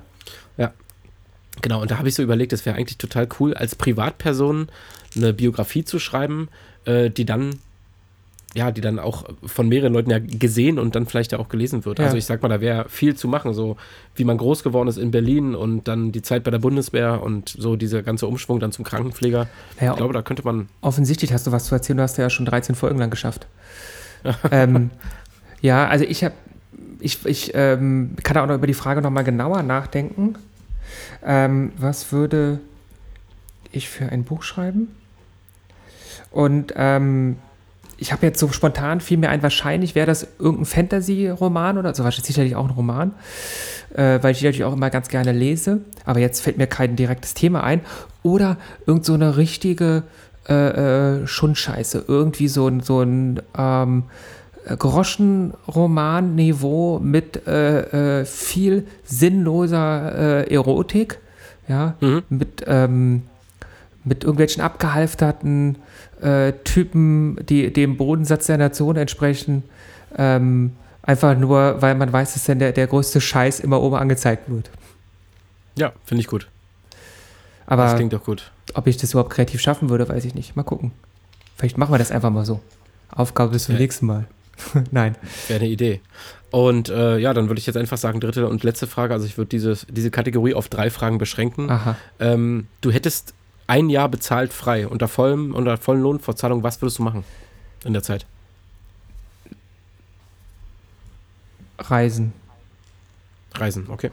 Genau, 1.62 1.82
und 1.82 1.91
da 1.91 1.99
habe 1.99 2.09
ich 2.09 2.14
so 2.14 2.22
überlegt, 2.22 2.53
es 2.53 2.66
wäre 2.66 2.76
eigentlich 2.76 2.99
total 2.99 3.28
cool, 3.41 3.55
als 3.55 3.74
Privatperson 3.74 4.68
eine 5.16 5.32
Biografie 5.32 5.84
zu 5.84 5.99
schreiben, 5.99 6.49
äh, 6.84 7.11
die 7.11 7.24
dann, 7.24 7.57
ja, 8.55 8.70
die 8.70 8.80
dann 8.80 8.99
auch 8.99 9.24
von 9.45 9.68
mehreren 9.68 9.93
Leuten 9.93 10.11
ja 10.11 10.18
gesehen 10.18 10.78
und 10.78 10.95
dann 10.95 11.07
vielleicht 11.07 11.32
ja 11.32 11.39
auch 11.39 11.49
gelesen 11.49 11.84
wird. 11.84 11.99
Ja. 11.99 12.07
Also 12.07 12.16
ich 12.16 12.26
sag 12.26 12.43
mal, 12.43 12.49
da 12.49 12.61
wäre 12.61 12.89
viel 12.89 13.16
zu 13.16 13.28
machen, 13.28 13.55
so 13.55 13.76
wie 14.14 14.24
man 14.24 14.36
groß 14.36 14.62
geworden 14.62 14.89
ist 14.89 14.99
in 14.99 15.11
Berlin 15.11 15.55
und 15.55 15.89
dann 15.89 16.12
die 16.12 16.22
Zeit 16.22 16.45
bei 16.45 16.51
der 16.51 16.59
Bundeswehr 16.59 17.22
und 17.22 17.55
so 17.59 17.76
dieser 17.76 18.03
ganze 18.03 18.26
Umschwung 18.26 18.61
dann 18.61 18.72
zum 18.72 18.84
Krankenpfleger. 18.84 19.49
Naja, 19.78 19.93
Ich 19.93 19.97
glaube, 19.97 20.14
da 20.14 20.22
könnte 20.22 20.45
man, 20.45 20.68
offensichtlich 20.80 21.32
hast 21.32 21.47
du 21.47 21.53
was 21.53 21.64
zu 21.64 21.74
erzählen, 21.74 21.97
du 21.97 22.03
hast 22.03 22.18
ja 22.18 22.30
schon 22.30 22.47
13 22.47 22.74
Folgen 22.74 22.99
lang 22.99 23.11
geschafft. 23.11 23.47
ähm, 24.51 24.91
ja, 25.61 25.86
also 25.89 26.05
ich 26.05 26.24
habe, 26.24 26.34
ich, 27.01 27.25
ich 27.27 27.53
ähm, 27.55 28.17
kann 28.23 28.37
auch 28.39 28.47
noch 28.47 28.55
über 28.55 28.67
die 28.67 28.75
Frage 28.75 29.03
nochmal 29.03 29.25
genauer 29.25 29.63
nachdenken. 29.63 30.35
Ähm, 31.25 31.73
was 31.77 32.13
würde 32.13 32.61
ich 33.73 33.89
für 33.89 34.07
ein 34.07 34.25
Buch 34.25 34.43
schreiben? 34.43 34.89
Und 36.31 36.75
ähm, 36.77 37.37
ich 37.99 38.13
habe 38.13 38.25
jetzt 38.27 38.39
so 38.39 38.49
spontan 38.51 39.01
fiel 39.01 39.19
mir 39.19 39.29
ein, 39.29 39.43
wahrscheinlich 39.43 39.95
wäre 39.95 40.07
das 40.07 40.27
irgendein 40.39 40.67
Fantasy-Roman 40.67 41.79
oder 41.79 41.95
so, 41.95 42.05
wahrscheinlich 42.05 42.29
sicherlich 42.29 42.55
auch 42.55 42.67
ein 42.67 42.71
Roman, 42.71 43.13
äh, 43.95 44.23
weil 44.23 44.33
ich 44.33 44.39
die 44.39 44.45
natürlich 44.45 44.65
auch 44.65 44.73
immer 44.73 44.91
ganz 44.91 45.09
gerne 45.09 45.33
lese. 45.33 45.81
Aber 46.05 46.21
jetzt 46.21 46.41
fällt 46.41 46.59
mir 46.59 46.69
kein 46.69 46.97
direktes 46.97 47.35
Thema 47.35 47.65
ein. 47.65 47.81
Oder 48.23 48.57
irgend 48.87 49.05
so 49.05 49.15
eine 49.15 49.37
richtige 49.37 50.05
äh, 50.49 50.55
äh, 51.23 51.27
Schundscheiße. 51.27 52.05
Irgendwie 52.07 52.49
so 52.49 52.69
ein, 52.69 52.81
so 52.81 53.03
ein 53.03 53.43
ähm, 53.57 54.05
äh, 54.05 54.38
Groschenroman-Niveau 54.77 56.99
mit 57.01 57.47
äh, 57.47 58.21
äh, 58.21 58.25
viel 58.25 58.87
sinnloser 59.05 60.47
äh, 60.49 60.55
Erotik. 60.55 61.19
Ja, 61.69 61.95
Mhm. 62.01 62.23
mit, 62.31 62.64
ähm, 62.66 63.23
mit 64.05 64.25
irgendwelchen 64.25 64.62
abgehalfterten 64.62 65.77
äh, 66.23 66.53
Typen, 66.64 67.37
die 67.47 67.71
dem 67.73 67.99
Bodensatz 67.99 68.47
der 68.47 68.57
Nation 68.57 68.97
entsprechen. 68.97 69.62
Ähm, 70.16 70.73
einfach 71.03 71.37
nur, 71.37 71.83
weil 71.83 71.95
man 71.95 72.11
weiß, 72.11 72.33
dass 72.35 72.45
dann 72.47 72.59
der, 72.59 72.73
der 72.73 72.87
größte 72.87 73.21
Scheiß 73.21 73.61
immer 73.61 73.83
oben 73.83 73.97
angezeigt 73.97 74.49
wird. 74.51 74.71
ja, 75.77 75.93
finde 76.07 76.23
ich 76.23 76.27
gut. 76.27 76.49
das 76.91 76.99
Aber 77.79 77.95
klingt 77.97 78.14
doch 78.14 78.25
gut. 78.25 78.51
ob 78.75 78.87
ich 78.87 78.97
das 78.97 79.11
überhaupt 79.11 79.31
kreativ 79.31 79.61
schaffen 79.61 79.91
würde, 79.91 80.09
weiß 80.09 80.25
ich 80.25 80.35
nicht. 80.35 80.57
Mal 80.57 80.62
gucken. 80.62 80.93
Vielleicht 81.57 81.77
machen 81.77 81.93
wir 81.93 81.99
das 81.99 82.11
einfach 82.11 82.31
mal 82.31 82.47
so. 82.47 82.61
Aufgabe 83.11 83.53
bis 83.53 83.64
zum 83.64 83.75
Ja. 83.75 83.81
nächsten 83.83 84.07
Mal. 84.07 84.25
Nein. 84.91 85.17
Wäre 85.47 85.61
eine 85.61 85.69
Idee. 85.69 86.01
Und 86.51 86.89
äh, 86.89 87.19
ja, 87.19 87.35
dann 87.35 87.49
würde 87.49 87.59
ich 87.59 87.67
jetzt 87.67 87.77
einfach 87.77 87.99
sagen, 87.99 88.21
dritte 88.21 88.49
und 88.49 88.63
letzte 88.65 88.87
Frage. 88.87 89.13
Also 89.13 89.27
ich 89.27 89.37
würde 89.37 89.49
dieses, 89.49 89.87
diese 89.91 90.11
Kategorie 90.11 90.55
auf 90.55 90.69
drei 90.69 90.91
Fragen 90.91 91.19
beschränken. 91.19 91.71
Aha. 91.71 91.97
Ähm, 92.21 92.67
du 92.81 92.91
hättest 92.91 93.35
ein 93.67 93.91
Jahr 93.91 94.09
bezahlt 94.09 94.53
frei, 94.53 94.89
unter 94.89 95.09
vollem, 95.09 95.55
unter 95.55 95.77
vollen 95.77 96.03
Lohnfortzahlung, 96.03 96.63
was 96.63 96.81
würdest 96.81 96.99
du 96.99 97.03
machen 97.03 97.25
in 97.85 97.93
der 97.93 98.03
Zeit? 98.03 98.25
Reisen. 101.79 102.33
Reisen, 103.55 103.87
okay. 103.89 104.11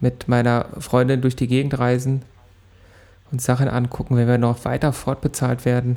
Mit 0.00 0.28
meiner 0.28 0.66
Freundin 0.78 1.20
durch 1.20 1.36
die 1.36 1.48
Gegend 1.48 1.78
reisen 1.78 2.22
und 3.32 3.42
Sachen 3.42 3.68
angucken, 3.68 4.16
wenn 4.16 4.28
wir 4.28 4.38
noch 4.38 4.64
weiter 4.64 4.92
fortbezahlt 4.92 5.64
werden. 5.64 5.96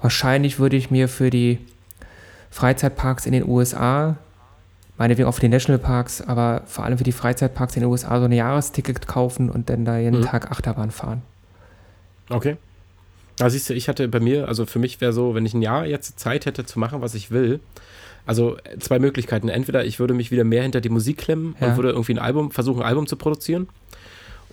Wahrscheinlich 0.00 0.58
würde 0.58 0.76
ich 0.76 0.90
mir 0.90 1.08
für 1.08 1.30
die 1.30 1.58
Freizeitparks 2.54 3.26
in 3.26 3.32
den 3.32 3.48
USA, 3.48 4.16
meinetwegen 4.96 5.28
auch 5.28 5.34
für 5.34 5.40
die 5.40 5.48
Nationalparks, 5.48 6.22
aber 6.22 6.62
vor 6.66 6.84
allem 6.84 6.96
für 6.98 7.02
die 7.04 7.10
Freizeitparks 7.10 7.74
in 7.74 7.80
den 7.82 7.90
USA 7.90 8.16
so 8.20 8.26
ein 8.26 8.32
Jahresticket 8.32 9.08
kaufen 9.08 9.50
und 9.50 9.68
dann 9.68 9.84
da 9.84 9.98
jeden 9.98 10.20
Mhm. 10.20 10.24
Tag 10.24 10.52
Achterbahn 10.52 10.92
fahren. 10.92 11.22
Okay. 12.30 12.56
Da 13.38 13.50
siehst 13.50 13.68
du, 13.68 13.74
ich 13.74 13.88
hatte 13.88 14.06
bei 14.06 14.20
mir, 14.20 14.46
also 14.46 14.66
für 14.66 14.78
mich 14.78 15.00
wäre 15.00 15.12
so, 15.12 15.34
wenn 15.34 15.44
ich 15.44 15.52
ein 15.54 15.62
Jahr 15.62 15.84
jetzt 15.84 16.20
Zeit 16.20 16.46
hätte 16.46 16.64
zu 16.64 16.78
machen, 16.78 17.00
was 17.02 17.16
ich 17.16 17.32
will, 17.32 17.58
also 18.24 18.56
zwei 18.78 19.00
Möglichkeiten. 19.00 19.48
Entweder 19.48 19.84
ich 19.84 19.98
würde 19.98 20.14
mich 20.14 20.30
wieder 20.30 20.44
mehr 20.44 20.62
hinter 20.62 20.80
die 20.80 20.88
Musik 20.90 21.18
klemmen 21.18 21.56
Ja. 21.60 21.66
und 21.66 21.76
würde 21.76 21.90
irgendwie 21.90 22.12
ein 22.14 22.20
Album, 22.20 22.52
versuchen, 22.52 22.82
ein 22.82 22.86
Album 22.88 23.08
zu 23.08 23.16
produzieren. 23.16 23.66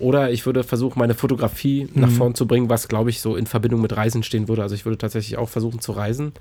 Oder 0.01 0.31
ich 0.31 0.45
würde 0.45 0.63
versuchen, 0.63 0.99
meine 0.99 1.13
Fotografie 1.13 1.87
nach 1.93 2.09
Mhm. 2.09 2.15
vorn 2.15 2.35
zu 2.35 2.47
bringen, 2.47 2.69
was, 2.69 2.87
glaube 2.87 3.09
ich, 3.09 3.21
so 3.21 3.35
in 3.35 3.45
Verbindung 3.45 3.81
mit 3.81 3.95
Reisen 3.95 4.23
stehen 4.23 4.47
würde. 4.47 4.61
Also 4.63 4.75
ich 4.75 4.85
würde 4.85 4.97
tatsächlich 4.97 5.37
auch 5.37 5.49
versuchen 5.49 5.79
zu 5.79 5.91
reisen. 5.93 6.33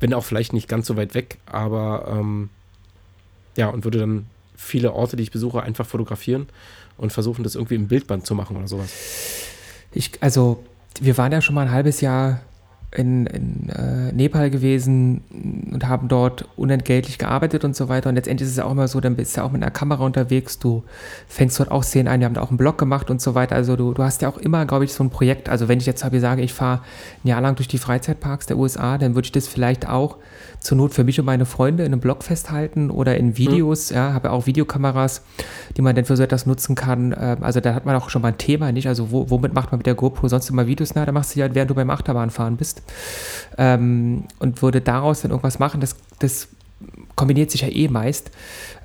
Wenn 0.00 0.14
auch 0.14 0.24
vielleicht 0.24 0.52
nicht 0.52 0.68
ganz 0.68 0.86
so 0.86 0.96
weit 0.96 1.14
weg, 1.14 1.38
aber 1.46 2.06
ähm, 2.10 2.48
ja, 3.56 3.68
und 3.68 3.84
würde 3.84 3.98
dann 3.98 4.26
viele 4.56 4.92
Orte, 4.92 5.16
die 5.16 5.22
ich 5.22 5.30
besuche, 5.30 5.62
einfach 5.62 5.86
fotografieren 5.86 6.46
und 6.96 7.12
versuchen, 7.12 7.42
das 7.44 7.54
irgendwie 7.54 7.74
im 7.74 7.88
Bildband 7.88 8.26
zu 8.26 8.34
machen 8.34 8.56
oder 8.56 8.68
sowas. 8.68 8.90
Ich, 9.92 10.10
also, 10.20 10.62
wir 11.00 11.16
waren 11.18 11.32
ja 11.32 11.40
schon 11.42 11.54
mal 11.54 11.62
ein 11.66 11.70
halbes 11.72 12.00
Jahr 12.00 12.40
in, 12.94 13.26
in 13.26 13.68
äh, 13.70 14.12
Nepal 14.12 14.50
gewesen 14.50 15.22
und 15.72 15.88
haben 15.88 16.08
dort 16.08 16.48
unentgeltlich 16.56 17.18
gearbeitet 17.18 17.64
und 17.64 17.74
so 17.74 17.88
weiter. 17.88 18.10
Und 18.10 18.16
letztendlich 18.16 18.46
ist 18.46 18.54
es 18.54 18.62
auch 18.62 18.70
immer 18.70 18.86
so, 18.88 19.00
dann 19.00 19.16
bist 19.16 19.36
du 19.36 19.40
ja 19.40 19.46
auch 19.46 19.52
mit 19.52 19.62
einer 19.62 19.70
Kamera 19.70 20.04
unterwegs, 20.04 20.58
du 20.58 20.84
fängst 21.26 21.58
dort 21.58 21.70
auch 21.70 21.82
Szenen 21.82 22.08
ein, 22.08 22.20
wir 22.20 22.26
haben 22.26 22.34
da 22.34 22.42
auch 22.42 22.50
einen 22.50 22.58
Blog 22.58 22.78
gemacht 22.78 23.10
und 23.10 23.20
so 23.20 23.34
weiter. 23.34 23.56
Also 23.56 23.76
du, 23.76 23.94
du 23.94 24.02
hast 24.02 24.22
ja 24.22 24.28
auch 24.28 24.38
immer, 24.38 24.66
glaube 24.66 24.84
ich, 24.84 24.92
so 24.92 25.02
ein 25.02 25.10
Projekt. 25.10 25.48
Also 25.48 25.68
wenn 25.68 25.78
ich 25.78 25.86
jetzt 25.86 26.04
habe, 26.04 26.20
sage, 26.20 26.42
ich 26.42 26.52
fahre 26.52 26.82
ein 27.24 27.28
Jahr 27.28 27.40
lang 27.40 27.56
durch 27.56 27.68
die 27.68 27.78
Freizeitparks 27.78 28.46
der 28.46 28.58
USA, 28.58 28.98
dann 28.98 29.14
würde 29.14 29.26
ich 29.26 29.32
das 29.32 29.48
vielleicht 29.48 29.88
auch 29.88 30.18
zur 30.62 30.76
Not 30.76 30.94
für 30.94 31.04
mich 31.04 31.18
und 31.18 31.26
meine 31.26 31.46
Freunde 31.46 31.84
in 31.84 31.92
einem 31.92 32.00
Blog 32.00 32.22
festhalten 32.24 32.90
oder 32.90 33.16
in 33.16 33.36
Videos. 33.36 33.90
Ja, 33.90 34.12
habe 34.12 34.28
ja 34.28 34.34
auch 34.34 34.46
Videokameras, 34.46 35.22
die 35.76 35.82
man 35.82 35.94
dann 35.94 36.04
für 36.04 36.16
so 36.16 36.22
etwas 36.22 36.46
nutzen 36.46 36.74
kann. 36.74 37.14
Ähm, 37.18 37.38
Also 37.42 37.60
da 37.60 37.74
hat 37.74 37.86
man 37.86 37.96
auch 37.96 38.10
schon 38.10 38.22
mal 38.22 38.28
ein 38.28 38.38
Thema, 38.38 38.72
nicht? 38.72 38.88
Also 38.88 39.10
wo, 39.10 39.30
womit 39.30 39.54
macht 39.54 39.72
man 39.72 39.78
mit 39.78 39.86
der 39.86 39.94
GoPro 39.94 40.28
sonst 40.28 40.50
immer 40.50 40.66
Videos? 40.66 40.94
Na, 40.94 41.04
da 41.04 41.12
machst 41.12 41.34
du 41.34 41.40
ja, 41.40 41.54
während 41.54 41.70
du 41.70 41.74
beim 41.74 41.90
Achterbahnfahren 41.90 42.56
bist. 42.56 42.82
Ähm, 43.58 44.24
und 44.38 44.62
würde 44.62 44.80
daraus 44.80 45.22
dann 45.22 45.30
irgendwas 45.30 45.58
machen. 45.58 45.80
Das, 45.80 45.96
das 46.18 46.48
kombiniert 47.16 47.50
sich 47.50 47.62
ja 47.62 47.68
eh 47.68 47.88
meist, 47.88 48.30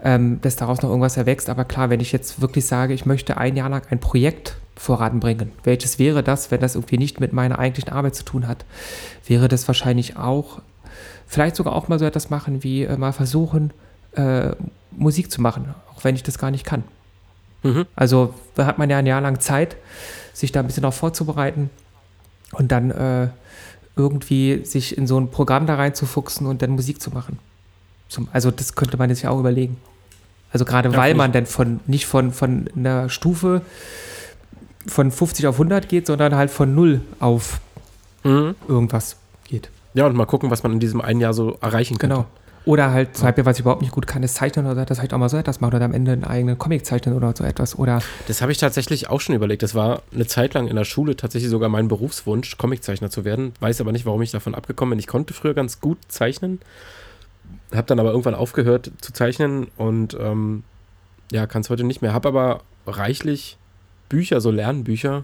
ähm, 0.03 0.39
dass 0.41 0.55
daraus 0.55 0.81
noch 0.81 0.89
irgendwas 0.89 1.17
erwächst. 1.17 1.49
Aber 1.49 1.65
klar, 1.65 1.89
wenn 1.89 1.99
ich 1.99 2.11
jetzt 2.11 2.41
wirklich 2.41 2.65
sage, 2.65 2.93
ich 2.93 3.05
möchte 3.05 3.37
ein 3.37 3.55
Jahr 3.55 3.69
lang 3.69 3.83
ein 3.89 3.99
Projekt 3.99 4.57
voranbringen. 4.75 5.51
Welches 5.63 5.97
wäre 5.97 6.21
das, 6.21 6.51
wenn 6.51 6.59
das 6.59 6.75
irgendwie 6.75 6.97
nicht 6.99 7.19
mit 7.19 7.33
meiner 7.33 7.57
eigentlichen 7.57 7.91
Arbeit 7.91 8.15
zu 8.15 8.23
tun 8.23 8.47
hat? 8.47 8.65
Wäre 9.25 9.47
das 9.47 9.67
wahrscheinlich 9.67 10.17
auch, 10.17 10.61
vielleicht 11.27 11.55
sogar 11.55 11.75
auch 11.75 11.87
mal 11.87 11.99
so 11.99 12.05
etwas 12.05 12.29
machen, 12.29 12.63
wie 12.63 12.83
äh, 12.83 12.97
mal 12.97 13.13
versuchen, 13.13 13.71
äh, 14.13 14.51
Musik 14.91 15.31
zu 15.31 15.41
machen, 15.41 15.75
auch 15.93 16.03
wenn 16.03 16.15
ich 16.15 16.23
das 16.23 16.37
gar 16.37 16.49
nicht 16.51 16.65
kann. 16.65 16.83
Mhm. 17.63 17.85
Also 17.95 18.33
da 18.55 18.65
hat 18.65 18.77
man 18.77 18.89
ja 18.89 18.97
ein 18.97 19.05
Jahr 19.05 19.21
lang 19.21 19.39
Zeit, 19.39 19.75
sich 20.33 20.51
da 20.51 20.61
ein 20.61 20.67
bisschen 20.67 20.81
darauf 20.83 20.95
vorzubereiten 20.95 21.69
und 22.53 22.71
dann 22.71 22.91
äh, 22.91 23.27
irgendwie 23.95 24.63
sich 24.63 24.97
in 24.97 25.07
so 25.07 25.19
ein 25.19 25.29
Programm 25.31 25.65
da 25.67 25.75
reinzufuchsen 25.75 26.47
und 26.47 26.61
dann 26.61 26.71
Musik 26.71 27.01
zu 27.01 27.11
machen. 27.11 27.39
Zum, 28.09 28.27
also 28.31 28.51
das 28.51 28.75
könnte 28.75 28.97
man 28.97 29.13
sich 29.13 29.27
auch 29.27 29.39
überlegen. 29.39 29.77
Also 30.51 30.63
gerade 30.63 30.89
Ja, 30.89 30.97
weil 30.97 31.13
man 31.13 31.31
dann 31.33 31.45
von 31.45 31.81
nicht 31.87 32.05
von, 32.05 32.31
von 32.31 32.69
einer 32.75 33.09
Stufe 33.09 33.61
von 34.87 35.11
50 35.11 35.47
auf 35.47 35.55
100 35.55 35.89
geht, 35.89 36.07
sondern 36.07 36.35
halt 36.35 36.49
von 36.51 36.73
0 36.73 37.01
auf 37.19 37.59
Mhm. 38.23 38.55
irgendwas. 38.67 39.17
Ja, 39.93 40.05
und 40.05 40.15
mal 40.15 40.25
gucken, 40.25 40.51
was 40.51 40.63
man 40.63 40.73
in 40.73 40.79
diesem 40.79 41.01
einen 41.01 41.19
Jahr 41.19 41.33
so 41.33 41.57
erreichen 41.61 41.97
kann. 41.97 42.09
Genau. 42.09 42.25
Oder 42.67 42.91
halt, 42.91 43.15
zum 43.15 43.27
Beispiel, 43.27 43.45
was 43.45 43.55
ich 43.55 43.61
überhaupt 43.61 43.81
nicht 43.81 43.93
gut 43.93 44.07
kann, 44.07 44.23
ist 44.23 44.35
zeichnen 44.35 44.65
oder 44.65 44.85
das 44.85 44.99
halt 44.99 45.13
auch 45.13 45.17
mal 45.17 45.29
so 45.29 45.37
etwas 45.37 45.61
machen 45.61 45.75
oder 45.75 45.85
am 45.85 45.93
Ende 45.93 46.11
einen 46.11 46.25
eigenen 46.25 46.57
Comic 46.57 46.85
zeichnen 46.85 47.15
oder 47.15 47.33
so 47.33 47.45
etwas. 47.45 47.79
Oder 47.79 48.01
Das 48.27 48.41
habe 48.41 48.51
ich 48.51 48.57
tatsächlich 48.57 49.09
auch 49.09 49.21
schon 49.21 49.35
überlegt. 49.35 49.63
Das 49.63 49.73
war 49.73 50.01
eine 50.13 50.27
Zeit 50.27 50.53
lang 50.53 50.67
in 50.67 50.75
der 50.75 50.83
Schule 50.83 51.15
tatsächlich 51.15 51.49
sogar 51.49 51.69
mein 51.69 51.87
Berufswunsch, 51.87 52.57
Comiczeichner 52.57 53.09
zu 53.09 53.23
werden. 53.23 53.53
Weiß 53.61 53.79
aber 53.79 53.93
nicht, 53.93 54.05
warum 54.05 54.21
ich 54.21 54.31
davon 54.31 54.53
abgekommen 54.53 54.89
bin. 54.91 54.99
Ich 54.99 55.07
konnte 55.07 55.33
früher 55.33 55.53
ganz 55.53 55.79
gut 55.79 55.97
zeichnen, 56.09 56.59
habe 57.73 57.87
dann 57.87 58.01
aber 58.01 58.09
irgendwann 58.09 58.35
aufgehört 58.35 58.91
zu 58.99 59.13
zeichnen 59.13 59.67
und 59.77 60.17
ähm, 60.19 60.63
ja, 61.31 61.47
kann 61.47 61.61
es 61.61 61.69
heute 61.69 61.85
nicht 61.85 62.01
mehr. 62.01 62.11
Habe 62.11 62.27
aber 62.27 62.61
reichlich 62.85 63.57
Bücher, 64.09 64.41
so 64.41 64.51
Lernbücher, 64.51 65.23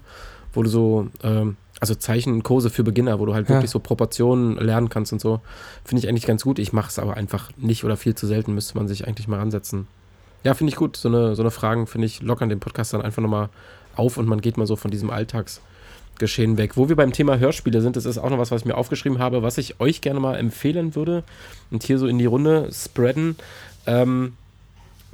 wo 0.54 0.64
du 0.64 0.70
so, 0.70 1.08
ähm, 1.24 1.58
also 1.80 1.96
Zeichenkurse 1.96 2.70
für 2.70 2.84
Beginner, 2.84 3.20
wo 3.20 3.26
du 3.26 3.34
halt 3.34 3.50
Ja. 3.50 3.56
wirklich 3.56 3.72
so 3.72 3.80
Proportionen 3.80 4.58
lernen 4.58 4.90
kannst 4.90 5.12
und 5.14 5.20
so. 5.20 5.42
Finde 5.84 6.04
ich 6.04 6.10
eigentlich 6.10 6.26
ganz 6.26 6.44
gut. 6.44 6.60
Ich 6.60 6.72
mache 6.74 6.90
es 6.90 7.00
aber 7.00 7.16
einfach 7.18 7.52
nicht 7.58 7.84
oder 7.84 7.98
viel 7.98 8.16
zu 8.16 8.26
selten, 8.28 8.54
müsste 8.54 8.78
man 8.78 8.88
sich 8.88 9.08
eigentlich 9.08 9.28
mal 9.28 9.40
ransetzen. 9.40 9.88
Ja, 10.44 10.54
finde 10.54 10.72
ich 10.72 10.76
gut. 10.78 10.98
So 10.98 11.10
eine, 11.10 11.36
so 11.36 11.42
eine 11.42 11.52
Fragen, 11.52 11.88
finde 11.88 12.06
ich, 12.08 12.22
lockern 12.22 12.50
den 12.50 12.60
Podcast 12.60 12.94
dann 12.94 13.02
einfach 13.02 13.22
nochmal 13.22 13.50
auf 13.96 14.18
und 14.18 14.28
man 14.28 14.42
geht 14.42 14.58
mal 14.58 14.68
so 14.68 14.76
von 14.76 14.92
diesem 14.92 15.10
Alltagsgeschehen 15.10 16.58
weg. 16.58 16.78
Wo 16.78 16.90
wir 16.90 16.96
beim 16.96 17.12
Thema 17.14 17.38
Hörspiele 17.38 17.82
sind, 17.82 17.96
das 17.96 18.06
ist 18.06 18.18
auch 18.18 18.30
noch 18.30 18.38
was, 18.40 18.52
was 18.52 18.62
ich 18.62 18.66
mir 18.66 18.76
aufgeschrieben 18.76 19.20
habe, 19.20 19.42
was 19.44 19.58
ich 19.58 19.80
euch 19.80 20.02
gerne 20.02 20.20
mal 20.20 20.36
empfehlen 20.36 20.96
würde 20.96 21.24
und 21.72 21.84
hier 21.84 21.98
so 22.00 22.08
in 22.08 22.18
die 22.18 22.26
Runde 22.26 22.70
spreaden. 22.72 23.36
Ähm, 23.86 24.34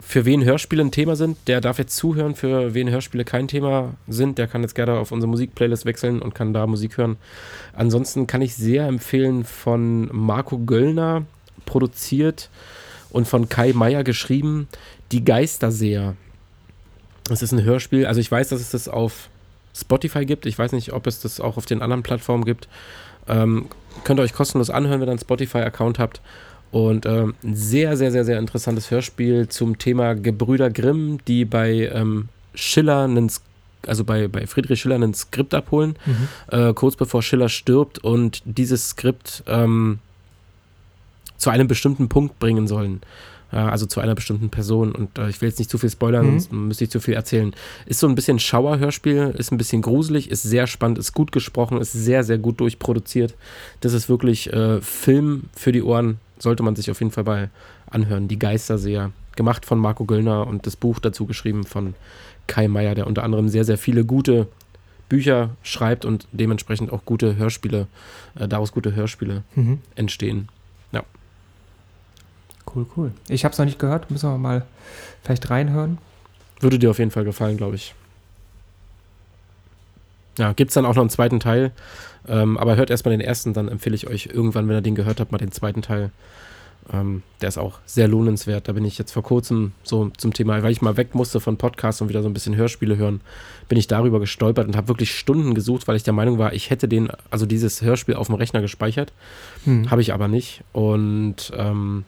für 0.09 0.25
wen 0.25 0.43
Hörspiele 0.43 0.81
ein 0.81 0.89
Thema 0.89 1.15
sind, 1.15 1.37
der 1.45 1.61
darf 1.61 1.77
jetzt 1.77 1.95
zuhören. 1.95 2.33
Für 2.33 2.73
wen 2.73 2.89
Hörspiele 2.89 3.25
kein 3.25 3.47
Thema 3.47 3.93
sind, 4.07 4.39
der 4.39 4.47
kann 4.47 4.63
jetzt 4.63 4.73
gerne 4.73 4.93
auf 4.93 5.11
unsere 5.11 5.29
Musikplaylist 5.29 5.85
wechseln 5.85 6.19
und 6.19 6.33
kann 6.33 6.51
da 6.51 6.65
Musik 6.65 6.97
hören. 6.97 7.17
Ansonsten 7.73 8.25
kann 8.25 8.41
ich 8.41 8.55
sehr 8.55 8.87
empfehlen 8.87 9.43
von 9.43 10.09
Marco 10.11 10.57
Göllner 10.57 11.25
produziert 11.67 12.49
und 13.11 13.27
von 13.27 13.49
Kai 13.49 13.71
Meier 13.73 14.03
geschrieben, 14.03 14.67
Die 15.11 15.23
Geisterseher. 15.23 16.15
Das 17.25 17.43
ist 17.43 17.51
ein 17.51 17.63
Hörspiel, 17.63 18.07
also 18.07 18.19
ich 18.19 18.31
weiß, 18.31 18.49
dass 18.49 18.61
es 18.61 18.71
das 18.71 18.87
auf 18.87 19.29
Spotify 19.75 20.25
gibt. 20.25 20.47
Ich 20.47 20.57
weiß 20.57 20.71
nicht, 20.71 20.91
ob 20.91 21.05
es 21.05 21.21
das 21.21 21.39
auch 21.39 21.55
auf 21.55 21.67
den 21.67 21.83
anderen 21.83 22.01
Plattformen 22.01 22.45
gibt. 22.45 22.67
Ähm, 23.27 23.67
könnt 24.05 24.19
ihr 24.19 24.23
euch 24.23 24.33
kostenlos 24.33 24.71
anhören, 24.71 25.01
wenn 25.01 25.07
ihr 25.07 25.11
einen 25.11 25.19
Spotify-Account 25.19 25.99
habt. 25.99 26.19
Und 26.71 27.05
ähm, 27.05 27.33
ein 27.43 27.55
sehr, 27.55 27.97
sehr, 27.97 28.11
sehr, 28.11 28.25
sehr 28.25 28.37
interessantes 28.37 28.91
Hörspiel 28.91 29.47
zum 29.49 29.77
Thema 29.79 30.13
Gebrüder 30.13 30.69
Grimm, 30.69 31.17
die 31.27 31.45
bei 31.45 31.89
ähm, 31.93 32.29
Schiller 32.53 33.03
einen, 33.05 33.31
also 33.87 34.03
bei, 34.03 34.27
bei 34.27 34.45
Friedrich 34.45 34.79
Schiller 34.81 34.95
ein 34.95 35.13
Skript 35.13 35.53
abholen, 35.53 35.95
äh, 36.51 36.73
kurz 36.73 36.95
bevor 36.95 37.23
Schiller 37.23 37.49
stirbt 37.49 37.99
und 37.99 38.41
dieses 38.45 38.89
Skript 38.89 39.43
ähm, 39.47 39.99
zu 41.37 41.49
einem 41.49 41.67
bestimmten 41.67 42.09
Punkt 42.09 42.37
bringen 42.39 42.67
sollen. 42.67 43.01
Ja, 43.51 43.69
also 43.69 43.87
zu 43.87 43.99
einer 43.99 44.13
bestimmten 44.13 44.49
Person. 44.51 44.91
Und 44.91 45.17
äh, 45.17 45.27
ich 45.29 45.41
will 45.41 45.49
jetzt 45.49 45.57
nicht 45.57 45.71
zu 45.71 45.79
viel 45.79 45.89
spoilern, 45.89 46.23
Mhm. 46.27 46.31
sonst 46.39 46.51
müsste 46.51 46.83
ich 46.83 46.91
zu 46.91 46.99
viel 46.99 47.15
erzählen. 47.15 47.51
Ist 47.87 47.99
so 47.99 48.07
ein 48.07 48.13
bisschen 48.13 48.37
Schauerhörspiel, 48.37 49.33
ist 49.35 49.51
ein 49.51 49.57
bisschen 49.57 49.81
gruselig, 49.81 50.29
ist 50.29 50.43
sehr 50.43 50.67
spannend, 50.67 50.99
ist 50.99 51.13
gut 51.13 51.31
gesprochen, 51.31 51.81
ist 51.81 51.93
sehr, 51.93 52.23
sehr 52.23 52.37
gut 52.37 52.59
durchproduziert. 52.59 53.33
Das 53.81 53.93
ist 53.93 54.07
wirklich 54.07 54.53
äh, 54.53 54.81
Film 54.81 55.45
für 55.55 55.71
die 55.71 55.81
Ohren, 55.81 56.19
sollte 56.39 56.63
man 56.63 56.75
sich 56.75 56.89
auf 56.91 56.99
jeden 56.99 57.11
Fall 57.11 57.23
mal 57.23 57.49
anhören. 57.89 58.27
Die 58.27 58.39
Geisterseher, 58.39 59.11
gemacht 59.35 59.65
von 59.65 59.79
Marco 59.79 60.05
Göllner 60.05 60.47
und 60.47 60.65
das 60.65 60.75
Buch 60.75 60.99
dazu 60.99 61.25
geschrieben 61.25 61.63
von 61.63 61.93
Kai 62.47 62.67
Meier, 62.67 62.95
der 62.95 63.07
unter 63.07 63.23
anderem 63.23 63.47
sehr, 63.49 63.63
sehr 63.65 63.77
viele 63.77 64.03
gute 64.05 64.47
Bücher 65.07 65.51
schreibt 65.63 66.05
und 66.05 66.27
dementsprechend 66.31 66.91
auch 66.91 67.03
gute 67.05 67.35
Hörspiele, 67.35 67.87
äh, 68.35 68.47
daraus 68.47 68.71
gute 68.71 68.93
Hörspiele 68.95 69.43
Mhm. 69.55 69.79
entstehen. 69.95 70.49
Cool, 72.75 72.85
cool. 72.95 73.11
Ich 73.27 73.45
habe 73.45 73.51
es 73.53 73.57
noch 73.57 73.65
nicht 73.65 73.79
gehört, 73.79 74.11
müssen 74.11 74.29
wir 74.29 74.37
mal 74.37 74.63
vielleicht 75.23 75.49
reinhören. 75.49 75.97
Würde 76.59 76.77
dir 76.77 76.91
auf 76.91 76.99
jeden 76.99 77.09
Fall 77.09 77.23
gefallen, 77.23 77.57
glaube 77.57 77.75
ich. 77.75 77.95
Ja, 80.39 80.53
gibt 80.53 80.69
es 80.69 80.75
dann 80.75 80.85
auch 80.85 80.95
noch 80.95 81.01
einen 81.01 81.09
zweiten 81.09 81.39
Teil. 81.39 81.71
Ähm, 82.27 82.57
aber 82.57 82.75
hört 82.75 82.89
erstmal 82.89 83.11
den 83.11 83.21
ersten, 83.21 83.53
dann 83.53 83.67
empfehle 83.67 83.95
ich 83.95 84.07
euch 84.07 84.29
irgendwann, 84.33 84.67
wenn 84.67 84.75
ihr 84.77 84.81
den 84.81 84.95
gehört 84.95 85.19
habt, 85.19 85.31
mal 85.31 85.37
den 85.37 85.51
zweiten 85.51 85.81
Teil. 85.81 86.11
Ähm, 86.91 87.23
der 87.41 87.49
ist 87.49 87.57
auch 87.57 87.79
sehr 87.85 88.07
lohnenswert. 88.07 88.67
Da 88.67 88.71
bin 88.71 88.85
ich 88.85 88.97
jetzt 88.97 89.11
vor 89.11 89.23
kurzem 89.23 89.73
so 89.83 90.09
zum 90.17 90.33
Thema, 90.33 90.63
weil 90.63 90.71
ich 90.71 90.81
mal 90.81 90.97
weg 90.97 91.13
musste 91.13 91.39
von 91.39 91.57
Podcasts 91.57 92.01
und 92.01 92.09
wieder 92.09 92.23
so 92.23 92.29
ein 92.29 92.33
bisschen 92.33 92.55
Hörspiele 92.55 92.97
hören, 92.97 93.21
bin 93.67 93.77
ich 93.77 93.87
darüber 93.87 94.19
gestolpert 94.19 94.67
und 94.67 94.75
habe 94.75 94.87
wirklich 94.87 95.15
Stunden 95.15 95.53
gesucht, 95.53 95.87
weil 95.87 95.95
ich 95.95 96.03
der 96.03 96.13
Meinung 96.13 96.39
war, 96.39 96.53
ich 96.53 96.69
hätte 96.69 96.87
den, 96.87 97.09
also 97.29 97.45
dieses 97.45 97.81
Hörspiel 97.81 98.15
auf 98.15 98.27
dem 98.27 98.35
Rechner 98.35 98.61
gespeichert. 98.61 99.11
Hm. 99.65 99.91
Habe 99.91 100.01
ich 100.01 100.13
aber 100.13 100.27
nicht. 100.27 100.63
Und 100.71 101.51
ähm, 101.55 102.05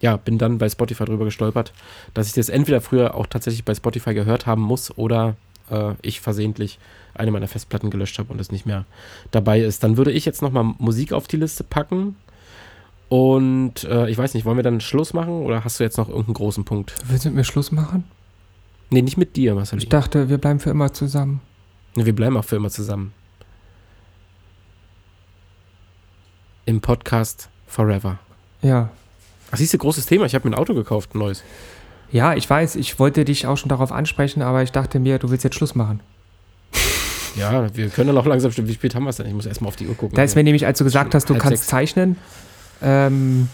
ja, 0.00 0.16
bin 0.16 0.38
dann 0.38 0.58
bei 0.58 0.68
Spotify 0.68 1.04
drüber 1.04 1.24
gestolpert, 1.24 1.72
dass 2.14 2.28
ich 2.28 2.32
das 2.32 2.48
entweder 2.48 2.80
früher 2.80 3.14
auch 3.14 3.26
tatsächlich 3.26 3.64
bei 3.64 3.74
Spotify 3.74 4.14
gehört 4.14 4.46
haben 4.46 4.62
muss 4.62 4.96
oder 4.96 5.36
äh, 5.70 5.94
ich 6.02 6.20
versehentlich 6.20 6.78
eine 7.14 7.30
meiner 7.30 7.48
Festplatten 7.48 7.90
gelöscht 7.90 8.18
habe 8.18 8.32
und 8.32 8.40
es 8.40 8.50
nicht 8.50 8.66
mehr 8.66 8.84
dabei 9.30 9.60
ist. 9.60 9.84
Dann 9.84 9.96
würde 9.96 10.12
ich 10.12 10.24
jetzt 10.24 10.42
nochmal 10.42 10.64
Musik 10.78 11.12
auf 11.12 11.28
die 11.28 11.36
Liste 11.36 11.64
packen. 11.64 12.16
Und 13.08 13.84
äh, 13.84 14.08
ich 14.08 14.16
weiß 14.16 14.32
nicht, 14.32 14.46
wollen 14.46 14.56
wir 14.56 14.62
dann 14.62 14.80
Schluss 14.80 15.12
machen 15.12 15.42
oder 15.42 15.64
hast 15.64 15.78
du 15.78 15.84
jetzt 15.84 15.98
noch 15.98 16.08
irgendeinen 16.08 16.34
großen 16.34 16.64
Punkt? 16.64 16.94
Willst 17.06 17.24
du 17.24 17.28
mit 17.28 17.36
mir 17.36 17.44
Schluss 17.44 17.70
machen? 17.70 18.04
Nee, 18.88 19.02
nicht 19.02 19.18
mit 19.18 19.36
dir, 19.36 19.54
Marcel. 19.54 19.78
Ich 19.78 19.88
dachte, 19.88 20.28
wir 20.30 20.38
bleiben 20.38 20.60
für 20.60 20.70
immer 20.70 20.92
zusammen. 20.92 21.40
Wir 21.94 22.14
bleiben 22.14 22.36
auch 22.36 22.44
für 22.44 22.56
immer 22.56 22.70
zusammen. 22.70 23.12
Im 26.64 26.80
Podcast 26.80 27.50
Forever. 27.66 28.18
Ja. 28.62 28.90
Ach, 29.50 29.58
siehst 29.58 29.74
du, 29.74 29.78
großes 29.78 30.06
Thema. 30.06 30.24
Ich 30.24 30.34
habe 30.34 30.48
mir 30.48 30.54
ein 30.54 30.58
Auto 30.58 30.74
gekauft, 30.74 31.14
ein 31.14 31.18
neues. 31.18 31.42
Ja, 32.12 32.34
ich 32.34 32.48
weiß, 32.48 32.76
ich 32.76 32.98
wollte 32.98 33.24
dich 33.24 33.46
auch 33.46 33.56
schon 33.56 33.70
darauf 33.70 33.90
ansprechen, 33.90 34.42
aber 34.42 34.62
ich 34.62 34.70
dachte 34.70 35.00
mir, 35.00 35.18
du 35.18 35.30
willst 35.30 35.44
jetzt 35.44 35.56
Schluss 35.56 35.74
machen. 35.74 36.00
Ja, 37.34 37.74
wir 37.74 37.88
können 37.88 38.08
dann 38.08 38.18
auch 38.18 38.26
langsam 38.26 38.52
stimmen. 38.52 38.68
Wie 38.68 38.74
spät 38.74 38.94
haben 38.94 39.04
wir 39.04 39.08
es 39.10 39.16
denn? 39.16 39.26
Ich 39.26 39.32
muss 39.32 39.46
erstmal 39.46 39.68
auf 39.68 39.76
die 39.76 39.88
Uhr 39.88 39.94
gucken. 39.96 40.14
Da 40.14 40.22
ist 40.22 40.34
mir 40.36 40.44
nämlich, 40.44 40.66
als 40.66 40.76
du 40.76 40.84
gesagt 40.84 41.14
hast, 41.14 41.30
du 41.30 41.34
kannst 41.34 41.62
sechs. 41.62 41.66
zeichnen, 41.66 42.18
ähm, 42.82 43.48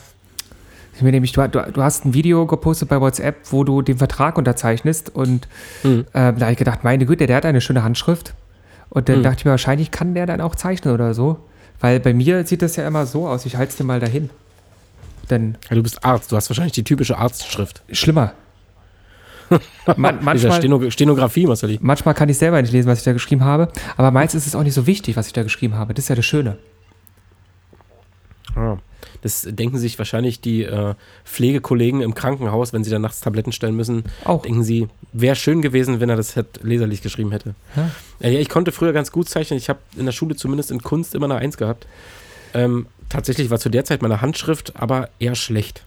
ist 0.92 1.02
mir 1.02 1.12
nämlich, 1.12 1.30
du, 1.30 1.46
du, 1.48 1.80
hast 1.80 2.04
ein 2.04 2.12
Video 2.12 2.44
gepostet 2.46 2.88
bei 2.88 3.00
WhatsApp, 3.00 3.36
wo 3.52 3.62
du 3.62 3.80
den 3.82 3.96
Vertrag 3.98 4.36
unterzeichnest 4.36 5.14
und 5.14 5.46
Hm. 5.82 6.06
ähm, 6.12 6.38
da 6.38 6.46
habe 6.46 6.50
ich 6.50 6.58
gedacht, 6.58 6.82
meine 6.82 7.06
Güte, 7.06 7.28
der 7.28 7.36
hat 7.36 7.46
eine 7.46 7.60
schöne 7.60 7.84
Handschrift. 7.84 8.34
Und 8.90 9.08
dann 9.08 9.16
Hm. 9.18 9.22
dachte 9.22 9.36
ich 9.38 9.44
mir, 9.44 9.52
wahrscheinlich 9.52 9.92
kann 9.92 10.12
der 10.12 10.26
dann 10.26 10.40
auch 10.40 10.56
zeichnen 10.56 10.92
oder 10.92 11.14
so. 11.14 11.38
Weil 11.78 12.00
bei 12.00 12.12
mir 12.12 12.44
sieht 12.48 12.62
das 12.62 12.74
ja 12.74 12.84
immer 12.84 13.06
so 13.06 13.28
aus, 13.28 13.46
ich 13.46 13.54
halte 13.54 13.70
es 13.70 13.76
dir 13.76 13.84
mal 13.84 14.00
dahin. 14.00 14.28
Denn 15.30 15.56
Ja, 15.70 15.76
du 15.76 15.84
bist 15.84 16.04
Arzt. 16.04 16.32
Du 16.32 16.36
hast 16.36 16.50
wahrscheinlich 16.50 16.72
die 16.72 16.82
typische 16.82 17.16
Arztschrift. 17.16 17.82
schlimmer. 17.92 18.32
Man, 19.96 20.18
manchmal, 20.22 20.52
Steno 20.58 20.90
Stenografie, 20.90 21.46
Marcel. 21.46 21.78
manchmal 21.80 22.14
kann 22.14 22.28
ich 22.28 22.38
selber 22.38 22.60
nicht 22.60 22.72
lesen, 22.72 22.88
was 22.88 22.98
ich 22.98 23.04
da 23.04 23.12
geschrieben 23.12 23.44
habe, 23.44 23.68
aber 23.96 24.10
meins 24.10 24.34
ist 24.34 24.46
es 24.46 24.54
auch 24.54 24.62
nicht 24.62 24.74
so 24.74 24.86
wichtig, 24.86 25.16
was 25.16 25.26
ich 25.26 25.32
da 25.32 25.42
geschrieben 25.42 25.74
habe. 25.74 25.94
Das 25.94 26.04
ist 26.04 26.08
ja 26.08 26.14
das 26.14 26.26
Schöne. 26.26 26.58
Ah. 28.54 28.78
Das 29.22 29.42
denken 29.48 29.78
sich 29.78 29.98
wahrscheinlich 29.98 30.40
die 30.40 30.62
äh, 30.62 30.94
Pflegekollegen 31.24 32.02
im 32.02 32.14
Krankenhaus, 32.14 32.72
wenn 32.72 32.84
sie 32.84 32.90
dann 32.90 33.02
nachts 33.02 33.20
Tabletten 33.20 33.52
stellen 33.52 33.74
müssen, 33.74 34.04
Auch. 34.24 34.42
denken 34.42 34.62
sie, 34.62 34.88
wäre 35.12 35.34
schön 35.34 35.62
gewesen, 35.62 36.00
wenn 36.00 36.08
er 36.08 36.16
das 36.16 36.36
hätte, 36.36 36.64
leserlich 36.66 37.02
geschrieben 37.02 37.32
hätte. 37.32 37.54
Ja. 37.74 37.90
Ja, 38.20 38.38
ich 38.38 38.48
konnte 38.48 38.72
früher 38.72 38.92
ganz 38.92 39.10
gut 39.10 39.28
zeichnen. 39.28 39.58
Ich 39.58 39.68
habe 39.68 39.80
in 39.96 40.06
der 40.06 40.12
Schule 40.12 40.36
zumindest 40.36 40.70
in 40.70 40.82
Kunst 40.82 41.14
immer 41.14 41.26
eine 41.26 41.36
Eins 41.36 41.56
gehabt. 41.56 41.86
Ähm, 42.54 42.86
tatsächlich 43.08 43.50
war 43.50 43.58
zu 43.58 43.68
der 43.68 43.84
Zeit 43.84 44.02
meine 44.02 44.20
Handschrift 44.20 44.74
aber 44.76 45.08
eher 45.18 45.34
schlecht. 45.34 45.82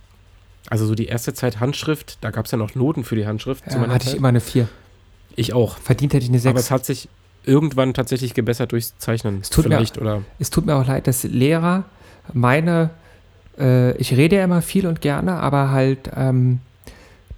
Also 0.69 0.85
so 0.85 0.95
die 0.95 1.07
erste 1.07 1.33
Zeit 1.33 1.59
Handschrift, 1.59 2.17
da 2.21 2.31
gab 2.31 2.45
es 2.45 2.51
ja 2.51 2.57
noch 2.57 2.75
Noten 2.75 3.03
für 3.03 3.15
die 3.15 3.25
Handschrift. 3.25 3.63
Ja, 3.67 3.79
hatte 3.79 4.03
ich 4.03 4.09
Zeit. 4.11 4.15
immer 4.15 4.29
eine 4.29 4.39
4. 4.41 4.67
ich 5.35 5.53
auch. 5.53 5.77
Verdient 5.77 6.13
hätte 6.13 6.23
ich 6.23 6.29
eine 6.29 6.37
Aber 6.39 6.59
6. 6.59 6.59
es 6.65 6.71
hat 6.71 6.85
sich 6.85 7.09
irgendwann 7.43 7.93
tatsächlich 7.93 8.33
gebessert 8.33 8.71
durchs 8.71 8.97
Zeichnen. 8.99 9.39
Es 9.41 9.49
tut 9.49 9.65
mir- 9.65 9.75
Vielleicht 9.75 9.97
oder 9.97 10.21
Es 10.39 10.49
tut 10.49 10.65
mir 10.65 10.75
auch 10.75 10.85
leid, 10.85 11.07
dass 11.07 11.23
Lehrer 11.23 11.85
meine, 12.33 12.91
äh, 13.57 13.97
ich 13.97 14.13
rede 14.15 14.35
ja 14.37 14.43
immer 14.43 14.61
viel 14.61 14.85
und 14.87 15.01
gerne, 15.01 15.33
aber 15.37 15.71
halt 15.71 16.11
ähm, 16.15 16.59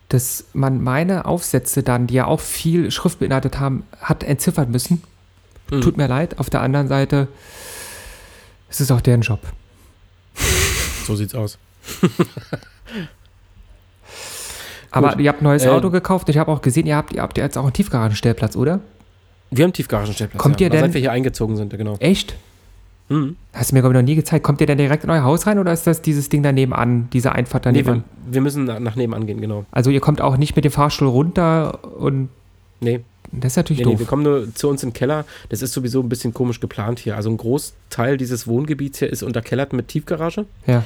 dass 0.10 0.46
man 0.54 0.84
meine 0.84 1.26
Aufsätze 1.26 1.82
dann, 1.82 2.06
die 2.06 2.14
ja 2.16 2.26
auch 2.28 2.40
viel 2.42 2.92
Schrift 2.92 3.18
beinhaltet 3.20 3.60
haben, 3.60 3.84
hat 4.00 4.24
entziffern 4.24 4.70
müssen. 4.70 5.02
Mhm. 5.72 5.82
Tut 5.82 5.98
mir 5.98 6.08
leid. 6.08 6.38
Auf 6.38 6.52
der 6.52 6.62
anderen 6.62 6.88
Seite 6.88 7.30
ist 8.70 8.80
es 8.82 8.92
auch 8.92 9.02
deren 9.02 9.22
Job. 9.22 9.40
So 11.08 11.16
sieht's 11.16 11.34
aus. 11.34 11.58
Aber 14.92 15.10
Gut. 15.12 15.22
ihr 15.22 15.30
habt 15.30 15.42
ein 15.42 15.46
neues 15.46 15.64
Ähm, 15.66 15.72
Auto 15.72 15.90
gekauft. 15.90 16.30
Ich 16.30 16.38
habe 16.38 16.52
auch 16.52 16.62
gesehen, 16.62 16.86
ihr 16.86 16.96
habt, 16.96 17.14
ihr 17.14 17.22
habt 17.22 17.38
jetzt 17.38 17.58
auch 17.58 17.64
einen 17.64 17.74
Tiefgaragenstellplatz, 17.74 18.56
oder? 18.56 18.80
Wir 19.50 19.64
haben 19.66 19.74
Tiefgaragenstellplatz. 19.74 20.42
Kommt 20.42 20.60
ja, 20.62 20.68
ihr 20.68 20.70
denn- 20.70 20.82
Seit 20.82 20.94
wir 20.94 21.02
hier 21.02 21.12
eingezogen 21.12 21.56
sind, 21.58 21.76
genau. 21.76 21.96
Echt? 22.00 22.36
Mhm. 23.10 23.36
Hast 23.54 23.72
du 23.72 23.76
mir, 23.76 23.82
glaube 23.82 23.96
ich, 23.96 24.02
noch 24.02 24.06
nie 24.08 24.16
gezeigt. 24.16 24.44
Kommt 24.46 24.62
ihr 24.62 24.68
denn 24.68 24.78
direkt 24.78 25.04
in 25.04 25.10
euer 25.10 25.24
Haus 25.24 25.46
rein 25.48 25.60
oder 25.60 25.74
ist 25.74 25.86
das 25.88 26.02
dieses 26.02 26.30
Ding 26.30 26.42
daneben 26.44 26.74
an, 26.74 27.10
diese 27.12 27.32
Einfahrt 27.34 27.66
Nee, 27.66 27.72
daneben 27.84 27.88
wir, 27.88 27.94
an? 27.94 28.04
wir 28.34 28.42
müssen 28.42 28.64
nach 28.66 28.96
nebenan 28.96 29.26
gehen, 29.28 29.42
genau. 29.42 29.66
Also 29.72 29.90
ihr 29.90 30.00
kommt 30.00 30.22
auch 30.22 30.38
nicht 30.38 30.56
mit 30.56 30.64
dem 30.66 30.72
Fahrstuhl 30.72 31.08
runter 31.08 31.80
und 31.98 32.30
Nee, 32.80 33.02
das 33.32 33.54
ist 33.54 33.58
natürlich 33.58 33.80
nee, 33.80 33.86
nee, 33.86 33.92
doof. 33.94 34.00
wir 34.00 34.08
kommen 34.08 34.24
nur 34.24 34.54
zu 34.56 34.68
uns 34.70 34.84
in 34.84 34.90
den 34.90 34.94
Keller. 34.94 35.26
Das 35.50 35.62
ist 35.62 35.74
sowieso 35.74 36.02
ein 36.02 36.10
bisschen 36.10 36.34
komisch 36.34 36.60
geplant 36.60 37.00
hier. 37.00 37.16
Also 37.16 37.30
ein 37.30 37.38
Großteil 37.38 38.18
dieses 38.18 38.46
Wohngebiets 38.48 39.00
hier 39.00 39.10
ist 39.10 39.24
unterkellert 39.24 39.74
mit 39.74 39.88
Tiefgarage. 39.88 40.46
ja. 40.68 40.84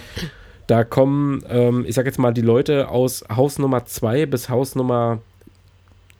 Da 0.68 0.84
kommen, 0.84 1.44
ähm, 1.50 1.86
ich 1.88 1.96
sag 1.96 2.06
jetzt 2.06 2.20
mal, 2.20 2.34
die 2.34 2.42
Leute 2.42 2.90
aus 2.90 3.24
Haus 3.34 3.58
Nummer 3.58 3.86
2 3.86 4.26
bis 4.26 4.50
Haus 4.50 4.76
Nummer 4.76 5.20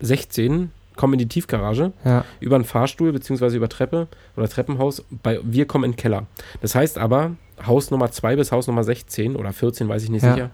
16 0.00 0.70
kommen 0.96 1.12
in 1.14 1.18
die 1.20 1.28
Tiefgarage 1.28 1.92
Ja, 2.04 2.24
über 2.40 2.56
einen 2.56 2.64
Fahrstuhl 2.64 3.12
beziehungsweise 3.12 3.56
über 3.56 3.68
Treppe 3.68 4.08
oder 4.36 4.48
Treppenhaus. 4.48 5.04
Bei, 5.22 5.38
wir 5.42 5.66
kommen 5.66 5.84
in 5.84 5.92
den 5.92 5.96
Keller. 5.96 6.26
Das 6.60 6.74
heißt 6.74 6.98
aber, 6.98 7.36
Haus 7.66 7.90
Nummer 7.90 8.10
2 8.10 8.36
bis 8.36 8.50
Haus 8.52 8.66
Nummer 8.66 8.84
16 8.84 9.36
oder 9.36 9.52
14, 9.52 9.88
weiß 9.88 10.02
ich 10.04 10.10
nicht 10.10 10.22
Ja. 10.24 10.34
sicher, 10.34 10.50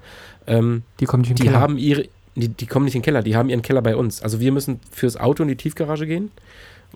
ähm, 0.46 0.82
die 1.00 1.06
kommen 1.06 1.22
nicht 1.22 1.30
in 1.30 1.36
den 1.36 1.46
Keller. 1.46 1.60
haben 1.60 1.78
ihre, 1.78 2.08
die, 2.34 2.48
die 2.48 2.66
kommen 2.66 2.84
nicht 2.84 2.94
in 2.94 3.00
den 3.00 3.04
Keller, 3.04 3.22
die 3.22 3.36
haben 3.36 3.48
ihren 3.48 3.62
Keller 3.62 3.80
bei 3.82 3.96
uns. 3.96 4.22
Also 4.22 4.40
wir 4.40 4.52
müssen 4.52 4.80
fürs 4.90 5.16
Auto 5.16 5.42
in 5.42 5.48
die 5.48 5.56
Tiefgarage 5.56 6.06
gehen, 6.06 6.30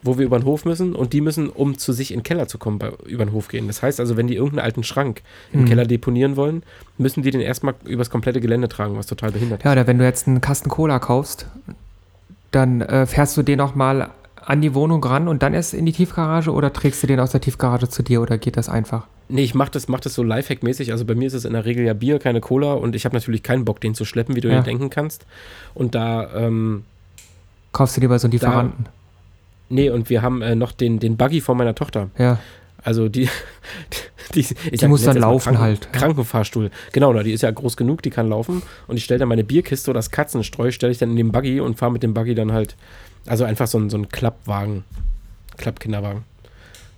wo 0.02 0.18
wir 0.18 0.24
über 0.26 0.38
den 0.38 0.44
Hof 0.44 0.64
müssen 0.64 0.94
und 0.94 1.12
die 1.12 1.20
müssen, 1.20 1.48
um 1.48 1.76
zu 1.78 1.92
sich 1.92 2.12
in 2.12 2.20
den 2.20 2.22
Keller 2.24 2.46
zu 2.48 2.58
kommen, 2.58 2.78
bei, 2.78 2.90
über 3.06 3.24
den 3.24 3.32
Hof 3.32 3.48
gehen. 3.48 3.66
Das 3.66 3.82
heißt 3.82 3.98
also, 4.00 4.16
wenn 4.16 4.26
die 4.26 4.34
irgendeinen 4.36 4.64
alten 4.64 4.84
Schrank 4.84 5.22
im 5.52 5.60
Mhm. 5.62 5.64
Keller 5.66 5.86
deponieren 5.86 6.36
wollen, 6.36 6.62
müssen 6.98 7.22
die 7.22 7.30
den 7.30 7.40
erstmal 7.40 7.74
übers 7.84 8.10
komplette 8.10 8.40
Gelände 8.40 8.68
tragen, 8.68 8.96
was 8.96 9.06
total 9.06 9.32
behindert 9.32 9.64
Ja, 9.64 9.72
oder 9.72 9.86
wenn 9.86 9.98
du 9.98 10.04
jetzt 10.04 10.26
einen 10.28 10.40
Kasten 10.40 10.68
Cola 10.68 10.98
kaufst, 10.98 11.46
dann 12.50 12.80
äh, 12.80 13.06
fährst 13.06 13.36
du 13.36 13.42
den 13.42 13.60
auch 13.60 13.74
mal 13.74 14.10
an 14.36 14.62
die 14.62 14.74
Wohnung 14.74 15.04
ran 15.04 15.28
und 15.28 15.42
dann 15.42 15.52
erst 15.52 15.74
in 15.74 15.84
die 15.84 15.92
Tiefgarage 15.92 16.50
oder 16.52 16.72
trägst 16.72 17.02
du 17.02 17.06
den 17.06 17.20
aus 17.20 17.32
der 17.32 17.40
Tiefgarage 17.42 17.88
zu 17.90 18.02
dir 18.02 18.22
oder 18.22 18.38
geht 18.38 18.56
das 18.56 18.68
einfach? 18.70 19.06
Nee, 19.28 19.42
ich 19.42 19.54
mach 19.54 19.68
das, 19.68 19.88
mach 19.88 20.00
das 20.00 20.14
so 20.14 20.22
Lifehack-mäßig. 20.22 20.90
Also 20.90 21.04
bei 21.04 21.14
mir 21.14 21.26
ist 21.26 21.34
es 21.34 21.44
in 21.44 21.52
der 21.52 21.66
Regel 21.66 21.84
ja 21.84 21.92
Bier, 21.92 22.18
keine 22.18 22.40
Cola 22.40 22.72
und 22.72 22.96
ich 22.96 23.04
habe 23.04 23.14
natürlich 23.14 23.42
keinen 23.42 23.66
Bock, 23.66 23.78
den 23.82 23.94
zu 23.94 24.06
schleppen, 24.06 24.36
wie 24.36 24.40
du 24.40 24.48
Ja. 24.48 24.58
dir 24.60 24.62
denken 24.64 24.88
kannst. 24.88 25.26
Und 25.74 25.94
da, 25.94 26.30
ähm, 26.34 26.84
Kaufst 27.72 27.98
du 27.98 28.00
lieber 28.00 28.18
so 28.18 28.26
einen 28.26 28.32
Lieferanten? 28.32 28.86
Nee, 29.68 29.90
und 29.90 30.10
wir 30.10 30.22
haben 30.22 30.42
äh, 30.42 30.54
noch 30.54 30.72
den, 30.72 30.98
den 30.98 31.16
Buggy 31.16 31.40
von 31.40 31.56
meiner 31.56 31.74
Tochter. 31.74 32.10
Ja. 32.18 32.38
Also 32.82 33.08
die, 33.08 33.28
die, 34.34 34.40
ich 34.40 34.54
Die 34.54 34.76
sag, 34.76 34.88
muss 34.88 35.02
dann 35.02 35.18
laufen 35.18 35.58
halt, 35.58 35.86
ja. 35.86 35.90
Krankenfahrstuhl. 35.98 36.70
Genau, 36.92 37.12
na, 37.12 37.22
die 37.22 37.32
ist 37.32 37.42
ja 37.42 37.50
groß 37.50 37.76
genug, 37.76 38.02
die 38.02 38.10
kann 38.10 38.28
laufen. 38.28 38.62
Und 38.86 38.96
ich 38.96 39.04
stelle 39.04 39.18
dann 39.18 39.28
meine 39.28 39.44
Bierkiste 39.44 39.90
oder 39.90 39.98
das 39.98 40.10
Katzenstreu, 40.10 40.70
stelle 40.70 40.92
ich 40.92 40.98
dann 40.98 41.10
in 41.10 41.16
den 41.16 41.32
Buggy 41.32 41.60
und 41.60 41.78
fahre 41.78 41.92
mit 41.92 42.02
dem 42.02 42.14
Buggy 42.14 42.34
dann 42.34 42.52
halt, 42.52 42.76
also 43.26 43.44
einfach 43.44 43.66
so 43.66 43.78
ein, 43.78 43.90
so 43.90 43.98
ein 43.98 44.08
Klappwagen, 44.08 44.84
Klappkinderwagen. 45.56 46.24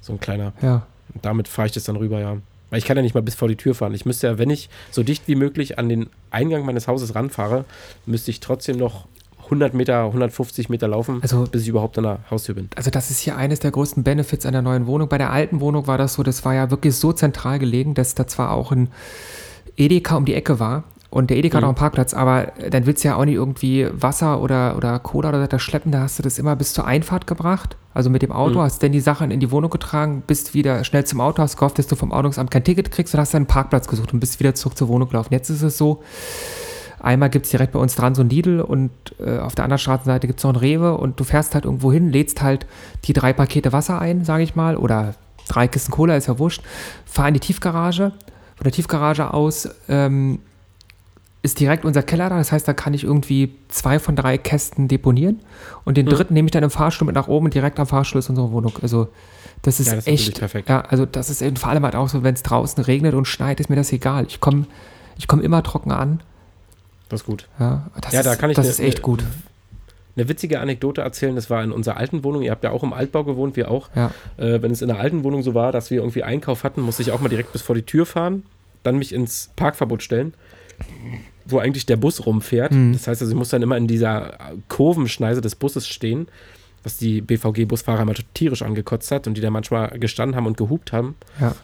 So 0.01 0.13
ein 0.13 0.21
kleiner. 0.21 0.53
Ja. 0.63 0.87
Und 1.15 1.25
damit 1.25 1.49
fahre 1.49 1.67
ich 1.67 1.73
das 1.73 1.85
dann 1.85 1.97
rüber, 1.97 2.21
ja. 2.21 2.37
Weil 2.71 2.79
ich 2.79 2.85
kann 2.85 2.97
ja 2.97 3.03
nicht 3.03 3.15
mal 3.15 3.23
bis 3.23 3.35
vor 3.35 3.49
die 3.49 3.57
Tür 3.57 3.75
fahren. 3.75 3.95
Ich 3.95 4.07
müsste 4.07 4.29
ja, 4.29 4.39
wenn 4.39 4.49
ich 4.49 4.71
so 4.91 5.03
dicht 5.03 5.25
wie 5.27 5.35
möglich 5.35 5.79
an 5.79 5.89
den 5.89 6.09
Eingang 6.31 6.65
meines 6.65 6.87
Hauses 6.87 7.15
ranfahre, 7.15 7.65
müsste 8.07 8.31
ich 8.31 8.41
trotzdem 8.41 8.77
noch 8.77 9.07
100 9.51 9.75
Meter, 9.75 10.05
150 10.07 10.69
Meter 10.69 10.89
laufen, 10.89 11.19
Also- 11.23 11.45
bis 11.51 11.63
ich 11.63 11.69
überhaupt 11.69 11.99
an 11.99 12.05
der 12.05 12.19
Haustür 12.31 12.55
bin. 12.55 12.69
Also 12.77 12.91
das 12.91 13.11
ist 13.11 13.19
hier 13.21 13.37
eines 13.37 13.61
der 13.61 13.71
größten 13.71 14.03
Benefits 14.05 14.47
an 14.47 14.53
der 14.53 14.63
neuen 14.63 14.87
Wohnung. 14.87 15.09
Bei 15.09 15.19
der 15.19 15.31
alten 15.33 15.61
Wohnung 15.61 15.87
war 15.87 15.99
das 15.99 16.15
so, 16.15 16.23
das 16.23 16.45
war 16.45 16.55
ja 16.55 16.71
wirklich 16.71 16.95
so 16.97 17.13
zentral 17.13 17.59
gelegen, 17.59 17.95
dass 17.95 18.15
da 18.15 18.27
zwar 18.27 18.53
auch 18.53 18.73
ein 18.73 18.89
Edeka 19.77 20.17
um 20.17 20.25
die 20.25 20.35
Ecke 20.35 20.61
war 20.61 20.85
und 21.11 21.31
der 21.31 21.37
Edeka 21.39 21.57
hat 21.57 21.63
Mhm. 21.63 21.67
auch 21.67 21.69
einen 21.71 21.77
Parkplatz, 21.79 22.15
aber 22.15 22.53
dann 22.71 22.87
willst 22.87 23.03
du 23.03 23.09
ja 23.09 23.17
auch 23.17 23.25
nicht 23.25 23.35
irgendwie 23.35 23.89
Wasser 23.93 24.41
oder, 24.41 24.77
oder 24.77 24.99
Cola 25.01 25.31
oder 25.31 25.47
das 25.49 25.63
schleppen, 25.63 25.91
da 25.91 26.01
hast 26.03 26.19
du 26.19 26.23
das 26.23 26.39
immer 26.39 26.55
bis 26.57 26.73
zur 26.73 26.87
Einfahrt 26.87 27.27
gebracht. 27.27 27.77
Also 27.93 28.09
mit 28.11 28.23
dem 28.23 28.31
Auto 28.31 28.59
Mhm. 28.61 28.63
hast 28.63 28.83
dann 28.83 28.93
die 28.93 29.01
Sachen 29.01 29.31
in 29.33 29.41
die 29.41 29.51
Wohnung 29.51 29.71
getragen, 29.71 30.23
bist 30.27 30.55
wieder 30.55 30.85
schnell 30.85 31.05
zum 31.05 31.21
Auto, 31.21 31.43
hast 31.43 31.57
gehofft, 31.57 31.79
dass 31.79 31.89
du 31.89 31.97
vom 31.97 32.13
Ordnungsamt 32.13 32.51
kein 32.51 32.63
Ticket 32.63 32.93
kriegst 32.93 33.15
und 33.15 33.21
hast 33.21 33.35
dann 33.35 33.41
einen 33.41 33.47
Parkplatz 33.47 33.89
gesucht 33.89 34.13
und 34.13 34.21
bist 34.21 34.39
wieder 34.39 34.55
zurück 34.55 34.77
zur 34.77 34.87
Wohnung 34.89 35.09
gelaufen. 35.09 35.33
Jetzt 35.33 35.51
ist 35.51 35.63
es 35.63 35.77
so, 35.77 36.03
Einmal 37.01 37.31
gibt 37.31 37.47
es 37.47 37.51
direkt 37.51 37.73
bei 37.73 37.79
uns 37.79 37.95
dran 37.97 38.15
so 38.15 38.23
ein 38.23 38.29
Lidl 38.29 38.61
und 38.61 38.91
äh, 39.19 39.39
auf 39.39 39.55
der 39.55 39.65
anderen 39.65 39.79
Straßenseite 39.79 40.27
gibt 40.27 40.39
es 40.41 40.45
noch 40.45 40.53
ein 40.53 40.57
Rewe 40.57 40.97
und 40.97 41.19
du 41.19 41.25
fährst 41.25 41.55
halt 41.55 41.65
irgendwo 41.65 41.93
hin, 41.93 42.11
lädst 42.11 42.43
halt 42.43 42.67
die 43.05 43.13
drei 43.13 43.33
Pakete 43.33 43.73
Wasser 43.73 44.01
ein, 44.01 44.25
sage 44.25 44.43
ich 44.43 44.55
mal, 44.55 44.77
oder 44.77 45.15
drei 45.49 45.67
Kisten 45.67 45.91
Cola, 45.93 46.17
ist 46.17 46.29
ja 46.29 46.39
wurscht, 46.39 46.63
fahr 47.07 47.29
in 47.29 47.35
die 47.35 47.41
Tiefgarage. 47.41 48.13
Von 48.57 48.65
der 48.65 48.73
Tiefgarage 48.73 49.33
aus 49.33 49.69
ähm, 49.89 50.41
ist 51.43 51.59
direkt 51.59 51.87
unser 51.87 52.03
Keller 52.03 52.29
da, 52.29 52.37
das 52.37 52.53
heißt, 52.53 52.69
da 52.69 52.75
kann 52.75 52.93
ich 52.93 53.05
irgendwie 53.05 53.55
zwei 53.69 53.99
von 53.99 54.15
drei 54.15 54.37
Kästen 54.37 54.87
deponieren 54.89 55.41
und 55.85 55.97
den 55.97 56.05
Mhm. 56.05 56.11
dritten 56.11 56.35
nehme 56.35 56.47
ich 56.47 56.53
dann 56.53 56.63
im 56.63 56.71
Fahrstuhl 56.71 57.07
mit 57.07 57.15
nach 57.15 57.29
oben 57.29 57.47
und 57.47 57.55
direkt 57.55 57.81
am 57.81 57.87
Fahrstuhl 57.87 58.19
ist 58.19 58.29
unsere 58.29 58.53
Wohnung. 58.53 58.75
Also 58.83 59.09
das 59.63 59.81
ist 59.81 59.87
Ja, 59.89 59.95
das 59.97 60.07
ist 60.07 60.13
echt, 60.13 60.39
perfekt. 60.39 60.69
ja, 60.69 60.83
also 60.83 61.07
das 61.07 61.31
ist 61.31 61.41
eben 61.41 61.57
vor 61.57 61.71
allem 61.71 61.85
halt 61.85 61.97
auch 61.97 62.11
so, 62.11 62.23
wenn 62.23 62.35
es 62.35 62.43
draußen 62.43 62.85
regnet 62.85 63.15
und 63.15 63.27
schneit, 63.27 63.59
ist 63.61 63.71
mir 63.71 63.77
das 63.77 63.91
egal. 63.93 64.27
Ich 64.29 64.41
komme 64.41 64.67
ich 65.17 65.27
komm 65.29 65.41
immer 65.41 65.63
trocken 65.63 65.93
an. 65.93 66.21
Das 67.11 67.21
ist 67.21 67.27
gut. 67.27 67.47
Ja, 67.59 67.91
das, 68.01 68.13
Ja, 68.15 68.23
da 68.23 68.33
ist, 68.33 68.39
kann 68.39 68.49
ich 68.51 68.57
das 68.57 68.65
ne- 68.67 68.71
ist 68.73 68.81
echt 68.81 68.99
ne- 68.99 69.03
gut. 69.03 69.25
Eine 70.17 70.29
witzige 70.29 70.61
Anekdote 70.61 71.03
erzählen, 71.03 71.35
das 71.37 71.51
war 71.51 71.63
in 71.63 71.71
unserer 71.73 71.97
alten 71.99 72.25
Wohnung. 72.25 72.43
Ihr 72.43 72.51
habt 72.51 72.65
ja 72.65 72.71
auch 72.71 72.83
im 72.83 72.93
Altbau 72.93 73.23
gewohnt, 73.25 73.57
wir 73.57 73.71
auch. 73.71 73.89
Ja. 73.95 74.11
Äh, 74.39 74.61
wenn 74.63 74.71
es 74.71 74.83
in 74.83 74.89
der 74.89 74.99
alten 74.99 75.23
Wohnung 75.25 75.43
so 75.43 75.55
war, 75.55 75.71
dass 75.73 75.91
wir 75.91 75.99
irgendwie 75.99 76.23
Einkauf 76.25 76.65
hatten, 76.65 76.81
musste 76.81 77.03
ich 77.03 77.13
auch 77.13 77.21
mal 77.21 77.29
direkt 77.29 77.53
bis 77.53 77.63
vor 77.63 77.75
die 77.75 77.83
Tür 77.83 78.07
fahren, 78.07 78.43
dann 78.83 78.99
mich 78.99 79.13
ins 79.13 79.51
Parkverbot 79.57 80.03
stellen, 80.03 80.35
wo 81.47 81.59
eigentlich 81.59 81.87
der 81.87 81.97
Bus 81.97 82.27
rumfährt. 82.27 82.73
Mhm. 82.73 82.93
Das 82.93 83.07
heißt 83.07 83.23
also, 83.23 83.33
ich 83.33 83.39
muss 83.39 83.51
dann 83.51 83.63
immer 83.63 83.77
in 83.77 83.87
dieser 83.87 84.35
Kurvenschneise 84.69 85.41
des 85.41 85.55
Busses 85.55 85.87
stehen, 85.87 86.29
was 86.83 86.97
die 86.97 87.21
BVG-Busfahrer 87.21 88.03
immer 88.03 88.15
tierisch 88.35 88.63
angekotzt 88.63 89.11
hat 89.11 89.27
und 89.27 89.35
die 89.35 89.41
da 89.41 89.51
manchmal 89.51 89.99
gestanden 89.99 90.37
haben 90.37 90.47
und 90.47 90.57
gehupt 90.57 90.93
haben. 90.93 91.15
Ja. 91.41 91.55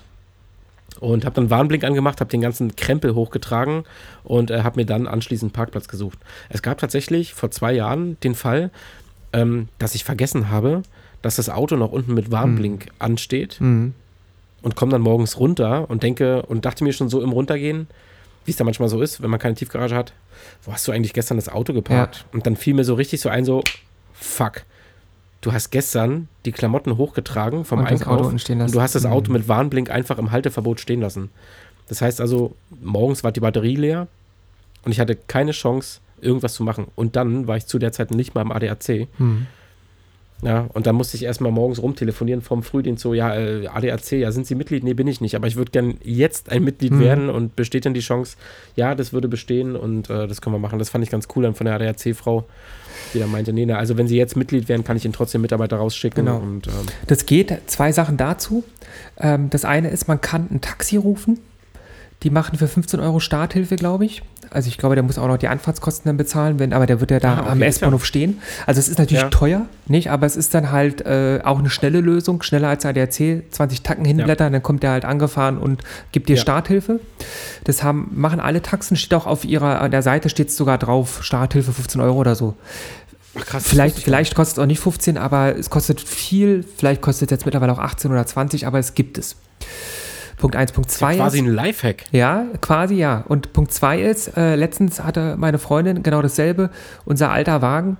Und 1.01 1.25
habe 1.25 1.35
dann 1.35 1.51
Warnblink 1.51 1.85
angemacht, 1.85 2.21
habe 2.21 2.31
den 2.31 2.41
ganzen 2.41 2.75
Krempel 2.77 3.15
hochgetragen 3.15 3.85
und 4.25 4.51
äh, 4.51 4.63
habe 4.63 4.81
mir 4.81 4.87
dann 4.87 5.07
anschließend 5.07 5.51
einen 5.51 5.55
Parkplatz 5.55 5.89
gesucht. 5.89 6.19
Es 6.49 6.63
gab 6.63 6.79
tatsächlich 6.79 7.35
vor 7.35 7.51
zwei 7.51 7.73
Jahren 7.73 8.19
den 8.21 8.35
Fall, 8.35 8.71
ähm, 9.33 9.69
dass 9.79 9.95
ich 9.95 10.05
vergessen 10.05 10.51
habe, 10.51 10.83
dass 11.23 11.37
das 11.37 11.51
Auto 11.51 11.77
noch 11.77 11.93
unten 11.93 12.15
mit 12.15 12.31
Warnblink 12.31 12.87
ansteht 12.99 13.57
Mhm. 13.61 13.95
und 14.63 14.77
komme 14.77 14.93
dann 14.93 15.03
morgens 15.03 15.39
runter 15.39 15.91
und 15.91 16.03
denke 16.03 16.43
und 16.43 16.65
dachte 16.65 16.85
mir 16.85 16.93
schon 16.93 17.09
so 17.09 17.21
im 17.23 17.31
Runtergehen, 17.33 17.89
wie 18.45 18.53
es 18.53 18.57
da 18.57 18.65
manchmal 18.65 18.89
so 18.89 19.03
ist, 19.03 19.23
wenn 19.23 19.31
man 19.31 19.41
keine 19.41 19.55
Tiefgarage 19.57 19.95
hat, 19.97 20.13
wo 20.65 20.73
hast 20.73 20.87
du 20.87 20.93
eigentlich 20.93 21.13
gestern 21.15 21.37
das 21.37 21.49
Auto 21.49 21.73
geparkt? 21.73 22.25
Und 22.33 22.47
dann 22.47 22.55
fiel 22.57 22.75
mir 22.75 22.85
so 22.85 22.95
richtig 22.95 23.21
so 23.21 23.29
ein, 23.29 23.45
so, 23.45 23.63
fuck, 24.15 24.63
du 25.41 25.53
hast 25.53 25.71
gestern 25.71 26.29
die 26.45 26.53
Klamotten 26.53 26.97
hochgetragen 26.97 27.65
vom 27.65 27.81
Und 27.81 27.87
Einkauf 27.87 28.27
und 28.29 28.49
du 28.49 28.81
hast 28.81 28.95
das 28.95 29.05
Mhm. 29.05 29.11
Auto 29.13 29.33
mit 29.33 29.49
Warnblink 29.49 29.91
einfach 29.91 30.19
im 30.19 30.31
Halteverbot 30.33 30.81
stehen 30.81 31.01
lassen. 31.01 31.31
Das 31.89 32.03
heißt 32.03 32.21
also, 32.21 32.55
morgens 32.83 33.23
war 33.23 33.33
die 33.33 33.41
Batterie 33.41 33.77
leer 33.77 34.09
und 34.85 34.93
ich 34.93 34.99
hatte 35.01 35.15
keine 35.17 35.53
Chance, 35.53 36.01
irgendwas 36.21 36.55
zu 36.55 36.65
machen. 36.65 36.87
Und 36.97 37.15
dann 37.17 37.47
war 37.47 37.57
ich 37.57 37.67
zu 37.67 37.79
der 37.79 37.93
Zeit 37.93 38.11
nicht 38.11 38.35
mal 38.35 38.41
im 38.43 38.51
ADAC. 38.51 39.07
Mhm. 39.19 39.47
Ja, 40.43 40.67
und 40.75 40.87
dann 40.87 40.97
musste 40.97 41.17
ich 41.17 41.23
erstmal 41.25 41.51
morgens 41.51 41.81
rumtelefonieren 41.81 42.43
vom 42.43 42.63
Frühdienst 42.63 43.03
so, 43.03 43.15
ja, 43.15 43.35
äh, 43.35 43.69
ADAC, 43.69 44.13
ja, 44.13 44.31
sind 44.33 44.47
Sie 44.47 44.55
Mitglied? 44.55 44.85
Nee, 44.85 44.93
bin 44.93 45.07
ich 45.07 45.23
nicht, 45.23 45.35
aber 45.35 45.47
ich 45.47 45.57
würde 45.57 45.71
gern 45.71 45.95
jetzt 46.05 46.51
ein 46.51 46.63
Mitglied 46.63 46.93
Mhm. 46.93 47.01
werden 47.01 47.31
und 47.31 47.57
besteht 47.57 47.87
dann 47.87 47.95
die 47.95 48.01
Chance, 48.01 48.37
ja, 48.75 48.95
das 48.95 49.15
würde 49.15 49.29
bestehen 49.29 49.77
und 49.77 50.11
äh, 50.11 50.27
das 50.27 50.43
können 50.43 50.55
wir 50.55 50.59
machen. 50.61 50.79
Das 50.79 50.91
fand 50.91 51.03
ich 51.05 51.11
ganz 51.11 51.27
cool 51.35 51.45
dann 51.45 51.55
von 51.55 51.65
der 51.65 51.75
ADAC-Frau, 51.77 52.45
die 53.15 53.19
dann 53.19 53.31
meinte, 53.31 53.53
nee, 53.53 53.67
na, 53.67 53.77
also 53.77 53.97
wenn 53.97 54.09
Sie 54.09 54.17
jetzt 54.17 54.37
Mitglied 54.37 54.69
wären, 54.69 54.85
kann 54.85 54.97
ich 54.97 55.05
Ihnen 55.05 55.15
trotzdem 55.15 55.41
Mitarbeiter 55.43 55.77
rausschicken. 55.77 56.25
Genau. 56.25 56.39
Und, 56.39 56.67
ähm, 56.67 56.73
Das 57.07 57.27
geht. 57.27 57.57
Zwei 57.67 57.93
Sachen 57.93 58.17
dazu. 58.17 58.65
Ähm, 59.19 59.51
das 59.51 59.65
eine 59.65 59.91
ist, 59.91 60.09
man 60.09 60.21
kann 60.21 60.49
ein 60.51 60.61
Taxi 60.61 60.97
rufen. 60.97 61.39
Die 62.23 62.31
machen 62.31 62.59
für 62.59 62.67
15 62.67 62.99
Euro 63.01 63.21
Starthilfe, 63.21 63.77
glaube 63.77 64.05
ich. 64.07 64.23
Also 64.51 64.69
ich 64.69 64.79
glaube, 64.79 64.95
der 64.95 65.03
muss 65.05 65.19
auch 65.19 65.27
noch 65.27 65.37
die 65.37 65.49
Anfahrtskosten 65.49 66.09
dann 66.09 66.17
bezahlen, 66.17 66.59
wenn, 66.59 66.73
aber 66.73 66.87
der 66.87 67.01
wird 67.01 67.11
ja 67.11 67.19
da 67.21 67.35
Ah, 67.35 67.41
okay, 67.41 67.51
am 67.51 67.63
S-Bahnhof 67.63 68.07
stehen. 68.07 68.41
Also 68.65 68.79
es 68.79 68.89
ist 68.89 68.99
natürlich 68.99 69.23
Ja. 69.25 69.29
teuer, 69.29 69.67
nicht? 69.87 70.11
Aber 70.11 70.25
es 70.25 70.37
ist 70.37 70.55
dann 70.55 70.71
halt 70.71 71.03
äh, 71.05 71.41
auch 71.45 71.59
eine 71.59 71.69
schnelle 71.69 72.01
Lösung, 72.01 72.43
schneller 72.43 72.69
als 72.69 72.87
ADAC, 72.87 73.43
20 73.51 73.83
Tacken 73.83 74.05
hinblättern, 74.05 74.53
dann 74.53 74.63
kommt 74.63 74.83
der 74.83 74.93
halt 74.93 75.05
angefahren 75.05 75.59
und 75.59 75.83
gibt 76.13 76.29
dir 76.29 76.37
Ja. 76.37 76.43
Starthilfe. 76.43 77.01
Das 77.65 77.83
haben, 77.83 78.11
machen 78.15 78.41
alle 78.41 78.63
Taxen, 78.63 78.97
steht 78.97 79.15
auch 79.15 79.27
auf 79.27 79.45
ihrer, 79.45 79.81
an 79.83 79.91
der 79.91 80.03
Seite 80.03 80.29
steht 80.29 80.49
es 80.49 80.57
sogar 80.57 80.79
drauf, 80.79 81.19
Starthilfe 81.23 81.73
15 81.73 82.01
Euro 82.01 82.17
oder 82.19 82.35
so. 82.37 82.55
ach, 83.39 83.45
krass, 83.45 83.67
Vielleicht, 83.67 83.99
vielleicht 83.99 84.35
kostet 84.37 84.57
es 84.59 84.63
auch 84.63 84.67
nicht 84.67 84.81
15, 84.81 85.19
aber 85.19 85.57
es 85.59 85.69
kostet 85.71 86.01
viel. 86.01 86.65
Vielleicht 86.79 87.03
kostet 87.03 87.31
es 87.31 87.37
jetzt 87.37 87.45
mittlerweile 87.47 87.73
auch 87.73 87.79
18 87.81 88.11
oder 88.11 88.25
20, 88.25 88.67
aber 88.67 88.79
es 88.79 88.95
gibt 88.95 89.19
es. 89.19 89.37
Punkt 90.37 90.55
1. 90.57 90.73
Punkt 90.73 90.91
2 90.91 91.17
Quasi 91.17 91.39
ist, 91.39 91.45
ein 91.45 91.51
Lifehack. 91.53 92.05
ja, 92.13 92.45
quasi 92.61 92.97
ja. 92.97 93.25
Und 93.27 93.53
Punkt 93.53 93.73
2 93.73 94.01
ist, 94.03 94.37
äh, 94.37 94.55
letztens 94.55 95.03
hatte 95.03 95.37
meine 95.39 95.59
Freundin 95.59 96.03
genau 96.03 96.21
dasselbe. 96.23 96.71
Unser 97.05 97.31
alter 97.31 97.63
Wagen 97.63 97.97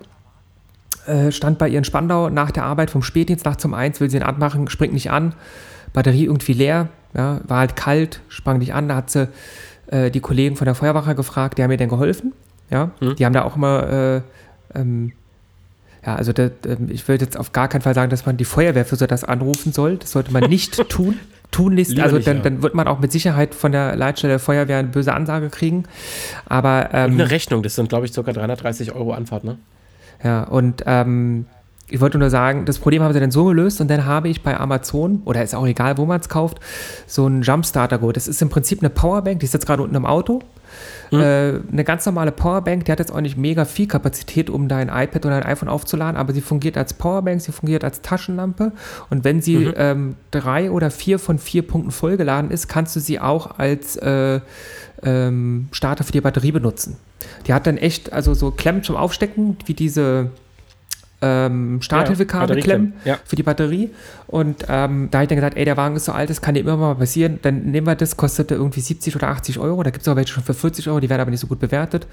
äh, 1.07 1.33
stand 1.33 1.59
bei 1.59 1.69
ihr 1.69 1.79
in 1.79 1.85
Spandau 1.85 2.29
nach 2.29 2.51
der 2.51 2.65
Arbeit 2.65 2.91
vom 2.91 3.03
Spätdienst 3.03 3.45
nachts 3.45 3.65
um 3.65 3.75
1, 3.75 4.01
will 4.01 4.11
sie 4.11 4.19
ihn 4.19 4.23
anmachen, 4.23 4.69
springt 4.69 4.93
nicht 4.93 5.11
an. 5.11 5.35
Batterie 5.93 6.25
irgendwie 6.25 6.53
leer, 6.53 6.89
ja, 7.15 7.41
war 7.45 7.61
halt 7.61 7.77
kalt, 7.77 8.21
sprang 8.29 8.59
nicht 8.59 8.75
an. 8.75 8.89
Da 8.89 8.97
hat 8.97 9.11
sie 9.11 9.29
äh, 9.87 10.11
die 10.11 10.21
Kollegen 10.21 10.57
von 10.57 10.67
der 10.67 10.75
Feuerwache 10.75 11.15
gefragt, 11.15 11.59
die 11.59 11.63
haben 11.63 11.71
mir 11.71 11.77
dann 11.77 11.89
geholfen. 11.89 12.33
Ja, 12.71 12.91
die 13.01 13.25
haben 13.25 13.33
da 13.33 13.45
auch 13.45 13.55
immer, 13.55 13.89
äh, 13.89 14.21
ähm, 14.75 15.13
ja, 16.07 16.15
also 16.15 16.33
das, 16.33 16.53
ähm, 16.67 16.89
ich 16.89 17.07
würde 17.09 17.25
jetzt 17.25 17.37
auf 17.37 17.53
gar 17.53 17.69
keinen 17.69 17.83
Fall 17.83 17.95
sagen, 17.95 18.11
dass 18.11 18.25
man 18.25 18.37
die 18.37 18.45
Feuerwehr 18.45 18.85
für 18.85 18.97
so 18.97 19.07
das 19.07 19.25
anrufen 19.25 19.73
soll. 19.73 19.97
Das 19.97 20.13
sollte 20.13 20.33
man 20.33 20.49
nicht 20.49 20.77
tun. 20.89 21.19
Tunlichst, 21.53 21.93
Lieber 21.93 22.05
also 22.05 22.17
nicht, 22.17 22.27
dann, 22.27 22.39
ja. 22.39 22.43
dann 22.43 22.63
wird 22.63 22.75
man 22.75 22.89
auch 22.89 22.99
mit 22.99 23.13
Sicherheit 23.13 23.55
von 23.55 23.71
der 23.73 23.95
Leitstelle 23.95 24.33
der 24.33 24.39
Feuerwehr 24.41 24.79
eine 24.79 24.89
böse 24.89 25.15
Ansage 25.15 25.49
kriegen. 25.49 25.85
Aber 26.47 26.91
ähm, 26.93 27.13
Eine 27.13 27.31
Rechnung, 27.31 27.63
das 27.63 27.77
sind, 27.77 27.89
glaube 27.89 28.07
ich, 28.07 28.13
ca. 28.13 28.23
330 28.23 28.93
Euro 28.93 29.13
Anfahrt, 29.13 29.45
ne? 29.45 29.57
ja, 30.25 30.43
und 30.43 30.83
ähm, 30.87 31.47
ich 31.89 32.01
wollte 32.01 32.19
nur 32.19 32.31
sagen, 32.31 32.65
das 32.65 32.79
Problem 32.79 33.03
haben 33.03 33.13
sie 33.13 33.21
dann 33.21 33.31
so 33.31 33.45
gelöst 33.45 33.81
und 33.81 33.89
dann 33.89 34.05
habe 34.05 34.29
ich 34.29 34.43
bei 34.43 34.59
Amazon, 34.59 35.23
oder 35.25 35.43
ist 35.43 35.55
auch 35.55 35.67
egal, 35.67 35.99
wo 35.99 36.05
man 36.05 36.21
es 36.21 36.29
kauft, 36.29 36.59
so 37.07 37.27
einen 37.27 37.43
Jumpstarter 37.43 37.99
geholt. 37.99 38.17
Das 38.17 38.27
ist 38.27 38.43
im 38.43 38.49
Prinzip 38.49 38.81
eine 38.81 38.91
Powerbank, 38.91 39.39
die 39.41 39.47
ist 39.47 39.55
jetzt 39.55 39.67
gerade 39.67 39.83
unten 39.83 39.95
im 39.95 40.05
Auto. 40.07 40.41
Äh, 41.13 41.61
eine 41.71 41.85
ganz 41.85 42.05
normale 42.07 42.33
Powerbank, 42.33 42.85
die 42.85 42.93
hat 42.93 42.99
jetzt 42.99 43.13
auch 43.13 43.21
nicht 43.21 43.37
mega 43.37 43.65
viel 43.65 43.87
Kapazität, 43.87 44.51
um 44.51 44.69
dein 44.69 44.89
iPad 44.89 45.27
oder 45.27 45.41
dein 45.41 45.51
iPhone 45.51 45.69
aufzuladen, 45.69 46.17
aber 46.17 46.33
sie 46.33 46.41
fungiert 46.41 46.77
als 46.77 46.95
Powerbank, 46.95 47.41
sie 47.41 47.53
fungiert 47.53 47.85
als 47.85 48.03
Taschenlampe. 48.03 48.73
Und 49.11 49.25
wenn 49.25 49.41
sie 49.41 49.65
ähm, 49.77 50.17
drei 50.31 50.71
oder 50.71 50.91
vier 50.91 51.19
von 51.19 51.39
vier 51.39 51.63
Punkten 51.67 51.91
vollgeladen 51.91 52.51
ist, 52.51 52.69
kannst 52.69 52.97
du 52.97 53.01
sie 53.01 53.21
auch 53.21 53.59
als 53.59 53.97
äh, 53.97 54.41
ähm, 55.03 55.69
Starter 55.73 56.05
für 56.05 56.13
die 56.13 56.21
Batterie 56.21 56.53
benutzen. 56.53 56.97
Die 57.47 57.55
hat 57.55 57.67
dann 57.67 57.77
echt, 57.77 58.13
also 58.13 58.35
so 58.35 58.51
Klemmen 58.51 58.83
zum 58.83 58.97
Aufstecken, 58.97 59.57
wie 59.67 59.75
diese 59.75 60.31
ähm, 61.23 61.81
Starthilfekabelklemmen 61.81 62.93
Batterieklemmen, 62.93 62.93
ja. 63.05 63.19
für 63.25 63.37
die 63.37 63.43
Batterie. 63.43 63.91
Und 64.27 64.65
ähm, 64.69 65.09
da 65.11 65.19
habe 65.19 65.25
ich 65.25 65.29
dann 65.29 65.37
gesagt, 65.37 65.57
ey, 65.57 65.65
der 65.65 65.77
Wagen 65.77 65.97
ist 65.97 66.05
so 66.05 66.13
alt, 66.13 66.31
das 66.31 66.41
kann 66.41 66.55
dir 66.55 66.61
immer 66.61 66.77
mal 66.77 66.95
passieren. 66.95 67.39
Dann 67.43 67.71
nehmen 67.71 67.87
wir 67.87 67.95
das, 67.95 68.17
kostete 68.17 68.55
irgendwie 68.55 68.81
70 68.81 69.17
oder 69.17 69.29
80 69.29 69.59
Euro. 69.59 69.83
Da 69.83 69.91
gibt 69.91 70.03
es 70.03 70.09
auch 70.09 70.17
welche 70.17 70.33
schon 70.33 70.45
für 70.45 70.55
40 70.55 70.89
Euro, 70.89 71.01
die 71.01 71.09
werden 71.09 71.21
aber 71.21 71.31
nicht 71.31 71.41
so 71.41 71.47
gut 71.47 71.61
bewertet. 71.61 72.07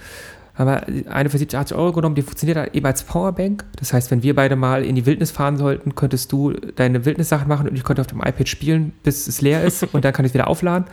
Haben 0.55 0.67
wir 0.67 1.11
eine 1.11 1.31
für 1.31 1.39
70, 1.39 1.57
80 1.57 1.77
Euro 1.77 1.93
genommen, 1.93 2.13
die 2.13 2.21
funktioniert 2.21 2.57
halt 2.59 2.75
eben 2.75 2.85
als 2.85 3.03
Powerbank. 3.03 3.65
Das 3.77 3.91
heißt, 3.91 4.11
wenn 4.11 4.21
wir 4.21 4.35
beide 4.35 4.55
mal 4.55 4.85
in 4.85 4.95
die 4.95 5.07
Wildnis 5.07 5.31
fahren 5.31 5.57
sollten, 5.57 5.95
könntest 5.95 6.31
du 6.31 6.53
deine 6.75 7.05
Wildnissachen 7.05 7.47
machen 7.47 7.67
und 7.67 7.75
ich 7.75 7.84
könnte 7.84 8.01
auf 8.01 8.07
dem 8.07 8.19
iPad 8.19 8.47
spielen, 8.47 8.93
bis 9.01 9.27
es 9.27 9.41
leer 9.41 9.63
ist 9.63 9.84
und 9.93 10.05
dann 10.05 10.13
kann 10.13 10.25
ich 10.25 10.30
es 10.30 10.34
wieder 10.35 10.47
aufladen. 10.47 10.85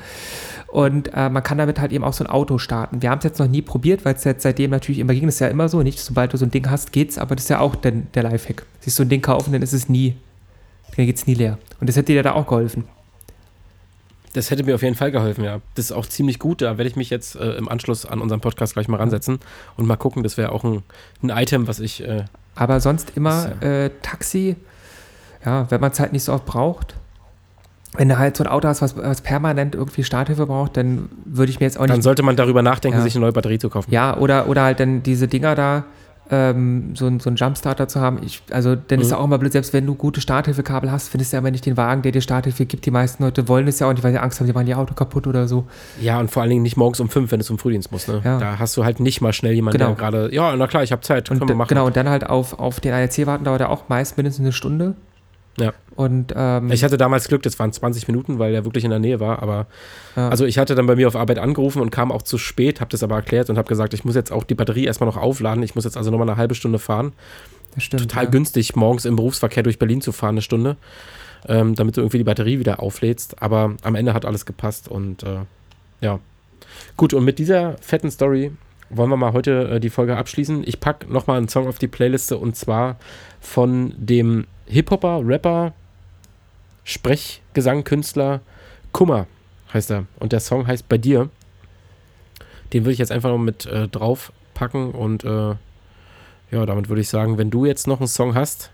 Und 0.70 1.12
äh, 1.14 1.28
man 1.28 1.42
kann 1.42 1.58
damit 1.58 1.80
halt 1.80 1.90
eben 1.90 2.04
auch 2.04 2.12
so 2.12 2.22
ein 2.22 2.30
Auto 2.30 2.58
starten. 2.58 3.02
Wir 3.02 3.10
haben 3.10 3.18
es 3.18 3.24
jetzt 3.24 3.40
noch 3.40 3.48
nie 3.48 3.60
probiert, 3.60 4.04
weil 4.04 4.14
es 4.14 4.22
jetzt 4.22 4.42
seitdem 4.42 4.70
natürlich 4.70 5.00
immer 5.00 5.12
ging. 5.14 5.26
Das 5.26 5.34
ist 5.34 5.40
ja 5.40 5.48
immer 5.48 5.68
so, 5.68 5.82
nicht? 5.82 5.98
Sobald 5.98 6.32
du 6.32 6.36
so 6.36 6.46
ein 6.46 6.52
Ding 6.52 6.70
hast, 6.70 6.92
geht's, 6.92 7.18
aber 7.18 7.34
das 7.34 7.44
ist 7.44 7.48
ja 7.48 7.58
auch 7.58 7.74
dann 7.74 8.06
der 8.14 8.22
Lifehack. 8.22 8.64
Siehst 8.78 8.98
du 8.98 9.02
ein 9.02 9.08
Ding 9.08 9.20
kaufen, 9.20 9.52
dann 9.52 9.62
ist 9.62 9.72
es 9.72 9.88
nie, 9.88 10.16
dann 10.96 11.06
geht's 11.06 11.26
nie 11.26 11.34
leer. 11.34 11.58
Und 11.80 11.88
das 11.88 11.96
hätte 11.96 12.12
dir 12.12 12.22
da 12.22 12.34
auch 12.34 12.46
geholfen. 12.46 12.84
Das 14.32 14.52
hätte 14.52 14.62
mir 14.62 14.76
auf 14.76 14.82
jeden 14.82 14.94
Fall 14.94 15.10
geholfen, 15.10 15.42
ja. 15.42 15.60
Das 15.74 15.86
ist 15.86 15.92
auch 15.92 16.06
ziemlich 16.06 16.38
gut. 16.38 16.62
Da 16.62 16.78
werde 16.78 16.88
ich 16.88 16.94
mich 16.94 17.10
jetzt 17.10 17.34
äh, 17.34 17.54
im 17.54 17.68
Anschluss 17.68 18.06
an 18.06 18.20
unseren 18.20 18.40
Podcast 18.40 18.74
gleich 18.74 18.86
mal 18.86 18.98
ransetzen 18.98 19.40
und 19.76 19.86
mal 19.86 19.96
gucken. 19.96 20.22
Das 20.22 20.36
wäre 20.36 20.52
auch 20.52 20.62
ein, 20.62 20.84
ein 21.22 21.30
Item, 21.30 21.66
was 21.66 21.80
ich. 21.80 22.06
Äh, 22.06 22.26
Aber 22.54 22.78
sonst 22.78 23.16
immer 23.16 23.50
Ist 23.60 23.64
äh, 23.64 23.90
Taxi, 24.02 24.54
ja, 25.44 25.68
wenn 25.70 25.80
man 25.80 25.90
es 25.90 25.98
halt 25.98 26.12
nicht 26.12 26.22
so 26.22 26.32
oft 26.32 26.46
braucht. 26.46 26.94
Wenn 27.96 28.08
du 28.08 28.18
halt 28.18 28.36
so 28.36 28.44
ein 28.44 28.50
Auto 28.50 28.68
hast, 28.68 28.82
was, 28.82 28.96
was 28.96 29.20
permanent 29.20 29.74
irgendwie 29.74 30.04
Starthilfe 30.04 30.46
braucht, 30.46 30.76
dann 30.76 31.08
würde 31.24 31.50
ich 31.50 31.58
mir 31.58 31.66
jetzt 31.66 31.78
auch 31.78 31.86
dann 31.86 31.96
nicht. 31.96 32.04
sollte 32.04 32.22
man 32.22 32.36
darüber 32.36 32.62
nachdenken, 32.62 32.98
Ja. 32.98 33.02
sich 33.04 33.16
eine 33.16 33.22
neue 33.24 33.32
Batterie 33.32 33.58
zu 33.58 33.68
kaufen. 33.68 33.90
Ja, 33.92 34.16
oder, 34.16 34.48
oder 34.48 34.62
halt 34.62 34.78
dann 34.78 35.02
diese 35.02 35.26
Dinger 35.26 35.56
da, 35.56 35.84
ähm, 36.32 36.94
so, 36.94 37.10
so 37.18 37.28
einen 37.28 37.34
Jumpstarter 37.36 37.88
zu 37.88 38.00
haben. 38.00 38.20
Ich, 38.24 38.42
also, 38.52 38.76
dann 38.76 39.00
ist 39.00 39.08
Mhm. 39.08 39.10
ja 39.10 39.16
auch 39.18 39.24
immer 39.24 39.38
blöd, 39.38 39.50
selbst 39.50 39.72
wenn 39.72 39.84
du 39.86 39.96
gute 39.96 40.20
Starthilfekabel 40.20 40.92
hast, 40.92 41.08
findest 41.08 41.32
du 41.32 41.36
ja 41.36 41.40
aber 41.40 41.50
nicht 41.50 41.66
den 41.66 41.76
Wagen, 41.76 42.02
der 42.02 42.12
dir 42.12 42.20
Starthilfe 42.20 42.66
gibt. 42.66 42.86
Die 42.86 42.92
meisten 42.92 43.24
Leute 43.24 43.48
wollen 43.48 43.66
es 43.66 43.80
ja 43.80 43.88
auch 43.88 43.92
nicht, 43.92 44.04
weil 44.04 44.12
sie 44.12 44.18
Angst 44.20 44.38
haben, 44.38 44.46
sie 44.46 44.52
machen 44.52 44.68
ihr 44.68 44.78
Auto 44.78 44.94
kaputt 44.94 45.26
oder 45.26 45.48
so. 45.48 45.64
Ja, 46.00 46.20
und 46.20 46.30
vor 46.30 46.42
allen 46.42 46.50
Dingen 46.50 46.62
nicht 46.62 46.76
morgens 46.76 47.00
um 47.00 47.08
fünf, 47.08 47.32
wenn 47.32 47.40
du 47.40 47.44
zum 47.44 47.58
Frühdienst 47.58 47.90
musst. 47.90 48.06
Ne? 48.06 48.20
Ja. 48.24 48.38
Da 48.38 48.60
hast 48.60 48.76
du 48.76 48.84
halt 48.84 49.00
nicht 49.00 49.20
mal 49.20 49.32
schnell 49.32 49.54
jemanden, 49.54 49.78
Genau. 49.78 49.90
der 49.90 49.96
gerade, 49.96 50.32
ja, 50.32 50.54
na 50.54 50.68
klar, 50.68 50.84
ich 50.84 50.92
habe 50.92 51.02
Zeit, 51.02 51.28
Und 51.32 51.38
können 51.38 51.48
wir 51.48 51.56
machen. 51.56 51.68
genau, 51.70 51.86
und 51.86 51.96
dann 51.96 52.08
halt 52.08 52.24
auf, 52.30 52.56
auf 52.60 52.78
den 52.78 52.92
ADC 52.94 53.26
warten 53.26 53.42
dauert 53.42 53.62
ja 53.62 53.68
auch 53.68 53.88
meist 53.88 54.16
mindestens 54.16 54.44
eine 54.44 54.52
Stunde. 54.52 54.94
Ja. 55.58 55.72
Und 55.96 56.32
ähm, 56.34 56.70
Ich 56.72 56.84
hatte 56.84 56.96
damals 56.96 57.28
Glück, 57.28 57.42
das 57.42 57.58
waren 57.58 57.72
20 57.72 58.08
Minuten, 58.08 58.38
weil 58.38 58.54
er 58.54 58.64
wirklich 58.64 58.84
in 58.84 58.90
der 58.90 58.98
Nähe 58.98 59.20
war. 59.20 59.42
Aber 59.42 59.66
Ja. 60.16 60.28
also 60.28 60.46
ich 60.46 60.58
hatte 60.58 60.74
dann 60.74 60.86
bei 60.86 60.96
mir 60.96 61.08
auf 61.08 61.16
Arbeit 61.16 61.38
angerufen 61.38 61.82
und 61.82 61.90
kam 61.90 62.12
auch 62.12 62.22
zu 62.22 62.38
spät, 62.38 62.80
habe 62.80 62.90
das 62.90 63.02
aber 63.02 63.16
erklärt 63.16 63.50
und 63.50 63.58
habe 63.58 63.68
gesagt, 63.68 63.92
ich 63.94 64.04
muss 64.04 64.14
jetzt 64.14 64.32
auch 64.32 64.44
die 64.44 64.54
Batterie 64.54 64.84
erstmal 64.84 65.08
noch 65.08 65.16
aufladen. 65.16 65.62
Ich 65.62 65.74
muss 65.74 65.84
jetzt 65.84 65.96
also 65.96 66.10
nochmal 66.10 66.28
eine 66.28 66.36
halbe 66.38 66.54
Stunde 66.54 66.78
fahren. 66.78 67.12
das 67.74 67.84
stimmt, 67.84 68.02
Total 68.02 68.24
ja. 68.24 68.30
günstig, 68.30 68.74
morgens 68.76 69.04
im 69.04 69.16
Berufsverkehr 69.16 69.62
durch 69.62 69.78
Berlin 69.78 70.00
zu 70.00 70.12
fahren, 70.12 70.34
eine 70.34 70.42
Stunde, 70.42 70.76
ähm, 71.46 71.74
damit 71.74 71.96
du 71.96 72.00
irgendwie 72.00 72.18
die 72.18 72.24
Batterie 72.24 72.58
wieder 72.58 72.80
auflädst. 72.80 73.42
Aber 73.42 73.74
am 73.82 73.94
Ende 73.96 74.14
hat 74.14 74.24
alles 74.24 74.46
gepasst 74.46 74.88
und 74.88 75.22
äh, 75.24 75.40
ja. 76.00 76.18
Gut, 76.96 77.12
und 77.12 77.24
mit 77.24 77.38
dieser 77.38 77.76
fetten 77.78 78.10
Story 78.10 78.52
wollen 78.88 79.10
wir 79.10 79.16
mal 79.16 79.32
heute 79.32 79.68
äh, 79.68 79.80
die 79.80 79.90
Folge 79.90 80.16
abschließen. 80.16 80.62
Ich 80.66 80.80
packe 80.80 81.12
nochmal 81.12 81.38
einen 81.38 81.48
Song 81.48 81.68
auf 81.68 81.78
die 81.78 81.88
Playliste 81.88 82.38
und 82.38 82.56
zwar 82.56 82.96
von 83.40 83.92
dem 83.98 84.46
Hip-Hopper, 84.70 85.20
Rapper, 85.24 85.72
Sprechgesangkünstler 86.84 88.40
Kummer 88.92 89.26
heißt 89.72 89.90
er. 89.90 90.06
Und 90.18 90.32
der 90.32 90.40
Song 90.40 90.66
heißt 90.66 90.88
Bei 90.88 90.98
dir. 90.98 91.28
Den 92.72 92.84
würde 92.84 92.92
ich 92.92 92.98
jetzt 92.98 93.12
einfach 93.12 93.30
noch 93.30 93.38
mit 93.38 93.66
äh, 93.66 93.88
drauf 93.88 94.32
packen 94.54 94.92
und 94.92 95.24
äh, 95.24 95.54
ja, 96.50 96.66
damit 96.66 96.88
würde 96.88 97.00
ich 97.00 97.08
sagen, 97.08 97.38
wenn 97.38 97.50
du 97.50 97.64
jetzt 97.64 97.86
noch 97.86 97.98
einen 97.98 98.08
Song 98.08 98.34
hast, 98.34 98.70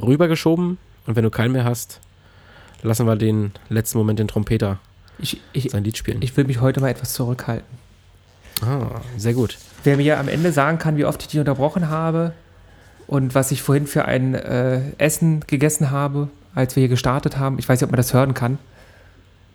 rübergeschoben 0.00 0.78
und 1.06 1.16
wenn 1.16 1.24
du 1.24 1.30
keinen 1.30 1.52
mehr 1.52 1.64
hast, 1.64 2.00
lassen 2.82 3.06
wir 3.06 3.16
den 3.16 3.52
letzten 3.68 3.98
Moment 3.98 4.18
den 4.18 4.28
Trompeter 4.28 4.78
Ich, 5.18 5.40
ich, 5.52 5.70
sein 5.70 5.82
Lied 5.82 5.96
spielen. 5.96 6.22
ich 6.22 6.36
will 6.36 6.44
mich 6.44 6.60
heute 6.60 6.80
mal 6.80 6.88
etwas 6.88 7.14
zurückhalten. 7.14 7.66
ah, 8.62 9.00
sehr 9.16 9.34
gut. 9.34 9.58
Wer 9.82 9.96
mir 9.96 10.18
am 10.18 10.28
Ende 10.28 10.52
sagen 10.52 10.78
kann, 10.78 10.96
wie 10.96 11.04
oft 11.04 11.22
ich 11.22 11.28
dich 11.28 11.40
unterbrochen 11.40 11.88
habe 11.88 12.32
und 13.06 13.34
was 13.34 13.50
ich 13.50 13.62
vorhin 13.62 13.86
für 13.86 14.04
ein 14.04 14.34
äh, 14.34 14.80
Essen 14.98 15.40
gegessen 15.46 15.90
habe, 15.90 16.28
als 16.54 16.76
wir 16.76 16.82
hier 16.82 16.88
gestartet 16.88 17.38
haben, 17.38 17.58
ich 17.58 17.68
weiß 17.68 17.80
nicht, 17.80 17.84
ob 17.86 17.90
man 17.92 17.98
das 17.98 18.14
hören 18.14 18.34
kann. 18.34 18.58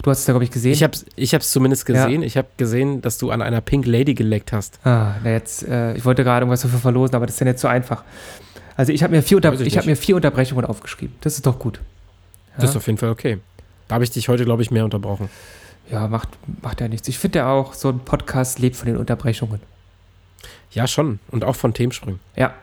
Du 0.03 0.10
hast 0.10 0.19
es 0.22 0.28
ja, 0.28 0.34
glaube 0.34 0.44
ich, 0.45 0.52
gesehen. 0.52 0.72
Ich 0.73 0.82
habe 0.84 0.94
es 0.94 1.06
ich 1.15 1.34
hab's 1.34 1.52
zumindest 1.52 1.88
Ja. 1.88 2.06
gesehen. 2.06 2.23
Ich 2.23 2.36
habe 2.38 2.48
gesehen, 2.57 3.02
dass 3.02 3.18
du 3.19 3.30
an 3.32 3.41
einer 3.41 3.61
Pink 3.61 3.86
Lady 3.86 4.15
geleckt 4.15 4.52
hast. 4.52 4.80
Ah, 4.86 5.15
na 5.23 5.32
jetzt, 5.32 5.64
äh, 5.68 5.94
ich 5.95 6.06
wollte 6.06 6.23
gerade 6.23 6.44
irgendwas 6.44 6.61
dafür 6.61 6.80
verlosen, 6.80 7.15
aber 7.15 7.26
das 7.28 7.36
ist 7.36 7.40
ja 7.40 7.45
nicht 7.45 7.60
so 7.60 7.68
einfach. 7.68 8.03
Also 8.78 8.94
ich 8.94 9.03
habe 9.03 9.15
mir, 9.15 9.22
vier 9.22 9.38
Unter 9.38 9.52
Weiß 9.52 9.60
ich 9.60 9.68
ich 9.68 9.78
hab 9.78 9.86
mir 9.86 9.95
vier 9.95 10.15
Unterbrechungen 10.15 10.65
aufgeschrieben. 10.65 11.15
Das 11.22 11.36
ist 11.36 11.45
doch 11.45 11.60
gut. 11.60 11.82
Das 12.57 12.72
ist 12.72 12.76
auf 12.76 12.88
jeden 12.88 12.98
Fall 12.98 13.10
okay. 13.10 13.40
Da 13.88 13.95
habe 13.95 14.03
ich 14.03 14.10
dich 14.10 14.28
heute, 14.30 14.44
glaube 14.44 14.61
ich, 14.64 14.72
mehr 14.72 14.86
unterbrochen. 14.86 15.30
Ja, 15.91 16.07
macht, 16.07 16.30
macht 16.61 16.82
ja 16.82 16.88
nichts. 16.88 17.07
Ich 17.07 17.19
finde 17.19 17.40
ja 17.40 17.52
auch, 17.52 17.73
so 17.73 17.90
ein 17.90 17.99
Podcast 17.99 18.60
lebt 18.60 18.76
von 18.76 18.88
den 18.88 18.98
Unterbrechungen. 18.98 19.60
Ja, 20.72 20.88
schon. 20.88 21.19
Und 21.30 21.44
auch 21.44 21.56
von 21.56 21.73
Themensprüngen. 21.73 22.19
Ja. 22.36 22.53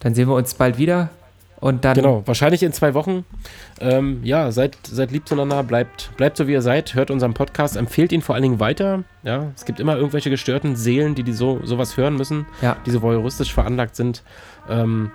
Dann 0.00 0.14
sehen 0.14 0.28
wir 0.28 0.34
uns 0.34 0.54
bald 0.54 0.78
wieder. 0.78 1.10
Und 1.60 1.84
dann 1.84 1.94
Genau, 1.94 2.22
wahrscheinlich 2.24 2.62
in 2.62 2.72
zwei 2.72 2.94
Wochen. 2.94 3.24
Ähm, 3.80 4.20
ja, 4.22 4.52
seid, 4.52 4.76
seid 4.84 5.10
lieb 5.10 5.26
zueinander, 5.26 5.64
bleibt, 5.64 6.10
bleibt 6.16 6.36
so 6.36 6.46
wie 6.46 6.52
ihr 6.52 6.62
seid, 6.62 6.94
hört 6.94 7.10
unseren 7.10 7.34
Podcast, 7.34 7.76
empfehlt 7.76 8.12
ihn 8.12 8.22
vor 8.22 8.36
allen 8.36 8.42
Dingen 8.42 8.60
weiter. 8.60 9.02
Ja, 9.24 9.48
es 9.56 9.64
gibt 9.64 9.80
immer 9.80 9.96
irgendwelche 9.96 10.30
gestörten 10.30 10.76
Seelen, 10.76 11.16
die, 11.16 11.24
die 11.24 11.32
so 11.32 11.58
sowas 11.64 11.96
hören 11.96 12.14
müssen, 12.16 12.46
Ja. 12.62 12.76
die 12.86 12.92
so 12.92 13.02
voyeuristisch 13.02 13.52
veranlagt 13.52 13.96
sind. 13.96 14.22
Ähm, 14.70 15.10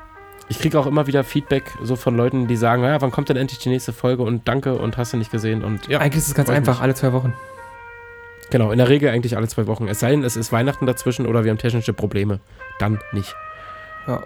ich 0.50 0.60
kriege 0.60 0.78
auch 0.78 0.86
immer 0.86 1.08
wieder 1.08 1.24
Feedback 1.24 1.64
so 1.82 1.96
von 1.96 2.18
Leuten, 2.18 2.48
die 2.48 2.58
sagen, 2.58 2.84
ja, 2.84 3.00
wann 3.02 3.12
kommt 3.12 3.30
denn 3.30 3.38
endlich 3.38 3.60
die 3.60 3.70
nächste 3.70 3.94
Folge 3.94 4.24
und 4.24 4.46
danke 4.46 4.76
und 4.76 4.98
hast 4.98 5.14
du 5.14 5.18
nicht 5.18 5.32
gesehen 5.32 5.64
und 5.64 5.88
ja, 5.88 6.00
Eigentlich 6.00 6.18
ist 6.24 6.28
es 6.28 6.36
ganz 6.36 6.50
einfach, 6.50 6.74
nicht. 6.74 6.82
alle 6.82 6.94
zwei 6.94 7.14
Wochen. 7.14 7.34
genau, 8.52 8.72
in 8.74 8.80
der 8.80 8.90
Regel 8.90 9.10
eigentlich 9.12 9.38
alle 9.38 9.48
zwei 9.48 9.66
Wochen. 9.68 9.88
Es 9.88 10.02
sei 10.02 10.10
denn, 10.12 10.26
es 10.26 10.36
ist 10.36 10.52
Weihnachten 10.52 10.86
dazwischen 10.88 11.26
oder 11.26 11.46
wir 11.46 11.52
haben 11.52 11.58
technische 11.58 11.94
Probleme. 11.94 12.42
Dann 12.80 13.00
nicht. 13.14 13.34
Ja. 14.08 14.22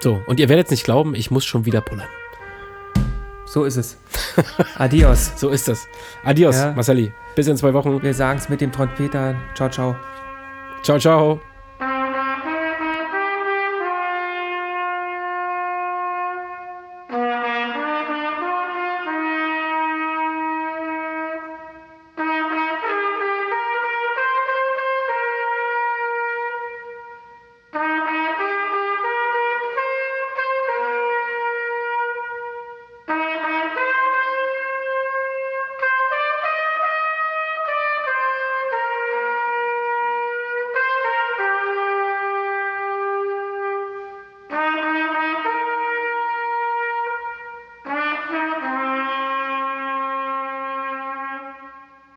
So, 0.00 0.22
und 0.26 0.38
ihr 0.40 0.48
werdet 0.48 0.66
es 0.66 0.70
nicht 0.70 0.84
glauben, 0.84 1.14
ich 1.14 1.30
muss 1.30 1.44
schon 1.44 1.64
wieder 1.64 1.80
pullern. 1.80 2.08
So 3.46 3.64
ist 3.64 3.76
es. 3.76 3.96
Adios. 4.76 5.32
So 5.36 5.48
ist 5.50 5.68
das. 5.68 5.86
Adios, 6.24 6.56
Ja. 6.56 6.72
Marcelli. 6.72 7.12
Bis 7.34 7.46
in 7.46 7.56
zwei 7.56 7.72
Wochen. 7.72 8.02
Wir 8.02 8.12
sagen 8.12 8.38
es 8.38 8.48
mit 8.48 8.60
dem 8.60 8.72
Trompeter. 8.72 9.34
Ciao, 9.54 9.68
ciao. 9.70 9.96
Ciao, 10.82 10.98
ciao. 10.98 11.40